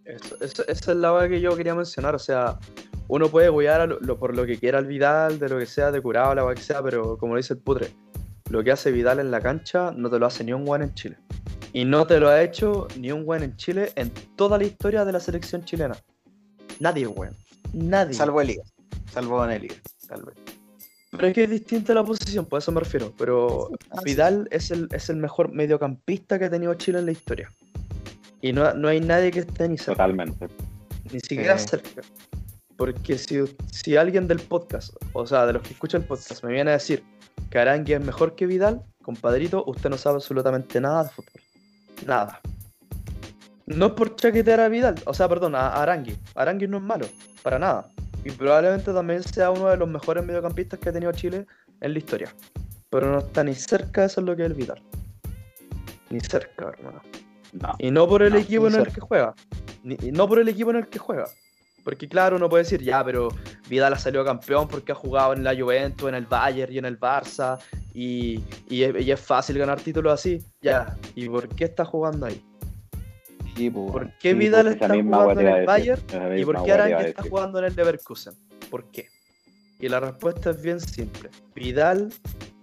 Eso- 0.04 0.36
eso- 0.42 0.64
esa 0.68 0.92
es 0.92 0.96
la 0.98 1.12
weá 1.14 1.28
que 1.28 1.40
yo 1.40 1.56
quería 1.56 1.74
mencionar. 1.74 2.14
O 2.14 2.18
sea, 2.18 2.58
uno 3.08 3.28
puede 3.28 3.48
lo- 3.86 3.98
lo- 4.00 4.18
por 4.18 4.36
lo 4.36 4.44
que 4.44 4.58
quiera 4.58 4.78
al 4.78 4.86
Vidal, 4.86 5.38
de 5.38 5.48
lo 5.48 5.58
que 5.58 5.66
sea, 5.66 5.90
de 5.90 6.00
curado, 6.02 6.34
la 6.34 6.44
que 6.54 6.60
sea, 6.62 6.82
pero 6.82 7.16
como 7.16 7.36
dice 7.36 7.54
el 7.54 7.60
putre, 7.60 7.88
lo 8.52 8.62
que 8.62 8.70
hace 8.70 8.92
Vidal 8.92 9.18
en 9.18 9.30
la 9.30 9.40
cancha 9.40 9.92
no 9.96 10.10
te 10.10 10.18
lo 10.18 10.26
hace 10.26 10.44
ni 10.44 10.52
un 10.52 10.68
weón 10.68 10.82
en 10.82 10.94
Chile. 10.94 11.16
Y 11.72 11.86
no 11.86 12.06
te 12.06 12.20
lo 12.20 12.28
ha 12.28 12.42
hecho 12.42 12.86
ni 12.98 13.10
un 13.10 13.22
weón 13.24 13.42
en 13.42 13.56
Chile 13.56 13.92
en 13.96 14.10
toda 14.36 14.58
la 14.58 14.64
historia 14.64 15.04
de 15.06 15.12
la 15.12 15.20
selección 15.20 15.64
chilena. 15.64 15.96
Nadie, 16.78 17.06
weón. 17.06 17.34
Nadie. 17.72 18.12
Salvo 18.12 18.42
Liga. 18.42 18.62
Salvo 19.10 19.42
en 19.46 19.52
el 19.52 19.62
Liga. 19.62 19.76
Tal 20.06 20.22
vez. 20.24 20.34
Pero 21.12 21.26
es 21.28 21.34
que 21.34 21.44
es 21.44 21.50
distinta 21.50 21.94
la 21.94 22.04
posición, 22.04 22.44
por 22.44 22.58
eso 22.58 22.72
me 22.72 22.80
refiero. 22.80 23.12
Pero 23.16 23.70
Ah, 23.90 23.96
sí. 23.98 24.04
Vidal 24.04 24.48
es 24.50 24.70
el, 24.70 24.86
es 24.92 25.08
el 25.08 25.16
mejor 25.16 25.50
mediocampista 25.52 26.38
que 26.38 26.44
ha 26.46 26.50
tenido 26.50 26.74
Chile 26.74 26.98
en 26.98 27.06
la 27.06 27.12
historia. 27.12 27.50
Y 28.42 28.52
no, 28.52 28.74
no 28.74 28.88
hay 28.88 29.00
nadie 29.00 29.30
que 29.30 29.40
esté 29.40 29.66
ni 29.68 29.78
cerca. 29.78 29.92
Totalmente. 29.94 30.48
Ni 31.10 31.20
siquiera 31.20 31.56
Sí. 31.58 31.68
cerca. 31.68 32.02
Porque 32.76 33.16
si, 33.16 33.38
si 33.70 33.96
alguien 33.96 34.28
del 34.28 34.40
podcast, 34.40 34.94
o 35.14 35.26
sea, 35.26 35.46
de 35.46 35.54
los 35.54 35.62
que 35.62 35.70
escuchan 35.72 36.02
el 36.02 36.06
podcast, 36.08 36.42
me 36.44 36.52
viene 36.52 36.70
a 36.70 36.74
decir 36.74 37.02
que 37.52 37.58
Arangui 37.58 37.92
es 37.92 38.00
mejor 38.00 38.34
que 38.34 38.46
Vidal, 38.46 38.82
compadrito, 39.02 39.62
usted 39.66 39.90
no 39.90 39.98
sabe 39.98 40.16
absolutamente 40.16 40.80
nada 40.80 41.04
de 41.04 41.10
fútbol. 41.10 41.42
Nada. 42.06 42.40
No 43.66 43.86
es 43.86 43.92
por 43.92 44.16
chaquetear 44.16 44.60
a 44.60 44.68
Vidal, 44.68 44.94
o 45.04 45.12
sea, 45.12 45.28
perdón, 45.28 45.54
a 45.54 45.68
Arangui. 45.82 46.16
Arangui 46.34 46.66
no 46.66 46.78
es 46.78 46.82
malo, 46.82 47.06
para 47.42 47.58
nada. 47.58 47.86
Y 48.24 48.30
probablemente 48.30 48.90
también 48.92 49.22
sea 49.22 49.50
uno 49.50 49.68
de 49.68 49.76
los 49.76 49.86
mejores 49.86 50.24
mediocampistas 50.24 50.80
que 50.80 50.88
ha 50.88 50.92
tenido 50.92 51.12
Chile 51.12 51.46
en 51.82 51.92
la 51.92 51.98
historia. 51.98 52.34
Pero 52.88 53.12
no 53.12 53.18
está 53.18 53.44
ni 53.44 53.54
cerca 53.54 54.00
de 54.02 54.08
ser 54.08 54.24
lo 54.24 54.34
que 54.34 54.44
es 54.44 54.46
el 54.50 54.54
Vidal. 54.54 54.82
Ni 56.08 56.20
cerca, 56.20 56.68
hermano. 56.70 57.02
No. 57.52 57.74
Y 57.78 57.90
no 57.90 58.08
por 58.08 58.22
el 58.22 58.32
No, 58.32 58.38
equipo 58.38 58.66
en 58.68 58.76
el 58.76 58.88
que 58.92 59.00
juega. 59.02 59.34
Ni- 59.82 59.96
no 60.10 60.26
por 60.26 60.38
el 60.38 60.48
equipo 60.48 60.70
en 60.70 60.76
el 60.76 60.88
que 60.88 60.98
juega. 60.98 61.26
Porque 61.84 62.08
claro, 62.08 62.36
uno 62.36 62.48
puede 62.48 62.62
decir, 62.64 62.80
ya, 62.82 63.04
pero 63.04 63.28
Vidal 63.68 63.92
ha 63.94 63.98
salido 63.98 64.24
campeón 64.24 64.68
porque 64.68 64.92
ha 64.92 64.94
jugado 64.94 65.32
en 65.32 65.42
la 65.42 65.54
Juventus, 65.56 66.08
en 66.08 66.14
el 66.14 66.26
Bayern 66.26 66.72
y 66.72 66.78
en 66.78 66.84
el 66.84 66.98
Barça. 66.98 67.58
Y, 67.92 68.40
y 68.68 68.84
es, 68.84 69.04
y 69.04 69.10
es 69.10 69.20
fácil 69.20 69.58
ganar 69.58 69.80
títulos 69.80 70.12
así. 70.12 70.42
Ya. 70.60 70.96
¿Y 71.14 71.28
por 71.28 71.48
qué 71.48 71.64
está 71.64 71.84
jugando 71.84 72.26
ahí? 72.26 72.40
Sí, 73.56 73.68
pues, 73.68 73.92
¿Por 73.92 74.10
qué 74.18 74.30
Sí, 74.30 74.38
Vidal 74.38 74.62
pues, 74.62 74.74
está 74.74 74.88
jugando 74.88 75.40
en 75.40 75.46
el 75.46 75.54
decir, 75.54 75.66
Bayern? 75.66 76.38
¿Y 76.38 76.44
por 76.44 76.54
qué 76.54 76.60
weá 76.62 76.64
te 76.64 76.66
iba 76.68 76.74
a 76.74 76.74
Arangui 76.86 77.06
está 77.10 77.22
jugando 77.22 77.58
en 77.58 77.64
el 77.66 77.76
Leverkusen? 77.76 78.34
¿Por 78.70 78.84
qué? 78.90 79.08
Y 79.80 79.88
la 79.88 80.00
respuesta 80.00 80.50
es 80.50 80.62
bien 80.62 80.80
simple. 80.80 81.28
Vidal 81.54 82.12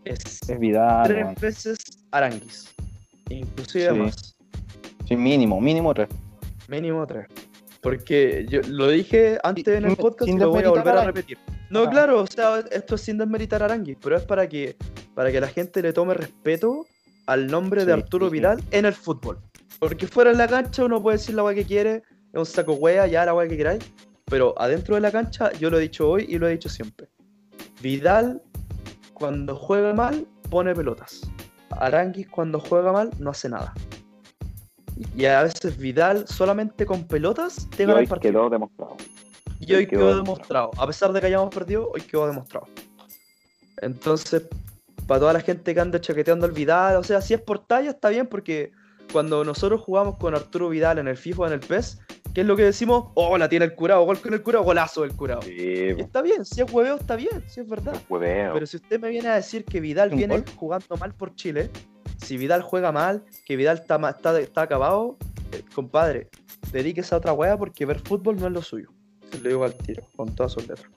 es 0.06 0.50
Es 0.50 0.60
Vidal, 0.60 1.06
tres 1.08 1.24
weón. 1.26 1.36
veces 1.42 1.78
Aranguis. 2.12 2.74
Inclusive 3.30 3.90
Sí. 3.92 4.00
más. 4.00 4.36
Sí, 5.08 5.16
mínimo, 5.16 5.60
mínimo 5.60 5.94
tres. 5.94 6.08
Mínimo 6.68 7.06
tres. 7.06 7.28
Porque 7.82 8.46
yo 8.50 8.60
lo 8.68 8.90
dije 8.90 9.38
antes 9.44 9.68
en 9.68 9.86
el 9.86 9.96
podcast 9.96 10.30
y 10.30 10.38
lo 10.38 10.50
voy 10.50 10.64
a 10.64 10.70
volver 10.70 10.98
a 10.98 11.06
repetir. 11.06 11.38
No, 11.70 11.84
Ah. 11.84 11.90
claro, 11.90 12.22
o 12.22 12.28
sea, 12.28 12.60
esto 12.72 12.96
es 12.96 13.02
sin 13.02 13.18
desmeritar 13.18 13.62
a 13.62 13.66
Arangui, 13.66 13.96
pero 13.96 14.18
es 14.18 14.24
para 14.24 14.48
que, 14.50 14.76
para 15.16 15.32
que 15.32 15.40
la 15.40 15.48
gente 15.48 15.82
le 15.82 15.94
tome 15.94 16.14
respeto 16.14 16.86
al 17.26 17.48
nombre 17.48 17.86
de 17.86 17.94
Arturo 17.94 18.26
sí, 18.26 18.32
sí. 18.32 18.40
Vidal 18.40 18.64
en 18.72 18.86
el 18.86 18.94
fútbol. 18.94 19.40
Porque 19.80 20.08
fuera 20.08 20.32
de 20.32 20.38
la 20.38 20.48
cancha 20.48 20.84
uno 20.84 21.02
puede 21.02 21.18
decir 21.18 21.36
la 21.36 21.44
weá 21.44 21.56
que 21.56 21.64
quiere, 21.64 22.04
es 22.34 22.40
un 22.40 22.46
saco 22.46 22.74
wea, 22.74 23.08
ya 23.08 23.24
la 23.26 23.34
weá 23.34 23.48
que 23.48 23.56
queráis. 23.56 23.84
Pero 24.26 24.54
adentro 24.58 24.96
de 24.96 25.02
la 25.02 25.12
cancha, 25.12 25.52
yo 25.54 25.70
lo 25.70 25.78
he 25.78 25.82
dicho 25.82 26.10
hoy 26.10 26.26
y 26.28 26.38
lo 26.38 26.48
he 26.48 26.52
dicho 26.52 26.70
siempre. 26.70 27.08
Vidal, 27.82 28.42
cuando 29.14 29.56
juega 29.56 29.94
mal, 29.94 30.28
pone 30.50 30.76
pelotas. 30.76 31.22
Aranguis, 31.72 32.28
cuando 32.28 32.60
juega 32.60 32.92
mal, 32.92 33.12
no 33.20 33.30
hace 33.30 33.48
nada. 33.48 33.74
Y 35.16 35.26
a 35.26 35.44
veces 35.44 35.78
Vidal, 35.78 36.28
solamente 36.28 36.86
con 36.86 37.06
pelotas, 37.08 37.68
te 37.76 37.86
gana 37.86 38.00
el 38.02 38.08
partido. 38.08 38.34
quedó 38.34 38.50
demostrado. 38.50 38.98
Y 39.60 39.72
hoy 39.74 39.80
hoy 39.80 39.88
quedó 39.88 40.00
quedó 40.02 40.16
demostrado. 40.18 40.72
A 40.78 40.88
pesar 40.88 41.12
de 41.14 41.20
que 41.22 41.28
hayamos 41.28 41.54
perdido, 41.54 41.90
hoy 41.94 42.02
quedó 42.02 42.28
demostrado. 42.28 42.68
Entonces, 43.82 44.44
para 45.08 45.20
toda 45.22 45.34
la 45.34 45.42
gente 45.42 45.74
que 45.74 45.80
anda 45.80 46.00
chaqueteando 46.02 46.46
al 46.46 46.52
Vidal, 46.52 46.98
o 46.98 47.04
sea, 47.04 47.22
si 47.22 47.34
es 47.34 47.42
por 47.42 47.60
talla, 47.66 47.92
está 47.92 48.10
bien, 48.10 48.28
porque 48.28 48.72
cuando 49.12 49.44
nosotros 49.44 49.82
jugamos 49.82 50.18
con 50.18 50.36
Arturo 50.36 50.70
Vidal 50.70 51.00
en 51.00 51.08
el 51.08 51.18
FIFA 51.18 51.42
o 51.44 51.48
en 51.48 51.54
el 51.54 51.60
PES, 51.62 52.00
¿qué 52.34 52.42
es 52.42 52.48
lo 52.48 52.56
que 52.56 52.64
decimos? 52.64 53.06
Oh, 53.16 53.38
la 53.38 53.50
tiene 53.50 53.66
el 53.66 53.76
curado, 53.76 54.04
gol 54.04 54.20
con 54.20 54.34
el 54.34 54.44
curado, 54.44 54.64
golazo 54.66 55.02
del 55.02 55.16
curado. 55.16 55.42
Sí, 55.42 55.56
Y 55.98 56.02
está 56.02 56.22
bien, 56.22 56.46
si 56.46 56.62
es 56.62 56.72
hueveo, 56.72 56.96
está 56.96 57.16
bien, 57.16 57.44
si 57.48 57.62
es 57.62 57.68
verdad. 57.70 57.96
hueveo. 58.10 58.54
Pero 58.54 58.68
si 58.68 58.78
usted 58.78 59.00
me 59.00 59.10
viene 59.10 59.30
a 59.30 59.36
decir 59.36 59.64
que 59.66 59.80
Vidal 59.80 60.12
¿Un 60.12 60.18
viene 60.18 60.36
gol? 60.40 60.46
jugando 60.58 60.98
mal 60.98 61.14
por 61.14 61.34
Chile, 61.36 61.72
si 62.24 62.38
Vidal 62.38 62.62
juega 62.62 62.92
mal, 62.92 63.24
que 63.46 63.56
Vidal 63.56 63.78
está, 63.80 64.00
está, 64.10 64.40
está 64.40 64.62
acabado, 64.64 65.18
eh, 65.52 65.64
compadre, 65.74 66.30
dedíquese 66.72 67.16
a 67.16 67.18
otra 67.18 67.34
wea 67.34 67.58
porque 67.58 67.86
ver 67.86 68.00
fútbol 68.00 68.38
no 68.38 68.48
es 68.48 68.54
lo 68.54 68.62
suyo. 68.62 68.90
Se 69.32 69.40
lo 69.40 69.50
digo 69.50 69.64
al 69.64 69.74
tiro, 69.76 70.04
con 70.16 70.34
todas 70.36 70.54
sus 70.54 70.68
letras. 70.68 70.90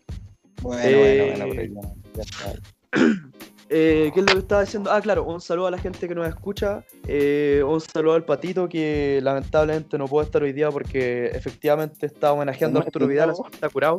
Bueno, 0.63 0.83
Eh, 0.89 1.35
bueno, 1.37 1.47
bueno, 1.47 1.55
pero 1.57 1.83
ya- 1.83 1.95
ya 2.15 2.23
está. 2.23 2.53
Eh, 3.75 4.11
¿Qué 4.13 4.21
es 4.21 4.27
lo 4.27 4.33
que 4.35 4.39
estaba 4.41 4.61
diciendo? 4.61 4.93
Ah, 4.93 5.01
claro, 5.01 5.25
un 5.25 5.41
saludo 5.41 5.67
a 5.69 5.71
la 5.71 5.79
gente 5.79 6.07
que 6.07 6.15
nos 6.15 6.29
escucha. 6.29 6.85
eh, 7.09 7.63
un 7.67 7.81
saludo 7.81 8.13
al 8.17 8.25
patito 8.27 8.69
que 8.69 9.19
lamentablemente 9.23 9.97
no 9.97 10.07
puede 10.09 10.27
estar 10.27 10.43
hoy 10.43 10.53
día 10.53 10.71
porque 10.71 11.29
efectivamente 11.33 12.05
está 12.05 12.35
homenajeando 12.35 12.81
a 12.81 12.83
Arturo 12.83 13.07
Vidal, 13.07 13.31
así 13.31 13.41
que 13.49 13.55
está 13.55 13.71
curado. 13.71 13.99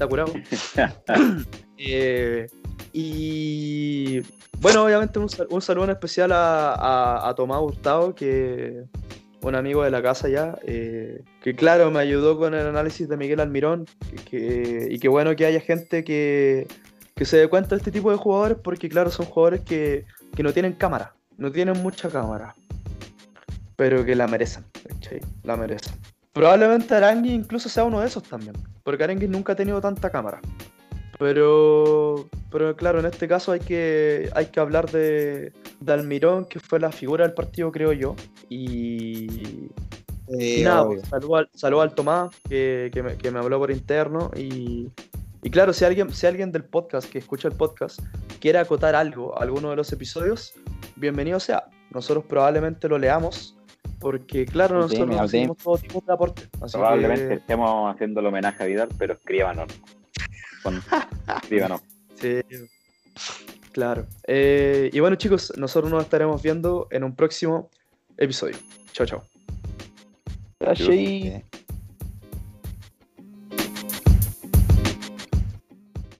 Está 0.00 0.08
curado. 0.08 0.32
Eh, 1.82 2.46
y 2.92 4.20
bueno, 4.60 4.84
obviamente 4.84 5.18
un, 5.18 5.30
sal- 5.30 5.46
un 5.50 5.62
saludo 5.62 5.84
en 5.86 5.90
especial 5.92 6.30
a, 6.32 6.74
a- 6.74 7.28
a 7.30 7.34
Tomás 7.34 7.58
Hurtado, 7.62 8.14
que 8.14 8.84
un 9.42 9.54
amigo 9.54 9.82
de 9.82 9.90
la 9.90 10.02
casa 10.02 10.28
ya, 10.28 10.58
eh, 10.66 11.22
que 11.42 11.54
claro, 11.54 11.90
me 11.90 12.00
ayudó 12.00 12.36
con 12.38 12.52
el 12.54 12.66
análisis 12.66 13.08
de 13.08 13.16
Miguel 13.16 13.40
Almirón, 13.40 13.86
que- 14.10 14.16
que- 14.24 14.88
y 14.90 14.98
qué 14.98 15.08
bueno 15.08 15.34
que 15.36 15.46
haya 15.46 15.60
gente 15.60 16.04
que, 16.04 16.66
que 17.14 17.24
se 17.24 17.38
dé 17.38 17.48
cuenta 17.48 17.70
de 17.70 17.76
este 17.78 17.90
tipo 17.92 18.10
de 18.10 18.18
jugadores, 18.18 18.58
porque 18.62 18.90
claro, 18.90 19.10
son 19.10 19.24
jugadores 19.24 19.62
que, 19.62 20.04
que 20.36 20.42
no 20.42 20.52
tienen 20.52 20.74
cámara, 20.74 21.14
no 21.38 21.50
tienen 21.50 21.82
mucha 21.82 22.10
cámara, 22.10 22.54
pero 23.76 24.04
que 24.04 24.14
la 24.14 24.26
merecen. 24.26 24.64
La 25.44 25.56
merecen. 25.56 25.94
Probablemente 26.32 26.94
Arangui 26.94 27.32
incluso 27.32 27.68
sea 27.68 27.84
uno 27.84 28.00
de 28.00 28.06
esos 28.06 28.22
también, 28.22 28.54
porque 28.84 29.04
Arangui 29.04 29.28
nunca 29.28 29.52
ha 29.52 29.56
tenido 29.56 29.80
tanta 29.80 30.10
cámara. 30.10 30.40
Pero, 31.18 32.30
pero 32.50 32.74
claro, 32.74 33.00
en 33.00 33.04
este 33.04 33.28
caso 33.28 33.52
hay 33.52 33.60
que, 33.60 34.30
hay 34.34 34.46
que 34.46 34.58
hablar 34.58 34.90
de, 34.90 35.52
de 35.80 35.92
Almirón, 35.92 36.46
que 36.46 36.60
fue 36.60 36.80
la 36.80 36.90
figura 36.90 37.26
del 37.26 37.34
partido, 37.34 37.70
creo 37.70 37.92
yo. 37.92 38.16
Y, 38.48 39.68
y 40.28 40.62
nada, 40.62 40.86
pues, 40.86 41.02
saludo 41.02 41.36
al, 41.36 41.50
saludo 41.54 41.82
al 41.82 41.94
Tomás, 41.94 42.30
que, 42.48 42.90
que 42.90 43.02
me, 43.02 43.16
que 43.18 43.30
me 43.30 43.38
habló 43.38 43.58
por 43.58 43.70
interno. 43.70 44.30
Y, 44.34 44.90
y 45.42 45.50
claro, 45.50 45.74
si 45.74 45.84
alguien, 45.84 46.10
si 46.10 46.26
alguien 46.26 46.52
del 46.52 46.64
podcast, 46.64 47.10
que 47.10 47.18
escucha 47.18 47.48
el 47.48 47.54
podcast, 47.54 48.00
quiere 48.40 48.58
acotar 48.58 48.94
algo 48.94 49.38
a 49.38 49.42
alguno 49.42 49.68
de 49.68 49.76
los 49.76 49.92
episodios, 49.92 50.54
bienvenido 50.96 51.38
sea. 51.38 51.64
Nosotros 51.90 52.24
probablemente 52.26 52.88
lo 52.88 52.98
leamos, 52.98 53.58
porque 54.00 54.46
claro, 54.46 54.76
nosotros 54.80 55.08
recibimos 55.32 55.56
todo 55.58 55.76
tipo 55.78 56.02
de 56.06 56.12
aporte. 56.12 56.42
Así 56.62 56.72
Probablemente 56.72 57.28
que- 57.28 57.34
estemos 57.34 57.94
haciendo 57.94 58.20
el 58.20 58.26
homenaje 58.26 58.62
a 58.62 58.66
Vidal, 58.66 58.88
pero 58.98 59.12
escríbanos. 59.14 59.66
Con- 60.62 60.80
escríbanos. 61.42 61.80
Sí, 62.16 62.40
claro. 63.72 64.06
Eh, 64.26 64.90
y 64.92 65.00
bueno, 65.00 65.16
chicos, 65.16 65.52
nosotros 65.56 65.90
nos 65.92 66.02
estaremos 66.02 66.42
viendo 66.42 66.88
en 66.90 67.04
un 67.04 67.14
próximo 67.14 67.68
episodio. 68.16 68.56
Chao, 68.92 69.06
chao. 69.06 69.22